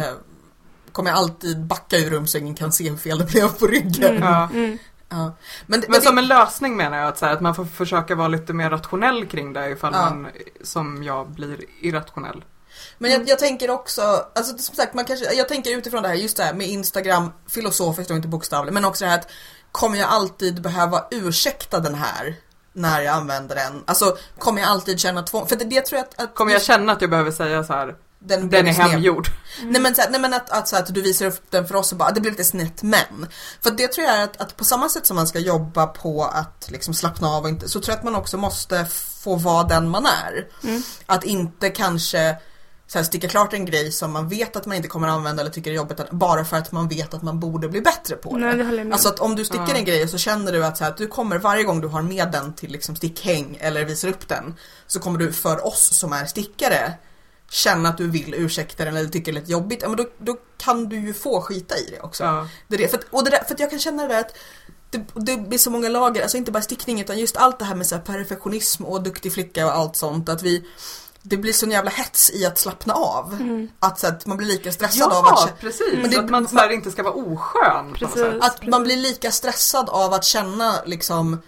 Kommer 0.92 1.10
jag 1.10 1.18
alltid 1.18 1.66
backa 1.66 1.98
ur 1.98 2.10
rum 2.10 2.28
så 2.28 2.38
ingen 2.38 2.56
kan 2.56 2.72
se 2.72 2.90
hur 2.90 2.98
fel 2.98 3.18
det 3.18 3.26
blev 3.32 3.48
på 3.60 3.68
ryggen. 3.68 4.12
Mm. 4.18 4.24
Ja. 4.24 4.50
Mm. 4.54 4.78
Ja. 5.16 5.36
Men, 5.66 5.80
Men 5.80 5.92
det- 5.92 6.02
som 6.02 6.18
en 6.18 6.28
lösning 6.28 6.78
menar 6.78 6.98
jag 6.98 7.08
att, 7.08 7.18
så 7.18 7.26
här, 7.26 7.34
att 7.34 7.42
man 7.42 7.56
får 7.56 7.66
försöka 7.66 8.16
vara 8.16 8.28
lite 8.28 8.54
mer 8.54 8.70
rationell 8.70 9.26
kring 9.26 9.54
det 9.54 9.70
ifall 9.70 9.94
Ja. 9.94 10.00
man 10.10 10.28
som 10.64 11.04
jag 11.04 11.30
blir 11.30 11.58
irrationell. 11.82 12.44
Men 12.98 13.12
jag, 13.12 13.30
jag 13.30 13.40
tänker 13.40 13.70
också, 13.70 14.02
alltså 14.36 14.58
som 14.58 14.76
sagt, 14.76 14.94
man 14.94 15.06
kanske, 15.06 15.34
jag 15.34 15.48
tänker 15.50 15.78
utifrån 15.78 16.04
det 16.04 16.08
här, 16.10 16.16
just 16.16 16.38
det 16.38 16.44
här 16.44 16.54
med 16.54 16.68
Instagram, 16.68 17.32
filosofiskt 17.50 18.10
och 18.12 18.16
inte 18.16 18.28
bokstavligt, 18.28 18.74
men 18.74 18.86
också 18.86 19.06
det 19.06 19.12
här 19.12 19.20
att 19.20 19.28
kommer 19.72 19.98
jag 20.00 20.10
alltid 20.10 20.62
behöva 20.62 21.06
ursäkta 21.12 21.80
den 21.80 21.96
här 21.96 22.36
när 22.74 23.02
jag 23.02 23.16
använder 23.16 23.56
den? 23.56 23.84
Alltså, 23.88 24.18
kommer 24.40 24.62
jag 24.62 24.70
alltid 24.70 25.00
känna 25.00 25.24
tvång? 25.24 25.48
För 25.48 25.56
det, 25.56 25.66
det 25.66 25.82
tror 25.82 25.98
jag 25.98 26.06
att... 26.08 26.22
att 26.22 26.36
Kommer 26.36 26.52
jag 26.52 26.62
känna 26.62 26.92
att 26.92 27.02
jag 27.02 27.10
behöver 27.10 27.32
säga 27.32 27.64
så 27.64 27.74
här, 27.74 27.96
den, 28.28 28.50
den 28.50 28.68
är 28.68 28.72
hemgjord? 28.72 29.28
Nej 29.64 29.82
men, 29.82 29.96
så 29.96 30.02
här, 30.02 30.10
nej, 30.10 30.22
men 30.22 30.34
att, 30.34 30.50
att, 30.50 30.68
så 30.68 30.76
här, 30.76 30.84
att 30.84 30.94
du 30.94 31.02
visar 31.02 31.26
upp 31.26 31.52
den 31.52 31.68
för 31.68 31.76
oss 31.76 31.92
och 31.92 31.98
bara, 31.98 32.12
det 32.12 32.22
blir 32.22 32.32
lite 32.32 32.44
snett 32.44 32.84
men. 32.84 33.28
För 33.62 33.72
det 33.72 33.88
tror 33.88 34.08
jag 34.08 34.16
är 34.16 34.24
att, 34.24 34.42
att 34.42 34.58
på 34.58 34.64
samma 34.64 34.90
sätt 34.90 35.06
som 35.06 35.16
man 35.16 35.28
ska 35.28 35.40
jobba 35.40 35.88
på 35.88 36.24
att 36.24 36.68
liksom 36.72 36.94
slappna 36.94 37.28
av 37.28 37.44
och 37.44 37.50
inte, 37.50 37.70
så 37.70 37.80
tror 37.80 37.92
jag 37.92 37.98
att 37.98 38.04
man 38.04 38.16
också 38.16 38.38
måste 38.38 38.86
få 39.24 39.36
vara 39.36 39.64
den 39.64 39.90
man 39.90 40.06
är. 40.06 40.48
Mm. 40.64 40.82
Att 41.06 41.24
inte 41.24 41.70
kanske 41.70 42.36
så 42.88 42.98
här, 42.98 43.06
sticka 43.06 43.28
klart 43.28 43.54
en 43.54 43.66
grej 43.66 43.92
som 43.92 44.12
man 44.12 44.30
vet 44.30 44.56
att 44.56 44.66
man 44.66 44.78
inte 44.78 44.88
kommer 44.88 45.08
använda 45.08 45.42
eller 45.42 45.52
tycker 45.52 45.72
är 45.72 45.76
jobbigt 45.76 46.12
bara 46.12 46.46
för 46.46 46.58
att 46.58 46.72
man 46.72 46.88
vet 46.88 47.14
att 47.14 47.22
man 47.22 47.40
borde 47.40 47.70
bli 47.70 47.82
bättre 47.82 48.16
på 48.16 48.38
det. 48.38 48.46
Nej, 48.46 48.58
det 48.58 48.64
med 48.64 48.94
Alltså 48.94 49.10
att 49.10 49.20
om 49.20 49.36
du 49.36 49.46
sticker 49.46 49.70
Ja. 49.70 49.76
en 49.76 49.86
grej 49.86 50.08
så 50.08 50.18
känner 50.18 50.52
du 50.52 50.66
att, 50.66 50.78
så 50.78 50.84
här, 50.84 50.92
att 50.92 50.98
du 50.98 51.08
kommer 51.08 51.38
varje 51.38 51.64
gång 51.64 51.82
du 51.82 51.88
har 51.88 52.02
med 52.02 52.32
den 52.32 52.54
till 52.54 52.72
liksom 52.72 52.96
stickhäng 52.96 53.58
eller 53.62 53.86
visar 53.86 54.08
upp 54.08 54.28
den 54.28 54.56
så 54.88 55.00
kommer 55.00 55.20
du 55.20 55.34
för 55.34 55.66
oss 55.68 55.98
som 55.98 56.14
är 56.14 56.26
stickare 56.26 56.94
känna 57.50 57.90
att 57.90 57.98
du 57.98 58.10
vill 58.10 58.34
ursäkta 58.34 58.86
den 58.86 58.98
eller 58.98 59.10
tycker 59.10 59.32
det 59.32 59.38
är 59.38 59.42
lite 59.42 59.52
jobbigt, 59.52 59.80
ja, 59.82 59.88
men 59.88 59.98
då, 59.98 60.06
då 60.18 60.38
kan 60.58 60.90
du 60.90 61.00
ju 61.00 61.14
få 61.14 61.42
skita 61.42 61.78
i 61.78 61.90
det 61.92 62.00
också. 62.02 62.24
Ja. 62.24 62.48
Det 62.68 62.76
är 62.76 62.80
det. 62.80 62.88
För, 62.88 62.98
att, 62.98 63.06
och 63.12 63.24
det 63.24 63.30
där, 63.30 63.44
för 63.44 63.54
att 63.54 63.60
jag 63.60 63.70
kan 63.70 63.80
känna 63.80 64.04
det 64.08 64.14
där 64.14 64.20
att 64.20 64.36
det, 64.90 65.06
det 65.14 65.38
blir 65.38 65.58
så 65.58 65.70
många 65.70 65.90
lager, 65.90 66.22
alltså 66.22 66.38
inte 66.38 66.52
bara 66.52 66.64
stickning 66.64 67.02
utan 67.02 67.18
just 67.20 67.38
allt 67.38 67.60
det 67.60 67.66
här 67.66 67.76
med 67.76 67.88
så 67.88 67.96
här 67.96 68.02
perfektionism 68.02 68.86
och 68.86 69.04
duktig 69.04 69.34
flicka 69.34 69.66
och 69.66 69.72
allt 69.76 69.96
sånt. 69.96 70.30
Att 70.30 70.42
vi, 70.44 70.66
det 71.22 71.38
blir 71.38 71.54
sån 71.54 71.72
jävla 71.72 71.92
hets 71.92 72.32
i 72.34 72.46
att 72.46 72.58
slappna 72.58 72.94
av. 72.94 73.34
Mm. 73.34 73.68
Att, 73.80 74.00
så 74.00 74.08
att 74.08 74.26
man 74.26 74.38
blir 74.38 74.48
lika 74.48 74.72
stressad 74.72 75.12
av 75.14 75.26
att 75.26 75.34
Ja, 75.48 75.50
precis. 75.60 75.94
Men 76.02 76.12
det- 76.12 76.20
att 76.20 76.30
man 76.30 76.48
här, 76.48 76.70
inte 76.70 76.92
ska 76.92 77.04
vara 77.04 77.14
oskön 77.14 77.74
på 77.76 77.90
något 77.90 78.00
Precis. 78.00 78.20
sätt. 78.20 78.38
att 78.44 78.68
man 78.68 78.84
blir 78.84 78.98
lika 78.98 79.32
stressad 79.32 79.90
av 79.90 80.14
att 80.14 80.24
känna 80.24 80.76
liksom 80.86 81.42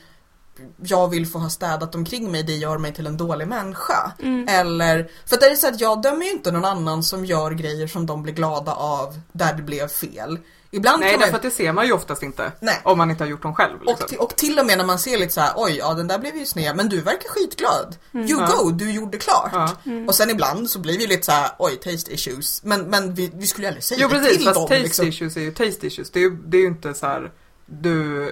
jag 0.84 1.08
vill 1.08 1.28
få 1.28 1.39
ha 1.39 1.49
städat 1.49 1.95
omkring 1.95 2.32
mig, 2.32 2.43
det 2.43 2.55
gör 2.55 2.78
mig 2.78 2.93
till 2.93 3.08
en 3.08 3.18
dålig 3.18 3.47
människa. 3.47 4.12
Mm. 4.24 4.47
Eller, 4.49 5.10
för 5.26 5.38
det 5.38 5.45
är 5.45 5.55
så 5.55 5.68
att 5.68 5.82
jag 5.82 6.01
dömer 6.01 6.26
ju 6.26 6.32
inte 6.32 6.51
någon 6.51 6.66
annan 6.66 7.03
som 7.03 7.26
gör 7.26 7.51
grejer 7.51 7.88
som 7.88 8.05
de 8.05 8.24
blir 8.24 8.34
glada 8.34 8.74
av 8.74 9.20
där 9.32 9.53
det 9.53 9.62
blev 9.64 9.88
fel. 9.88 10.39
Ibland 10.72 10.99
Nej, 10.99 11.10
kan 11.12 11.20
man 11.20 11.26
därför 11.26 11.36
att 11.38 11.43
det 11.43 11.51
ser 11.51 11.72
man 11.74 11.86
ju 11.86 11.91
oftast 11.93 12.24
inte. 12.24 12.51
Nej. 12.60 12.82
Om 12.84 12.97
man 12.97 13.12
inte 13.12 13.24
har 13.24 13.30
gjort 13.30 13.41
dem 13.41 13.55
själv. 13.55 13.74
Liksom. 13.82 13.93
och, 14.03 14.08
till, 14.10 14.18
och 14.18 14.36
till 14.36 14.60
och 14.60 14.66
med 14.66 14.78
när 14.78 14.86
man 14.86 14.99
ser 14.99 15.18
lite 15.18 15.34
så 15.34 15.41
här, 15.41 15.51
oj, 15.55 15.76
ja 15.78 15.93
den 15.93 16.08
där 16.08 16.20
blev 16.20 16.36
ju 16.36 16.45
sned, 16.45 16.76
men 16.76 16.89
du 16.89 17.01
verkar 17.01 17.30
skitglad. 17.30 17.95
You 18.14 18.26
Ja. 18.28 18.53
go, 18.58 18.70
du 18.72 18.91
gjorde 18.91 19.18
klart. 19.18 19.49
Ja. 19.53 19.72
Och 20.08 20.16
sen 20.16 20.30
ibland 20.30 20.70
så 20.70 20.80
blir 20.80 20.97
vi 20.97 21.08
lite 21.08 21.26
så 21.26 21.32
här, 21.32 21.49
oj, 21.60 21.76
taste 21.76 22.14
issues. 22.14 22.64
Men, 22.64 22.82
men 22.82 23.14
vi, 23.14 23.32
vi 23.36 23.47
skulle 23.47 23.66
ju 23.66 23.68
aldrig 23.68 23.84
säga 23.84 23.99
Jo 24.01 24.08
det 24.08 24.14
precis, 24.20 24.38
till 24.38 24.45
fast 24.45 24.55
dem. 24.55 24.68
taste 24.68 24.84
Liksom. 24.84 25.08
issues 25.08 25.38
är 25.38 25.41
ju 25.41 25.51
taste 25.53 25.88
issues. 25.88 26.12
Det 26.12 26.20
är 26.20 26.24
ju, 26.24 26.36
det 26.45 26.58
är 26.58 26.62
ju 26.62 26.68
inte 26.68 26.93
så 26.93 27.05
här, 27.05 27.32
du... 27.66 28.30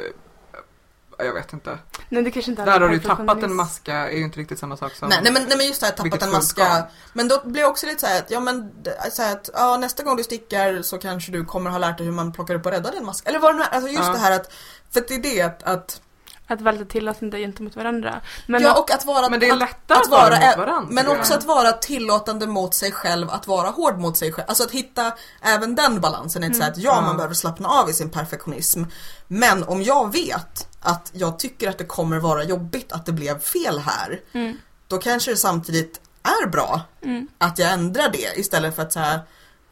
Jag 1.17 1.33
vet 1.33 1.53
inte. 1.53 1.77
Nej, 2.09 2.23
det 2.23 2.31
kanske 2.31 2.51
inte 2.51 2.65
Där 2.65 2.79
har 2.79 2.89
du 2.89 2.99
tappat 2.99 3.43
en 3.43 3.55
maska, 3.55 3.93
är 3.93 4.17
ju 4.17 4.23
inte 4.23 4.39
riktigt 4.39 4.59
samma 4.59 4.77
sak 4.77 4.93
som... 4.95 5.09
Nej, 5.09 5.19
nej, 5.23 5.31
men, 5.33 5.43
nej 5.43 5.57
men 5.57 5.67
just 5.67 5.79
det 5.81 5.85
här 5.87 5.93
tappat 5.93 6.23
en 6.23 6.31
maska. 6.31 6.87
Men 7.13 7.27
då 7.27 7.41
blir 7.45 7.61
jag 7.61 7.69
också 7.71 7.85
lite 7.85 7.99
så 7.99 8.07
här 8.07 8.19
att, 8.19 8.31
ja 8.31 8.39
men 8.39 8.83
det- 8.83 9.11
så 9.11 9.21
här 9.21 9.31
att, 9.33 9.49
ja, 9.53 9.77
nästa 9.77 10.03
gång 10.03 10.17
du 10.17 10.23
stickar 10.23 10.81
så 10.81 10.97
kanske 10.97 11.31
du 11.31 11.45
kommer 11.45 11.69
ha 11.69 11.77
lärt 11.77 11.97
dig 11.97 12.05
hur 12.05 12.13
man 12.13 12.31
plockar 12.33 12.55
upp 12.55 12.65
och 12.65 12.71
räddar 12.71 12.91
den 12.91 13.05
maskan. 13.05 13.29
Eller 13.29 13.39
vad 13.39 13.53
det 13.53 13.57
nu 13.57 13.63
är, 13.63 13.69
alltså 13.69 13.89
just 13.89 14.03
Ja. 14.07 14.11
det 14.13 14.19
här 14.19 14.31
att, 14.31 14.51
för 14.93 14.99
att 14.99 15.07
det 15.07 15.15
är 15.15 15.19
det 15.19 15.41
att, 15.41 15.63
att 15.63 16.01
Att 16.47 16.61
vara 16.61 16.71
lite 16.71 16.85
tillåtande 16.85 17.39
gentemot 17.39 17.75
varandra. 17.75 18.21
Men 18.47 18.61
ja 18.61 18.79
och 18.79 18.91
att 18.91 19.05
vara, 19.05 19.29
Men 19.29 19.39
det 19.39 19.47
är 19.49 19.53
att, 19.53 19.59
lättare 19.59 19.97
att 19.97 20.05
att 20.05 20.11
vara 20.11 20.29
mot 20.47 20.57
varandra, 20.57 20.87
men 20.91 21.07
också 21.07 21.33
att 21.33 21.43
vara 21.43 21.71
tillåtande 21.71 22.47
mot 22.47 22.73
sig 22.73 22.91
själv, 22.91 23.29
att 23.29 23.47
vara 23.47 23.69
hård 23.69 23.99
mot 23.99 24.17
sig 24.17 24.31
själv. 24.31 24.45
Alltså 24.49 24.63
att 24.63 24.71
hitta 24.71 25.13
även 25.41 25.75
den 25.75 26.01
balansen. 26.01 26.43
Inte 26.43 26.57
så 26.57 26.63
här 26.63 26.71
att 26.71 26.77
ja, 26.77 26.95
Ja. 26.95 27.01
man 27.01 27.15
behöver 27.15 27.35
slappna 27.35 27.69
av 27.69 27.89
i 27.89 27.93
sin 27.93 28.09
perfektionism. 28.09 28.83
Men 29.27 29.63
om 29.63 29.81
jag 29.83 30.11
vet 30.13 30.67
att 30.79 31.11
jag 31.13 31.39
tycker 31.39 31.69
att 31.69 31.77
det 31.77 31.85
kommer 31.85 32.19
vara 32.19 32.43
jobbigt 32.43 32.91
att 32.91 33.05
det 33.05 33.11
blev 33.11 33.39
fel 33.39 33.79
här. 33.79 34.19
Mm. 34.33 34.57
Då 34.87 34.97
kanske 34.97 35.31
det 35.31 35.37
samtidigt 35.37 36.01
är 36.23 36.47
bra 36.47 36.81
Mm. 37.03 37.27
att 37.37 37.59
jag 37.59 37.71
ändrar 37.71 38.09
det 38.09 38.39
istället 38.39 38.75
för 38.75 38.81
att 38.83 38.93
så 38.93 38.99
här, 38.99 39.19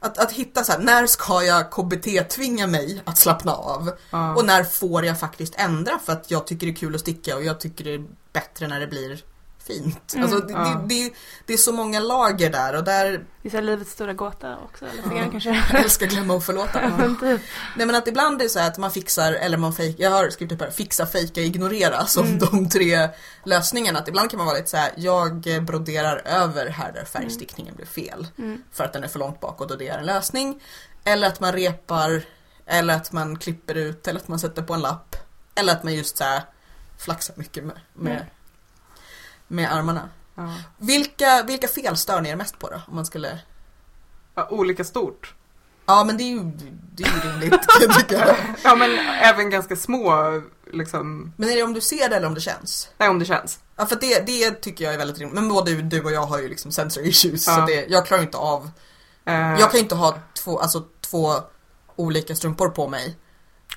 att, 0.04 0.18
att 0.18 0.32
hitta 0.32 0.64
så 0.64 0.72
här, 0.72 0.80
när 0.80 1.08
ska 1.08 1.44
jag 1.44 1.72
KBT-tvinga 1.72 2.68
mig 2.68 3.02
att 3.06 3.18
slappna 3.18 3.52
av? 3.54 3.92
Ja. 4.10 4.36
Och 4.36 4.46
när 4.46 4.64
får 4.64 5.06
jag 5.06 5.20
faktiskt 5.20 5.56
ändra 5.56 6.00
för 6.00 6.14
att 6.14 6.32
jag 6.32 6.48
tycker 6.48 6.68
det 6.68 6.72
är 6.72 6.76
kul 6.76 6.96
att 6.96 7.02
sticka 7.02 7.36
och 7.36 7.44
jag 7.44 7.60
tycker 7.60 7.84
det 7.84 7.94
är 7.94 8.06
bättre 8.34 8.68
när 8.68 8.80
det 8.80 8.88
blir 8.88 9.24
fint. 9.68 10.14
Mm. 10.14 10.24
Alltså, 10.24 10.40
det, 10.48 10.54
Ja. 10.54 10.84
det, 10.88 10.96
det, 10.96 11.14
det 11.46 11.54
är 11.54 11.58
så 11.58 11.72
många 11.72 12.00
lager 12.00 12.50
där 12.50 12.76
och 12.76 12.84
där, 12.84 13.26
Det 13.42 13.54
är 13.54 13.62
livets 13.62 13.92
stora 13.92 14.14
gåta 14.14 14.58
också, 14.58 14.86
lite 14.86 15.10
Ja. 15.12 15.18
grann 15.18 15.32
kanske. 15.32 15.50
jag 15.72 15.84
älskar 15.84 16.08
glömma 16.08 16.34
och 16.34 16.44
förlåta. 16.44 16.90
Men 16.98 17.20
typ. 17.20 17.42
Nej 17.78 17.86
men 17.88 17.96
att 17.96 18.08
ibland 18.08 18.42
är 18.42 18.44
det 18.46 18.50
så 18.50 18.60
här 18.60 18.68
att 18.68 18.78
man 18.78 18.92
fixar, 18.92 19.34
eller 19.34 19.58
man 19.58 19.74
fejkar, 19.74 20.04
jag 20.04 20.12
har 20.12 20.30
skrivit 20.30 20.52
upp 20.52 20.62
här, 20.62 20.72
fixa, 20.72 21.06
fejka, 21.06 21.42
ignorera 21.42 22.06
som 22.06 22.26
Mm. 22.28 22.40
de 22.40 22.70
tre 22.70 23.10
lösningarna. 23.44 24.00
Att 24.00 24.08
ibland 24.08 24.30
kan 24.30 24.38
man 24.38 24.46
vara 24.48 24.58
lite 24.58 24.70
så 24.70 24.78
här, 24.78 24.92
jag 24.98 25.64
broderar 25.66 26.22
över 26.26 26.70
här 26.70 26.92
där 26.92 27.06
färgstickningen 27.06 27.76
blev 27.76 27.86
fel. 27.86 28.28
Mm. 28.38 28.64
För 28.72 28.84
att 28.84 28.94
den 28.94 29.04
är 29.04 29.08
för 29.08 29.20
långt 29.20 29.40
bakåt 29.40 29.72
och 29.72 29.78
det 29.78 29.88
är 29.88 29.98
en 29.98 30.06
lösning. 30.06 30.62
Eller 31.04 31.28
att 31.28 31.40
man 31.40 31.52
repar, 31.54 32.22
eller 32.66 32.94
att 32.96 33.12
man 33.12 33.36
klipper 33.40 33.76
ut, 33.76 34.08
eller 34.08 34.20
att 34.20 34.28
man 34.28 34.40
sätter 34.40 34.62
på 34.62 34.74
en 34.74 34.82
lapp. 34.82 35.16
Eller 35.56 35.74
att 35.74 35.84
man 35.84 35.94
just 35.94 36.18
så 36.18 36.24
här 36.24 36.42
flaxar 36.98 37.34
mycket 37.38 37.64
med, 37.64 37.80
med, 37.94 38.12
Mm. 38.16 38.26
Med 39.54 39.74
armarna. 39.74 40.10
Ja. 40.36 40.54
Vilka, 40.78 41.44
vilka 41.44 41.68
fel 41.68 41.98
stör 41.98 42.22
ni 42.22 42.30
er 42.30 42.36
mest 42.36 42.60
på 42.60 42.70
då? 42.70 42.82
Om 42.88 42.96
man 42.96 43.06
skulle... 43.06 43.40
Ja, 44.36 44.48
olika 44.52 44.84
stort. 44.84 45.34
Ja 45.86 46.04
men 46.04 46.18
det 46.18 46.24
är 46.24 46.32
ju, 46.32 46.40
det 46.96 47.04
är 47.04 47.08
ju 47.08 47.32
rimligt 47.32 47.68
kan 48.10 48.20
jag. 48.20 48.36
Ja 48.64 48.76
men 48.76 49.00
även 49.00 49.50
ganska 49.50 49.76
små 49.76 50.42
liksom, 50.74 51.34
Men 51.38 51.50
är 51.50 51.56
det 51.56 51.64
om 51.64 51.74
du 51.74 51.82
ser 51.82 52.10
det 52.10 52.16
eller 52.16 52.28
om 52.28 52.34
det 52.34 52.42
känns? 52.42 52.90
nej 52.98 53.10
om 53.10 53.20
det 53.20 53.26
känns. 53.26 53.60
Ja 53.76 53.86
för 53.86 53.96
det, 53.96 54.26
det 54.26 54.52
tycker 54.52 54.86
jag 54.86 54.94
är 54.94 54.98
väldigt 54.98 55.18
rimligt. 55.20 55.36
Men 55.36 55.50
både 55.50 55.82
du 55.82 56.04
och 56.04 56.12
jag 56.12 56.26
har 56.26 56.40
ju 56.40 56.50
liksom 56.50 56.72
sensor 56.72 57.04
issues. 57.04 57.48
Ja. 57.48 57.56
Så 57.56 57.66
det, 57.66 57.86
jag 57.90 58.06
klarar 58.06 58.22
inte 58.22 58.38
av, 58.38 58.70
Eh, 59.26 59.36
jag 59.36 59.72
kan 59.72 59.74
ju 59.74 59.80
inte 59.80 59.96
ha 59.96 60.18
två, 60.44 60.60
alltså, 60.60 60.84
två 61.02 61.34
olika 61.96 62.36
strumpor 62.36 62.70
på 62.70 62.88
mig. 62.88 63.18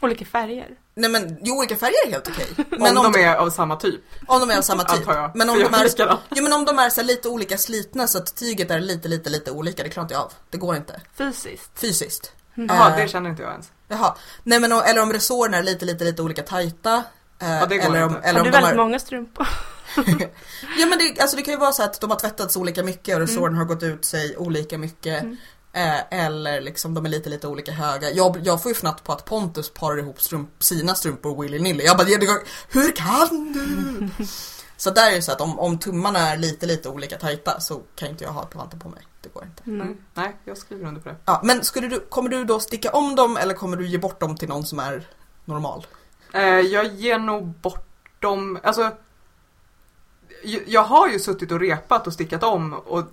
Olika 0.01 0.24
färger. 0.24 0.68
Nej 0.94 1.11
men 1.11 1.36
jo, 1.42 1.59
olika 1.59 1.76
färger 1.76 2.07
är 2.07 2.11
helt 2.11 2.28
okej. 2.28 2.47
om, 2.59 2.64
Men 2.78 2.94
de 2.94 3.14
är 3.20 3.34
av 3.36 3.51
samma 3.51 3.76
typ, 3.76 4.01
om 4.26 4.40
de 4.40 4.51
är 4.51 4.59
av 4.59 4.62
samma 4.62 4.84
typ. 4.84 4.99
antar 5.09 5.14
jag. 5.20 5.36
Men 5.36 5.49
om 5.49 5.55
För 5.57 5.62
de 5.64 6.03
jag 6.03 6.09
är, 6.11 6.18
jo, 6.30 6.42
men 6.42 6.53
om 6.53 6.64
de 6.64 6.78
är 6.78 6.90
så 6.90 7.01
här 7.01 7.07
lite 7.09 7.28
olika 7.28 7.59
slitna 7.59 8.07
så 8.07 8.18
att 8.18 8.36
tyget 8.36 8.70
är 8.70 8.80
lite, 8.80 9.09
lite, 9.09 9.30
lite 9.30 9.51
olika, 9.51 9.82
det 9.82 9.88
klarar 9.88 10.05
inte 10.05 10.14
jag 10.14 10.22
av. 10.22 10.32
Det 10.51 10.59
går 10.59 10.76
inte. 10.76 11.01
Fysiskt. 11.14 11.70
Fysiskt. 11.80 12.32
Jaha, 12.55 12.90
Eh, 12.90 12.97
det 12.97 13.09
känner 13.09 13.30
inte 13.30 13.42
jag 13.42 13.53
ens. 13.53 13.70
Jaha. 13.88 14.14
Nej 14.42 14.61
men 14.61 14.72
eller 14.72 15.03
om 15.03 15.12
resårerna 15.12 15.57
är 15.59 15.62
lite, 15.62 15.84
lite, 15.84 16.05
lite 16.05 16.22
olika 16.22 16.42
tajta. 16.42 17.05
eh, 17.42 17.51
Ja, 17.51 17.66
det 17.66 17.76
går 17.78 17.84
eller 17.86 18.05
om, 18.05 18.14
inte. 18.16 18.28
eller 18.28 18.38
Har 18.38 18.40
om 18.40 18.44
du 18.47 18.51
de 18.51 18.57
väldigt 18.57 18.72
är, 18.72 18.76
många 18.76 18.99
strumpor? 18.99 19.49
Ja 20.78 20.86
men 20.86 20.99
det, 20.99 21.20
alltså 21.20 21.36
det 21.36 21.42
kan 21.42 21.55
ju 21.55 21.61
vara 21.61 21.72
så 21.72 21.82
att 21.82 22.01
de 22.01 22.11
har 22.11 22.18
tvättats 22.18 22.57
olika 22.57 22.82
mycket 22.82 23.14
och 23.14 23.20
resåren 23.20 23.55
har 23.55 23.64
gått 23.64 23.82
ut 23.82 24.05
sig 24.05 24.36
olika 24.36 24.78
mycket. 24.78 25.22
Mm. 25.22 25.36
Eh, 25.77 26.01
eller 26.11 26.61
liksom 26.61 26.95
de 26.95 27.07
är 27.07 27.09
lite 27.09 27.31
lite 27.31 27.49
olika 27.49 27.72
höga. 27.72 28.11
Jag, 28.11 28.37
jag 28.43 28.62
får 28.62 28.70
ju 28.70 28.74
fnatt 28.74 29.05
på 29.05 29.12
att 29.12 29.24
Pontus 29.24 29.70
parar 29.70 29.99
ihop 29.99 30.20
strump, 30.20 30.62
sina 30.62 30.95
strumpor 30.95 31.43
willy-nilly. 31.43 31.85
Jag 31.85 31.97
bara, 31.97 32.07
hur 32.68 32.93
kan 32.97 33.53
du? 33.53 34.09
så 34.77 34.91
där 34.91 35.11
är 35.11 35.16
det 35.16 35.22
så 35.22 35.33
att 35.33 35.41
om, 35.41 35.59
om 35.59 35.79
tummarna 35.79 36.18
är 36.18 36.37
lite 36.37 36.66
lite 36.66 36.89
olika 36.89 37.18
tajta 37.18 37.61
så 37.61 37.83
kan 37.95 38.09
inte 38.09 38.24
jag 38.24 38.31
ha 38.31 38.49
vantar 38.53 38.79
på 38.79 38.89
mig. 38.89 39.03
Det 39.20 39.29
går 39.35 39.45
inte. 39.45 39.62
Nej. 39.64 39.87
Mm. 39.87 39.99
Nej, 40.14 40.37
jag 40.45 40.59
skriver 40.59 40.87
under 40.87 41.01
på 41.01 41.09
det. 41.09 41.16
Ja, 41.24 41.41
men 41.45 41.64
skulle 41.64 41.89
du, 41.89 42.01
kommer 42.01 42.31
du 42.31 42.45
då 42.45 42.61
sticka 42.61 42.91
om 42.91 43.16
dem 43.16 43.37
eller 43.37 43.55
kommer 43.55 43.77
du 43.77 43.87
ge 43.87 43.99
bort 43.99 44.20
dem 44.20 44.37
till 44.37 44.49
någon 44.49 44.66
som 44.66 44.79
är 44.79 45.09
normal? 45.45 45.87
Eh, 46.33 46.43
jag 46.43 46.87
ger 46.87 47.18
nog 47.18 47.47
bort 47.47 48.20
dem, 48.20 48.59
alltså 48.62 48.91
jag 50.66 50.85
har 50.85 51.09
ju 51.09 51.18
suttit 51.18 51.53
och 51.53 51.61
repat 51.61 52.07
och 52.07 52.12
stickat 52.12 52.43
om 52.43 52.72
och 52.72 53.05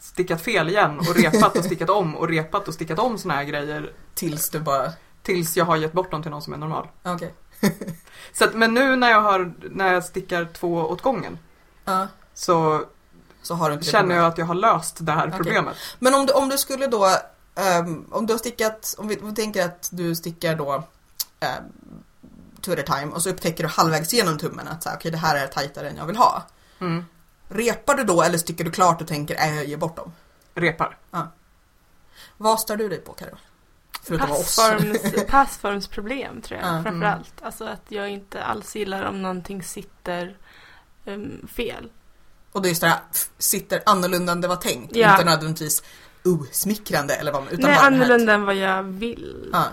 stickat 0.00 0.40
fel 0.42 0.68
igen 0.68 0.98
och 0.98 1.14
repat 1.14 1.56
och 1.56 1.64
stickat 1.64 1.90
om 1.90 2.16
och 2.16 2.28
repat 2.28 2.68
och 2.68 2.74
stickat 2.74 2.98
om 2.98 3.18
såna 3.18 3.34
här 3.34 3.44
grejer 3.44 3.92
Tills 4.14 4.50
du 4.50 4.60
bara, 4.60 4.92
tills 5.22 5.56
jag 5.56 5.64
har 5.64 5.76
gett 5.76 5.92
bort 5.92 6.10
dem 6.10 6.22
till 6.22 6.30
någon 6.30 6.42
som 6.42 6.52
är 6.52 6.56
normal. 6.56 6.88
okej. 7.02 7.34
Så 8.32 8.44
att, 8.44 8.54
men 8.54 8.74
nu 8.74 8.96
när 8.96 9.10
jag, 9.10 9.20
har, 9.20 9.52
när 9.70 9.92
jag 9.92 10.04
stickar 10.04 10.44
två 10.44 10.74
åt 10.74 11.02
gången 11.02 11.38
Ja, 11.84 12.08
så 12.34 12.84
så 13.42 13.78
känner 13.82 14.14
jag 14.14 14.26
att 14.26 14.38
jag 14.38 14.46
har 14.46 14.54
löst 14.54 14.96
det 15.00 15.12
här 15.12 15.26
Okej. 15.26 15.36
problemet. 15.36 15.76
Men 15.98 16.14
om 16.14 16.26
du, 16.26 16.32
om 16.32 16.48
du 16.48 16.58
skulle 16.58 16.86
då, 16.86 17.06
ehm, 17.54 18.06
om 18.10 18.26
du 18.26 18.32
har 18.32 18.38
stickat, 18.38 18.94
om 18.98 19.08
vi, 19.08 19.18
om 19.20 19.28
vi 19.28 19.34
tänker 19.34 19.64
att 19.64 19.88
du 19.92 20.14
stickar 20.14 20.54
då 20.54 20.74
um, 20.74 20.84
two 22.60 22.72
at 22.72 22.90
a 22.90 22.98
time 22.98 23.12
och 23.12 23.22
så 23.22 23.30
upptäcker 23.30 23.64
du 23.64 23.68
halvvägs 23.68 24.12
genom 24.12 24.38
tummen 24.38 24.68
att 24.68 24.82
så 24.82 24.88
här, 24.88 24.96
okej 24.96 25.10
det 25.10 25.16
här 25.16 25.36
är 25.36 25.46
tajtare 25.46 25.88
än 25.90 25.96
jag 25.96 26.06
vill 26.06 26.16
ha. 26.16 26.42
Mm. 26.80 27.04
Repar 27.50 27.94
du 27.94 28.04
då 28.04 28.22
eller 28.22 28.38
sticker 28.38 28.64
du 28.64 28.70
klart 28.70 29.00
och 29.00 29.08
tänker, 29.08 29.34
äh, 29.34 29.56
jag 29.56 29.64
ger 29.64 29.76
bort 29.76 29.96
dem? 29.96 30.12
Repar. 30.54 30.98
Vad 32.36 32.60
stör 32.60 32.76
du 32.76 32.88
dig 32.88 32.98
på 32.98 33.12
Karo? 33.12 33.36
Förutom 34.02 34.30
oss. 34.30 34.56
Passforms, 34.56 35.26
passformsproblem 35.28 36.42
tror 36.42 36.60
jag 36.60 36.68
Ja. 36.68 36.82
framförallt. 36.82 37.34
Alltså 37.42 37.64
att 37.64 37.84
jag 37.88 38.10
inte 38.10 38.44
alls 38.44 38.76
gillar 38.76 39.04
om 39.04 39.22
någonting 39.22 39.62
sitter 39.62 40.36
ehm, 41.04 41.48
fel. 41.48 41.90
Och 42.52 42.62
det 42.62 42.68
är 42.68 42.70
just 42.70 42.80
det 42.80 42.88
här, 42.88 43.00
sitter 43.38 43.82
annorlunda 43.86 44.32
än 44.32 44.40
det 44.40 44.48
var 44.48 44.56
tänkt. 44.56 44.96
Ja. 44.96 45.12
Inte 45.12 45.24
nödvändigtvis 45.24 45.82
uh, 46.26 46.42
smickrande 46.52 47.14
eller 47.14 47.32
vad 47.32 47.52
utan 47.52 47.70
Nej, 47.70 47.78
annorlunda 47.78 48.32
än 48.32 48.44
vad 48.44 48.54
jag 48.54 48.82
vill. 48.82 49.50
Ja. 49.52 49.66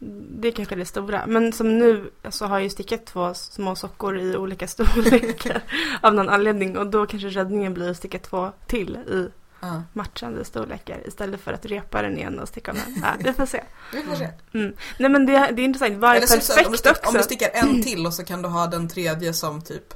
Det 0.00 0.48
är 0.48 0.52
kanske 0.52 0.74
det 0.74 0.84
stora. 0.84 1.26
Men 1.26 1.52
som 1.52 1.78
nu 1.78 2.10
så 2.28 2.46
har 2.46 2.56
jag 2.56 2.62
ju 2.64 2.70
stickat 2.70 3.06
två 3.06 3.34
små 3.34 3.76
sockor 3.76 4.18
i 4.18 4.36
olika 4.36 4.68
storlekar 4.68 5.62
av 6.00 6.14
någon 6.14 6.28
anledning. 6.28 6.78
Och 6.78 6.86
då 6.86 7.06
kanske 7.06 7.28
räddningen 7.28 7.74
blir 7.74 7.90
att 7.90 7.96
sticka 7.96 8.18
två 8.18 8.52
till 8.66 8.96
i 8.96 9.28
Ja. 9.60 9.82
matchande 9.92 10.44
storlekar 10.44 11.08
istället 11.08 11.40
för 11.40 11.52
att 11.52 11.66
repa 11.66 12.02
den 12.02 12.16
igen 12.18 12.38
och 12.38 12.48
sticka 12.48 12.70
om 12.70 12.76
den. 12.86 12.94
Ja, 13.02 13.08
vi 13.18 13.32
får 13.32 13.46
se. 13.46 13.64
Vi 13.92 14.02
får 14.02 14.14
se. 14.14 14.28
Mm. 14.54 14.72
Nej 14.98 15.10
men 15.10 15.26
det, 15.26 15.32
det 15.32 15.62
är 15.62 15.64
intressant. 15.64 15.96
Vad 15.98 16.10
är 16.10 16.16
Eller 16.16 16.26
så, 16.26 16.34
om, 16.34 16.58
du 16.72 16.78
perfekt 16.78 16.78
stick, 16.78 17.06
om 17.08 17.12
du 17.12 17.18
också? 17.18 17.26
stickar 17.26 17.50
en 17.54 17.82
till 17.82 18.06
och 18.06 18.14
så 18.14 18.24
kan 18.24 18.42
du 18.42 18.48
ha 18.48 18.66
den 18.66 18.88
tredje 18.88 19.32
som 19.34 19.62
typ 19.62 19.94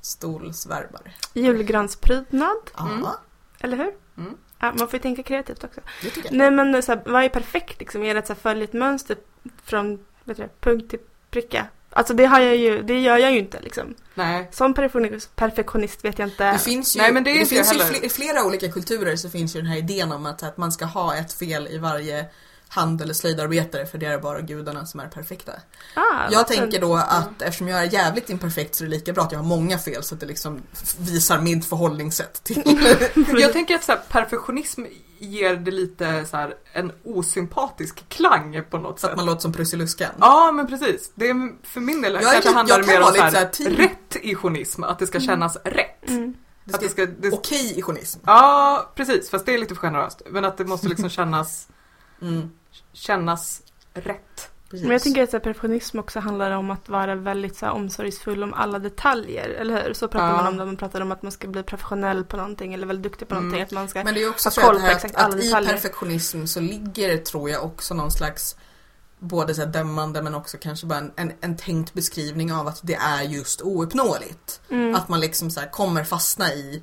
stolsvärmare. 0.00 1.12
Julgransprydnad, 1.34 2.56
Mm. 2.80 3.06
eller 3.60 3.76
hur? 3.76 3.90
Mm. 4.16 4.36
Ja, 4.58 4.72
man 4.72 4.88
får 4.88 4.92
ju 4.92 4.98
tänka 4.98 5.22
kreativt 5.22 5.64
också. 5.64 5.80
det. 6.02 6.30
Nej 6.30 6.50
men 6.50 6.82
så 6.82 6.92
här, 6.92 7.02
vad 7.06 7.24
är 7.24 7.28
perfekt 7.28 7.80
liksom? 7.80 8.02
Är 8.02 8.14
det 8.14 8.20
att 8.20 8.26
så 8.26 8.32
här, 8.32 8.40
följa 8.40 8.64
ett 8.64 8.72
mönster 8.72 9.16
från 9.64 10.04
vet 10.24 10.36
du, 10.36 10.42
det, 10.42 10.48
punkt 10.60 10.90
till 10.90 10.98
pricka? 11.30 11.66
Alltså 11.90 12.14
det 12.14 12.24
har 12.24 12.40
jag 12.40 12.56
ju, 12.56 12.82
det 12.82 13.00
gör 13.00 13.18
jag 13.18 13.32
ju 13.32 13.38
inte 13.38 13.60
liksom. 13.60 13.94
Nej. 14.14 14.48
Som 14.52 14.74
perfektionist, 14.74 16.04
vet 16.04 16.18
jag 16.18 16.28
inte. 16.28 16.52
Det 16.52 16.58
finns 16.58 16.96
ju, 16.96 17.00
Nej, 17.00 17.12
men 17.12 17.24
det 17.24 17.30
är 17.30 17.34
inte 17.34 17.48
finns 17.48 17.74
ju 17.74 18.06
i 18.06 18.08
flera 18.08 18.44
olika 18.44 18.72
kulturer 18.72 19.16
så 19.16 19.30
finns 19.30 19.56
ju 19.56 19.60
den 19.60 19.70
här 19.70 19.78
idén 19.78 20.12
om 20.12 20.26
att, 20.26 20.42
att 20.42 20.56
man 20.56 20.72
ska 20.72 20.84
ha 20.84 21.16
ett 21.16 21.32
fel 21.32 21.68
i 21.70 21.78
varje 21.78 22.26
hand 22.68 23.02
eller 23.02 23.14
slöjdarbetare 23.14 23.86
för 23.86 23.98
det 23.98 24.06
är 24.06 24.18
bara 24.18 24.40
gudarna 24.40 24.86
som 24.86 25.00
är 25.00 25.08
perfekta. 25.08 25.52
ah, 25.94 26.02
Jag 26.30 26.48
tänker 26.48 26.80
då 26.80 26.94
att 26.96 27.42
eftersom 27.42 27.68
jag 27.68 27.80
är 27.82 27.92
jävligt 27.92 28.30
imperfekt 28.30 28.74
så 28.74 28.84
är 28.84 28.88
det 28.88 28.94
lika 28.94 29.12
bra 29.12 29.22
att 29.24 29.32
jag 29.32 29.38
har 29.38 29.46
många 29.46 29.78
fel 29.78 30.02
så 30.02 30.14
att 30.14 30.20
det 30.20 30.26
liksom 30.26 30.62
visar 30.98 31.40
mitt 31.40 31.64
förhållningssätt 31.66 32.44
till 32.44 32.78
Jag 33.38 33.52
tänker 33.52 33.74
att 33.74 33.84
så 33.84 33.92
här, 33.92 34.00
perfektionism 34.08 34.84
ger 35.20 35.56
det 35.56 35.70
lite 35.70 36.24
så 36.24 36.36
här, 36.36 36.54
en 36.72 36.92
osympatisk 37.04 38.08
klang 38.08 38.62
på 38.70 38.78
något 38.78 39.00
så 39.00 39.06
sätt. 39.06 39.10
att 39.10 39.16
man 39.16 39.26
låter 39.26 39.40
som 39.40 39.52
Prussiluskan. 39.52 40.10
Ja 40.20 40.52
men 40.52 40.66
precis. 40.66 41.12
Det 41.14 41.28
är, 41.28 41.66
för 41.66 41.80
min 41.80 42.02
del 42.02 42.12
Jag 42.12 42.22
är 42.22 42.24
kanske 42.24 42.38
lite- 42.48 42.56
handlar 42.56 42.76
jag 42.78 42.86
det 42.86 42.92
kan 42.92 43.00
mer 43.00 43.06
om 43.08 43.12
vara 43.12 43.14
så 43.16 43.22
här, 43.22 43.30
så 43.30 43.36
här 43.36 43.46
team. 43.46 43.72
rätt-isionism. 43.76 44.84
Att 44.84 44.98
det 44.98 45.06
ska 45.06 45.20
kännas 45.20 45.56
rätt. 45.64 46.08
Mm. 46.08 46.34
Det 46.64 46.74
Att 46.74 46.80
det 46.80 46.88
ska, 46.88 47.02
ska, 47.02 47.12
det, 47.18 47.30
okej 47.32 47.78
isionism. 47.78 48.20
Ja 48.26 48.92
precis, 48.94 49.30
fast 49.30 49.46
det 49.46 49.54
är 49.54 49.58
lite 49.58 49.74
för 49.74 49.80
generöst. 49.80 50.22
Men 50.30 50.44
att 50.44 50.56
det 50.56 50.64
måste 50.64 50.88
liksom 50.88 51.08
kännas, 51.18 51.68
Mm, 52.22 52.50
kännas 52.92 53.62
rätt. 53.94 54.50
precis. 54.70 54.82
Men 54.82 54.92
jag 54.92 55.02
tänker 55.02 55.22
att 55.22 55.30
så 55.30 55.36
här, 55.36 55.44
perfektionism 55.44 55.98
också 55.98 56.20
handlar 56.20 56.50
om 56.50 56.70
att 56.70 56.88
vara 56.88 57.14
väldigt 57.14 57.56
så 57.56 57.66
här, 57.66 57.72
omsorgsfull 57.72 58.42
om 58.42 58.54
alla 58.54 58.78
detaljer, 58.78 59.48
eller 59.48 59.84
hur? 59.84 59.92
Så 59.94 60.08
pratar 60.08 60.28
Ja. 60.28 60.36
man 60.36 60.46
om 60.46 60.56
det, 60.56 60.64
man 60.64 60.76
pratar 60.76 61.00
om 61.00 61.12
att 61.12 61.22
man 61.22 61.32
ska 61.32 61.48
bli 61.48 61.62
professionell 61.62 62.24
på 62.24 62.36
någonting 62.36 62.74
eller 62.74 62.86
väldigt 62.86 63.02
duktig 63.12 63.28
på 63.28 63.34
Mm. 63.34 63.44
någonting. 63.44 63.62
Att 63.62 63.70
man 63.72 63.88
ska... 63.88 64.04
Men 64.04 64.14
det 64.14 64.22
är 64.22 64.30
också 64.30 64.46
ha 64.46 64.50
så 64.52 64.60
att, 64.60 64.66
koll 64.66 64.74
det 64.74 64.80
på 64.80 64.86
här, 64.86 64.94
exakt 64.96 65.14
att, 65.16 65.22
alla 65.24 65.36
att 65.36 65.44
i 65.44 65.66
perfektionism 65.66 66.46
så 66.46 66.60
ligger 66.60 67.08
det, 67.08 67.18
tror 67.24 67.50
jag 67.50 67.64
också 67.64 67.94
någon 67.94 68.10
slags 68.10 68.56
både 69.18 69.54
så 69.54 69.64
dömande 69.64 70.22
men 70.22 70.34
också 70.34 70.56
kanske 70.60 70.86
bara 70.86 70.98
en, 70.98 71.12
en, 71.16 71.32
en 71.40 71.56
tänkt 71.56 71.94
beskrivning 71.94 72.52
av 72.52 72.66
att 72.68 72.80
det 72.82 72.94
är 72.94 73.22
just 73.22 73.60
ouppnåeligt. 73.62 74.60
Mm. 74.70 74.94
Att 74.94 75.08
man 75.08 75.20
liksom 75.20 75.50
så 75.50 75.60
här 75.60 75.70
kommer 75.70 76.04
fastna 76.04 76.52
i 76.52 76.82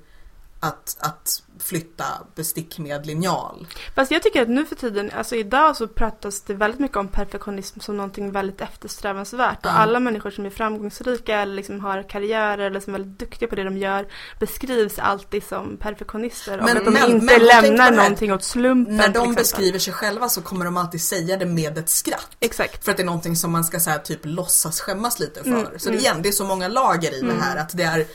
att, 0.65 0.97
att 0.99 1.41
flytta 1.59 2.05
bestick 2.35 2.77
med 2.77 3.05
linjal. 3.05 3.67
Fast 3.95 4.11
jag 4.11 4.23
tycker 4.23 4.41
att 4.41 4.49
nu 4.49 4.65
för 4.65 4.75
tiden, 4.75 5.11
alltså 5.17 5.35
idag 5.35 5.75
så 5.77 5.87
pratas 5.87 6.41
det 6.41 6.53
väldigt 6.53 6.79
mycket 6.79 6.97
om 6.97 7.07
perfektionism 7.07 7.79
som 7.79 7.97
någonting 7.97 8.31
väldigt 8.31 8.61
eftersträvansvärt. 8.61 9.59
Ja. 9.61 9.69
Och 9.69 9.79
alla 9.79 9.99
människor 9.99 10.31
som 10.31 10.45
är 10.45 10.49
framgångsrika 10.49 11.39
eller 11.39 11.55
liksom 11.55 11.79
har 11.79 12.09
karriärer 12.09 12.65
eller 12.65 12.79
som 12.79 12.95
är 12.95 12.99
väldigt 12.99 13.19
duktiga 13.19 13.49
på 13.49 13.55
det 13.55 13.63
de 13.63 13.77
gör 13.77 14.07
beskrivs 14.39 14.99
alltid 14.99 15.43
som 15.43 15.77
perfektionister. 15.77 16.57
Men- 16.57 16.63
och 16.63 16.69
att 16.69 16.85
de 16.85 16.91
men- 16.91 17.11
inte 17.11 17.25
men 17.25 17.41
lämnar 17.45 17.91
någonting 17.91 18.33
åt 18.33 18.43
slumpen 18.43 18.95
När 18.97 19.09
de 19.09 19.33
beskriver 19.33 19.79
sig 19.79 19.93
själva 19.93 20.29
så 20.29 20.41
kommer 20.41 20.65
de 20.65 20.77
alltid 20.77 21.01
säga 21.01 21.37
det 21.37 21.45
med 21.45 21.77
ett 21.77 21.89
skratt. 21.89 22.29
Exakt. 22.39 22.85
För 22.85 22.91
att 22.91 22.97
det 22.97 23.03
är 23.03 23.05
någonting 23.05 23.35
som 23.35 23.51
man 23.51 23.63
ska 23.63 23.79
så 23.79 23.89
här, 23.89 23.99
typ 23.99 24.19
låtsas 24.23 24.81
skämmas 24.81 25.19
lite 25.19 25.43
för. 25.43 25.49
Mm, 25.49 25.67
så 25.77 25.89
mm. 25.89 25.99
igen, 26.01 26.21
det 26.21 26.29
är 26.29 26.33
så 26.33 26.43
många 26.43 26.67
lager 26.67 27.13
i 27.13 27.19
Mm. 27.19 27.35
det 27.37 27.43
här 27.43 27.57
att 27.57 27.77
det 27.77 27.83
är, 27.83 28.05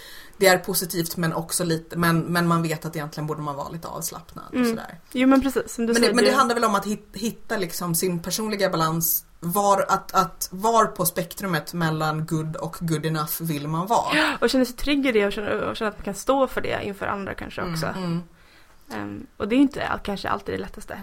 det 0.41 0.47
är 0.47 0.59
positivt 0.59 1.17
men 1.17 1.33
också 1.33 1.65
lite, 1.65 1.97
men, 1.99 2.21
men 2.21 2.49
man 2.49 2.63
vet 2.63 2.85
att 2.85 2.97
egentligen 2.97 3.27
borde 3.27 3.43
man 3.43 3.57
vara 3.57 3.69
lite 3.69 3.89
avslappnad 3.89 4.45
och 4.49 4.55
Mm. 4.55 4.69
sådär. 4.69 4.99
Jo 5.13 5.29
men 5.29 5.41
precis, 5.43 5.75
som 5.75 5.87
du 5.87 5.93
Men 5.93 6.03
det, 6.03 6.07
säger. 6.07 6.15
men 6.15 6.25
det 6.25 6.31
handlar 6.33 6.55
väl 6.55 6.65
om 6.65 6.75
att 6.75 6.87
hit- 6.87 7.09
hitta 7.15 7.57
liksom 7.57 7.95
sin 7.95 8.19
personliga 8.23 8.71
balans. 8.71 9.25
Var, 9.41 9.85
att, 9.89 10.15
att 10.15 10.49
var 10.53 10.85
på 10.87 11.07
spektrumet 11.07 11.75
mellan 11.75 12.27
good 12.27 12.57
och 12.57 12.77
good 12.81 13.07
enough 13.07 13.43
vill 13.43 13.69
man 13.69 13.87
vara? 13.87 14.37
Och 14.41 14.51
känna 14.51 14.65
sig 14.65 14.77
trygg 14.77 15.07
i 15.07 15.13
det 15.13 15.27
och 15.27 15.33
känna, 15.33 15.67
och 15.71 15.77
känna 15.77 15.89
att 15.91 15.97
man 15.99 16.05
kan 16.05 16.15
stå 16.15 16.47
för 16.47 16.61
det 16.61 16.81
inför 16.85 17.07
andra 17.07 17.35
kanske 17.35 17.63
också. 17.63 17.87
Mm. 17.87 18.23
Ehm, 18.93 19.27
och 19.37 19.49
det 19.49 19.55
är 19.55 19.59
inte 19.59 20.01
kanske 20.05 20.29
alltid 20.29 20.55
det 20.55 20.59
lättaste. 20.59 21.01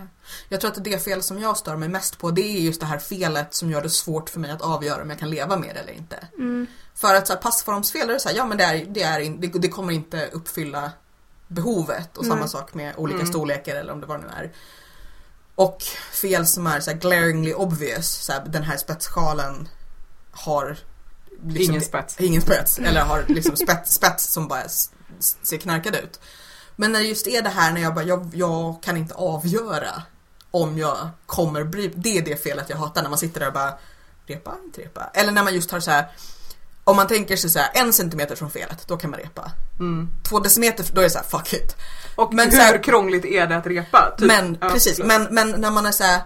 Jag 0.50 0.62
tror 0.62 0.72
att 0.72 0.84
det 0.84 1.00
fel 1.04 1.24
som 1.24 1.40
jag 1.40 1.58
stör 1.58 1.76
mig 1.76 1.90
mest 1.90 2.18
på 2.18 2.32
det 2.32 2.42
är 2.42 2.60
just 2.62 2.80
det 2.80 2.86
här 2.86 3.00
felet 3.00 3.54
som 3.54 3.72
gör 3.72 3.82
det 3.82 3.90
svårt 3.90 4.30
för 4.30 4.40
mig 4.40 4.52
att 4.52 4.62
avgöra 4.62 5.02
om 5.02 5.10
jag 5.10 5.20
kan 5.20 5.30
leva 5.30 5.58
med 5.58 5.76
det 5.76 5.80
eller 5.80 5.94
inte. 5.94 6.28
Mm. 6.38 6.68
För 6.96 7.16
att 7.16 7.28
så 7.28 7.34
här, 7.34 7.42
passformsfel 7.42 8.10
är 8.10 8.18
så 8.20 8.30
här, 8.30 8.36
ja 8.36 8.46
men 8.46 8.58
det, 8.58 8.64
är, 8.64 8.86
det, 8.86 9.04
är 9.04 9.20
in, 9.20 9.42
det, 9.42 9.48
det 9.48 9.70
kommer 9.70 9.94
inte 9.94 10.30
uppfylla 10.32 10.92
behovet 11.48 12.18
och 12.18 12.26
samma 12.26 12.40
Nej. 12.40 12.50
sak 12.50 12.74
med 12.74 12.94
olika 12.98 13.20
Mm. 13.20 13.28
storlekar 13.28 13.76
eller 13.76 13.94
om 13.94 14.02
det 14.02 14.08
vad 14.08 14.20
det 14.22 14.28
nu 14.28 14.34
är. 14.34 14.52
Och 15.56 15.84
fel 16.12 16.48
som 16.48 16.68
är 16.68 16.80
så 16.80 16.92
här 16.92 16.98
glaringly 16.98 17.54
obvious, 17.54 18.08
så 18.10 18.34
här, 18.34 18.46
den 18.48 18.64
här 18.64 18.78
spetssjalen 18.78 19.70
har 20.32 20.78
liksom- 21.44 21.72
Ingen 21.74 21.82
spets. 21.82 22.20
Ingen 22.20 22.42
spets, 22.42 22.80
eller 22.80 23.02
har 23.02 23.26
liksom 23.28 23.56
spets, 23.56 23.94
spets 23.94 24.26
som 24.34 24.48
bara 24.48 24.64
ser 25.20 25.58
knarkad 25.58 25.96
ut. 25.96 26.20
Men 26.80 26.92
när 26.92 27.00
just 27.00 27.28
är 27.28 27.42
det 27.42 27.50
här 27.50 27.72
när 27.72 27.82
jag 27.82 27.94
bara, 27.96 28.06
jag, 28.06 28.32
jag 28.34 28.84
kan 28.84 28.98
inte 28.98 29.14
avgöra 29.14 30.02
om 30.52 30.78
jag 30.78 31.10
kommer 31.26 31.64
bry 31.64 31.92
Det 31.96 32.18
är 32.18 32.22
det 32.22 32.44
felet 32.44 32.70
jag 32.70 32.78
hatar 32.78 33.02
när 33.02 33.10
man 33.10 33.20
sitter 33.20 33.40
där 33.40 33.48
och 33.48 33.54
bara 33.54 33.74
repa, 34.26 34.56
inte 34.66 34.82
repa. 34.82 35.10
Eller 35.14 35.32
när 35.32 35.44
man 35.44 35.54
just 35.56 35.72
har 35.72 35.80
så 35.80 35.92
här 35.92 36.06
om 36.84 36.96
man 36.96 37.08
tänker 37.08 37.36
sig 37.36 37.50
så 37.50 37.60
här 37.60 37.70
en 37.74 37.94
centimeter 37.94 38.36
från 38.36 38.50
felet, 38.52 38.88
då 38.88 38.98
kan 38.98 39.10
man 39.12 39.20
repa. 39.20 39.52
Mm. 39.80 40.10
Två 40.30 40.40
decimeter, 40.40 40.86
då 40.94 41.02
är 41.02 41.04
det 41.04 41.10
så 41.10 41.18
här 41.18 41.26
fuck 41.26 41.54
it. 41.54 41.76
Och 42.16 42.34
Men 42.34 42.50
hur 42.52 42.58
här- 42.58 42.84
krångligt 42.84 43.26
är 43.26 43.48
det 43.48 43.58
att 43.58 43.68
repa? 43.68 44.16
Typ. 44.18 44.28
Men 44.28 44.58
Ja, 44.62 44.70
precis, 44.70 45.00
men, 45.00 45.24
men 45.32 45.52
när 45.52 45.72
man 45.72 45.86
är 45.86 45.92
så 45.92 46.04
här 46.04 46.22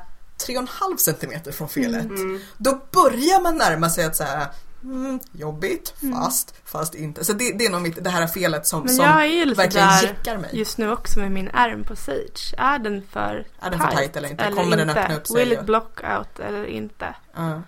tre 0.45 0.55
och 0.57 0.61
en 0.61 0.67
halv 0.71 0.97
centimeter 0.97 1.51
från 1.51 1.69
felet, 1.69 2.05
Mm. 2.05 2.39
då 2.57 2.81
börjar 2.91 3.41
man 3.41 3.57
närma 3.57 3.89
sig 3.89 4.05
att 4.05 4.15
så 4.15 4.23
här 4.23 4.47
mm, 4.83 5.19
jobbigt, 5.31 5.93
fast, 6.13 6.55
fast 6.65 6.95
inte. 6.95 7.25
Så 7.25 7.33
det, 7.33 7.51
det 7.57 7.65
är 7.65 7.69
nog 7.69 7.81
mitt, 7.81 8.03
det 8.03 8.09
här 8.09 8.27
felet 8.27 8.67
som, 8.67 8.83
Men 8.83 8.95
som 8.95 9.05
verkligen 9.05 9.87
där 9.87 10.03
jäckar 10.03 10.37
mig. 10.37 10.49
just 10.53 10.77
nu 10.77 10.91
också 10.91 11.19
med 11.19 11.31
min 11.31 11.47
ärm 11.53 11.83
på 11.83 11.95
Sage. 11.95 12.53
Är 12.57 12.79
den 12.79 13.07
för 13.09 13.47
Är 13.59 13.69
den 13.69 13.79
för 13.79 13.87
tight 13.91 14.15
eller 14.15 14.29
inte? 14.29 14.51
Kommer 14.51 14.77
den 14.77 14.89
öppna 14.89 15.15
upp 15.15 15.27
sig? 15.27 15.35
Will 15.45 15.53
it 15.53 15.65
block 15.65 15.99
out 16.03 16.39
eller 16.39 16.65
inte? 16.65 17.15
Ja, 17.33 17.61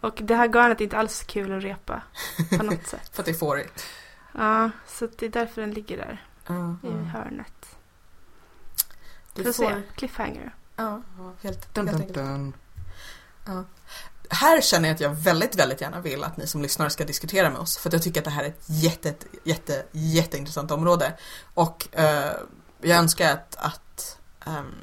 Och 0.00 0.18
det 0.22 0.34
här 0.34 0.48
garnet 0.48 0.80
är 0.80 0.84
inte 0.84 0.98
alls 0.98 1.22
kul 1.26 1.56
att 1.58 1.62
repa 1.64 2.02
på 2.58 2.62
något 2.64 2.86
sätt. 2.86 3.10
för 3.12 3.22
att 3.22 3.26
det 3.26 3.32
är 3.32 3.38
fårigt. 3.38 3.84
Ja, 4.32 4.70
så 4.86 5.08
det 5.18 5.26
är 5.26 5.30
därför 5.30 5.60
den 5.60 5.70
ligger 5.70 5.96
där 5.96 6.24
Ja, 6.46 6.76
i 6.82 6.86
ja. 6.86 6.90
hörnet. 6.90 7.66
Du 9.34 9.44
Får 9.44 9.52
se, 9.52 9.82
cliffhanger. 9.96 10.54
ja, 10.76 11.02
helt, 11.42 11.74
Dun, 11.74 11.88
helt 11.88 11.98
dun, 12.14 12.22
enkelt. 12.28 12.54
dun. 13.44 13.64
Här 14.28 14.60
känner 14.60 14.88
jag 14.88 14.94
att 14.94 15.00
jag 15.00 15.10
väldigt, 15.10 15.56
väldigt 15.56 15.80
gärna 15.80 16.00
vill 16.00 16.24
att 16.24 16.36
ni 16.36 16.46
som 16.46 16.62
lyssnare 16.62 16.90
ska 16.90 17.04
diskutera 17.04 17.50
med 17.50 17.60
oss. 17.60 17.78
För 17.78 17.88
att 17.88 17.92
jag 17.92 18.02
tycker 18.02 18.20
att 18.20 18.24
det 18.24 18.30
här 18.30 18.44
är 18.44 18.48
ett 18.48 18.64
jätte, 18.66 19.14
jätte, 19.44 19.84
jätteintressant 19.92 20.70
område. 20.70 21.12
Och 21.54 21.88
eh, 21.92 22.32
jag 22.80 22.98
önskar 22.98 23.32
att, 23.32 23.56
att, 23.58 24.18
ehm, 24.46 24.74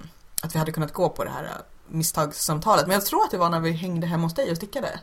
att 0.41 0.56
vi 0.56 0.60
hade 0.60 0.72
kunnat 0.72 0.93
gå 0.93 1.10
på 1.10 1.24
det 1.24 1.30
här 1.30 1.43
eh, 1.43 1.50
misstagssamtalet. 1.88 2.88
Men 2.88 2.93
jag 2.93 3.06
tror 3.06 3.24
att 3.24 3.32
det 3.32 3.38
var 3.38 3.50
när 3.50 3.60
vi 3.60 3.72
hängde 3.72 4.08
hemma 4.08 4.24
hos 4.24 4.34
dig 4.34 4.52
och 4.52 4.58
stickade. 4.58 5.00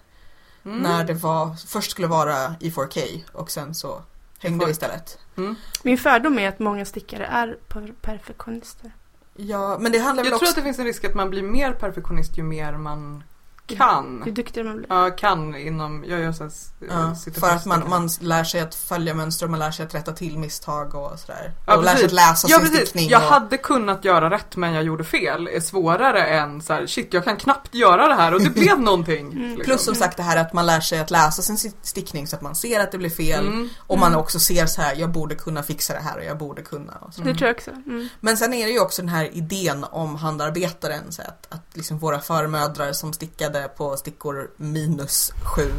Mm. 0.65 0.79
När 0.79 1.05
det 1.05 1.15
var, 1.15 1.55
först 1.67 1.91
skulle 1.91 2.07
vara 2.07 2.55
i 2.61 2.71
4K 2.71 3.21
och 3.33 3.51
sen 3.51 3.75
så 3.75 4.03
hängde 4.39 4.65
vi 4.65 4.71
istället. 4.71 5.19
Mm. 5.37 5.57
Min 5.83 5.99
fördom 5.99 6.39
är 6.39 6.49
att 6.49 6.59
många 6.59 6.85
stickare 6.85 7.27
är 7.27 7.59
per- 7.69 7.95
perfektionister. 8.01 8.93
Ja, 9.37 9.79
men 9.81 9.93
det 9.93 9.99
handlar 9.99 10.25
väl 10.25 10.31
Jag 10.31 10.39
tror 10.39 10.49
också... 10.49 10.51
att 10.51 10.57
det 10.57 10.63
finns 10.63 10.79
en 10.79 10.85
risk 10.85 11.05
att 11.05 11.15
man 11.15 11.31
blir 11.31 11.43
mer 11.43 11.73
perfektionist 11.73 12.39
ju 12.39 12.43
mer 12.43 12.73
man 12.73 13.25
kan. 13.67 14.23
Ju 14.27 14.33
duktigare 14.33 14.69
man 14.69 14.77
blir. 14.77 14.87
Ja, 14.91 15.11
kan 15.11 15.55
inom, 15.55 16.05
jag 16.09 16.21
gör 16.21 16.33
så 16.33 16.43
här, 16.45 16.53
Ja, 16.89 17.15
för 17.41 17.51
att 17.51 17.67
man, 17.67 17.89
man 17.89 18.09
lär 18.21 18.45
sig 18.45 18.61
att 18.61 18.75
följa 18.75 19.15
mönster 19.15 19.47
och 19.47 19.51
man 19.51 19.59
lär 19.61 19.71
sig 19.71 19.87
att 19.87 19.95
rätta 19.95 20.13
till 20.13 20.39
misstag 20.39 20.95
och 20.95 21.19
sådär. 21.19 21.53
Ja, 21.67 21.77
och 21.77 21.85
lär 21.85 21.97
sig 21.97 22.05
att 22.07 22.13
läsa 22.13 22.49
Ja 22.51 22.57
sin 22.59 22.67
precis, 22.67 22.81
stickning. 22.89 23.09
jag 23.11 23.23
och... 23.23 23.29
hade 23.29 23.59
kunnat 23.59 24.05
göra 24.05 24.31
rätt 24.31 24.57
men 24.57 24.73
jag 24.73 24.85
gjorde 24.85 25.05
fel 25.05 25.49
är 25.53 25.61
svårare 25.61 26.27
än 26.27 26.61
så 26.63 26.73
här, 26.73 26.87
shit 26.87 27.15
jag 27.15 27.25
kan 27.25 27.37
knappt 27.37 27.75
göra 27.75 28.09
det 28.09 28.15
här 28.15 28.35
och 28.35 28.41
det 28.41 28.51
blev 28.61 28.81
någonting. 28.81 29.27
Mm. 29.33 29.43
liksom. 29.43 29.65
Plus 29.65 29.85
som 29.85 29.95
sagt 29.95 30.17
det 30.17 30.23
här 30.23 30.37
att 30.37 30.53
man 30.53 30.67
lär 30.67 30.81
sig 30.81 30.99
att 31.01 31.11
läsa 31.11 31.43
sin 31.43 31.59
si- 31.59 31.73
stickning 31.83 32.27
så 32.27 32.37
att 32.37 32.43
man 32.43 32.55
ser 32.55 32.81
att 32.81 32.93
det 32.93 32.99
blir 32.99 33.11
fel. 33.11 33.47
Mm. 33.47 33.69
Och 33.79 33.99
man 33.99 34.15
också 34.15 34.39
ser 34.41 34.67
så 34.67 34.83
här, 34.83 34.95
jag 34.97 35.11
borde 35.11 35.35
kunna 35.35 35.63
fixa 35.63 35.95
det 35.95 36.01
här 36.01 36.19
och 36.19 36.25
jag 36.25 36.39
borde 36.39 36.63
kunna. 36.63 36.93
Och 37.01 37.15
så. 37.15 37.23
Det 37.23 37.35
tror 37.35 37.49
jag 37.49 37.57
också. 37.57 37.71
Mm. 37.71 38.09
Men 38.21 38.37
sen 38.37 38.55
är 38.55 38.67
det 38.67 38.73
ju 38.73 38.81
också 38.81 39.03
den 39.03 39.09
här 39.09 39.37
idén 39.37 39.85
om 39.91 40.17
handarbetaren. 40.17 41.13
Så 41.13 41.23
att, 41.23 41.47
att 41.49 41.67
liksom 41.73 41.99
våra 41.99 42.21
förmödrar 42.21 42.93
som 42.93 43.13
stickade 43.13 43.52
på 43.61 43.97
stickor 43.97 44.51
minus 44.57 45.33
sju 45.57 45.73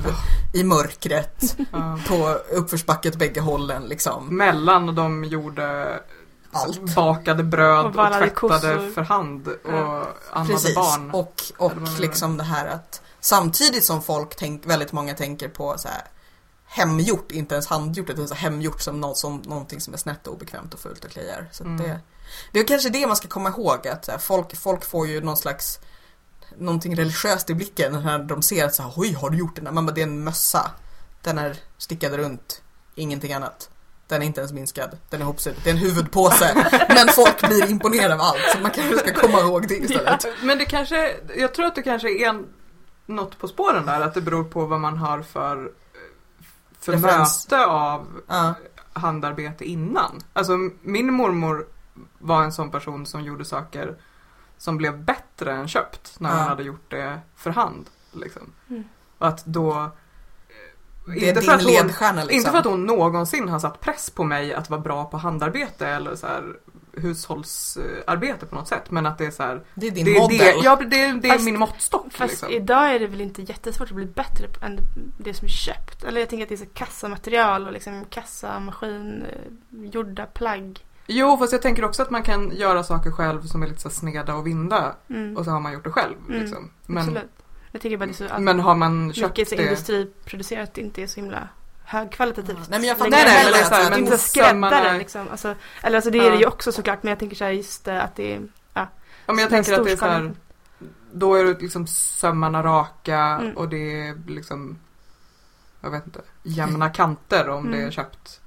i 0.54 0.64
mörkret 0.64 1.58
på 2.08 2.28
uppförsbacke 2.52 3.10
åt 3.10 3.16
bägge 3.16 3.42
hållen 3.42 3.84
liksom. 3.84 4.38
Mellan 4.38 4.96
de 4.96 5.24
gjorde 5.24 6.00
Allt. 6.52 6.96
bakade 6.96 7.44
bröd 7.44 7.80
Och 7.80 7.86
och, 7.86 7.94
tvättade 7.94 8.30
kossor. 8.30 8.92
för 8.92 9.02
hand 9.02 9.48
och 9.48 9.56
Ja. 9.72 10.08
ammade 10.32 10.54
Precis. 10.54 10.76
barn. 10.76 11.12
Och, 11.12 11.42
och 11.58 12.00
liksom 12.00 12.38
det 12.38 12.44
här 12.44 12.68
att 12.68 13.02
samtidigt 13.20 13.84
som 13.84 14.02
folk 14.02 14.36
tänk, 14.36 14.66
väldigt 14.66 14.92
många 14.92 15.14
tänker 15.14 15.50
på 15.50 15.78
så 15.78 15.88
här 15.88 16.02
hemgjort, 16.66 17.32
inte 17.32 17.56
ens 17.56 17.68
handgjort, 17.68 18.10
utan 18.10 18.28
så 18.28 18.36
hemgjort 18.36 18.82
som, 18.82 19.02
något, 19.02 19.18
som 19.18 19.38
någonting 19.46 19.82
som 19.82 19.94
är 19.94 19.98
snett 19.98 20.28
och 20.28 20.34
obekvämt 20.34 20.74
och 20.74 20.80
fult 20.80 21.06
och 21.06 21.12
kliar. 21.12 21.50
Så 21.52 21.64
Mm. 21.64 21.78
det, 21.78 22.00
det 22.52 22.60
är 22.60 22.68
kanske 22.68 22.90
det 22.90 23.08
man 23.08 23.16
ska 23.16 23.28
komma 23.28 23.50
ihåg, 23.50 23.88
att 23.88 24.08
här, 24.08 24.18
folk, 24.18 24.56
folk 24.58 24.86
får 24.86 25.08
ju 25.08 25.22
någon 25.22 25.38
slags 25.38 25.80
någonting 26.58 26.96
religiöst 26.96 27.50
i 27.50 27.54
blicken 27.56 27.92
när 28.04 28.20
de 28.20 28.42
ser 28.42 28.66
att 28.66 28.76
så 28.76 28.84
här, 28.84 28.94
oj 28.96 29.14
har 29.14 29.30
du 29.30 29.38
gjort 29.38 29.56
den 29.56 29.66
där? 29.66 29.72
Man 29.72 29.86
bara, 29.86 29.92
det 29.92 30.02
är 30.02 30.08
en 30.08 30.24
mössa. 30.24 30.72
Den 31.22 31.38
är 31.38 31.58
stickad 31.78 32.14
runt, 32.14 32.62
ingenting 32.96 33.34
annat. 33.34 33.70
Den 34.08 34.22
är 34.22 34.26
inte 34.26 34.42
ens 34.42 34.54
minskad, 34.54 34.98
den 35.10 35.22
är 35.22 35.26
hopsydd, 35.26 35.56
det 35.64 35.70
är 35.70 35.74
en 35.74 35.80
huvudpåse. 35.80 36.70
men 36.90 37.08
folk 37.08 37.48
blir 37.48 37.70
imponerade 37.72 38.14
av 38.14 38.22
allt, 38.22 38.38
så 38.54 38.60
man 38.60 38.72
kanske 38.72 38.98
ska 38.98 39.14
komma 39.14 39.40
ihåg 39.40 39.68
det 39.68 39.76
istället. 39.78 40.26
Men 40.44 40.58
det 40.58 40.66
kanske, 40.66 41.16
jag 41.36 41.54
tror 41.54 41.66
att 41.66 41.76
det 41.76 41.82
kanske 41.82 42.10
är 42.10 42.30
en, 42.30 42.46
något 43.06 43.40
på 43.40 43.48
spåren 43.48 43.86
där, 43.86 44.02
att 44.02 44.14
det 44.14 44.22
beror 44.22 44.44
på 44.44 44.66
vad 44.66 44.80
man 44.80 44.98
har 44.98 45.22
för, 45.22 45.72
för 46.80 46.92
Referens. 46.92 47.48
möte 47.52 47.66
av 47.66 48.08
Ja. 48.28 48.54
handarbete 48.94 49.66
innan. 49.66 50.22
Alltså 50.34 50.58
min 50.82 51.14
mormor 51.14 51.68
var 52.20 52.44
en 52.44 52.52
sån 52.52 52.72
person 52.72 53.06
som 53.06 53.24
gjorde 53.24 53.46
saker 53.46 53.96
som 54.64 54.78
blev 54.78 55.04
bättre 55.04 55.54
än 55.54 55.68
köpt 55.68 56.20
när 56.20 56.30
Ja. 56.30 56.36
hon 56.36 56.48
hade 56.48 56.64
gjort 56.64 56.92
det 56.92 57.20
för 57.36 57.50
hand. 57.52 57.90
Liksom. 58.12 58.54
Mm. 58.70 58.84
Och 59.18 59.28
att 59.28 59.46
då... 59.46 59.72
eh, 59.72 61.14
Det 61.14 61.30
är 61.30 61.34
för 61.36 61.42
din 61.42 61.50
att 61.50 61.64
hon, 61.64 61.72
ledstjärna 61.74 62.22
liksom. 62.24 62.38
Inte 62.38 62.52
för 62.52 62.58
att 62.58 62.66
hon 62.66 62.86
någonsin 62.86 63.50
har 63.50 63.60
satt 63.60 63.80
press 63.82 64.10
på 64.10 64.24
mig 64.24 64.54
att 64.54 64.70
vara 64.70 64.82
bra 64.82 65.06
på 65.06 65.18
handarbete 65.18 65.88
eller 65.88 66.16
så 66.16 66.28
här 66.28 66.44
hushållsarbete 66.94 68.46
på 68.46 68.56
något 68.56 68.68
sätt. 68.68 68.92
Men 68.92 69.06
att 69.06 69.18
det 69.18 69.26
är 69.26 69.32
så 69.32 69.44
här, 69.44 69.64
Det 69.76 69.88
är 69.88 69.92
din 69.92 70.06
det 70.06 70.20
modell. 70.20 70.38
det, 70.38 70.56
ja, 70.64 70.76
det 70.76 71.02
är, 71.04 71.14
det 71.14 71.28
är 71.28 71.32
Fast- 71.34 71.46
min 71.46 71.60
måttstock. 71.60 72.14
Fast 72.14 72.32
liksom. 72.32 72.50
idag 72.52 72.96
är 72.96 73.00
det 73.00 73.08
väl 73.08 73.22
inte 73.22 73.42
jättesvårt 73.42 73.90
att 73.90 73.96
bli 73.96 74.06
bättre 74.06 74.48
på- 74.48 74.66
än 74.66 74.80
det 75.18 75.34
som 75.34 75.46
är 75.46 75.50
köpt. 75.50 76.04
Eller 76.04 76.20
jag 76.20 76.30
tänker 76.30 76.44
att 76.46 76.50
det 76.50 76.56
är 76.56 76.66
så 76.66 76.74
kassamaterial 76.74 77.68
och 77.68 77.74
liksom 77.74 78.06
kassamaskin, 78.10 79.24
eh, 79.32 79.86
gjorda 79.92 80.26
plagg. 80.26 80.80
Jo, 81.08 81.38
fast 81.38 81.52
jag 81.54 81.62
tänker 81.62 81.86
också 81.86 82.02
att 82.02 82.10
man 82.10 82.24
kan 82.24 82.52
göra 82.56 82.84
saker 82.84 83.12
själv 83.12 83.42
som 83.42 83.64
är 83.64 83.68
lite 83.68 83.82
så 83.82 83.90
sneda 83.90 84.36
och 84.36 84.48
vinda. 84.48 84.96
Mm. 85.10 85.38
Och 85.38 85.46
så 85.46 85.52
har 85.52 85.60
man 85.60 85.74
gjort 85.74 85.84
det 85.84 85.92
själv. 85.92 86.16
Mm, 86.30 86.42
Liksom. 86.42 86.70
Men, 86.86 86.98
Absolut. 87.04 87.32
Jag 87.72 87.82
tänker 87.82 87.98
bara 87.98 88.06
det 88.06 88.14
så 88.14 88.26
att 88.26 88.42
men 88.42 88.60
har 88.60 88.76
man 88.76 89.14
köpt 89.14 89.38
mycket 89.38 89.58
det... 89.58 89.64
industriproducerat 89.64 90.78
inte 90.78 91.02
är 91.04 91.08
så 91.08 91.20
himla 91.20 91.48
högkvalitativt. 91.84 92.70
Nej 92.70 92.80
men 92.80 92.88
jag 92.88 92.98
fattar 92.98 93.10
Nej, 93.12 93.24
nej, 93.26 93.34
heller 93.34 93.52
men 93.52 93.54
det 93.54 93.60
är 93.60 93.64
att 93.64 93.68
så 93.70 93.76
här, 93.76 93.90
men 93.90 94.00
inte 94.00 94.18
så 94.18 94.28
skräddare 94.28 94.98
liksom. 94.98 95.28
Alltså, 95.32 95.56
eller 95.82 95.96
alltså 95.98 96.12
det 96.12 96.20
är 96.20 96.24
Ja. 96.24 96.30
det 96.32 96.38
ju 96.38 96.46
också 96.46 96.72
såklart 96.72 97.04
men 97.04 97.10
jag 97.10 97.20
tänker 97.20 97.36
så 97.36 97.44
här 97.44 97.52
just 97.52 97.86
det, 97.86 98.02
att 98.02 98.16
det 98.16 98.34
är 98.34 98.42
Ja, 98.74 98.88
men 99.34 99.38
jag 99.38 99.50
tänker 99.50 99.74
att 99.80 99.86
det 99.86 99.92
är 99.92 99.96
så 99.98 100.06
här, 100.06 100.32
då 101.12 101.36
är 101.36 101.44
det 101.44 101.60
liksom 101.62 101.88
sömmarna 101.88 102.64
raka 102.64 103.18
Mm. 103.20 103.58
och 103.58 103.70
det 103.70 104.08
är 104.08 104.16
liksom, 104.28 104.80
jag 105.82 105.92
vet 105.92 106.06
inte, 106.06 106.22
jämna 106.44 106.90
kanter 106.90 107.50
om 107.50 107.64
det 107.72 107.76
Mm. 107.78 107.88
är 107.88 107.92
köpt. 107.92 108.40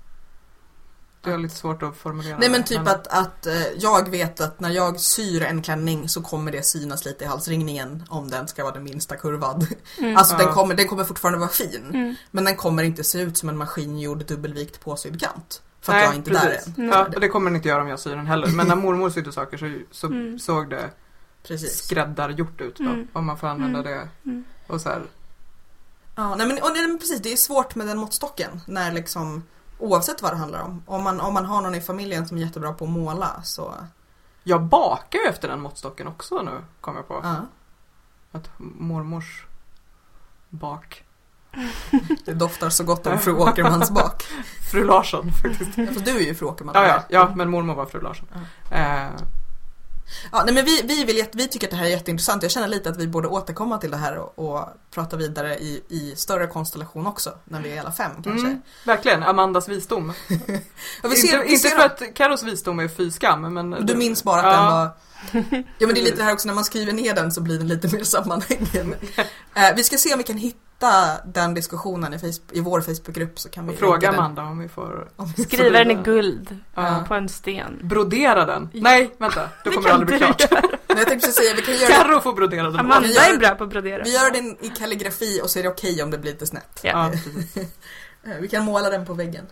Det 1.26 1.32
är 1.32 1.38
lite 1.38 1.54
svårt 1.54 1.82
att 1.82 1.96
formulera. 1.96 2.38
Nej 2.38 2.50
men 2.50 2.64
typ 2.64 2.88
att, 2.88 3.06
att 3.06 3.46
eh, 3.46 3.66
jag 3.76 4.08
vet 4.10 4.40
att 4.40 4.60
när 4.60 4.70
jag 4.70 5.00
syr 5.00 5.42
en 5.42 5.62
klänning 5.62 6.08
så 6.08 6.22
kommer 6.22 6.52
det 6.52 6.62
synas 6.62 7.04
lite 7.04 7.24
i 7.24 7.26
halsringningen 7.26 8.04
om 8.08 8.30
den 8.30 8.48
ska 8.48 8.62
vara 8.64 8.74
den 8.74 8.84
minsta 8.84 9.16
kurvad. 9.16 9.66
Mm. 9.98 10.16
Alltså 10.16 10.36
den, 10.36 10.46
Ja. 10.46 10.52
kommer, 10.52 10.74
den 10.74 10.88
kommer 10.88 11.04
fortfarande 11.04 11.38
vara 11.38 11.48
fin. 11.50 11.90
Mm. 11.94 12.14
Men 12.30 12.44
den 12.44 12.56
kommer 12.56 12.82
inte 12.82 13.04
se 13.04 13.20
ut 13.20 13.38
som 13.38 13.48
en 13.48 13.56
maskingjord 13.56 14.24
dubbelvikt 14.26 14.80
påsydd 14.80 15.20
kant. 15.20 15.62
För 15.80 15.92
att 15.92 15.96
Nej, 15.96 16.04
jag 16.04 16.12
är 16.12 16.16
inte 16.16 16.30
precis. 16.30 16.64
där 16.64 16.72
än. 16.82 16.88
Mm. 16.88 16.98
Ja, 16.98 17.06
och 17.14 17.20
det 17.20 17.28
kommer 17.28 17.50
den 17.50 17.56
inte 17.56 17.68
göra 17.68 17.82
om 17.82 17.88
jag 17.88 18.00
syr 18.00 18.16
den 18.16 18.26
heller. 18.26 18.46
Men 18.48 18.68
när 18.68 18.76
mormor 18.76 19.10
sydde 19.10 19.32
saker 19.32 19.56
så, 19.58 19.78
så 19.90 20.06
Mm. 20.06 20.38
såg 20.38 20.70
det 20.70 20.90
Precis. 21.42 21.82
skräddargjort 21.84 22.60
ut 22.60 22.76
då, 22.76 22.84
Mm. 22.84 23.08
om 23.12 23.26
man 23.26 23.38
får 23.38 23.46
använda 23.46 23.78
Mm. 23.78 23.90
det. 23.92 24.08
Mm. 24.30 24.44
Och 24.66 24.80
så 24.80 24.88
här, 24.88 25.02
Ja, 26.18 26.34
nej 26.34 26.46
men, 26.46 26.58
och, 26.62 26.70
nej, 26.72 26.86
men 26.88 26.98
precis, 26.98 27.20
det 27.22 27.32
är 27.32 27.36
svårt 27.36 27.74
med 27.74 27.86
den 27.86 27.98
måttstocken. 27.98 28.60
När 28.66 28.92
liksom, 28.92 29.42
oavsett 29.78 30.22
vad 30.22 30.32
det 30.32 30.36
handlar 30.36 30.60
om. 30.60 30.82
Om 30.86 31.02
man, 31.02 31.20
om 31.20 31.34
man 31.34 31.44
har 31.44 31.62
någon 31.62 31.74
i 31.74 31.80
familjen 31.80 32.28
som 32.28 32.36
är 32.36 32.40
jättebra 32.42 32.72
på 32.72 32.84
att 32.84 32.90
måla 32.90 33.42
så, 33.42 33.74
jag 34.42 34.62
bakar 34.62 35.18
ju 35.18 35.24
efter 35.24 35.48
den 35.48 35.60
måttstocken 35.60 36.06
också 36.06 36.42
nu, 36.42 36.64
kom 36.80 36.96
jag 36.96 37.08
på. 37.08 37.20
ja. 37.22 37.36
Att 38.32 38.50
mormors 38.58 39.46
bak. 40.48 41.02
Det 42.24 42.32
doftar 42.34 42.70
så 42.70 42.84
gott 42.84 43.06
om 43.06 43.18
fru 43.18 43.32
Åkermans 43.32 43.90
bak. 43.90 44.22
Fru 44.72 44.84
Larsson 44.84 45.32
faktiskt. 45.32 45.78
Ja, 45.78 45.86
för 45.86 46.00
du 46.00 46.16
är 46.16 46.20
ju 46.20 46.34
fru 46.34 46.46
Åkerman. 46.46 46.74
Ja, 46.74 46.86
ja, 46.86 47.02
ja, 47.08 47.32
men 47.36 47.50
mormor 47.50 47.74
var 47.74 47.86
fru 47.86 48.00
Larsson. 48.00 48.28
Eh, 48.70 49.06
Ja, 50.32 50.42
nej, 50.44 50.54
men 50.54 50.64
vi, 50.64 50.82
vi, 50.84 51.04
vill, 51.04 51.24
vi 51.32 51.48
tycker 51.48 51.66
att 51.66 51.70
det 51.70 51.76
här 51.76 51.84
är 51.84 51.90
jätteintressant. 51.90 52.42
Jag 52.42 52.52
känner 52.52 52.68
lite 52.68 52.90
att 52.90 52.96
vi 52.96 53.06
borde 53.08 53.28
återkomma 53.28 53.78
till 53.78 53.90
det 53.90 53.96
här 53.96 54.16
och, 54.16 54.38
och 54.38 54.64
prata 54.90 55.16
vidare 55.16 55.58
i, 55.58 55.82
i 55.88 56.12
större 56.16 56.46
konstellation 56.46 57.06
också. 57.06 57.32
När 57.44 57.60
vi 57.62 57.72
är 57.76 57.80
alla 57.80 57.92
fem 57.92 58.10
kanske. 58.24 58.46
mm, 58.46 58.62
verkligen, 58.86 59.22
Amandas 59.22 59.68
visdom. 59.68 60.12
Ja, 61.02 61.08
vi 61.08 61.16
ser, 61.16 61.42
inte 61.42 61.52
inte 61.52 61.68
för 61.68 61.84
att 61.84 62.14
Karos 62.14 62.42
visdom 62.42 62.78
är 62.80 62.88
fy 62.88 63.10
skam, 63.10 63.54
men... 63.54 63.86
Du 63.86 63.94
minns 63.96 64.24
bara 64.24 64.40
att 64.40 64.44
Ja. 64.46 64.52
den 64.52 64.72
var... 64.72 65.62
Ja 65.78 65.86
men 65.86 65.94
det 65.94 66.00
är 66.00 66.04
lite 66.04 66.16
det 66.16 66.22
här 66.24 66.32
också 66.32 66.46
när 66.48 66.54
man 66.54 66.64
skriver 66.64 66.92
ner 66.92 67.14
den 67.14 67.32
så 67.32 67.40
blir 67.40 67.58
den 67.58 67.68
lite 67.68 67.88
mer 67.96 68.04
sammanhängande. 68.04 68.96
Eh, 69.54 69.74
vi 69.76 69.84
ska 69.84 69.96
se 69.96 70.12
om 70.12 70.18
vi 70.18 70.24
kan 70.24 70.36
hitta 70.36 70.58
den 71.24 71.54
diskussionen 71.54 72.14
i, 72.14 72.18
Facebook, 72.18 72.52
i 72.52 72.60
vår 72.60 72.80
Facebookgrupp 72.80 73.38
så 73.38 73.48
kan 73.48 73.66
vi 73.66 73.76
Fråga. 73.76 74.08
Amanda 74.08 74.42
om 74.42 74.58
vi 74.58 74.68
får 74.68 75.08
Om 75.16 75.32
vi- 75.36 75.42
Skriva 75.44 75.78
den 75.78 75.90
i 75.90 75.94
guld 75.94 76.58
Ja. 76.74 77.04
på 77.08 77.14
en 77.14 77.28
sten. 77.28 77.78
brodera 77.82 78.44
den. 78.44 78.68
Nej, 78.72 79.14
vänta, 79.18 79.48
då 79.64 79.70
kommer 79.70 79.88
det 79.88 79.94
aldrig 79.94 80.08
bli 80.08 80.18
klart. 80.18 80.50
Men 80.86 80.96
jag 80.98 81.06
tänkte 81.06 81.32
säga, 81.32 81.54
vi 81.56 81.62
kan 81.62 81.74
göra, 81.76 81.90
Carro 81.92 82.20
får 82.20 82.32
brodera 82.32 82.70
den. 82.70 82.80
Amanda 82.80 83.08
gör- 83.08 83.34
är 83.34 83.38
bra 83.38 83.50
på 83.50 83.64
att 83.64 83.70
brodera. 83.70 84.02
vi 84.04 84.12
gör 84.14 84.30
den 84.30 84.56
i 84.64 84.68
kalligrafi 84.68 85.40
och 85.42 85.50
så 85.50 85.58
är 85.58 85.62
det 85.62 85.68
okej 85.68 86.02
om 86.02 86.10
det 86.10 86.18
blir 86.18 86.32
lite 86.32 86.46
snett. 86.46 86.80
Ja. 86.82 87.12
Eh, 88.28 88.36
Vi 88.40 88.48
kan 88.48 88.64
måla 88.64 88.90
den 88.90 89.06
på 89.06 89.14
väggen. 89.14 89.46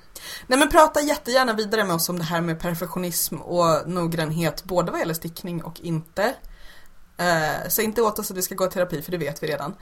Nej 0.46 0.58
men 0.58 0.68
prata 0.68 1.00
jättegärna 1.00 1.52
vidare 1.52 1.84
med 1.84 1.94
oss 1.96 2.08
om 2.08 2.18
det 2.18 2.24
här 2.24 2.40
med 2.40 2.60
perfektionism 2.60 3.36
och 3.36 3.88
noggrannhet 3.88 4.64
både 4.64 4.90
vad 4.90 5.00
gäller 5.00 5.14
stickning 5.14 5.62
och 5.64 5.80
inte. 5.80 6.34
Eh, 7.16 7.68
säg 7.68 7.84
inte 7.84 8.02
åt 8.02 8.18
oss 8.18 8.30
att 8.30 8.36
vi 8.36 8.42
ska 8.42 8.54
gå 8.54 8.66
i 8.66 8.70
terapi 8.70 9.02
för 9.02 9.10
det 9.12 9.18
vet 9.18 9.42
vi 9.42 9.46
redan. 9.46 9.74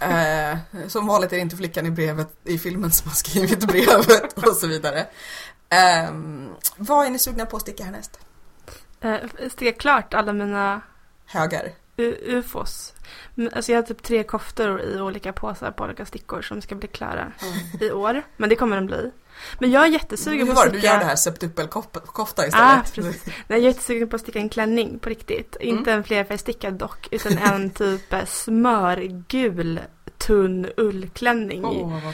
Eh, 0.00 0.58
som 0.88 1.06
vanligt 1.06 1.32
är 1.32 1.36
det 1.36 1.42
inte 1.42 1.56
flickan 1.56 1.86
i 1.86 1.90
brevet 1.90 2.28
i 2.44 2.58
filmen 2.58 2.90
som 2.92 3.08
har 3.08 3.14
skrivit 3.16 3.66
brevet 3.66 4.32
och 4.48 4.54
så 4.56 4.66
vidare. 4.66 5.00
Eh, 5.68 6.10
vad 6.76 7.06
är 7.06 7.10
ni 7.10 7.18
sugna 7.18 7.46
på 7.46 7.56
att 7.56 7.62
sticka 7.62 7.84
härnäst? 7.84 8.18
Eh, 9.00 9.16
Sticka 9.50 9.72
klart 9.78 10.14
alla 10.14 10.32
mina 10.32 10.80
Högar. 11.26 11.72
u- 11.96 12.18
ufos. 12.26 12.92
Alltså 13.52 13.72
jag 13.72 13.78
har 13.78 13.82
typ 13.86 14.02
tre 14.02 14.22
koftor 14.24 14.80
i 14.80 15.00
olika 15.00 15.32
påsar 15.32 15.70
på 15.70 15.84
olika 15.84 16.06
stickor 16.06 16.42
som 16.42 16.62
ska 16.62 16.74
bli 16.74 16.88
klara 16.88 17.32
i 17.80 17.90
år. 17.90 18.22
Men 18.36 18.48
det 18.48 18.56
kommer 18.56 18.76
de 18.76 18.86
bli. 18.86 19.10
Men 19.58 19.70
jag 19.70 19.82
är 19.82 19.88
jättesugen 19.88 20.46
på 20.46 20.52
att 20.52 20.58
sticka... 20.58 20.72
Du 20.80 20.86
gör 20.86 20.98
det 20.98 21.04
här 21.04 21.16
septuppelkofta 21.16 22.42
Ah, 22.42 22.46
istället. 22.46 22.94
precis. 22.94 23.26
Nej, 23.26 23.34
jag 23.48 23.58
är 23.58 23.62
jättesugen 23.62 24.08
på 24.08 24.16
att 24.16 24.22
sticka 24.22 24.38
en 24.38 24.48
klänning 24.48 24.98
på 24.98 25.08
riktigt. 25.08 25.56
Inte 25.60 25.92
en 25.92 26.04
flerfärgstickad 26.04 26.74
dock, 26.74 27.08
utan 27.10 27.38
en 27.38 27.70
typ 27.74 28.12
eh, 28.12 28.24
smörgul 28.24 29.80
tunn 30.18 30.66
ullklänning. 30.76 31.64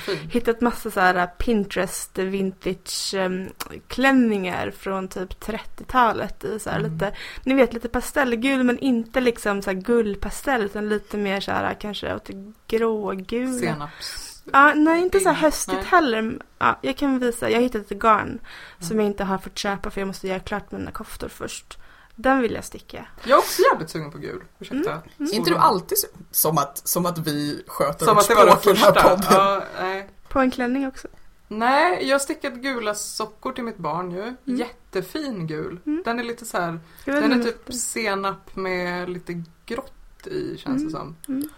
fint. 0.01 0.33
Hittat 0.33 0.61
massa 0.61 0.91
så 0.91 1.01
här 1.01 1.27
Pinterest 1.27 2.19
vintage 2.19 3.15
em, 3.15 3.49
klänningar 3.89 4.71
från 4.79 5.09
typ 5.09 5.41
30-talet 5.45 6.45
i 6.45 6.59
så 6.59 6.71
här 6.71 6.79
Mm. 6.79 6.93
lite, 6.93 7.13
ni 7.45 7.55
vet 7.55 7.73
lite 7.75 7.89
pastellgul 7.89 8.63
men 8.65 8.79
inte 8.79 9.21
liksom 9.21 9.63
så 9.63 9.71
här 9.71 9.77
gullpastell 9.81 10.63
utan 10.63 10.89
lite 10.89 11.17
mer 11.17 11.41
så 11.41 11.51
här 11.53 11.75
kanske 11.81 12.15
åt 12.15 12.31
grågula. 12.69 13.59
Senaps. 13.59 14.30
Ja, 14.45 14.75
nej 14.75 15.03
inte 15.03 15.21
så 15.21 15.29
här 15.29 15.33
Nej. 15.33 15.43
höstigt 15.43 15.85
heller. 15.85 16.39
Ja, 16.59 16.79
jag 16.83 16.97
kan 16.97 17.19
visa, 17.19 17.51
jag 17.51 17.57
har 17.57 17.63
hittat 17.63 17.91
ett 17.91 17.99
garn 17.99 18.39
som 18.79 18.99
jag 18.99 19.07
inte 19.07 19.25
har 19.25 19.39
fått 19.39 19.59
köpa 19.59 19.91
för 19.91 20.01
jag 20.01 20.07
måste 20.07 20.29
göra 20.29 20.41
klart 20.41 20.73
mina 20.73 20.91
koftor 20.91 21.29
först. 21.29 21.79
Den 22.15 22.41
vill 22.41 22.53
jag 22.53 22.65
sticka. 22.65 23.07
Jag 23.25 23.31
är 23.31 23.39
också 23.39 23.63
jävligt 23.73 23.91
sugen 23.91 24.11
på 24.11 24.19
gul. 24.19 24.43
Ursäkta. 24.59 25.03
Är 25.19 25.35
inte 25.35 25.51
du 25.51 25.57
alltid 25.57 25.99
som, 26.31 26.59
att, 26.59 26.89
som 26.89 27.07
att 27.07 27.19
vi 27.19 27.65
sköter 27.67 28.07
Som 28.07 28.15
vårt 28.15 28.23
att 28.23 28.29
det 28.29 28.35
var 28.35 28.47
det 28.47 28.53
språk 28.53 28.67
i 28.67 28.81
den 28.81 28.95
här 28.95 29.09
podden? 29.09 29.27
Ja, 29.31 29.65
nej. 29.81 30.09
På 30.29 30.39
en 30.39 30.51
klänning 30.51 30.87
också. 30.87 31.09
nej, 31.49 32.09
jag 32.09 32.15
har 32.15 32.19
stickat 32.19 32.55
gula 32.55 32.95
sockor 32.95 33.53
till 33.53 33.65
mitt 33.65 33.77
barn 33.77 34.11
ju. 34.11 34.35
Jättefin 34.57 35.47
gul. 35.47 35.81
Mm. 35.87 36.03
Den 36.05 36.19
är 36.19 36.25
lite 36.25 36.45
så 36.45 36.59
här. 36.59 36.81
Den 37.05 37.33
är 37.33 37.45
typ 37.45 37.75
senap 37.75 38.57
med 38.57 39.11
lite 39.11 39.45
grått 39.67 40.27
i 40.27 40.59
känns 40.59 40.85
det 40.85 40.91
som. 40.91 41.17
Mm. 41.29 41.49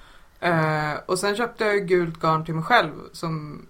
Eh, 0.42 0.92
och 1.06 1.18
sen 1.18 1.36
köpte 1.36 1.64
jag 1.64 1.88
gult 1.88 2.20
garn 2.20 2.44
till 2.44 2.54
mig 2.54 2.64
själv 2.64 2.92
som 3.12 3.62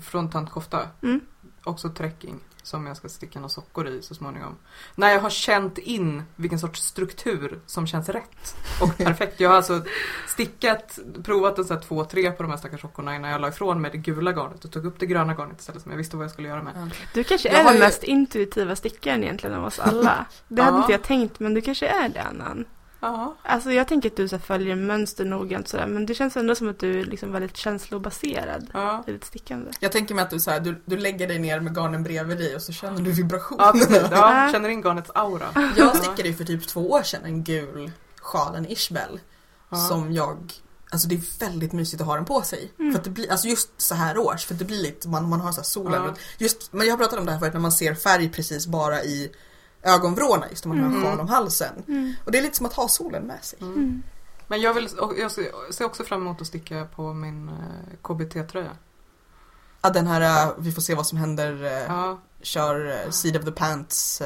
från 0.00 0.30
Tant 0.30 0.50
Kofta. 0.50 0.88
Mm. 1.02 1.20
Också 1.64 1.88
trekking 1.88 2.40
som 2.62 2.86
jag 2.86 2.96
ska 2.96 3.08
sticka 3.08 3.38
några 3.38 3.48
sockor 3.48 3.88
i 3.88 4.02
så 4.02 4.14
småningom. 4.14 4.56
När 4.94 5.10
jag 5.10 5.20
har 5.20 5.30
känt 5.30 5.78
in 5.78 6.22
vilken 6.36 6.58
sorts 6.58 6.82
struktur 6.82 7.60
som 7.66 7.86
känns 7.86 8.08
rätt 8.08 8.56
och 8.82 8.96
perfekt. 9.04 9.40
Jag 9.40 9.48
har 9.50 9.56
alltså 9.56 9.82
stickat, 10.28 10.98
provat 11.24 11.58
en 11.58 11.64
sån 11.64 11.76
här 11.76 11.82
två, 11.84 12.04
tre 12.04 12.30
på 12.30 12.42
de 12.42 12.50
här 12.50 12.58
stackars 12.58 12.80
sockorna 12.80 13.16
innan 13.16 13.30
jag 13.30 13.40
la 13.40 13.48
ifrån 13.48 13.80
mig 13.80 13.90
det 13.90 13.98
gula 13.98 14.30
garnet 14.32 14.64
och 14.64 14.72
tog 14.72 14.86
upp 14.86 14.98
det 14.98 15.06
gröna 15.06 15.32
garnet 15.34 15.60
istället 15.60 15.82
som 15.82 15.90
jag 15.90 15.96
visste 15.98 16.16
vad 16.16 16.24
jag 16.24 16.30
skulle 16.32 16.48
göra 16.48 16.62
med. 16.62 16.90
Du 17.14 17.24
kanske 17.24 17.48
är 17.48 17.64
den 17.64 17.74
ju- 17.74 17.78
mest 17.80 18.02
intuitiva 18.02 18.76
stickaren 18.76 19.22
egentligen 19.24 19.56
av 19.56 19.64
oss 19.64 19.78
alla. 19.78 20.26
Det 20.48 20.62
hade 20.62 20.76
Ja. 20.76 20.80
inte 20.82 20.92
jag 20.92 21.02
tänkt, 21.02 21.40
men 21.40 21.54
du 21.54 21.60
kanske 21.60 21.86
är 21.88 22.08
det 22.08 22.22
Annan. 22.22 22.64
Ja. 23.00 23.34
Alltså 23.42 23.72
jag 23.72 23.88
tänker 23.88 24.10
att 24.10 24.16
du 24.16 24.28
så 24.28 24.38
följer 24.38 24.76
mönster 24.76 25.24
noggrant 25.24 25.68
sådär, 25.68 25.86
men 25.86 26.06
det 26.06 26.14
känns 26.14 26.36
ändå 26.36 26.54
som 26.54 26.68
att 26.68 26.78
du 26.78 27.00
är 27.00 27.04
liksom 27.04 27.32
väldigt 27.32 27.56
känslobaserad 27.56 28.70
Ja. 28.72 29.02
ditt 29.06 29.24
stickande. 29.24 29.70
Jag 29.80 29.92
tänker 29.92 30.14
mig 30.14 30.22
att 30.24 30.30
du, 30.30 30.40
så 30.40 30.50
här, 30.50 30.60
du, 30.60 30.82
du 30.84 30.96
lägger 30.96 31.28
dig 31.28 31.38
ner 31.38 31.60
med 31.60 31.74
garnen 31.76 32.02
bredvid 32.02 32.38
dig 32.38 32.54
och 32.56 32.62
så 32.62 32.72
känner 32.72 33.02
du 33.02 33.10
vibration. 33.12 33.58
Ja, 33.60 33.72
precis. 33.72 34.02
Ja, 34.10 34.48
känner 34.52 34.68
in 34.68 34.82
garnets 34.82 35.10
aura. 35.14 35.70
Jag 35.76 35.96
stickade 35.96 36.28
ju 36.28 36.34
för 36.34 36.44
typ 36.44 36.68
två 36.68 36.90
år 36.90 37.02
sedan 37.02 37.24
en 37.24 37.44
gul 37.44 37.90
sjal, 38.20 38.54
en 38.54 38.70
Ishbel. 38.70 39.20
Ja. 39.70 39.76
Som 39.76 40.12
jag, 40.12 40.52
alltså 40.90 41.08
det 41.08 41.14
är 41.14 41.40
väldigt 41.40 41.72
mysigt 41.72 42.00
att 42.00 42.06
ha 42.06 42.14
den 42.14 42.24
på 42.24 42.42
sig. 42.42 42.72
Mm. 42.78 42.92
För 42.92 42.98
att 42.98 43.04
det 43.04 43.10
blir, 43.10 43.30
alltså 43.30 43.48
just 43.48 43.80
så 43.80 43.94
här 43.94 44.18
års, 44.18 44.44
för 44.46 44.54
att 44.54 44.58
det 44.58 44.64
blir 44.64 44.82
lite, 44.82 45.08
man, 45.08 45.28
man 45.28 45.40
har 45.40 45.52
så 45.52 45.60
här 45.60 45.64
solen. 45.64 46.02
Ja. 46.04 46.14
Just, 46.38 46.72
men 46.72 46.86
jag 46.86 46.92
har 46.92 46.98
pratat 46.98 47.18
om 47.18 47.26
det 47.26 47.32
här 47.32 47.38
förut 47.38 47.52
när 47.52 47.60
man 47.60 47.72
ser 47.72 47.94
färg 47.94 48.28
precis 48.28 48.66
bara 48.66 49.02
i 49.02 49.32
ögonvråna 49.82 50.46
just 50.50 50.64
när 50.64 50.68
man 50.74 50.78
har 50.78 50.86
en 50.86 50.96
Mm. 50.96 51.04
sjal 51.10 51.20
om 51.20 51.28
halsen. 51.28 51.82
Mm. 51.88 52.14
Och 52.24 52.32
det 52.32 52.38
är 52.38 52.42
lite 52.42 52.56
som 52.56 52.66
att 52.66 52.72
ha 52.72 52.88
solen 52.88 53.22
med 53.22 53.44
sig. 53.44 53.58
Mm. 53.62 54.02
Men 54.46 54.60
jag, 54.60 54.74
vill, 54.74 54.88
jag 55.18 55.30
ser 55.74 55.84
också 55.84 56.04
fram 56.04 56.20
emot 56.20 56.40
att 56.40 56.46
sticka 56.46 56.86
på 56.96 57.12
min 57.14 57.48
eh, 57.48 57.96
KBT-tröja. 58.02 58.70
Ja, 59.82 59.90
den 59.90 60.06
här, 60.06 60.46
äh, 60.46 60.52
vi 60.58 60.72
får 60.72 60.82
se 60.82 60.94
vad 60.94 61.06
som 61.06 61.18
händer, 61.18 61.64
äh, 61.64 61.70
Ja. 61.72 62.18
kör 62.42 63.10
Seed 63.10 63.36
of 63.36 63.44
the 63.44 63.52
Pants. 63.52 64.22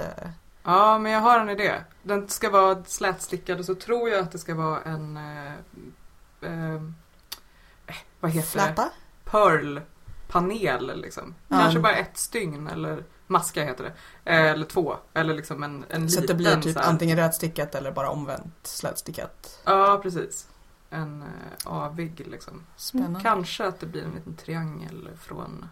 ja, 0.63 0.99
men 0.99 1.13
jag 1.13 1.21
har 1.21 1.41
en 1.41 1.51
idé. 1.51 1.75
Den 2.03 2.29
ska 2.29 2.51
vara 2.51 2.85
slätstickad 2.85 3.59
och 3.59 3.65
så 3.65 3.75
tror 3.75 4.09
jag 4.09 4.21
att 4.21 4.33
det 4.33 4.39
ska 4.39 4.55
vara 4.55 4.81
en... 4.83 5.17
Eh, 5.17 5.53
eh, 6.43 6.75
eh, 6.75 6.81
vad 8.21 8.31
heter 8.31 8.59
det? 8.59 8.65
Fläta? 8.65 8.91
Pearl-panel 9.25 11.01
liksom. 11.01 11.35
Ja. 11.49 11.57
Kanske 11.59 11.81
bara 11.81 11.97
ett 11.97 12.19
stygn 12.19 12.67
eller 12.69 13.05
maska 13.27 13.65
heter 13.65 13.85
det. 13.85 13.93
Eller 14.25 14.67
två. 14.67 14.97
Eller 15.15 15.35
liksom 15.35 15.63
en, 15.63 15.85
en 15.89 16.11
Så 16.11 16.21
att 16.21 16.27
det 16.27 16.35
liten 16.35 16.61
blir 16.61 16.63
typ 16.63 16.73
så 16.73 16.81
antingen 16.81 17.17
rödstickat 17.17 17.75
eller 17.75 17.93
bara 17.93 18.11
omvänt 18.11 18.55
slätstickat. 18.63 19.61
Ja, 19.65 20.01
precis. 20.03 20.49
En 20.91 21.23
eh, 21.23 21.29
avig 21.65 22.27
liksom. 22.27 22.63
Spännande. 22.77 23.21
Kanske 23.21 23.67
att 23.67 23.81
det 23.81 23.87
blir 23.87 24.05
en 24.05 24.13
liten 24.13 24.37
triangel 24.37 25.09
från 25.21 25.69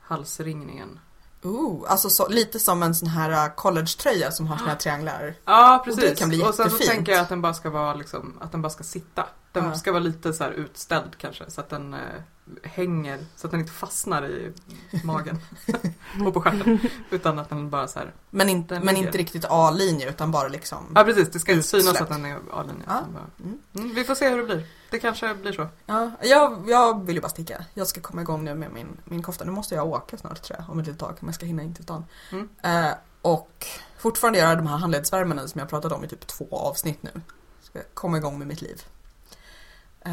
halsringningen. 0.00 0.98
Ooh, 1.42 1.84
alltså 1.92 2.10
så, 2.10 2.28
lite 2.28 2.58
som 2.58 2.82
en 2.82 2.94
sån 2.94 3.08
här 3.08 3.30
äh, 3.46 3.54
collegetröja 3.54 4.30
som 4.32 4.46
har 4.46 4.56
såna 4.56 4.68
här 4.70 4.76
trianglar. 4.76 5.34
Ja, 5.44 5.78
Och 5.78 5.84
precis. 5.84 6.02
det 6.04 6.14
kan 6.18 6.28
bli 6.28 6.42
Och 6.42 6.46
sen 6.46 6.54
så 6.54 6.62
jättefint. 6.62 6.90
tänker 6.90 7.12
jag 7.12 7.20
att 7.20 7.28
den 7.28 7.42
bara 7.42 7.54
ska 7.54 7.70
vara 7.70 7.94
liksom, 7.94 8.38
att 8.40 8.52
den 8.52 8.62
bara 8.62 8.70
ska 8.70 8.84
sitta. 8.84 9.26
Den 9.52 9.64
Ja. 9.64 9.74
ska 9.74 9.92
vara 9.92 10.02
lite 10.02 10.32
så 10.32 10.44
här 10.44 10.50
utställd 10.50 11.18
kanske 11.18 11.44
så 11.50 11.60
att 11.60 11.68
den 11.68 11.94
eh, 11.94 12.00
hänger, 12.62 13.18
så 13.36 13.46
att 13.46 13.50
den 13.50 13.60
inte 13.60 13.72
fastnar 13.72 14.26
i 14.28 14.52
magen 15.04 15.38
och 16.26 16.34
på 16.34 16.40
stjärten. 16.40 16.78
Utan 17.10 17.38
att 17.38 17.48
den 17.48 17.70
bara 17.70 17.88
så 17.88 17.98
här. 17.98 18.12
Men, 18.30 18.48
inte, 18.48 18.80
men 18.80 18.96
inte 18.96 19.18
riktigt 19.18 19.44
A-linje 19.48 20.08
utan 20.08 20.30
bara 20.30 20.48
liksom. 20.48 20.92
Ja 20.94 21.04
precis, 21.04 21.30
det 21.30 21.38
ska 21.40 21.52
inte 21.52 21.68
synas 21.68 22.00
att 22.00 22.08
den 22.08 22.24
är 22.24 22.36
A-linje. 22.52 22.82
Ja. 22.86 22.98
Mm. 23.44 23.58
Mm, 23.74 23.94
vi 23.94 24.04
får 24.04 24.14
se 24.14 24.28
hur 24.28 24.36
det 24.38 24.44
blir. 24.44 24.66
Det 24.90 24.98
kanske 24.98 25.34
blir 25.34 25.52
så. 25.52 25.68
Ja, 25.86 26.10
jag, 26.22 26.64
jag 26.68 27.06
vill 27.06 27.16
ju 27.16 27.22
bara 27.22 27.28
sticka. 27.28 27.64
Jag 27.74 27.86
ska 27.86 28.00
komma 28.00 28.22
igång 28.22 28.44
nu 28.44 28.54
med 28.54 28.72
min, 28.72 29.00
min 29.04 29.22
kofta. 29.22 29.44
Nu 29.44 29.50
måste 29.50 29.74
jag 29.74 29.86
åka 29.86 30.16
snart 30.16 30.42
tror 30.42 30.58
jag, 30.58 30.70
om 30.70 30.78
ett 30.78 30.86
litet 30.86 31.00
tag. 31.00 31.16
Om 31.20 31.28
jag 31.28 31.34
ska 31.34 31.46
hinna 31.46 31.62
in 31.62 31.74
till 31.74 31.84
stan. 31.84 32.04
Mm. 32.32 32.48
Eh, 32.62 32.92
och 33.22 33.66
fortfarande 33.98 34.38
göra 34.38 34.54
de 34.54 34.66
här 34.66 34.76
handledsvärmarna 34.76 35.48
som 35.48 35.58
jag 35.58 35.68
pratat 35.68 35.92
om 35.92 36.04
i 36.04 36.08
typ 36.08 36.26
två 36.26 36.46
avsnitt 36.50 37.02
nu. 37.02 37.10
Ska 37.62 37.80
komma 37.94 38.16
igång 38.16 38.38
med 38.38 38.48
mitt 38.48 38.62
liv. 38.62 38.82
Eh, 40.00 40.12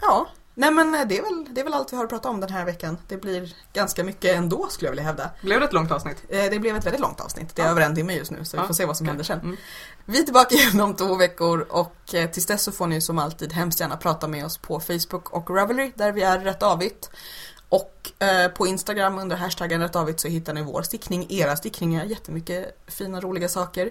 ja, 0.00 0.26
nej 0.54 0.70
men 0.70 0.92
det 1.08 1.18
är, 1.18 1.22
väl, 1.22 1.46
det 1.54 1.60
är 1.60 1.64
väl 1.64 1.74
allt 1.74 1.92
vi 1.92 1.96
har 1.96 2.04
att 2.04 2.10
prata 2.10 2.28
om 2.28 2.40
den 2.40 2.50
här 2.50 2.64
veckan. 2.64 2.98
Det 3.08 3.16
blir 3.16 3.54
ganska 3.72 4.04
mycket 4.04 4.36
ändå 4.36 4.68
skulle 4.70 4.86
jag 4.86 4.92
vilja 4.92 5.04
hävda. 5.04 5.30
Blev 5.42 5.60
det 5.60 5.66
ett 5.66 5.72
långt 5.72 5.90
avsnitt? 5.90 6.16
Eh, 6.28 6.44
Det 6.50 6.58
blev 6.58 6.76
ett 6.76 6.86
väldigt 6.86 7.00
långt 7.00 7.20
avsnitt. 7.20 7.56
Det 7.56 7.62
är 7.62 7.66
Ja. 7.66 7.70
över 7.70 7.80
en 7.82 7.94
timme 7.94 8.14
just 8.14 8.30
nu 8.30 8.44
så 8.44 8.56
vi 8.56 8.60
Ja, 8.62 8.66
får 8.66 8.74
se 8.74 8.84
vad 8.84 8.96
som 8.96 9.06
händer 9.06 9.24
sen. 9.24 9.40
Mm. 9.40 9.56
Vi 10.04 10.18
är 10.18 10.22
tillbaka 10.22 10.54
igen 10.54 10.80
om 10.80 10.94
två 10.96 11.14
veckor 11.16 11.60
och 11.70 12.14
eh, 12.14 12.30
tills 12.30 12.46
dess 12.46 12.62
så 12.62 12.72
får 12.72 12.86
ni 12.86 13.00
som 13.00 13.18
alltid 13.18 13.52
hemskt 13.52 13.80
gärna 13.80 13.96
prata 13.96 14.28
med 14.28 14.44
oss 14.44 14.58
på 14.58 14.80
Facebook 14.80 15.30
och 15.30 15.50
Ravelry 15.50 15.92
där 15.94 16.12
vi 16.12 16.22
är 16.22 16.38
rätt 16.38 16.62
avigt. 16.62 17.10
Och 17.68 18.12
eh, 18.22 18.48
på 18.48 18.66
Instagram 18.66 19.18
under 19.18 19.36
hashtaggen 19.36 19.80
rätt 19.80 19.96
avigt 19.96 20.20
så 20.20 20.28
hittar 20.28 20.52
ni 20.54 20.62
vår 20.62 20.82
stickning, 20.82 21.26
era 21.30 21.56
stickningar, 21.56 22.04
jättemycket 22.04 22.78
fina 22.86 23.20
roliga 23.20 23.48
saker. 23.48 23.90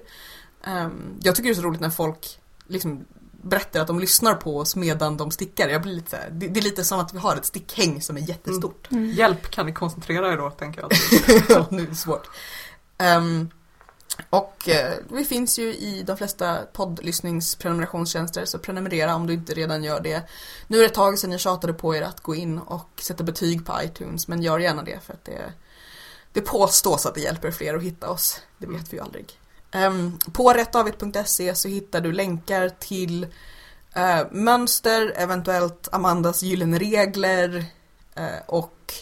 Ehm, 0.64 1.20
jag 1.24 1.36
tycker 1.36 1.50
det 1.50 1.54
är 1.54 1.62
så 1.62 1.62
roligt 1.68 1.82
när 1.82 1.90
folk 1.90 2.40
liksom 2.68 3.06
berättar 3.44 3.80
att 3.80 3.88
de 3.88 4.00
lyssnar 4.00 4.34
på 4.34 4.58
oss 4.58 4.76
medan 4.76 5.18
de 5.18 5.32
stickar. 5.32 5.70
Jag 5.70 5.82
blir 5.82 5.94
lite 5.94 6.10
så 6.10 6.16
här, 6.16 6.30
det, 6.32 6.48
det 6.48 6.60
är 6.60 6.64
lite 6.64 6.84
som 6.84 7.00
att 7.00 7.14
vi 7.14 7.18
har 7.18 7.36
ett 7.36 7.46
stickhäng 7.46 8.02
som 8.02 8.18
är 8.18 8.22
jättestort. 8.22 8.88
Hjälp, 8.92 9.52
kan 9.52 9.66
ni 9.66 9.74
koncentrera 9.74 10.34
er 10.34 10.38
då, 10.38 10.50
tänker 10.50 10.82
jag. 10.82 10.92
Ja, 11.50 11.68
nu 11.72 11.82
är 11.82 11.88
det 11.88 11.96
svårt. 11.96 12.30
Ehm, 12.98 13.50
och 14.30 14.70
eh, 14.70 14.94
vi 15.10 15.26
finns 15.26 15.60
ju 15.60 15.74
i 15.76 16.04
de 16.08 16.18
flesta 16.18 16.58
poddlyssningsprenumerationstjänster 16.74 18.46
så 18.46 18.60
prenumerera 18.60 19.16
om 19.16 19.28
du 19.28 19.34
inte 19.34 19.54
redan 19.54 19.84
gör 19.84 20.00
det. 20.00 20.24
Nu 20.68 20.78
är 20.78 20.82
det 20.82 20.88
ett 20.88 20.94
tag 20.94 21.20
sedan 21.20 21.32
jag 21.32 21.40
tjatade 21.40 21.74
på 21.74 21.96
er 21.96 22.02
att 22.02 22.22
gå 22.22 22.36
in 22.36 22.60
och 22.60 22.90
sätta 23.02 23.24
betyg 23.24 23.66
på 23.66 23.74
iTunes 23.84 24.28
men 24.28 24.42
gör 24.42 24.60
gärna 24.60 24.84
det 24.84 25.00
för 25.04 25.14
att 25.14 25.26
det, 25.26 25.54
det 26.34 26.42
påstås 26.42 27.06
att 27.06 27.16
det 27.16 27.22
hjälper 27.22 27.52
fler 27.52 27.76
att 27.76 27.84
hitta 27.84 28.10
oss. 28.10 28.42
Det 28.58 28.68
vet 28.68 28.94
vi 28.94 28.98
ju 28.98 29.04
aldrig. 29.04 29.40
Ehm, 29.74 30.20
på 30.34 30.54
rättavit.se 30.54 31.56
så 31.56 31.68
hittar 31.68 32.02
du 32.02 32.12
länkar 32.12 32.70
till 32.70 33.24
eh, 33.94 34.22
mönster, 34.32 35.14
eventuellt 35.16 35.90
Amandas 35.92 36.44
gyllene 36.44 36.80
regler 36.80 37.66
eh, 38.16 38.26
och 38.48 38.94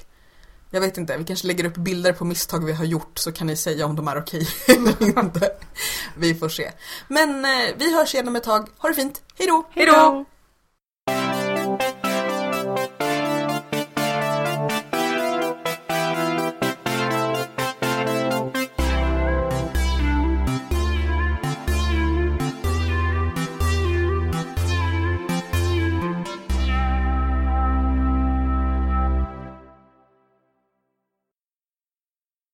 Jag 0.69 0.81
vet 0.81 0.97
inte, 0.97 1.17
vi 1.17 1.25
kanske 1.25 1.47
lägger 1.47 1.65
upp 1.65 1.75
bilder 1.75 2.13
på 2.13 2.25
misstag 2.25 2.65
vi 2.65 2.73
har 2.73 2.85
gjort 2.85 3.19
så 3.19 3.31
kan 3.31 3.47
ni 3.47 3.55
säga 3.55 3.85
om 3.85 3.95
de 3.95 4.07
är 4.07 4.17
okej 4.17 4.47
eller 4.67 5.19
inte. 5.19 5.51
Vi 6.17 6.35
får 6.35 6.49
se. 6.49 6.71
Men 7.07 7.45
eh, 7.45 7.75
vi 7.77 7.95
hörs 7.95 8.13
igen 8.13 8.27
om 8.27 8.35
ett 8.35 8.43
tag. 8.43 8.67
Ha 8.77 8.89
det 8.89 8.95
fint, 8.95 9.21
hejdå! 9.37 9.63
Hej 9.71 9.85
då! 9.85 10.25